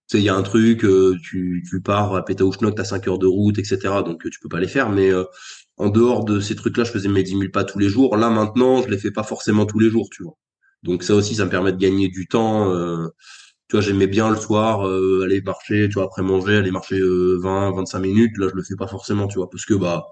sais, 0.07 0.21
il 0.21 0.25
y 0.25 0.31
a 0.31 0.35
un 0.35 0.43
truc, 0.43 0.87
euh, 0.87 1.19
tu, 1.23 1.63
tu 1.69 1.83
pars 1.83 2.15
à 2.15 2.25
Pétaouchnok, 2.25 2.75
t'as 2.75 2.85
5 2.85 3.07
heures 3.09 3.19
de 3.19 3.27
route, 3.27 3.59
etc. 3.59 3.79
Donc 4.07 4.23
tu 4.31 4.41
peux 4.41 4.49
pas 4.49 4.61
les 4.61 4.69
faire. 4.69 4.89
Mais 4.89 5.11
euh, 5.11 5.25
en 5.77 5.91
dehors 5.91 6.25
de 6.25 6.41
ces 6.41 6.57
trucs-là, 6.57 6.85
je 6.85 6.93
faisais 6.93 7.11
mes 7.11 7.23
10 7.23 7.33
000 7.33 7.43
pas 7.53 7.65
tous 7.65 7.79
les 7.79 7.91
jours. 7.91 8.17
Là 8.17 8.31
maintenant, 8.31 8.81
je 8.81 8.89
les 8.89 8.97
fais 8.97 9.11
pas 9.11 9.23
forcément 9.23 9.67
tous 9.67 9.81
les 9.81 9.91
jours, 9.91 10.09
tu 10.11 10.23
vois. 10.23 10.39
Donc 10.83 11.03
ça 11.03 11.15
aussi, 11.15 11.35
ça 11.35 11.45
me 11.45 11.51
permet 11.51 11.73
de 11.73 11.79
gagner 11.79 12.09
du 12.09 12.27
temps. 12.27 12.73
Euh, 13.75 13.81
tu 13.81 13.87
vois, 13.87 13.87
j'aimais 13.87 14.07
bien 14.07 14.31
le 14.31 14.37
soir 14.37 14.83
aller 15.25 15.41
marcher, 15.43 15.89
tu 15.89 15.95
vois, 15.95 16.05
après 16.05 16.23
manger, 16.23 16.57
aller 16.57 16.71
marcher 16.71 17.01
20, 17.01 17.73
25 17.73 17.99
minutes. 17.99 18.39
Là, 18.39 18.49
je 18.51 18.55
le 18.57 18.63
fais 18.63 18.77
pas 18.77 18.87
forcément, 18.87 19.29
tu 19.29 19.39
vois, 19.39 19.49
parce 19.51 19.65
que 19.65 19.75
bah 19.75 20.07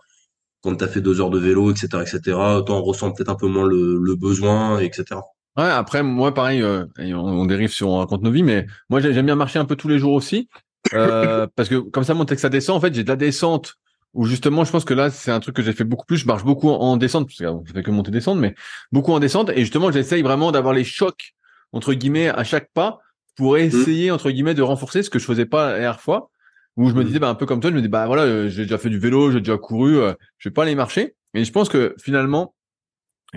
quand 0.62 0.74
t'as 0.76 0.88
fait 0.88 1.00
deux 1.00 1.20
heures 1.20 1.30
de 1.30 1.38
vélo, 1.38 1.70
etc., 1.70 1.88
etc., 2.02 2.36
on 2.36 2.82
ressent 2.82 3.12
peut-être 3.12 3.30
un 3.30 3.34
peu 3.34 3.46
moins 3.46 3.66
le, 3.66 3.98
le 3.98 4.14
besoin, 4.14 4.78
etc. 4.78 5.20
Ouais, 5.56 5.64
après, 5.64 6.02
moi, 6.02 6.32
pareil, 6.32 6.62
euh, 6.62 6.86
on, 6.98 7.44
dérive 7.46 7.70
sur 7.70 7.88
on 7.88 7.98
raconte 7.98 8.22
nos 8.22 8.30
vies, 8.30 8.42
mais 8.42 8.66
moi, 8.88 9.00
j'aime 9.00 9.26
bien 9.26 9.34
marcher 9.34 9.58
un 9.58 9.64
peu 9.64 9.76
tous 9.76 9.88
les 9.88 9.98
jours 9.98 10.12
aussi, 10.12 10.48
euh, 10.94 11.46
parce 11.56 11.68
que 11.68 11.76
comme 11.76 12.04
ça 12.04 12.14
monte 12.14 12.30
que 12.30 12.36
ça 12.36 12.48
descend, 12.48 12.76
en 12.76 12.80
fait, 12.80 12.94
j'ai 12.94 13.04
de 13.04 13.08
la 13.08 13.16
descente 13.16 13.74
où 14.12 14.24
justement, 14.24 14.64
je 14.64 14.72
pense 14.72 14.84
que 14.84 14.94
là, 14.94 15.10
c'est 15.10 15.30
un 15.30 15.40
truc 15.40 15.54
que 15.56 15.62
j'ai 15.62 15.72
fait 15.72 15.84
beaucoup 15.84 16.04
plus. 16.04 16.16
Je 16.16 16.26
marche 16.26 16.44
beaucoup 16.44 16.68
en, 16.68 16.96
descente, 16.96 17.28
parce 17.28 17.38
que 17.38 17.68
je 17.68 17.72
fais 17.72 17.82
que 17.82 17.90
monter 17.90 18.10
descendre, 18.10 18.40
mais 18.40 18.54
beaucoup 18.92 19.12
en 19.12 19.20
descente, 19.20 19.50
et 19.50 19.60
justement, 19.60 19.92
j'essaye 19.92 20.22
vraiment 20.22 20.52
d'avoir 20.52 20.74
les 20.74 20.84
chocs 20.84 21.34
entre 21.72 21.94
guillemets 21.94 22.28
à 22.28 22.42
chaque 22.42 22.70
pas 22.74 22.98
pour 23.36 23.54
mmh. 23.54 23.58
essayer 23.58 24.10
entre 24.10 24.30
guillemets 24.30 24.54
de 24.54 24.62
renforcer 24.62 25.02
ce 25.02 25.10
que 25.10 25.18
je 25.18 25.24
faisais 25.24 25.46
pas 25.46 25.72
la 25.72 25.78
dernière 25.78 26.00
fois, 26.00 26.30
où 26.76 26.88
je 26.88 26.94
me 26.94 27.02
mmh. 27.02 27.06
disais, 27.06 27.18
bah, 27.18 27.28
un 27.28 27.34
peu 27.34 27.46
comme 27.46 27.60
toi, 27.60 27.70
je 27.70 27.76
me 27.76 27.82
dis, 27.82 27.88
bah 27.88 28.06
voilà, 28.06 28.22
euh, 28.22 28.48
j'ai 28.48 28.62
déjà 28.62 28.78
fait 28.78 28.90
du 28.90 28.98
vélo, 28.98 29.30
j'ai 29.30 29.40
déjà 29.40 29.58
couru, 29.58 29.96
je 30.38 30.48
vais 30.48 30.52
pas 30.52 30.62
aller 30.62 30.74
marcher. 30.74 31.14
Et 31.34 31.44
je 31.44 31.52
pense 31.52 31.68
que 31.68 31.94
finalement, 32.02 32.54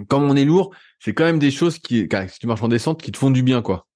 comme 0.08 0.24
on 0.24 0.36
est 0.36 0.46
lourd, 0.46 0.74
c'est 1.00 1.14
quand 1.14 1.24
même 1.24 1.40
des 1.40 1.52
choses 1.52 1.80
qui, 1.80 2.08
si 2.30 2.40
tu 2.40 2.48
marches 2.48 2.64
en 2.64 2.68
descente, 2.68 3.02
qui 3.02 3.12
te 3.12 3.18
font 3.18 3.32
du 3.32 3.44
bien, 3.44 3.62
quoi. 3.62 3.88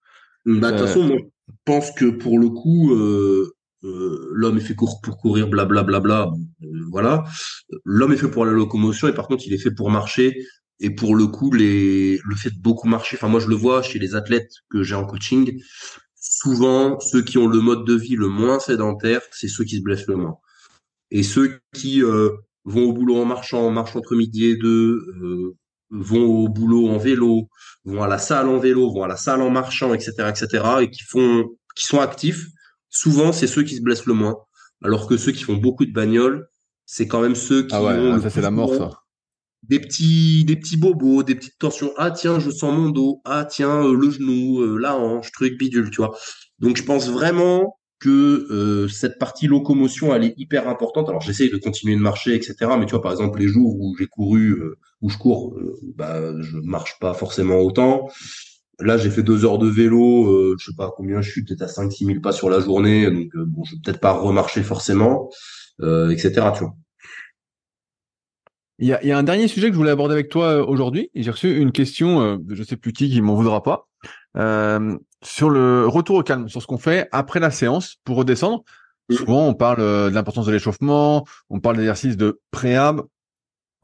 Bah, 0.46 0.72
de 0.72 0.78
toute 0.78 0.82
euh, 0.82 0.88
façon, 0.88 1.04
moi, 1.04 1.18
je 1.18 1.54
pense 1.66 1.92
que 1.92 2.06
pour 2.06 2.40
le 2.40 2.50
coup, 2.50 2.94
euh, 2.94 3.54
euh, 3.84 4.30
l'homme 4.34 4.58
est 4.58 4.62
fait 4.62 4.76
pour 4.76 5.02
courir, 5.02 5.48
blablabla, 5.48 6.00
bla, 6.00 6.26
bla, 6.26 6.32
bla, 6.60 6.70
voilà. 6.90 7.24
L'homme 7.84 8.14
est 8.14 8.18
fait 8.18 8.30
pour 8.30 8.46
la 8.46 8.52
locomotion 8.52 9.08
et 9.08 9.14
par 9.14 9.28
contre, 9.28 9.44
il 9.48 9.54
est 9.54 9.58
fait 9.58 9.72
pour 9.72 9.90
marcher. 9.90 10.38
Et 10.80 10.92
pour 10.92 11.16
le 11.16 11.28
coup, 11.28 11.52
les, 11.52 12.20
le 12.24 12.36
fait 12.36 12.52
de 12.52 12.60
beaucoup 12.60 12.88
marcher, 12.88 13.18
enfin 13.18 13.28
moi 13.28 13.40
je 13.40 13.48
le 13.48 13.56
vois 13.56 13.82
chez 13.82 14.00
les 14.00 14.16
athlètes 14.16 14.52
que 14.70 14.84
j'ai 14.84 14.96
en 14.96 15.06
coaching, 15.06 15.60
souvent 16.16 17.00
ceux 17.00 17.24
qui 17.24 17.38
ont 17.38 17.48
le 17.48 17.60
mode 17.60 17.86
de 17.86 17.96
vie 17.96 18.16
le 18.16 18.28
moins 18.28 18.60
sédentaire, 18.60 19.22
c'est 19.32 19.48
ceux 19.48 19.64
qui 19.64 19.78
se 19.78 19.82
blessent 19.82 20.08
le 20.08 20.18
moins. 20.18 20.38
Et 21.10 21.24
ceux 21.24 21.60
qui 21.74 22.02
vont 22.68 22.84
au 22.84 22.94
boulot 22.94 23.18
en 23.18 23.26
marchant, 23.26 23.72
marchent 23.72 23.96
entre 23.96 24.16
midi 24.16 24.46
et 24.46 24.58
deux, 24.58 25.06
euh, 25.22 25.56
vont 25.90 26.26
au 26.26 26.50
boulot 26.50 26.90
en 26.90 26.98
vélo, 26.98 27.48
vont 27.86 28.04
à 28.04 28.08
la 28.08 28.18
salle 28.18 28.50
en 28.50 28.60
vélo, 28.60 28.92
vont 28.92 29.04
à 29.04 29.08
la 29.08 29.16
salle 29.16 29.42
en 29.42 29.50
marchant, 29.50 29.94
etc., 29.94 30.12
etc., 30.30 30.64
et 30.82 30.92
qui 30.92 31.04
font, 31.04 31.46
qui 31.76 31.86
sont 31.86 32.02
actifs, 32.02 32.46
souvent 32.90 33.32
c'est 33.32 33.48
ceux 33.48 33.64
qui 33.64 33.78
se 33.78 33.82
blessent 33.82 34.06
le 34.06 34.14
moins. 34.14 34.36
Alors 34.84 35.08
que 35.08 35.18
ceux 35.18 35.32
qui 35.32 35.44
font 35.44 35.56
beaucoup 35.56 35.86
de 35.86 35.94
bagnoles, 35.94 36.48
c'est 36.86 37.08
quand 37.08 37.22
même 37.22 37.36
ceux 37.36 37.64
qui 37.64 37.74
ah 37.74 37.84
ouais, 37.84 37.98
ont 37.98 38.22
ça 38.22 38.30
c'est 38.30 38.42
la 38.42 38.52
mort 38.52 38.76
ça. 38.76 38.92
Des 39.64 39.80
petits, 39.80 40.46
des 40.46 40.56
petits 40.56 40.78
bobos, 40.78 41.24
des 41.24 41.36
petites 41.36 41.58
tensions. 41.60 41.92
Ah 41.98 42.12
tiens, 42.12 42.40
je 42.40 42.50
sens 42.50 42.74
mon 42.74 42.90
dos. 42.90 43.22
Ah 43.26 43.46
tiens, 43.46 43.84
euh, 43.84 43.94
le 43.96 44.10
genou, 44.12 44.62
euh, 44.62 44.78
la 44.78 44.96
hanche, 44.98 45.32
truc 45.32 45.58
bidule, 45.58 45.90
tu 45.90 45.98
vois. 45.98 46.16
Donc 46.60 46.78
je 46.78 46.84
pense 46.84 47.10
vraiment 47.10 47.78
que 48.00 48.48
euh, 48.52 48.88
cette 48.88 49.18
partie 49.18 49.48
locomotion 49.48 50.14
elle 50.16 50.24
est 50.26 50.34
hyper 50.38 50.70
importante. 50.70 51.10
Alors 51.10 51.22
j'essaye 51.22 51.50
de 51.50 51.58
continuer 51.58 51.96
de 51.96 52.02
marcher, 52.02 52.36
etc. 52.36 52.56
Mais 52.80 52.86
tu 52.86 52.92
vois, 52.92 53.02
par 53.02 53.12
exemple, 53.12 53.40
les 53.40 53.48
jours 53.48 53.76
où 53.80 53.96
j'ai 53.98 54.06
couru, 54.08 54.62
où 55.02 55.10
je 55.10 55.18
cours, 55.18 55.58
bah 55.96 56.22
je 56.42 56.58
marche 56.58 56.98
pas 57.00 57.14
forcément 57.14 57.60
autant. 57.60 58.08
Là, 58.80 58.98
j'ai 58.98 59.10
fait 59.10 59.24
deux 59.24 59.44
heures 59.44 59.58
de 59.58 59.68
vélo, 59.68 60.56
je 60.58 60.66
sais 60.66 60.76
pas 60.78 60.94
combien 60.96 61.22
je 61.22 61.32
suis, 61.32 61.44
peut-être 61.44 61.64
à 61.64 61.68
5 61.68 61.92
six 61.92 62.06
mille 62.06 62.22
pas 62.22 62.32
sur 62.32 62.50
la 62.50 62.60
journée, 62.60 63.10
donc 63.10 63.30
bon, 63.36 63.64
je 63.64 63.76
vais 63.76 63.82
peut-être 63.84 64.00
pas 64.00 64.14
remarcher 64.14 64.62
forcément, 64.64 65.30
etc. 65.82 66.32
Tu 66.54 66.60
vois. 66.64 66.76
Il 68.80 68.88
y, 68.88 68.94
a, 68.94 69.02
il 69.04 69.10
y 69.10 69.12
a 69.12 69.18
un 69.18 69.24
dernier 69.24 69.48
sujet 69.48 69.68
que 69.68 69.74
je 69.74 69.78
voulais 69.78 69.92
aborder 69.92 70.14
avec 70.14 70.30
toi 70.30 70.68
aujourd'hui. 70.68 71.10
J'ai 71.16 71.32
reçu 71.32 71.58
une 71.58 71.72
question 71.72 72.38
de 72.38 72.56
je 72.56 72.64
sais 72.64 72.78
plus 72.78 72.94
qui 72.94 73.10
qui 73.10 73.22
m'en 73.22 73.34
voudra 73.34 73.64
pas. 73.64 73.88
Euh, 74.38 74.98
sur 75.24 75.50
le 75.50 75.88
retour 75.88 76.18
au 76.18 76.24
calme, 76.24 76.48
sur 76.48 76.62
ce 76.62 76.68
qu'on 76.68 76.78
fait 76.78 77.08
après 77.12 77.40
la 77.40 77.52
séance 77.52 77.98
pour 78.04 78.18
redescendre. 78.18 78.64
Mm. 79.10 79.16
Souvent, 79.16 79.48
on 79.48 79.54
parle 79.54 79.82
euh, 79.82 80.10
de 80.10 80.16
l'importance 80.16 80.46
de 80.46 80.52
l'échauffement, 80.52 81.26
on 81.50 81.60
parle 81.60 81.78
d'exercices 81.78 82.18
de 82.18 82.40
préhab, 82.52 83.02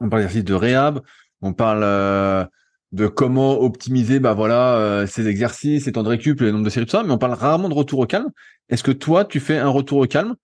on 0.00 0.08
parle 0.08 0.22
d'exercices 0.22 0.44
de 0.44 0.54
réhab, 0.54 1.00
on 1.40 1.52
parle 1.52 1.82
euh, 1.82 2.44
de 2.92 3.06
comment 3.06 3.60
optimiser 3.60 4.20
bah 4.20 4.34
voilà 4.34 4.76
euh, 4.76 5.06
ces 5.06 5.26
exercices, 5.26 5.84
ces 5.84 5.92
temps 5.92 6.02
de 6.02 6.08
récup, 6.08 6.40
le 6.40 6.52
nombre 6.52 6.64
de 6.64 6.70
séries, 6.70 6.86
tout 6.86 6.92
ça, 6.92 7.02
mais 7.02 7.12
on 7.12 7.18
parle 7.18 7.34
rarement 7.34 7.68
de 7.68 7.74
retour 7.74 7.98
au 8.00 8.06
calme. 8.06 8.30
Est-ce 8.68 8.82
que 8.82 8.92
toi, 8.92 9.24
tu 9.24 9.40
fais 9.40 9.58
un 9.58 9.68
retour 9.68 9.98
au 9.98 10.06
calme? 10.06 10.36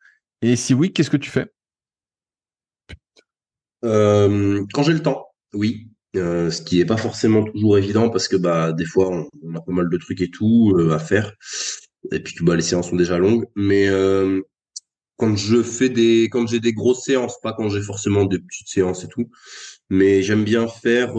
Et 0.42 0.56
si 0.56 0.74
oui, 0.74 0.92
qu'est-ce 0.92 1.10
que 1.10 1.16
tu 1.16 1.30
fais? 1.30 1.46
Quand 3.82 4.82
j'ai 4.82 4.92
le 4.92 5.02
temps, 5.02 5.26
oui. 5.54 5.90
Euh, 6.16 6.50
ce 6.50 6.60
qui 6.60 6.80
est 6.80 6.84
pas 6.84 6.96
forcément 6.96 7.44
toujours 7.44 7.78
évident 7.78 8.10
parce 8.10 8.26
que 8.26 8.34
bah 8.34 8.72
des 8.72 8.84
fois 8.84 9.10
on, 9.10 9.54
a 9.54 9.60
pas 9.60 9.70
mal 9.70 9.88
de 9.88 9.96
trucs 9.96 10.20
et 10.20 10.28
tout 10.28 10.74
euh, 10.76 10.90
à 10.92 10.98
faire 10.98 11.32
et 12.10 12.18
puis 12.18 12.34
bah 12.42 12.56
les 12.56 12.62
séances 12.62 12.90
sont 12.90 12.96
déjà 12.96 13.16
longues 13.16 13.46
mais 13.54 13.88
euh, 13.88 14.40
quand 15.16 15.36
je 15.36 15.62
fais 15.62 15.88
des 15.88 16.24
quand 16.24 16.48
j'ai 16.48 16.58
des 16.58 16.72
grosses 16.72 17.04
séances 17.04 17.40
pas 17.40 17.52
quand 17.52 17.68
j'ai 17.68 17.80
forcément 17.80 18.24
des 18.24 18.40
petites 18.40 18.66
séances 18.66 19.04
et 19.04 19.08
tout 19.08 19.30
mais 19.88 20.20
j'aime 20.20 20.42
bien 20.42 20.66
faire 20.66 21.10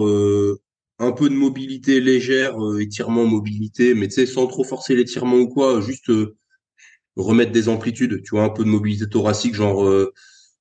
un 0.99 1.11
peu 1.13 1.29
de 1.29 1.35
mobilité 1.35 2.01
légère 2.01 2.57
étirement 2.77 3.25
mobilité 3.25 3.93
mais 3.93 4.09
tu 4.09 4.15
sais 4.15 4.25
sans 4.25 4.47
trop 4.47 4.65
forcer 4.65 4.97
l'étirement 4.97 5.37
ou 5.37 5.47
quoi 5.47 5.79
juste 5.79 6.11
remettre 7.15 7.53
des 7.53 7.69
amplitudes 7.69 8.23
tu 8.23 8.31
vois 8.31 8.43
un 8.43 8.49
peu 8.49 8.65
de 8.65 8.69
mobilité 8.69 9.07
thoracique 9.07 9.55
genre 9.55 9.89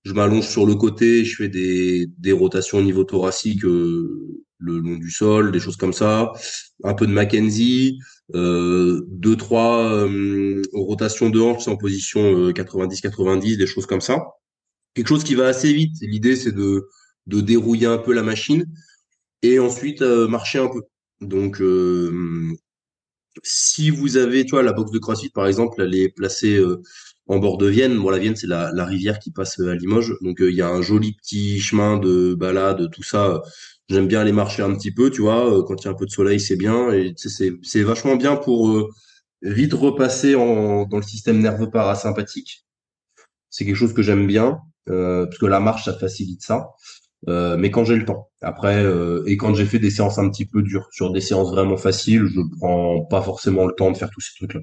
je 0.04 0.12
m'allonge 0.12 0.48
sur 0.48 0.66
le 0.66 0.74
côté, 0.74 1.24
je 1.24 1.36
fais 1.36 1.48
des, 1.48 2.08
des 2.18 2.32
rotations 2.32 2.78
au 2.78 2.82
niveau 2.82 3.04
thoracique 3.04 3.64
euh, 3.64 4.44
le 4.60 4.78
long 4.78 4.96
du 4.96 5.10
sol, 5.10 5.52
des 5.52 5.60
choses 5.60 5.76
comme 5.76 5.92
ça, 5.92 6.32
un 6.84 6.94
peu 6.94 7.06
de 7.06 7.12
Mackenzie, 7.12 7.98
euh, 8.34 9.04
deux 9.08 9.36
trois 9.36 10.06
euh, 10.06 10.62
rotations 10.72 11.30
de 11.30 11.40
hanches 11.40 11.66
en 11.68 11.76
position 11.76 12.50
90-90, 12.50 13.54
euh, 13.54 13.56
des 13.56 13.66
choses 13.66 13.86
comme 13.86 14.00
ça. 14.00 14.22
Quelque 14.94 15.08
chose 15.08 15.24
qui 15.24 15.34
va 15.34 15.46
assez 15.48 15.72
vite. 15.72 15.96
L'idée 16.02 16.36
c'est 16.36 16.52
de 16.52 16.88
de 17.26 17.40
dérouiller 17.40 17.86
un 17.86 17.98
peu 17.98 18.12
la 18.12 18.22
machine 18.22 18.66
et 19.42 19.58
ensuite 19.58 20.02
marcher 20.02 20.58
un 20.58 20.68
peu. 20.68 20.82
Donc 21.20 21.62
si 23.42 23.90
vous 23.90 24.16
avez, 24.16 24.44
tu 24.44 24.50
vois, 24.50 24.62
la 24.62 24.72
box 24.72 24.90
de 24.90 24.98
CrossFit 24.98 25.30
par 25.30 25.46
exemple, 25.46 25.82
elle 25.82 25.94
est 25.94 26.08
placée 26.08 26.60
en 27.30 27.38
bord 27.38 27.58
de 27.58 27.68
Vienne. 27.68 27.96
Bon, 27.96 28.10
la 28.10 28.18
Vienne, 28.18 28.34
c'est 28.34 28.48
la, 28.48 28.84
rivière 28.84 29.20
qui 29.20 29.30
passe 29.30 29.60
à 29.60 29.74
Limoges. 29.74 30.16
Donc, 30.20 30.40
euh, 30.40 30.50
il 30.50 30.56
y 30.56 30.62
a 30.62 30.68
un 30.68 30.82
joli 30.82 31.12
petit 31.12 31.60
chemin 31.60 31.96
de 31.96 32.34
balade, 32.34 32.90
tout 32.90 33.04
ça. 33.04 33.42
J'aime 33.88 34.08
bien 34.08 34.20
aller 34.20 34.32
marcher 34.32 34.62
un 34.62 34.74
petit 34.74 34.92
peu, 34.92 35.10
tu 35.10 35.22
vois. 35.22 35.48
Euh, 35.48 35.62
quand 35.62 35.80
il 35.80 35.84
y 35.84 35.88
a 35.88 35.92
un 35.92 35.94
peu 35.94 36.06
de 36.06 36.10
soleil, 36.10 36.40
c'est 36.40 36.56
bien. 36.56 36.92
Et 36.92 37.14
c'est, 37.16 37.82
vachement 37.82 38.16
bien 38.16 38.34
pour 38.34 38.70
euh, 38.70 38.88
vite 39.42 39.74
repasser 39.74 40.34
en, 40.34 40.86
dans 40.86 40.96
le 40.96 41.04
système 41.04 41.38
nerveux 41.38 41.70
parasympathique. 41.70 42.66
C'est 43.48 43.64
quelque 43.64 43.76
chose 43.76 43.94
que 43.94 44.02
j'aime 44.02 44.26
bien, 44.26 44.58
parce 44.86 45.38
que 45.38 45.46
la 45.46 45.60
marche, 45.60 45.84
ça 45.84 45.94
facilite 45.94 46.42
ça. 46.42 46.70
mais 47.28 47.70
quand 47.70 47.84
j'ai 47.84 47.96
le 47.96 48.04
temps. 48.04 48.28
Après, 48.42 48.84
et 49.26 49.36
quand 49.36 49.54
j'ai 49.54 49.66
fait 49.66 49.78
des 49.78 49.90
séances 49.90 50.18
un 50.18 50.30
petit 50.30 50.46
peu 50.46 50.62
dures, 50.62 50.88
sur 50.92 51.12
des 51.12 51.20
séances 51.20 51.50
vraiment 51.50 51.76
faciles, 51.76 52.26
je 52.26 52.40
prends 52.58 53.04
pas 53.04 53.22
forcément 53.22 53.66
le 53.66 53.74
temps 53.74 53.90
de 53.90 53.96
faire 53.96 54.10
tous 54.10 54.20
ces 54.20 54.34
trucs-là. 54.36 54.60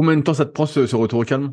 Combien 0.00 0.16
de 0.16 0.22
temps 0.22 0.32
ça 0.32 0.46
te 0.46 0.52
prend 0.52 0.64
ce, 0.64 0.80
retour 0.96 1.18
au 1.18 1.24
calme? 1.24 1.52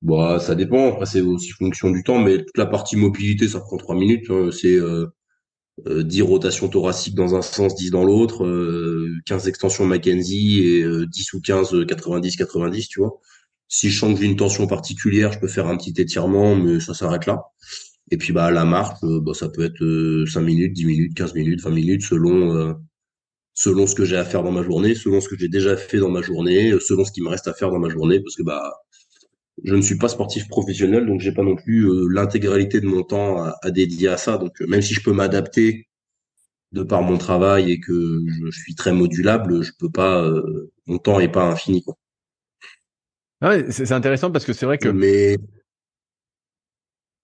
Bah, 0.00 0.40
ça 0.40 0.54
dépend. 0.54 0.90
Après, 0.90 1.04
c'est 1.04 1.20
aussi 1.20 1.50
fonction 1.50 1.90
du 1.90 2.02
temps, 2.02 2.18
mais 2.18 2.38
toute 2.38 2.56
la 2.56 2.64
partie 2.64 2.96
mobilité, 2.96 3.46
ça 3.46 3.60
prend 3.60 3.76
trois 3.76 3.94
minutes. 3.94 4.30
Hein. 4.30 4.48
C'est 4.52 4.76
euh, 4.76 5.12
10 5.86 6.22
euh, 6.22 6.24
rotations 6.24 6.70
thoraciques 6.70 7.14
dans 7.14 7.34
un 7.34 7.42
sens, 7.42 7.74
10 7.74 7.90
dans 7.90 8.04
l'autre, 8.04 8.46
euh, 8.46 9.12
15 9.26 9.48
extensions 9.48 9.84
Mackenzie 9.84 10.60
et 10.60 10.82
10 11.06 11.34
euh, 11.34 11.36
ou 11.36 11.40
15 11.42 11.74
90-90, 11.74 12.64
euh, 12.64 12.86
tu 12.88 13.00
vois. 13.00 13.20
Si 13.68 13.90
je 13.90 13.98
sens 13.98 14.14
que 14.14 14.20
j'ai 14.20 14.26
une 14.26 14.36
tension 14.36 14.66
particulière, 14.66 15.32
je 15.32 15.38
peux 15.38 15.48
faire 15.48 15.66
un 15.66 15.76
petit 15.76 15.92
étirement, 16.00 16.56
mais 16.56 16.80
ça 16.80 16.94
s'arrête 16.94 17.26
là. 17.26 17.42
Et 18.10 18.16
puis 18.16 18.32
bah 18.32 18.50
la 18.50 18.64
marche, 18.64 18.98
bah, 19.02 19.34
ça 19.34 19.50
peut 19.50 19.66
être 19.66 20.24
5 20.26 20.40
minutes, 20.40 20.72
10 20.72 20.86
minutes, 20.86 21.14
15 21.14 21.34
minutes, 21.34 21.60
20 21.60 21.70
minutes, 21.70 22.02
selon 22.02 22.78
selon 23.56 23.86
ce 23.86 23.94
que 23.94 24.04
j'ai 24.04 24.16
à 24.16 24.24
faire 24.24 24.44
dans 24.44 24.52
ma 24.52 24.62
journée, 24.62 24.94
selon 24.94 25.20
ce 25.20 25.28
que 25.28 25.36
j'ai 25.36 25.48
déjà 25.48 25.76
fait 25.76 25.98
dans 25.98 26.10
ma 26.10 26.22
journée, 26.22 26.72
euh, 26.72 26.78
selon 26.78 27.04
ce 27.04 27.10
qui 27.10 27.22
me 27.22 27.28
reste 27.28 27.48
à 27.48 27.54
faire 27.54 27.70
dans 27.70 27.78
ma 27.78 27.88
journée, 27.88 28.20
parce 28.20 28.36
que 28.36 28.42
bah 28.42 28.82
je 29.64 29.74
ne 29.74 29.80
suis 29.80 29.96
pas 29.96 30.08
sportif 30.08 30.46
professionnel, 30.48 31.06
donc 31.06 31.22
j'ai 31.22 31.32
pas 31.32 31.42
non 31.42 31.56
plus 31.56 31.88
euh, 31.88 32.06
l'intégralité 32.08 32.80
de 32.82 32.86
mon 32.86 33.02
temps 33.02 33.42
à, 33.42 33.70
dédier 33.70 34.08
à 34.08 34.18
ça. 34.18 34.36
Donc 34.36 34.60
euh, 34.60 34.66
même 34.66 34.82
si 34.82 34.92
je 34.92 35.02
peux 35.02 35.14
m'adapter 35.14 35.88
de 36.72 36.82
par 36.82 37.00
mon 37.00 37.16
travail 37.16 37.72
et 37.72 37.80
que 37.80 38.22
je, 38.26 38.50
suis 38.50 38.74
très 38.74 38.92
modulable, 38.92 39.62
je 39.62 39.72
peux 39.78 39.88
pas, 39.88 40.30
mon 40.86 40.98
temps 40.98 41.18
est 41.20 41.32
pas 41.32 41.44
infini 41.44 41.82
quoi. 41.82 41.96
Ah 43.40 43.50
ouais, 43.50 43.70
c'est 43.70 43.92
intéressant 43.92 44.30
parce 44.30 44.44
que 44.44 44.52
c'est 44.52 44.66
vrai 44.66 44.76
que. 44.76 44.88
Mais 44.88 45.38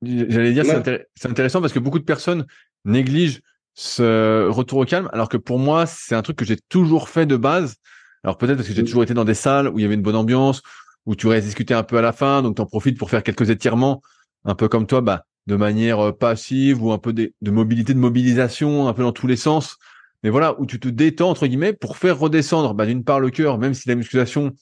j'allais 0.02 0.52
dire 0.52 0.64
c'est 0.64 1.28
intéressant 1.28 1.60
parce 1.60 1.72
que 1.72 1.78
beaucoup 1.78 1.98
de 1.98 2.04
personnes 2.04 2.46
négligent 2.86 3.42
ce 3.74 4.48
retour 4.48 4.78
au 4.78 4.84
calme, 4.84 5.08
alors 5.12 5.28
que 5.28 5.36
pour 5.36 5.58
moi, 5.58 5.86
c'est 5.86 6.14
un 6.14 6.22
truc 6.22 6.36
que 6.36 6.44
j'ai 6.44 6.58
toujours 6.68 7.08
fait 7.08 7.26
de 7.26 7.36
base. 7.36 7.76
Alors 8.24 8.38
peut-être 8.38 8.56
parce 8.56 8.68
que 8.68 8.74
j'ai 8.74 8.84
toujours 8.84 9.02
été 9.02 9.14
dans 9.14 9.24
des 9.24 9.34
salles 9.34 9.68
où 9.68 9.78
il 9.78 9.82
y 9.82 9.84
avait 9.84 9.94
une 9.94 10.02
bonne 10.02 10.16
ambiance, 10.16 10.62
où 11.06 11.16
tu 11.16 11.26
restes 11.26 11.46
discuter 11.46 11.74
un 11.74 11.82
peu 11.82 11.98
à 11.98 12.02
la 12.02 12.12
fin, 12.12 12.42
donc 12.42 12.56
tu 12.56 12.62
en 12.62 12.66
profites 12.66 12.98
pour 12.98 13.10
faire 13.10 13.22
quelques 13.22 13.50
étirements, 13.50 14.02
un 14.44 14.54
peu 14.54 14.68
comme 14.68 14.86
toi, 14.86 15.00
bah, 15.00 15.24
de 15.46 15.56
manière 15.56 15.98
euh, 16.00 16.12
passive 16.12 16.82
ou 16.82 16.92
un 16.92 16.98
peu 16.98 17.12
de, 17.12 17.32
mobilité, 17.42 17.94
de 17.94 17.98
mobilisation, 17.98 18.88
un 18.88 18.92
peu 18.92 19.02
dans 19.02 19.12
tous 19.12 19.26
les 19.26 19.36
sens. 19.36 19.76
Mais 20.22 20.30
voilà, 20.30 20.58
où 20.60 20.66
tu 20.66 20.78
te 20.78 20.88
détends, 20.88 21.30
entre 21.30 21.46
guillemets, 21.46 21.72
pour 21.72 21.96
faire 21.96 22.18
redescendre, 22.18 22.74
bah, 22.74 22.86
d'une 22.86 23.02
part, 23.02 23.18
le 23.18 23.30
cœur, 23.30 23.58
même 23.58 23.74
si 23.74 23.88
la 23.88 23.96
musculation, 23.96 24.52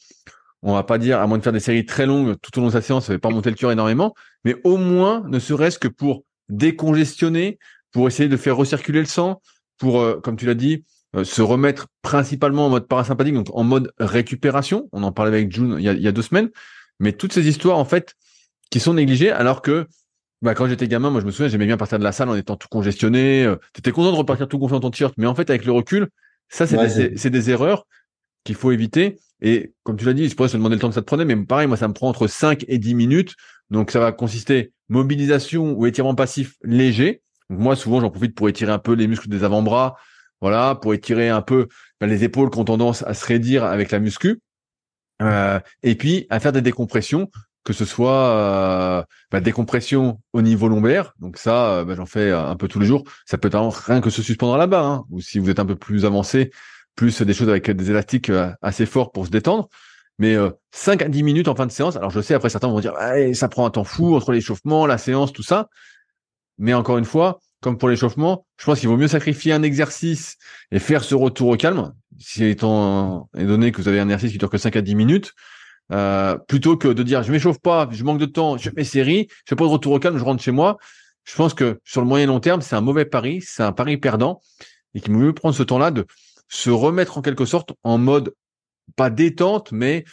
on 0.62 0.74
va 0.74 0.82
pas 0.82 0.96
dire, 0.96 1.20
à 1.20 1.26
moins 1.26 1.36
de 1.36 1.42
faire 1.42 1.52
des 1.52 1.60
séries 1.60 1.84
très 1.84 2.06
longues 2.06 2.36
tout 2.40 2.56
au 2.58 2.62
long 2.62 2.68
de 2.68 2.72
sa 2.72 2.80
séance, 2.80 3.06
ça 3.06 3.12
fait 3.12 3.18
pas 3.18 3.30
monter 3.30 3.50
le 3.50 3.56
cœur 3.56 3.70
énormément, 3.70 4.14
mais 4.44 4.56
au 4.64 4.78
moins, 4.78 5.22
ne 5.28 5.38
serait-ce 5.38 5.78
que 5.78 5.88
pour 5.88 6.24
décongestionner, 6.48 7.58
pour 7.92 8.08
essayer 8.08 8.28
de 8.28 8.36
faire 8.36 8.56
recirculer 8.56 9.00
le 9.00 9.06
sang, 9.06 9.40
pour, 9.78 10.00
euh, 10.00 10.20
comme 10.20 10.36
tu 10.36 10.46
l'as 10.46 10.54
dit, 10.54 10.84
euh, 11.16 11.24
se 11.24 11.42
remettre 11.42 11.88
principalement 12.02 12.66
en 12.66 12.70
mode 12.70 12.86
parasympathique, 12.86 13.34
donc 13.34 13.48
en 13.52 13.64
mode 13.64 13.92
récupération. 13.98 14.88
On 14.92 15.02
en 15.02 15.12
parlait 15.12 15.36
avec 15.36 15.52
June 15.52 15.76
il 15.78 15.84
y 15.84 15.88
a, 15.88 15.92
il 15.92 16.02
y 16.02 16.08
a 16.08 16.12
deux 16.12 16.22
semaines. 16.22 16.50
Mais 17.00 17.12
toutes 17.12 17.32
ces 17.32 17.48
histoires, 17.48 17.78
en 17.78 17.84
fait, 17.84 18.14
qui 18.70 18.78
sont 18.78 18.94
négligées, 18.94 19.32
alors 19.32 19.62
que 19.62 19.86
bah, 20.42 20.54
quand 20.54 20.66
j'étais 20.68 20.88
gamin, 20.88 21.10
moi 21.10 21.20
je 21.20 21.26
me 21.26 21.30
souviens, 21.30 21.48
j'aimais 21.48 21.66
bien 21.66 21.76
partir 21.76 21.98
de 21.98 22.04
la 22.04 22.12
salle 22.12 22.28
en 22.28 22.34
étant 22.34 22.56
tout 22.56 22.68
congestionné. 22.70 23.44
Euh, 23.44 23.56
tu 23.74 23.80
étais 23.80 23.90
content 23.90 24.12
de 24.12 24.16
repartir 24.16 24.48
tout 24.48 24.58
gonflé 24.58 24.76
dans 24.76 24.80
ton 24.80 24.90
t-shirt, 24.90 25.14
mais 25.18 25.26
en 25.26 25.34
fait, 25.34 25.50
avec 25.50 25.64
le 25.64 25.72
recul, 25.72 26.08
ça, 26.48 26.66
c'est 26.66 26.76
des, 26.76 27.30
des, 27.30 27.50
erreurs 27.50 27.86
qu'il 28.44 28.54
faut 28.54 28.72
éviter. 28.72 29.18
Et 29.42 29.74
comme 29.82 29.96
tu 29.96 30.04
l'as 30.04 30.14
dit, 30.14 30.28
je 30.28 30.34
pourrais 30.34 30.48
se 30.48 30.56
demander 30.56 30.76
le 30.76 30.80
temps 30.80 30.88
que 30.88 30.94
ça 30.94 31.02
te 31.02 31.06
prenait, 31.06 31.24
mais 31.24 31.36
pareil, 31.44 31.66
moi, 31.66 31.76
ça 31.76 31.88
me 31.88 31.92
prend 31.92 32.08
entre 32.08 32.26
5 32.26 32.64
et 32.68 32.78
10 32.78 32.94
minutes. 32.94 33.34
Donc, 33.70 33.90
ça 33.90 34.00
va 34.00 34.12
consister 34.12 34.72
mobilisation 34.88 35.72
ou 35.72 35.86
étirement 35.86 36.14
passif 36.14 36.56
léger 36.62 37.22
moi, 37.50 37.76
souvent, 37.76 38.00
j'en 38.00 38.10
profite 38.10 38.34
pour 38.34 38.48
étirer 38.48 38.72
un 38.72 38.78
peu 38.78 38.92
les 38.92 39.06
muscles 39.06 39.28
des 39.28 39.44
avant-bras, 39.44 39.96
voilà, 40.40 40.74
pour 40.76 40.94
étirer 40.94 41.28
un 41.28 41.42
peu 41.42 41.68
ben, 42.00 42.06
les 42.06 42.24
épaules 42.24 42.48
qui 42.50 42.58
ont 42.58 42.64
tendance 42.64 43.02
à 43.02 43.12
se 43.12 43.26
raidir 43.26 43.64
avec 43.64 43.90
la 43.90 43.98
muscu, 43.98 44.40
euh, 45.20 45.60
et 45.82 45.96
puis 45.96 46.26
à 46.30 46.40
faire 46.40 46.52
des 46.52 46.62
décompressions, 46.62 47.28
que 47.64 47.72
ce 47.72 47.84
soit 47.84 48.30
euh, 48.30 49.02
ben, 49.30 49.40
décompression 49.40 50.20
au 50.32 50.42
niveau 50.42 50.68
lombaire, 50.68 51.12
donc 51.18 51.36
ça, 51.36 51.72
euh, 51.72 51.84
ben, 51.84 51.94
j'en 51.96 52.06
fais 52.06 52.30
un 52.30 52.56
peu 52.56 52.68
tous 52.68 52.78
les 52.78 52.86
jours. 52.86 53.04
Ça 53.26 53.36
peut 53.36 53.48
être 53.48 53.58
rien 53.58 54.00
que 54.00 54.10
se 54.10 54.22
suspendre 54.22 54.56
là-bas, 54.56 54.82
hein, 54.82 55.04
ou 55.10 55.20
si 55.20 55.38
vous 55.38 55.50
êtes 55.50 55.58
un 55.58 55.66
peu 55.66 55.76
plus 55.76 56.04
avancé, 56.04 56.50
plus 56.94 57.20
des 57.22 57.34
choses 57.34 57.48
avec 57.48 57.70
des 57.70 57.90
élastiques 57.90 58.32
assez 58.62 58.86
forts 58.86 59.12
pour 59.12 59.26
se 59.26 59.30
détendre. 59.30 59.68
mais 60.18 60.36
5 60.72 61.02
à 61.02 61.08
10 61.08 61.22
minutes 61.22 61.48
en 61.48 61.54
fin 61.54 61.66
de 61.66 61.72
séance. 61.72 61.96
Alors 61.96 62.10
je 62.10 62.20
sais, 62.20 62.34
après 62.34 62.50
certains 62.50 62.68
vont 62.68 62.80
dire, 62.80 62.94
ça 63.34 63.48
prend 63.48 63.66
un 63.66 63.70
temps 63.70 63.84
fou 63.84 64.14
entre 64.14 64.32
l'échauffement, 64.32 64.86
la 64.86 64.98
séance, 64.98 65.32
tout 65.32 65.42
ça. 65.42 65.68
Mais 66.60 66.74
encore 66.74 66.98
une 66.98 67.06
fois, 67.06 67.40
comme 67.62 67.78
pour 67.78 67.88
l'échauffement, 67.88 68.46
je 68.58 68.66
pense 68.66 68.80
qu'il 68.80 68.88
vaut 68.88 68.98
mieux 68.98 69.08
sacrifier 69.08 69.52
un 69.52 69.62
exercice 69.62 70.36
et 70.70 70.78
faire 70.78 71.02
ce 71.02 71.14
retour 71.14 71.48
au 71.48 71.56
calme, 71.56 71.94
si 72.18 72.44
étant 72.44 73.30
donné 73.34 73.72
que 73.72 73.80
vous 73.80 73.88
avez 73.88 73.98
un 73.98 74.04
exercice 74.04 74.32
qui 74.32 74.38
dure 74.38 74.50
que 74.50 74.58
5 74.58 74.76
à 74.76 74.82
10 74.82 74.94
minutes, 74.94 75.32
euh, 75.90 76.36
plutôt 76.36 76.76
que 76.76 76.88
de 76.88 77.02
dire 77.02 77.22
je 77.22 77.32
m'échauffe 77.32 77.58
pas, 77.58 77.88
je 77.90 78.04
manque 78.04 78.18
de 78.18 78.26
temps, 78.26 78.58
je 78.58 78.64
fais 78.64 78.74
mes 78.76 78.84
séries, 78.84 79.26
je 79.30 79.36
fais 79.48 79.56
pas 79.56 79.64
de 79.64 79.70
retour 79.70 79.92
au 79.92 79.98
calme, 79.98 80.18
je 80.18 80.22
rentre 80.22 80.42
chez 80.42 80.52
moi. 80.52 80.76
Je 81.24 81.34
pense 81.34 81.54
que 81.54 81.80
sur 81.84 82.02
le 82.02 82.06
moyen 82.06 82.26
long 82.26 82.40
terme, 82.40 82.60
c'est 82.60 82.76
un 82.76 82.80
mauvais 82.82 83.06
pari, 83.06 83.40
c'est 83.40 83.62
un 83.62 83.72
pari 83.72 83.96
perdant 83.96 84.40
et 84.94 85.00
qu'il 85.00 85.12
vaut 85.12 85.18
mieux 85.18 85.32
prendre 85.32 85.54
ce 85.54 85.62
temps-là 85.62 85.90
de 85.90 86.06
se 86.48 86.68
remettre 86.68 87.16
en 87.16 87.22
quelque 87.22 87.46
sorte 87.46 87.72
en 87.84 87.96
mode 87.96 88.34
pas 88.96 89.08
détente, 89.08 89.72
mais 89.72 90.04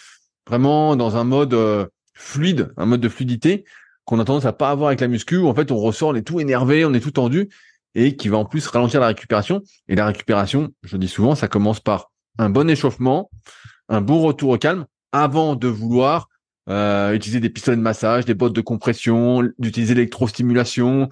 vraiment 0.48 0.96
dans 0.96 1.18
un 1.18 1.26
mode 1.26 1.54
euh, 1.54 1.88
fluide, 2.14 2.72
un 2.78 2.86
mode 2.86 3.02
de 3.02 3.10
fluidité 3.10 3.66
qu'on 4.08 4.20
a 4.20 4.26
tendance 4.26 4.46
à 4.46 4.54
pas 4.54 4.72
avoir 4.72 4.88
avec 4.88 5.02
la 5.02 5.10
muscu 5.10 5.38
où 5.38 5.48
en 5.48 5.54
fait 5.54 5.70
on 5.70 5.78
ressort, 5.78 6.10
on 6.10 6.16
est 6.16 6.24
tout 6.24 6.40
énervé, 6.40 6.86
on 6.86 6.94
est 6.94 7.02
tout 7.02 7.12
tendu 7.12 7.50
et 7.94 8.16
qui 8.16 8.30
va 8.30 8.38
en 8.38 8.46
plus 8.46 8.66
ralentir 8.68 9.02
la 9.02 9.08
récupération. 9.08 9.62
Et 9.90 9.96
la 9.96 10.06
récupération, 10.06 10.70
je 10.84 10.96
dis 10.96 11.10
souvent, 11.10 11.36
ça 11.36 11.48
commence 11.48 11.82
par 11.82 12.10
un 12.40 12.50
bon 12.50 12.70
échauffement, 12.70 13.30
un 13.90 14.02
bon 14.02 14.22
retour 14.22 14.52
au 14.52 14.58
calme 14.58 14.86
avant 15.12 15.56
de 15.56 15.68
vouloir 15.68 16.30
euh, 16.70 17.12
utiliser 17.14 17.42
des 17.42 17.50
pistolets 17.50 17.76
de 17.76 17.82
massage, 17.82 18.24
des 18.24 18.34
bottes 18.34 18.54
de 18.54 18.62
compression, 18.62 19.44
d'utiliser 19.60 19.94
l'électrostimulation. 19.94 21.10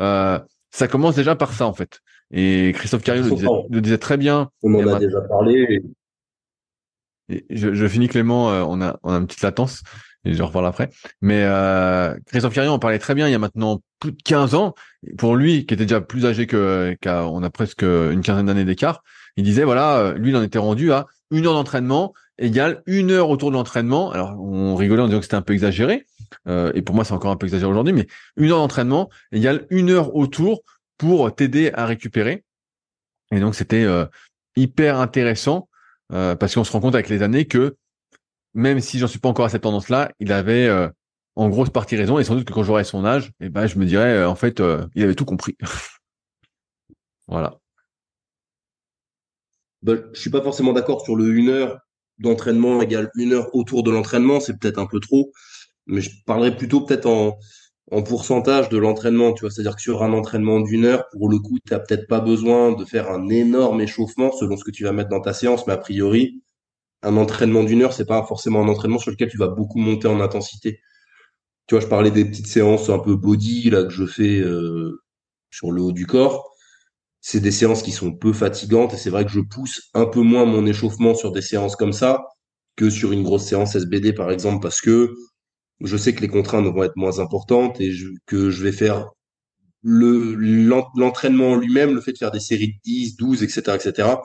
Euh, 0.00 0.38
ça 0.70 0.88
commence 0.88 1.16
déjà 1.16 1.36
par 1.36 1.52
ça 1.52 1.66
en 1.66 1.74
fait. 1.74 2.00
Et 2.30 2.72
Christophe 2.74 3.02
Cario 3.02 3.24
le 3.68 3.80
disait, 3.80 3.98
très 3.98 4.16
bien. 4.16 4.50
On 4.62 4.74
en 4.74 4.86
a, 4.86 4.98
déjà 4.98 5.20
parlé. 5.20 5.82
Et... 7.28 7.44
je, 7.50 7.88
finis 7.88 8.08
Clément, 8.08 8.50
euh, 8.50 8.64
on 8.66 8.80
a 8.80 8.98
on 9.02 9.12
a 9.12 9.16
une 9.16 9.26
petite 9.26 9.42
latence 9.42 9.82
je 10.34 10.42
reparle 10.42 10.66
après. 10.66 10.90
Mais 11.20 11.42
euh, 11.44 12.14
Christophe 12.26 12.54
Carrion 12.54 12.72
en 12.72 12.78
parlait 12.78 12.98
très 12.98 13.14
bien 13.14 13.28
il 13.28 13.32
y 13.32 13.34
a 13.34 13.38
maintenant 13.38 13.80
plus 14.00 14.12
de 14.12 14.22
15 14.22 14.54
ans. 14.54 14.74
Pour 15.16 15.36
lui, 15.36 15.66
qui 15.66 15.74
était 15.74 15.84
déjà 15.84 16.00
plus 16.00 16.26
âgé 16.26 16.46
que 16.46 16.96
qu'on 17.02 17.42
a 17.42 17.50
presque 17.50 17.82
une 17.82 18.20
quinzaine 18.20 18.46
d'années 18.46 18.64
d'écart, 18.64 19.02
il 19.38 19.44
disait 19.44 19.62
voilà, 19.62 19.98
euh, 19.98 20.14
lui 20.14 20.30
il 20.30 20.36
en 20.36 20.42
était 20.42 20.58
rendu 20.58 20.92
à 20.92 21.06
une 21.30 21.46
heure 21.46 21.54
d'entraînement 21.54 22.12
égale 22.38 22.82
une 22.86 23.12
heure 23.12 23.30
autour 23.30 23.50
de 23.50 23.56
l'entraînement. 23.56 24.10
Alors 24.10 24.36
on 24.40 24.74
rigolait 24.74 25.02
en 25.02 25.06
disant 25.06 25.18
que 25.18 25.24
c'était 25.24 25.36
un 25.36 25.42
peu 25.42 25.52
exagéré, 25.52 26.06
euh, 26.48 26.72
et 26.74 26.82
pour 26.82 26.96
moi 26.96 27.04
c'est 27.04 27.12
encore 27.12 27.30
un 27.30 27.36
peu 27.36 27.46
exagéré 27.46 27.70
aujourd'hui, 27.70 27.92
mais 27.92 28.08
une 28.36 28.50
heure 28.50 28.58
d'entraînement 28.58 29.08
égale 29.30 29.64
une 29.70 29.90
heure 29.90 30.16
autour 30.16 30.62
pour 30.98 31.32
t'aider 31.32 31.70
à 31.72 31.86
récupérer. 31.86 32.42
Et 33.30 33.38
donc 33.38 33.54
c'était 33.54 33.84
euh, 33.84 34.06
hyper 34.56 34.98
intéressant 34.98 35.68
parce 36.10 36.54
qu'on 36.54 36.64
se 36.64 36.72
rend 36.72 36.80
compte 36.80 36.94
avec 36.94 37.10
les 37.10 37.22
années 37.22 37.44
que 37.44 37.76
même 38.54 38.80
si 38.80 38.98
j'en 38.98 39.06
suis 39.06 39.18
pas 39.18 39.28
encore 39.28 39.46
à 39.46 39.48
cette 39.48 39.62
tendance-là, 39.62 40.10
il 40.20 40.32
avait 40.32 40.66
euh, 40.66 40.88
en 41.36 41.48
grosse 41.48 41.70
partie 41.70 41.96
raison. 41.96 42.18
Et 42.18 42.24
sans 42.24 42.34
doute 42.34 42.46
que 42.46 42.52
quand 42.52 42.62
j'aurai 42.62 42.84
son 42.84 43.04
âge, 43.04 43.32
eh 43.40 43.48
ben, 43.48 43.66
je 43.66 43.78
me 43.78 43.86
dirais, 43.86 44.18
euh, 44.18 44.28
en 44.28 44.34
fait, 44.34 44.60
euh, 44.60 44.86
il 44.94 45.02
avait 45.04 45.14
tout 45.14 45.24
compris. 45.24 45.56
voilà. 47.28 47.58
Ben, 49.82 50.02
je 50.12 50.20
suis 50.20 50.30
pas 50.30 50.42
forcément 50.42 50.72
d'accord 50.72 51.02
sur 51.02 51.16
le 51.16 51.34
une 51.36 51.48
heure 51.50 51.78
d'entraînement 52.18 52.82
égale 52.82 53.10
une 53.14 53.32
heure 53.32 53.54
autour 53.54 53.84
de 53.84 53.90
l'entraînement. 53.90 54.40
C'est 54.40 54.58
peut-être 54.58 54.78
un 54.78 54.86
peu 54.86 55.00
trop. 55.00 55.32
Mais 55.86 56.00
je 56.00 56.10
parlerais 56.26 56.56
plutôt 56.56 56.80
peut-être 56.82 57.06
en, 57.06 57.38
en 57.90 58.02
pourcentage 58.02 58.68
de 58.68 58.76
l'entraînement, 58.76 59.32
tu 59.32 59.42
vois, 59.42 59.50
c'est-à-dire 59.50 59.76
que 59.76 59.82
sur 59.82 60.02
un 60.02 60.12
entraînement 60.12 60.60
d'une 60.60 60.84
heure, 60.84 61.08
pour 61.12 61.28
le 61.28 61.38
coup, 61.38 61.58
tu 61.64 61.72
n'as 61.72 61.80
peut-être 61.80 62.06
pas 62.06 62.20
besoin 62.20 62.72
de 62.72 62.84
faire 62.84 63.10
un 63.10 63.28
énorme 63.28 63.80
échauffement 63.80 64.32
selon 64.32 64.56
ce 64.56 64.64
que 64.64 64.70
tu 64.70 64.84
vas 64.84 64.92
mettre 64.92 65.08
dans 65.08 65.20
ta 65.20 65.32
séance, 65.32 65.66
mais 65.66 65.72
a 65.72 65.78
priori, 65.78 66.42
un 67.02 67.16
entraînement 67.16 67.64
d'une 67.64 67.82
heure, 67.82 67.92
c'est 67.92 68.06
pas 68.06 68.24
forcément 68.24 68.62
un 68.62 68.68
entraînement 68.68 68.98
sur 68.98 69.10
lequel 69.10 69.28
tu 69.28 69.38
vas 69.38 69.48
beaucoup 69.48 69.78
monter 69.78 70.08
en 70.08 70.20
intensité. 70.20 70.80
Tu 71.66 71.74
vois, 71.74 71.80
je 71.82 71.86
parlais 71.88 72.10
des 72.10 72.24
petites 72.24 72.46
séances 72.46 72.90
un 72.90 72.98
peu 72.98 73.16
body 73.16 73.70
là 73.70 73.84
que 73.84 73.90
je 73.90 74.06
fais 74.06 74.40
euh, 74.40 75.02
sur 75.50 75.70
le 75.70 75.82
haut 75.82 75.92
du 75.92 76.06
corps. 76.06 76.50
C'est 77.20 77.40
des 77.40 77.50
séances 77.50 77.82
qui 77.82 77.92
sont 77.92 78.12
peu 78.12 78.32
fatigantes 78.32 78.94
et 78.94 78.96
c'est 78.96 79.10
vrai 79.10 79.24
que 79.24 79.30
je 79.32 79.40
pousse 79.40 79.90
un 79.94 80.06
peu 80.06 80.20
moins 80.20 80.44
mon 80.44 80.66
échauffement 80.66 81.14
sur 81.14 81.32
des 81.32 81.42
séances 81.42 81.76
comme 81.76 81.92
ça 81.92 82.24
que 82.76 82.90
sur 82.90 83.12
une 83.12 83.24
grosse 83.24 83.44
séance 83.44 83.74
SBD 83.74 84.12
par 84.12 84.30
exemple 84.30 84.62
parce 84.62 84.80
que 84.80 85.14
je 85.80 85.96
sais 85.96 86.14
que 86.14 86.20
les 86.20 86.28
contraintes 86.28 86.64
vont 86.66 86.84
être 86.84 86.96
moins 86.96 87.18
importantes 87.18 87.80
et 87.80 87.92
que 88.26 88.50
je 88.50 88.62
vais 88.62 88.72
faire 88.72 89.06
le 89.82 90.34
l'entraînement 90.96 91.56
lui-même, 91.56 91.94
le 91.94 92.00
fait 92.00 92.12
de 92.12 92.18
faire 92.18 92.30
des 92.30 92.40
séries 92.40 92.68
de 92.68 92.78
10, 92.84 93.16
12, 93.16 93.42
etc., 93.42 93.76
etc 93.76 94.16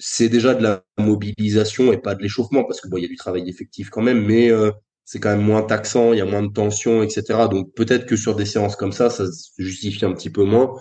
c'est 0.00 0.30
déjà 0.30 0.54
de 0.54 0.62
la 0.62 0.82
mobilisation 0.98 1.92
et 1.92 1.98
pas 1.98 2.14
de 2.14 2.22
l'échauffement 2.22 2.64
parce 2.64 2.80
que 2.80 2.88
bon, 2.88 2.96
il 2.96 3.02
y 3.02 3.04
a 3.04 3.08
du 3.08 3.16
travail 3.16 3.48
effectif 3.48 3.90
quand 3.90 4.00
même, 4.00 4.24
mais 4.24 4.50
euh, 4.50 4.72
c'est 5.04 5.20
quand 5.20 5.30
même 5.30 5.44
moins 5.44 5.62
taxant, 5.62 6.12
il 6.12 6.18
y 6.18 6.22
a 6.22 6.24
moins 6.24 6.42
de 6.42 6.52
tension, 6.52 7.02
etc. 7.02 7.22
Donc 7.50 7.74
peut-être 7.74 8.06
que 8.06 8.16
sur 8.16 8.34
des 8.34 8.46
séances 8.46 8.76
comme 8.76 8.92
ça, 8.92 9.10
ça 9.10 9.26
se 9.26 9.50
justifie 9.58 10.04
un 10.04 10.12
petit 10.12 10.30
peu 10.30 10.42
moins. 10.42 10.74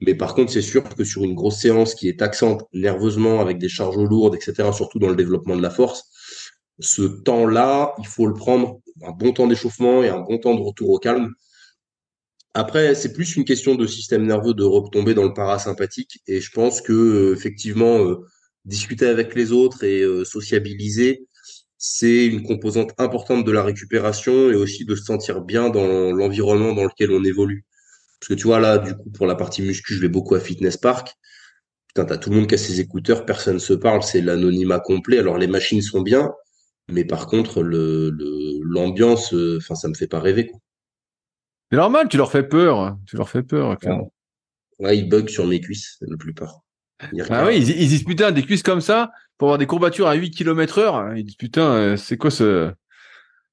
Mais 0.00 0.14
par 0.14 0.34
contre, 0.34 0.52
c'est 0.52 0.62
sûr 0.62 0.82
que 0.82 1.04
sur 1.04 1.24
une 1.24 1.34
grosse 1.34 1.60
séance 1.60 1.94
qui 1.94 2.08
est 2.08 2.18
taxante 2.18 2.64
nerveusement 2.72 3.40
avec 3.40 3.58
des 3.58 3.68
charges 3.68 3.96
lourdes, 3.96 4.34
etc., 4.34 4.70
surtout 4.72 4.98
dans 4.98 5.08
le 5.08 5.16
développement 5.16 5.56
de 5.56 5.62
la 5.62 5.70
force, 5.70 6.04
ce 6.80 7.02
temps-là, 7.02 7.94
il 7.98 8.06
faut 8.06 8.26
le 8.26 8.34
prendre 8.34 8.80
un 9.02 9.12
bon 9.12 9.32
temps 9.32 9.46
d'échauffement 9.46 10.02
et 10.02 10.08
un 10.08 10.20
bon 10.20 10.38
temps 10.38 10.54
de 10.54 10.60
retour 10.60 10.90
au 10.90 10.98
calme. 10.98 11.32
Après, 12.54 12.94
c'est 12.94 13.12
plus 13.12 13.36
une 13.36 13.44
question 13.44 13.74
de 13.74 13.86
système 13.86 14.26
nerveux 14.26 14.54
de 14.54 14.64
retomber 14.64 15.14
dans 15.14 15.24
le 15.24 15.34
parasympathique. 15.34 16.20
Et 16.26 16.40
je 16.40 16.50
pense 16.50 16.80
que 16.80 17.34
effectivement, 17.34 17.98
euh, 17.98 18.26
discuter 18.66 19.06
avec 19.06 19.34
les 19.34 19.52
autres 19.52 19.84
et 19.84 20.02
euh, 20.02 20.24
sociabiliser, 20.24 21.26
c'est 21.78 22.26
une 22.26 22.42
composante 22.42 22.92
importante 22.98 23.44
de 23.44 23.52
la 23.52 23.62
récupération 23.62 24.50
et 24.50 24.54
aussi 24.54 24.84
de 24.84 24.94
se 24.94 25.04
sentir 25.04 25.40
bien 25.40 25.70
dans 25.70 26.12
l'environnement 26.12 26.74
dans 26.74 26.84
lequel 26.84 27.12
on 27.12 27.24
évolue. 27.24 27.64
Parce 28.20 28.28
que 28.28 28.34
tu 28.34 28.46
vois, 28.46 28.60
là, 28.60 28.78
du 28.78 28.94
coup, 28.94 29.10
pour 29.10 29.26
la 29.26 29.34
partie 29.34 29.62
muscu, 29.62 29.94
je 29.94 30.00
vais 30.00 30.08
beaucoup 30.08 30.34
à 30.34 30.40
Fitness 30.40 30.76
Park. 30.76 31.14
Putain, 31.88 32.06
t'as 32.06 32.18
tout 32.18 32.30
le 32.30 32.36
monde 32.36 32.48
qui 32.48 32.54
a 32.54 32.58
ses 32.58 32.80
écouteurs, 32.80 33.24
personne 33.24 33.58
se 33.58 33.72
parle, 33.72 34.02
c'est 34.02 34.20
l'anonymat 34.20 34.80
complet. 34.80 35.18
Alors, 35.18 35.38
les 35.38 35.46
machines 35.46 35.82
sont 35.82 36.00
bien, 36.00 36.32
mais 36.88 37.04
par 37.04 37.26
contre, 37.26 37.62
le, 37.62 38.10
l'ambiance, 38.64 39.32
euh, 39.34 39.58
enfin, 39.58 39.74
ça 39.74 39.88
me 39.88 39.94
fait 39.94 40.08
pas 40.08 40.20
rêver, 40.20 40.46
quoi. 40.46 40.60
C'est 41.70 41.76
normal, 41.76 42.08
tu 42.08 42.16
leur 42.16 42.30
fais 42.30 42.44
peur. 42.44 42.96
Tu 43.06 43.16
leur 43.16 43.28
fais 43.28 43.42
peur, 43.42 43.76
Ouais, 44.78 44.98
ils 44.98 45.08
bug 45.08 45.28
sur 45.28 45.46
mes 45.46 45.60
cuisses, 45.60 45.96
la 46.02 46.16
plupart. 46.16 46.65
Ah 47.30 47.46
oui, 47.46 47.58
ils, 47.58 47.70
ils, 47.70 47.88
disent 47.88 48.04
putain 48.04 48.32
des 48.32 48.42
cuisses 48.42 48.62
comme 48.62 48.80
ça 48.80 49.10
pour 49.36 49.48
avoir 49.48 49.58
des 49.58 49.66
courbatures 49.66 50.08
à 50.08 50.14
8 50.14 50.30
km 50.30 50.78
heure. 50.78 51.16
Ils 51.16 51.24
disent 51.24 51.36
putain, 51.36 51.72
euh, 51.72 51.96
c'est 51.96 52.16
quoi 52.16 52.30
ce 52.30 52.72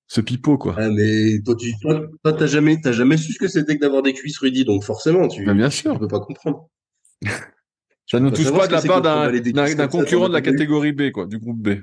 ce 0.08 0.22
pipeau 0.22 0.58
quoi 0.58 0.76
ah, 0.78 0.90
mais 0.90 1.40
toi 1.44 1.56
tu 1.56 1.74
toi 1.80 2.34
t'as 2.34 2.46
jamais 2.46 2.80
t'as 2.82 2.92
jamais 2.92 3.18
su 3.18 3.34
ce 3.34 3.40
que 3.40 3.48
c'était 3.48 3.76
que 3.78 3.82
d'avoir 3.82 4.04
des 4.04 4.14
cuisses 4.14 4.38
Rudy 4.38 4.66
donc 4.66 4.84
forcément 4.84 5.28
tu 5.28 5.46
bah, 5.46 5.54
bien 5.54 5.70
sûr 5.70 5.94
tu 5.94 6.00
peux 6.00 6.08
pas 6.08 6.20
comprendre. 6.20 6.70
ça 8.06 8.20
ne 8.20 8.30
touche 8.30 8.52
pas 8.52 8.68
de 8.68 8.74
la 8.74 8.82
part 8.82 9.02
d'un 9.02 9.32
d'un 9.32 9.88
concurrent 9.88 10.28
de 10.28 10.34
la 10.34 10.42
catégorie 10.42 10.92
B 10.92 11.12
quoi 11.12 11.26
du 11.26 11.40
groupe 11.40 11.58
B. 11.58 11.80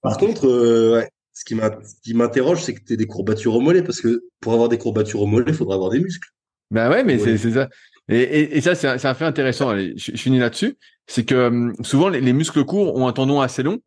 Par 0.00 0.16
contre 0.16 0.46
euh, 0.46 0.94
ouais, 0.94 1.10
ce 1.34 1.44
qui 1.44 2.14
m'interroge 2.14 2.62
c'est 2.62 2.74
que 2.74 2.82
tu 2.82 2.96
des 2.96 3.06
courbatures 3.06 3.54
au 3.54 3.60
mollet 3.60 3.82
parce 3.82 4.00
que 4.00 4.24
pour 4.40 4.54
avoir 4.54 4.68
des 4.68 4.78
courbatures 4.78 5.20
au 5.20 5.26
mollet 5.26 5.46
il 5.48 5.54
faudra 5.54 5.74
avoir 5.74 5.90
des 5.90 6.00
muscles. 6.00 6.28
Ben 6.70 6.88
ouais 6.90 7.04
mais 7.04 7.18
c'est 7.18 7.36
ça. 7.36 7.68
Et, 8.08 8.56
et, 8.56 8.60
ça, 8.60 8.74
c'est 8.74 8.88
un, 9.06 9.14
fait 9.14 9.24
intéressant. 9.24 9.68
Allez, 9.68 9.94
je, 9.96 10.12
finis 10.12 10.38
là-dessus. 10.38 10.76
C'est 11.06 11.24
que 11.24 11.48
hum, 11.48 11.74
souvent, 11.82 12.08
les, 12.08 12.32
muscles 12.32 12.64
courts 12.64 12.96
ont 12.96 13.06
un 13.06 13.12
tendon 13.12 13.40
assez 13.40 13.62
long. 13.62 13.80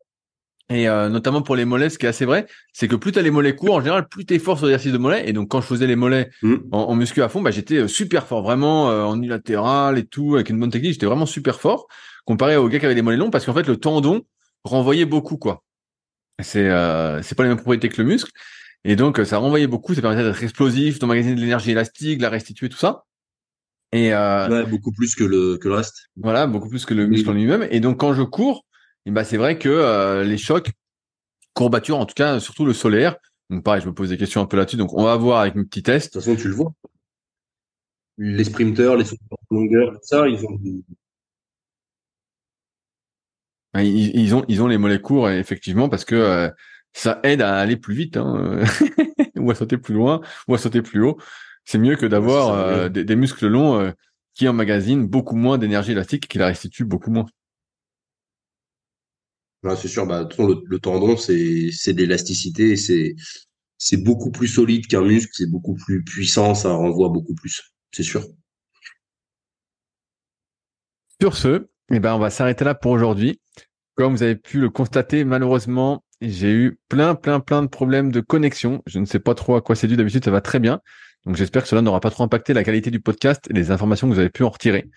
Et 0.70 0.88
euh, 0.88 1.08
notamment 1.08 1.42
pour 1.42 1.56
les 1.56 1.64
mollets, 1.64 1.90
ce 1.90 1.98
qui 1.98 2.06
est 2.06 2.08
assez 2.08 2.24
vrai, 2.24 2.46
c'est 2.72 2.88
que 2.88 2.96
plus 2.96 3.12
tu 3.12 3.18
as 3.18 3.22
les 3.22 3.30
mollets 3.30 3.54
courts, 3.54 3.74
en 3.74 3.80
général, 3.80 4.08
plus 4.08 4.24
tu 4.24 4.34
es 4.34 4.38
fort 4.38 4.56
sur 4.56 4.66
l'exercice 4.66 4.92
de 4.92 4.98
mollets. 4.98 5.28
Et 5.28 5.32
donc, 5.32 5.48
quand 5.48 5.60
je 5.60 5.66
faisais 5.66 5.86
les 5.86 5.96
mollets 5.96 6.30
mmh. 6.42 6.54
en, 6.70 6.94
muscu 6.94 7.22
à 7.22 7.28
fond, 7.28 7.42
bah, 7.42 7.50
j'étais 7.50 7.78
euh, 7.78 7.88
super 7.88 8.26
fort, 8.26 8.42
vraiment 8.42 8.90
euh, 8.90 9.02
en 9.02 9.16
unilatéral 9.16 9.98
et 9.98 10.06
tout, 10.06 10.36
avec 10.36 10.50
une 10.50 10.58
bonne 10.58 10.70
technique. 10.70 10.92
J'étais 10.92 11.06
vraiment 11.06 11.26
super 11.26 11.60
fort 11.60 11.88
comparé 12.24 12.56
aux 12.56 12.68
gars 12.68 12.78
qui 12.78 12.86
avaient 12.86 12.94
des 12.94 13.02
mollets 13.02 13.16
longs, 13.16 13.30
parce 13.30 13.44
qu'en 13.44 13.54
fait, 13.54 13.66
le 13.66 13.76
tendon 13.76 14.22
renvoyait 14.62 15.04
beaucoup, 15.04 15.36
quoi. 15.36 15.64
C'est 16.40 16.70
c'est 17.22 17.34
pas 17.34 17.42
les 17.42 17.48
mêmes 17.48 17.58
propriétés 17.58 17.88
que 17.88 18.00
le 18.00 18.08
muscle. 18.08 18.30
Et 18.84 18.96
donc, 18.96 19.20
ça 19.24 19.38
renvoyait 19.38 19.66
beaucoup, 19.66 19.94
ça 19.94 20.00
permettait 20.00 20.22
d'être 20.22 20.42
explosif, 20.42 20.98
d'emmagasiner 21.00 21.34
de 21.34 21.40
l'énergie 21.40 21.72
élastique, 21.72 22.18
de 22.18 22.22
la 22.22 22.30
restituer, 22.30 22.68
tout 22.68 22.78
ça. 22.78 23.04
Et 23.92 24.14
euh, 24.14 24.64
beaucoup 24.64 24.90
plus 24.90 25.14
que 25.14 25.24
le 25.24 25.58
que 25.58 25.68
le 25.68 25.74
reste. 25.74 26.08
Voilà, 26.16 26.46
beaucoup 26.46 26.68
plus 26.68 26.86
que 26.86 26.94
le 26.94 27.06
muscle 27.06 27.28
en 27.28 27.34
lui-même. 27.34 27.66
Et 27.70 27.80
donc 27.80 28.00
quand 28.00 28.14
je 28.14 28.22
cours, 28.22 28.64
et 29.04 29.10
bah 29.10 29.22
c'est 29.22 29.36
vrai 29.36 29.58
que 29.58 29.68
euh, 29.68 30.24
les 30.24 30.38
chocs, 30.38 30.70
courbatures, 31.52 31.98
en 31.98 32.06
tout 32.06 32.14
cas 32.14 32.40
surtout 32.40 32.64
le 32.64 32.72
solaire. 32.72 33.16
Donc 33.50 33.64
pareil, 33.64 33.82
je 33.82 33.86
me 33.86 33.92
pose 33.92 34.08
des 34.08 34.16
questions 34.16 34.40
un 34.40 34.46
peu 34.46 34.56
là-dessus. 34.56 34.78
Donc 34.78 34.94
on 34.94 35.04
va 35.04 35.16
voir 35.16 35.40
avec 35.40 35.56
mes 35.56 35.64
petits 35.64 35.82
tests. 35.82 36.14
De 36.14 36.20
toute 36.20 36.24
façon, 36.24 36.36
tu 36.36 36.48
le 36.48 36.54
vois. 36.54 36.72
Les 38.16 38.44
sprinters, 38.44 38.96
les 38.96 39.04
longueurs, 39.50 39.98
ça, 40.02 40.26
ils 40.26 40.44
ont. 40.44 40.58
Ils, 43.74 44.16
ils, 44.18 44.34
ont 44.34 44.44
ils 44.48 44.62
ont 44.62 44.66
les 44.66 44.76
mollets 44.76 45.00
courts 45.00 45.30
effectivement 45.30 45.88
parce 45.88 46.04
que 46.04 46.14
euh, 46.14 46.50
ça 46.92 47.20
aide 47.22 47.40
à 47.40 47.56
aller 47.56 47.76
plus 47.76 47.94
vite 47.94 48.18
hein, 48.18 48.62
ou 49.36 49.50
à 49.50 49.54
sauter 49.54 49.78
plus 49.78 49.94
loin 49.94 50.20
ou 50.46 50.54
à 50.54 50.58
sauter 50.58 50.82
plus 50.82 51.02
haut. 51.02 51.18
C'est 51.64 51.78
mieux 51.78 51.96
que 51.96 52.06
d'avoir 52.06 52.54
euh, 52.54 52.88
des, 52.88 53.16
muscles 53.16 53.46
longs 53.46 53.78
euh, 53.78 53.92
qui 54.34 54.48
emmagasinent 54.48 55.06
beaucoup 55.06 55.36
moins 55.36 55.58
d'énergie 55.58 55.92
élastique 55.92 56.24
et 56.24 56.28
qui 56.28 56.38
la 56.38 56.46
restituent 56.46 56.84
beaucoup 56.84 57.10
moins. 57.10 57.26
c'est 59.76 59.88
sûr. 59.88 60.06
Bah, 60.06 60.28
le, 60.38 60.62
le 60.64 60.78
tendon, 60.78 61.16
c'est 61.16 61.70
c'est 61.70 61.92
d'élasticité, 61.92 62.76
c'est 62.76 63.14
c'est 63.78 63.96
beaucoup 63.96 64.30
plus 64.30 64.48
solide 64.48 64.86
qu'un 64.86 65.02
muscle, 65.02 65.32
c'est 65.34 65.50
beaucoup 65.50 65.74
plus 65.74 66.04
puissant, 66.04 66.54
ça 66.54 66.72
renvoie 66.72 67.08
beaucoup 67.08 67.34
plus, 67.34 67.62
c'est 67.92 68.04
sûr. 68.04 68.24
Sur 71.20 71.36
ce, 71.36 71.68
eh 71.90 72.00
ben, 72.00 72.14
on 72.14 72.18
va 72.18 72.30
s'arrêter 72.30 72.64
là 72.64 72.74
pour 72.74 72.92
aujourd'hui. 72.92 73.40
Comme 73.94 74.14
vous 74.14 74.22
avez 74.22 74.36
pu 74.36 74.60
le 74.60 74.70
constater, 74.70 75.24
malheureusement, 75.24 76.04
j'ai 76.20 76.52
eu 76.52 76.78
plein, 76.88 77.14
plein, 77.14 77.40
plein 77.40 77.62
de 77.62 77.66
problèmes 77.66 78.10
de 78.10 78.20
connexion. 78.20 78.82
Je 78.86 78.98
ne 78.98 79.04
sais 79.04 79.18
pas 79.18 79.34
trop 79.34 79.56
à 79.56 79.60
quoi 79.60 79.76
c'est 79.76 79.88
dû. 79.88 79.96
D'habitude, 79.96 80.24
ça 80.24 80.30
va 80.30 80.40
très 80.40 80.60
bien. 80.60 80.80
Donc, 81.26 81.36
j'espère 81.36 81.62
que 81.62 81.68
cela 81.68 81.82
n'aura 81.82 82.00
pas 82.00 82.10
trop 82.10 82.24
impacté 82.24 82.52
la 82.52 82.64
qualité 82.64 82.90
du 82.90 83.00
podcast 83.00 83.46
et 83.50 83.52
les 83.52 83.70
informations 83.70 84.08
que 84.08 84.14
vous 84.14 84.18
avez 84.18 84.30
pu 84.30 84.44
en 84.44 84.50
retirer. 84.50 84.90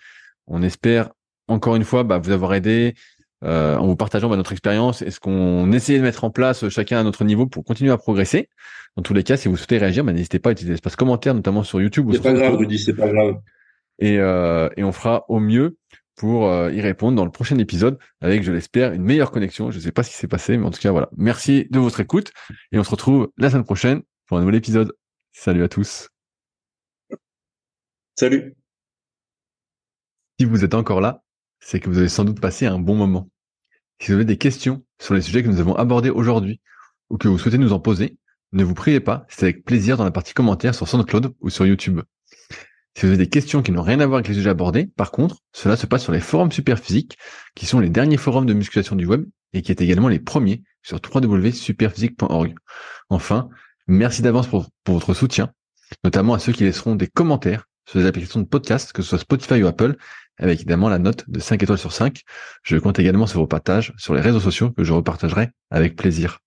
On 0.46 0.62
espère, 0.62 1.10
encore 1.48 1.76
une 1.76 1.84
fois, 1.84 2.04
bah, 2.04 2.18
vous 2.18 2.30
avoir 2.30 2.54
aidé 2.54 2.94
euh, 3.44 3.76
en 3.76 3.86
vous 3.86 3.96
partageant 3.96 4.28
bah, 4.28 4.36
notre 4.36 4.52
expérience 4.52 5.02
et 5.02 5.10
ce 5.10 5.20
qu'on 5.20 5.70
essayait 5.72 5.98
de 5.98 6.04
mettre 6.04 6.24
en 6.24 6.30
place 6.30 6.68
chacun 6.68 6.98
à 6.98 7.02
notre 7.02 7.24
niveau 7.24 7.46
pour 7.46 7.64
continuer 7.64 7.92
à 7.92 7.98
progresser. 7.98 8.48
Dans 8.96 9.02
tous 9.02 9.14
les 9.14 9.22
cas, 9.22 9.36
si 9.36 9.48
vous 9.48 9.56
souhaitez 9.56 9.78
réagir, 9.78 10.04
bah, 10.04 10.12
n'hésitez 10.12 10.38
pas 10.38 10.50
à 10.50 10.52
utiliser 10.52 10.72
l'espace 10.72 10.96
commentaire, 10.96 11.34
notamment 11.34 11.62
sur 11.62 11.80
YouTube. 11.80 12.10
C'est 12.12 12.22
pas 12.22 12.32
grave, 12.32 12.56
Rudy, 12.56 12.78
c'est 12.78 12.94
pas 12.94 13.08
grave. 13.08 13.36
Et, 13.98 14.18
euh, 14.18 14.68
et 14.76 14.84
on 14.84 14.92
fera 14.92 15.24
au 15.28 15.38
mieux 15.38 15.76
pour 16.16 16.48
euh, 16.48 16.72
y 16.72 16.80
répondre 16.80 17.16
dans 17.16 17.24
le 17.24 17.30
prochain 17.30 17.58
épisode 17.58 17.98
avec, 18.20 18.42
je 18.42 18.52
l'espère, 18.52 18.92
une 18.92 19.02
meilleure 19.02 19.30
connexion. 19.30 19.70
Je 19.70 19.76
ne 19.76 19.82
sais 19.82 19.92
pas 19.92 20.02
ce 20.02 20.10
qui 20.10 20.16
s'est 20.16 20.28
passé, 20.28 20.56
mais 20.56 20.66
en 20.66 20.70
tout 20.70 20.80
cas, 20.80 20.90
voilà. 20.90 21.10
Merci 21.16 21.66
de 21.70 21.78
votre 21.78 22.00
écoute 22.00 22.32
et 22.72 22.78
on 22.78 22.84
se 22.84 22.90
retrouve 22.90 23.30
la 23.36 23.50
semaine 23.50 23.64
prochaine 23.64 24.02
pour 24.26 24.38
un 24.38 24.40
nouvel 24.40 24.56
épisode. 24.56 24.92
Salut 25.32 25.62
à 25.62 25.68
tous. 25.68 26.08
Salut. 28.18 28.54
Si 30.40 30.46
vous 30.46 30.64
êtes 30.64 30.72
encore 30.72 31.02
là, 31.02 31.22
c'est 31.60 31.80
que 31.80 31.90
vous 31.90 31.98
avez 31.98 32.08
sans 32.08 32.24
doute 32.24 32.40
passé 32.40 32.64
un 32.64 32.78
bon 32.78 32.94
moment. 32.94 33.28
Si 34.00 34.06
vous 34.08 34.14
avez 34.14 34.24
des 34.24 34.38
questions 34.38 34.86
sur 34.98 35.12
les 35.12 35.20
sujets 35.20 35.42
que 35.42 35.48
nous 35.48 35.60
avons 35.60 35.74
abordés 35.74 36.08
aujourd'hui 36.08 36.62
ou 37.10 37.18
que 37.18 37.28
vous 37.28 37.38
souhaitez 37.38 37.58
nous 37.58 37.74
en 37.74 37.78
poser, 37.78 38.16
ne 38.52 38.64
vous 38.64 38.72
priez 38.72 39.00
pas, 39.00 39.26
c'est 39.28 39.44
avec 39.44 39.66
plaisir 39.66 39.98
dans 39.98 40.04
la 40.04 40.10
partie 40.10 40.32
commentaires 40.32 40.74
sur 40.74 40.88
SoundCloud 40.88 41.34
ou 41.40 41.50
sur 41.50 41.66
YouTube. 41.66 42.00
Si 42.94 43.02
vous 43.02 43.08
avez 43.08 43.18
des 43.18 43.28
questions 43.28 43.60
qui 43.60 43.70
n'ont 43.70 43.82
rien 43.82 44.00
à 44.00 44.06
voir 44.06 44.16
avec 44.16 44.28
les 44.28 44.34
sujets 44.34 44.48
abordés, 44.48 44.86
par 44.86 45.10
contre, 45.10 45.42
cela 45.52 45.76
se 45.76 45.86
passe 45.86 46.02
sur 46.02 46.12
les 46.12 46.20
forums 46.20 46.52
Superphysique, 46.52 47.18
qui 47.54 47.66
sont 47.66 47.80
les 47.80 47.90
derniers 47.90 48.16
forums 48.16 48.46
de 48.46 48.54
musculation 48.54 48.96
du 48.96 49.04
web 49.04 49.26
et 49.52 49.60
qui 49.60 49.72
est 49.72 49.82
également 49.82 50.08
les 50.08 50.20
premiers 50.20 50.62
sur 50.82 50.98
www.superphysique.org. 51.04 52.54
Enfin, 53.10 53.50
merci 53.86 54.22
d'avance 54.22 54.46
pour, 54.46 54.70
pour 54.84 54.94
votre 54.94 55.12
soutien, 55.12 55.52
notamment 56.02 56.32
à 56.32 56.38
ceux 56.38 56.52
qui 56.52 56.64
laisseront 56.64 56.94
des 56.94 57.08
commentaires 57.08 57.66
sur 57.86 57.98
les 57.98 58.06
applications 58.06 58.40
de 58.40 58.46
podcast, 58.46 58.92
que 58.92 59.02
ce 59.02 59.10
soit 59.10 59.18
Spotify 59.18 59.62
ou 59.62 59.66
Apple, 59.66 59.96
avec 60.38 60.60
évidemment 60.60 60.88
la 60.88 60.98
note 60.98 61.28
de 61.28 61.40
5 61.40 61.62
étoiles 61.62 61.78
sur 61.78 61.92
5. 61.92 62.22
Je 62.62 62.76
compte 62.76 62.98
également 62.98 63.26
sur 63.26 63.40
vos 63.40 63.46
partages 63.46 63.94
sur 63.96 64.14
les 64.14 64.20
réseaux 64.20 64.40
sociaux 64.40 64.70
que 64.70 64.84
je 64.84 64.92
repartagerai 64.92 65.50
avec 65.70 65.96
plaisir. 65.96 66.40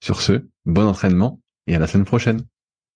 Sur 0.00 0.20
ce, 0.20 0.46
bon 0.66 0.86
entraînement 0.86 1.40
et 1.66 1.74
à 1.74 1.78
la 1.78 1.86
semaine 1.86 2.04
prochaine. 2.04 2.44